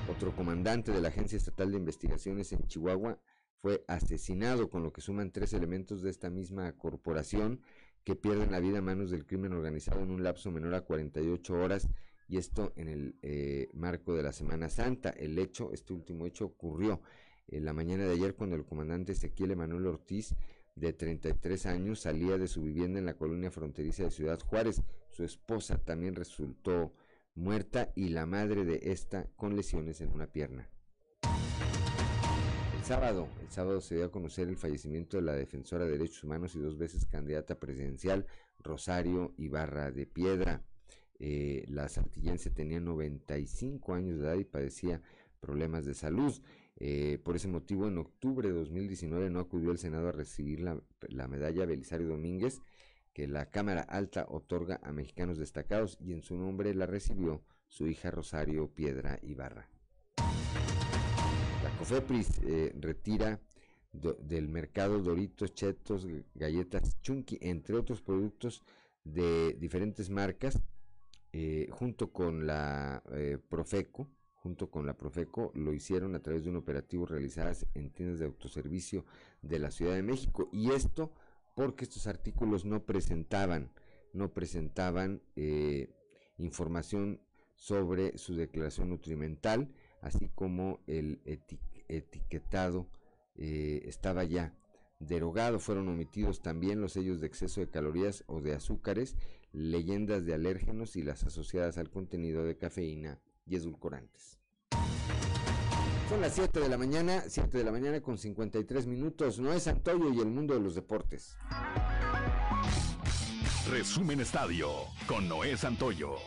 Otro 0.09 0.35
comandante 0.35 0.91
de 0.91 1.01
la 1.01 1.09
Agencia 1.09 1.37
Estatal 1.37 1.71
de 1.71 1.77
Investigaciones 1.77 2.51
en 2.51 2.65
Chihuahua 2.67 3.19
fue 3.65 3.83
asesinado, 3.87 4.69
con 4.69 4.83
lo 4.83 4.93
que 4.93 5.01
suman 5.01 5.31
tres 5.31 5.51
elementos 5.53 6.03
de 6.03 6.11
esta 6.11 6.29
misma 6.29 6.71
corporación 6.73 7.61
que 8.03 8.15
pierden 8.15 8.51
la 8.51 8.59
vida 8.59 8.77
a 8.77 8.81
manos 8.83 9.09
del 9.09 9.25
crimen 9.25 9.53
organizado 9.53 10.03
en 10.03 10.11
un 10.11 10.21
lapso 10.21 10.51
menor 10.51 10.75
a 10.75 10.81
48 10.81 11.51
horas 11.55 11.89
y 12.27 12.37
esto 12.37 12.73
en 12.75 12.89
el 12.89 13.15
eh, 13.23 13.69
marco 13.73 14.13
de 14.13 14.21
la 14.21 14.33
Semana 14.33 14.69
Santa. 14.69 15.09
El 15.09 15.39
hecho, 15.39 15.71
este 15.73 15.93
último 15.93 16.27
hecho 16.27 16.45
ocurrió 16.45 17.01
en 17.47 17.65
la 17.65 17.73
mañana 17.73 18.05
de 18.05 18.13
ayer 18.13 18.35
cuando 18.35 18.55
el 18.55 18.65
comandante 18.65 19.13
Ezequiel 19.13 19.49
Emanuel 19.49 19.87
Ortiz, 19.87 20.35
de 20.75 20.93
33 20.93 21.65
años, 21.65 22.01
salía 22.01 22.37
de 22.37 22.47
su 22.47 22.61
vivienda 22.61 22.99
en 22.99 23.07
la 23.07 23.17
colonia 23.17 23.49
fronteriza 23.49 24.03
de 24.03 24.11
Ciudad 24.11 24.39
Juárez. 24.41 24.83
Su 25.09 25.23
esposa 25.23 25.79
también 25.79 26.13
resultó 26.13 26.93
muerta 27.33 27.91
y 27.95 28.09
la 28.09 28.27
madre 28.27 28.63
de 28.63 28.91
esta 28.91 29.25
con 29.35 29.55
lesiones 29.55 30.01
en 30.01 30.11
una 30.11 30.27
pierna 30.27 30.69
sábado, 32.85 33.27
el 33.41 33.49
sábado 33.49 33.81
se 33.81 33.95
dio 33.95 34.05
a 34.05 34.11
conocer 34.11 34.47
el 34.47 34.57
fallecimiento 34.57 35.17
de 35.17 35.23
la 35.23 35.33
defensora 35.33 35.85
de 35.85 35.93
derechos 35.93 36.23
humanos 36.23 36.55
y 36.55 36.59
dos 36.59 36.77
veces 36.77 37.07
candidata 37.07 37.59
presidencial, 37.59 38.27
Rosario 38.59 39.33
Ibarra 39.37 39.89
de 39.91 40.05
Piedra. 40.05 40.61
Eh, 41.17 41.65
la 41.67 41.89
saltillense 41.89 42.51
tenía 42.51 42.79
95 42.79 43.95
años 43.95 44.19
de 44.19 44.25
edad 44.25 44.35
y 44.35 44.43
padecía 44.43 45.01
problemas 45.39 45.85
de 45.85 45.95
salud. 45.95 46.39
Eh, 46.75 47.17
por 47.23 47.35
ese 47.35 47.47
motivo, 47.47 47.87
en 47.87 47.97
octubre 47.97 48.49
de 48.49 48.53
2019 48.53 49.31
no 49.31 49.39
acudió 49.39 49.71
al 49.71 49.79
Senado 49.79 50.09
a 50.09 50.11
recibir 50.11 50.61
la 50.61 51.27
medalla 51.27 51.65
Belisario 51.65 52.07
Domínguez, 52.07 52.61
que 53.13 53.27
la 53.27 53.49
Cámara 53.49 53.81
Alta 53.81 54.27
otorga 54.29 54.79
a 54.83 54.91
mexicanos 54.91 55.39
destacados, 55.39 55.97
y 55.99 56.13
en 56.13 56.21
su 56.21 56.37
nombre 56.37 56.75
la 56.75 56.85
recibió 56.85 57.41
su 57.67 57.87
hija 57.87 58.11
Rosario 58.11 58.67
Piedra 58.67 59.17
Ibarra. 59.23 59.74
Cofepris 61.77 62.39
eh, 62.43 62.73
retira 62.79 63.39
del 63.91 64.47
mercado 64.49 64.99
Doritos, 64.99 65.53
Chetos, 65.53 66.07
galletas 66.33 67.01
Chunky, 67.01 67.37
entre 67.41 67.75
otros 67.75 68.01
productos 68.01 68.63
de 69.03 69.53
diferentes 69.59 70.09
marcas, 70.09 70.61
eh, 71.31 71.67
junto 71.71 72.11
con 72.11 72.45
la 72.45 73.03
eh, 73.11 73.37
Profeco, 73.49 74.09
junto 74.35 74.69
con 74.69 74.85
la 74.85 74.97
Profeco, 74.97 75.51
lo 75.55 75.73
hicieron 75.73 76.15
a 76.15 76.21
través 76.21 76.43
de 76.43 76.49
un 76.49 76.57
operativo 76.57 77.05
realizado 77.05 77.53
en 77.73 77.89
tiendas 77.91 78.19
de 78.19 78.25
autoservicio 78.25 79.05
de 79.41 79.59
la 79.59 79.71
Ciudad 79.71 79.95
de 79.95 80.03
México. 80.03 80.49
Y 80.51 80.71
esto 80.71 81.13
porque 81.55 81.85
estos 81.85 82.07
artículos 82.07 82.65
no 82.65 82.85
presentaban, 82.85 83.71
no 84.13 84.33
presentaban 84.33 85.21
información 86.37 87.21
sobre 87.55 88.17
su 88.17 88.35
declaración 88.35 88.89
nutrimental, 88.89 89.73
así 90.05 90.29
como 90.35 90.79
el 90.85 91.19
etiquetado 91.87 92.87
eh, 93.35 93.81
estaba 93.85 94.23
ya 94.23 94.53
derogado. 94.99 95.59
Fueron 95.59 95.89
omitidos 95.89 96.41
también 96.41 96.79
los 96.79 96.93
sellos 96.93 97.19
de 97.19 97.27
exceso 97.27 97.59
de 97.59 97.69
calorías 97.69 98.23
o 98.27 98.39
de 98.39 98.53
azúcares, 98.53 99.15
leyendas 99.51 100.23
de 100.25 100.35
alérgenos 100.35 100.95
y 100.95 101.01
las 101.01 101.23
asociadas 101.23 101.79
al 101.79 101.89
contenido 101.89 102.43
de 102.43 102.55
cafeína 102.55 103.19
y 103.47 103.55
edulcorantes. 103.55 104.39
Son 106.07 106.21
las 106.21 106.35
7 106.35 106.59
de 106.59 106.69
la 106.69 106.77
mañana, 106.77 107.23
7 107.27 107.57
de 107.57 107.63
la 107.63 107.71
mañana 107.71 107.99
con 107.99 108.19
53 108.19 108.85
minutos. 108.85 109.39
Noé 109.39 109.59
Santoyo 109.59 110.13
y 110.13 110.19
el 110.19 110.27
mundo 110.27 110.53
de 110.53 110.59
los 110.59 110.75
deportes. 110.75 111.35
Resumen 113.71 114.19
Estadio 114.19 114.69
con 115.07 115.27
Noé 115.27 115.57
Santoyo. 115.57 116.17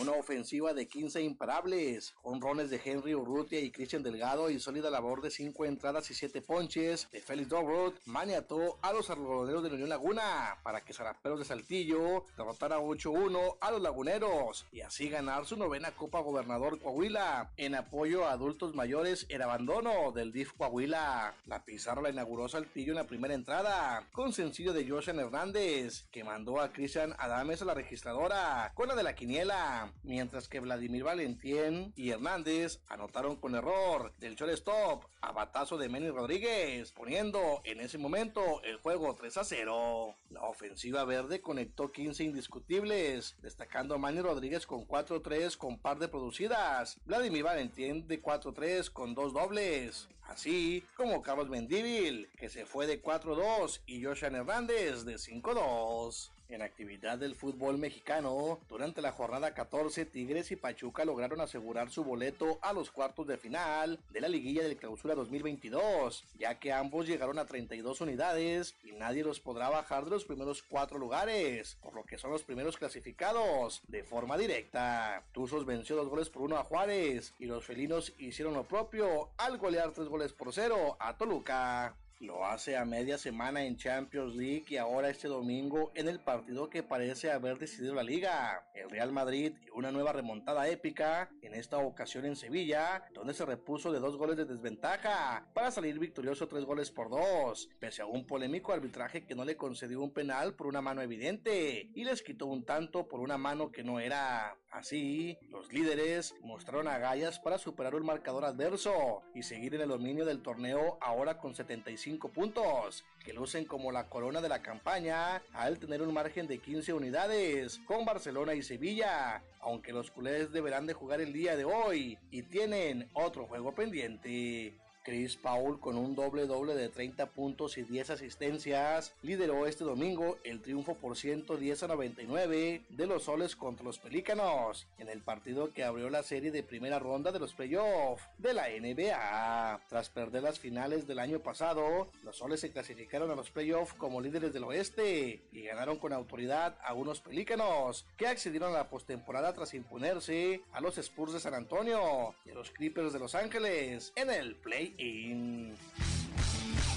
Una 0.00 0.12
ofensiva 0.12 0.72
de 0.72 0.88
15 0.88 1.20
imparables, 1.20 2.14
honrones 2.22 2.70
de 2.70 2.80
Henry 2.82 3.14
Urrutia 3.14 3.60
y 3.60 3.70
Christian 3.70 4.02
Delgado 4.02 4.48
y 4.48 4.58
sólida 4.58 4.88
labor 4.88 5.20
de 5.20 5.30
5 5.30 5.66
entradas 5.66 6.10
y 6.10 6.14
7 6.14 6.40
ponches 6.40 7.06
de 7.12 7.20
Félix 7.20 7.50
Dobrot 7.50 8.00
maniató 8.06 8.78
a 8.80 8.94
los 8.94 9.10
algodoneros 9.10 9.62
de 9.62 9.68
la 9.68 9.74
Unión 9.74 9.90
Laguna 9.90 10.56
para 10.62 10.80
que 10.80 10.94
Zaraperos 10.94 11.38
de 11.38 11.44
Saltillo 11.44 12.24
derrotara 12.34 12.80
8-1 12.80 13.58
a 13.60 13.70
los 13.72 13.82
laguneros 13.82 14.64
y 14.72 14.80
así 14.80 15.10
ganar 15.10 15.44
su 15.44 15.58
novena 15.58 15.90
Copa 15.90 16.20
Gobernador 16.20 16.80
Coahuila 16.80 17.50
en 17.58 17.74
apoyo 17.74 18.24
a 18.24 18.32
adultos 18.32 18.74
mayores 18.74 19.26
en 19.28 19.42
abandono 19.42 20.12
del 20.12 20.32
DIF 20.32 20.54
Coahuila. 20.54 21.34
La 21.44 21.62
pizarra 21.66 22.00
la 22.00 22.08
inauguró 22.08 22.48
Saltillo 22.48 22.92
en 22.92 22.96
la 22.96 23.06
primera 23.06 23.34
entrada 23.34 24.08
con 24.12 24.32
sencillo 24.32 24.72
de 24.72 24.88
Joshan 24.88 25.18
Hernández 25.18 26.06
que 26.10 26.24
mandó 26.24 26.58
a 26.58 26.72
Cristian 26.72 27.14
Adames 27.18 27.60
a 27.60 27.66
la 27.66 27.74
registradora 27.74 28.72
con 28.74 28.88
la 28.88 28.94
de 28.94 29.02
la 29.02 29.14
quiniela 29.14 29.89
mientras 30.02 30.48
que 30.48 30.60
Vladimir 30.60 31.04
Valentín 31.04 31.92
y 31.96 32.10
Hernández 32.10 32.80
anotaron 32.88 33.36
con 33.36 33.54
error 33.54 34.12
del 34.18 34.36
shortstop 34.36 35.04
a 35.20 35.32
batazo 35.32 35.76
de 35.76 35.88
Manny 35.88 36.10
Rodríguez, 36.10 36.92
poniendo 36.92 37.60
en 37.64 37.80
ese 37.80 37.98
momento 37.98 38.62
el 38.62 38.76
juego 38.78 39.14
3 39.14 39.36
a 39.36 39.44
0. 39.44 40.14
La 40.30 40.42
ofensiva 40.42 41.04
verde 41.04 41.40
conectó 41.40 41.92
15 41.92 42.24
indiscutibles, 42.24 43.36
destacando 43.42 43.94
a 43.94 43.98
Manny 43.98 44.20
Rodríguez 44.20 44.66
con 44.66 44.86
4-3 44.86 45.56
con 45.56 45.78
par 45.78 45.98
de 45.98 46.08
producidas, 46.08 46.98
Vladimir 47.04 47.44
Valentín 47.44 48.06
de 48.06 48.22
4-3 48.22 48.90
con 48.90 49.14
dos 49.14 49.32
dobles, 49.32 50.08
así 50.22 50.84
como 50.96 51.22
Carlos 51.22 51.48
Mendívil, 51.48 52.28
que 52.36 52.48
se 52.48 52.66
fue 52.66 52.86
de 52.86 53.02
4-2, 53.02 53.80
y 53.86 54.02
Joshan 54.02 54.34
Hernández 54.34 55.04
de 55.04 55.16
5-2. 55.16 56.30
En 56.50 56.62
actividad 56.62 57.16
del 57.16 57.36
fútbol 57.36 57.78
mexicano, 57.78 58.58
durante 58.68 59.00
la 59.00 59.12
jornada 59.12 59.54
14, 59.54 60.04
Tigres 60.04 60.50
y 60.50 60.56
Pachuca 60.56 61.04
lograron 61.04 61.40
asegurar 61.40 61.90
su 61.90 62.02
boleto 62.02 62.58
a 62.60 62.72
los 62.72 62.90
cuartos 62.90 63.28
de 63.28 63.38
final 63.38 64.00
de 64.10 64.20
la 64.20 64.26
liguilla 64.26 64.64
del 64.64 64.76
clausura 64.76 65.14
2022, 65.14 66.24
ya 66.36 66.58
que 66.58 66.72
ambos 66.72 67.06
llegaron 67.06 67.38
a 67.38 67.46
32 67.46 68.00
unidades 68.00 68.74
y 68.82 68.90
nadie 68.90 69.22
los 69.22 69.38
podrá 69.38 69.68
bajar 69.68 70.06
de 70.06 70.10
los 70.10 70.24
primeros 70.24 70.64
cuatro 70.64 70.98
lugares, 70.98 71.78
por 71.80 71.94
lo 71.94 72.02
que 72.02 72.18
son 72.18 72.32
los 72.32 72.42
primeros 72.42 72.76
clasificados 72.76 73.82
de 73.86 74.02
forma 74.02 74.36
directa. 74.36 75.22
Tuzos 75.30 75.64
venció 75.64 75.94
dos 75.94 76.08
goles 76.08 76.30
por 76.30 76.42
uno 76.42 76.56
a 76.56 76.64
Juárez 76.64 77.32
y 77.38 77.44
los 77.44 77.64
felinos 77.64 78.12
hicieron 78.18 78.54
lo 78.54 78.64
propio 78.64 79.30
al 79.36 79.56
golear 79.56 79.92
tres 79.92 80.08
goles 80.08 80.32
por 80.32 80.52
cero 80.52 80.96
a 80.98 81.16
Toluca. 81.16 81.94
Lo 82.20 82.44
hace 82.44 82.76
a 82.76 82.84
media 82.84 83.16
semana 83.16 83.64
en 83.64 83.78
Champions 83.78 84.36
League 84.36 84.66
y 84.68 84.76
ahora 84.76 85.08
este 85.08 85.26
domingo 85.26 85.90
en 85.94 86.06
el 86.06 86.20
partido 86.20 86.68
que 86.68 86.82
parece 86.82 87.30
haber 87.30 87.58
decidido 87.58 87.94
la 87.94 88.02
liga. 88.02 88.62
El 88.74 88.90
Real 88.90 89.10
Madrid 89.10 89.54
y 89.64 89.70
una 89.70 89.90
nueva 89.90 90.12
remontada 90.12 90.68
épica, 90.68 91.30
en 91.40 91.54
esta 91.54 91.78
ocasión 91.78 92.26
en 92.26 92.36
Sevilla, 92.36 93.06
donde 93.14 93.32
se 93.32 93.46
repuso 93.46 93.90
de 93.90 94.00
dos 94.00 94.18
goles 94.18 94.36
de 94.36 94.44
desventaja 94.44 95.48
para 95.54 95.70
salir 95.70 95.98
victorioso 95.98 96.46
tres 96.46 96.66
goles 96.66 96.90
por 96.90 97.08
dos, 97.08 97.70
pese 97.78 98.02
a 98.02 98.06
un 98.06 98.26
polémico 98.26 98.74
arbitraje 98.74 99.24
que 99.24 99.34
no 99.34 99.46
le 99.46 99.56
concedió 99.56 100.02
un 100.02 100.12
penal 100.12 100.54
por 100.54 100.66
una 100.66 100.82
mano 100.82 101.00
evidente 101.00 101.88
y 101.94 102.04
les 102.04 102.22
quitó 102.22 102.44
un 102.44 102.66
tanto 102.66 103.08
por 103.08 103.20
una 103.20 103.38
mano 103.38 103.72
que 103.72 103.82
no 103.82 103.98
era. 103.98 104.59
Así, 104.70 105.36
los 105.50 105.72
líderes 105.72 106.34
mostraron 106.42 106.86
agallas 106.86 107.40
para 107.40 107.58
superar 107.58 107.96
un 107.96 108.06
marcador 108.06 108.44
adverso 108.44 109.22
y 109.34 109.42
seguir 109.42 109.74
en 109.74 109.80
el 109.80 109.88
dominio 109.88 110.24
del 110.24 110.42
torneo 110.42 110.96
ahora 111.00 111.38
con 111.38 111.56
75 111.56 112.28
puntos, 112.28 113.04
que 113.24 113.32
lucen 113.32 113.64
como 113.64 113.90
la 113.90 114.08
corona 114.08 114.40
de 114.40 114.48
la 114.48 114.62
campaña 114.62 115.42
al 115.54 115.80
tener 115.80 116.02
un 116.02 116.14
margen 116.14 116.46
de 116.46 116.58
15 116.58 116.92
unidades 116.92 117.78
con 117.84 118.04
Barcelona 118.04 118.54
y 118.54 118.62
Sevilla, 118.62 119.42
aunque 119.60 119.92
los 119.92 120.12
culés 120.12 120.52
deberán 120.52 120.86
de 120.86 120.94
jugar 120.94 121.20
el 121.20 121.32
día 121.32 121.56
de 121.56 121.64
hoy 121.64 122.16
y 122.30 122.42
tienen 122.42 123.10
otro 123.12 123.46
juego 123.46 123.74
pendiente. 123.74 124.74
Chris 125.02 125.36
Paul 125.36 125.80
con 125.80 125.96
un 125.96 126.14
doble 126.14 126.46
doble 126.46 126.74
de 126.74 126.88
30 126.88 127.26
puntos 127.26 127.78
y 127.78 127.82
10 127.82 128.10
asistencias 128.10 129.12
lideró 129.22 129.66
este 129.66 129.84
domingo 129.84 130.38
el 130.44 130.60
triunfo 130.60 130.94
por 130.94 131.16
110 131.16 131.82
a 131.82 131.88
99 131.88 132.82
de 132.88 133.06
los 133.06 133.24
soles 133.24 133.56
contra 133.56 133.84
los 133.84 133.98
pelícanos 133.98 134.86
en 134.98 135.08
el 135.08 135.20
partido 135.20 135.72
que 135.72 135.84
abrió 135.84 136.10
la 136.10 136.22
serie 136.22 136.50
de 136.50 136.62
primera 136.62 136.98
ronda 136.98 137.32
de 137.32 137.38
los 137.38 137.54
playoffs 137.54 138.24
de 138.38 138.54
la 138.54 138.68
NBA. 138.68 139.80
Tras 139.88 140.10
perder 140.10 140.42
las 140.42 140.58
finales 140.58 141.06
del 141.06 141.18
año 141.18 141.40
pasado, 141.40 142.08
los 142.22 142.36
soles 142.36 142.60
se 142.60 142.70
clasificaron 142.70 143.30
a 143.30 143.34
los 143.34 143.50
playoffs 143.50 143.94
como 143.94 144.20
líderes 144.20 144.52
del 144.52 144.64
oeste 144.64 145.42
y 145.52 145.62
ganaron 145.62 145.98
con 145.98 146.12
autoridad 146.12 146.76
a 146.82 146.94
unos 146.94 147.20
pelícanos 147.20 148.06
que 148.16 148.26
accedieron 148.26 148.70
a 148.74 148.78
la 148.78 148.90
postemporada 148.90 149.52
tras 149.54 149.74
imponerse 149.74 150.62
a 150.72 150.80
los 150.80 150.98
Spurs 150.98 151.32
de 151.32 151.40
San 151.40 151.54
Antonio 151.54 152.34
y 152.44 152.50
a 152.50 152.54
los 152.54 152.70
Clippers 152.70 153.12
de 153.12 153.18
Los 153.18 153.34
Ángeles 153.34 154.12
en 154.16 154.30
el 154.30 154.56
play-in. 154.96 155.74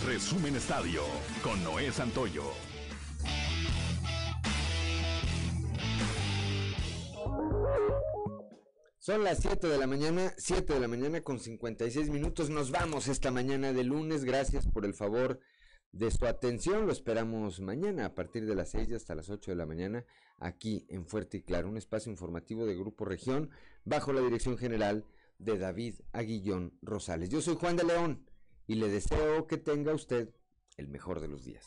Resumen 0.05 0.55
Estadio 0.55 1.03
con 1.43 1.63
Noé 1.63 1.91
Santoyo. 1.91 2.43
Son 8.99 9.23
las 9.23 9.39
7 9.39 9.67
de 9.67 9.77
la 9.77 9.85
mañana, 9.87 10.33
7 10.37 10.73
de 10.73 10.79
la 10.79 10.87
mañana 10.87 11.21
con 11.21 11.39
56 11.39 12.09
minutos. 12.09 12.49
Nos 12.49 12.71
vamos 12.71 13.07
esta 13.07 13.31
mañana 13.31 13.73
de 13.73 13.83
lunes. 13.83 14.23
Gracias 14.23 14.65
por 14.65 14.85
el 14.85 14.93
favor 14.93 15.39
de 15.91 16.09
su 16.09 16.25
atención. 16.25 16.85
Lo 16.85 16.93
esperamos 16.93 17.59
mañana 17.59 18.05
a 18.05 18.15
partir 18.15 18.45
de 18.45 18.55
las 18.55 18.69
6 18.71 18.93
hasta 18.93 19.15
las 19.15 19.29
8 19.29 19.51
de 19.51 19.57
la 19.57 19.65
mañana 19.65 20.05
aquí 20.39 20.85
en 20.89 21.05
Fuerte 21.05 21.37
y 21.37 21.41
Claro, 21.41 21.67
un 21.67 21.77
espacio 21.77 22.11
informativo 22.11 22.65
de 22.65 22.75
Grupo 22.75 23.03
Región 23.03 23.49
bajo 23.83 24.13
la 24.13 24.21
dirección 24.21 24.57
general 24.57 25.05
de 25.37 25.57
David 25.57 25.95
Aguillón 26.11 26.77
Rosales. 26.81 27.29
Yo 27.29 27.41
soy 27.41 27.55
Juan 27.55 27.75
de 27.75 27.83
León 27.83 28.25
y 28.67 28.75
le 28.75 28.89
deseo 28.89 29.47
que 29.47 29.57
tenga 29.57 29.93
usted 29.93 30.33
el 30.77 30.87
mejor 30.87 31.19
de 31.19 31.27
los 31.27 31.45
días. 31.45 31.65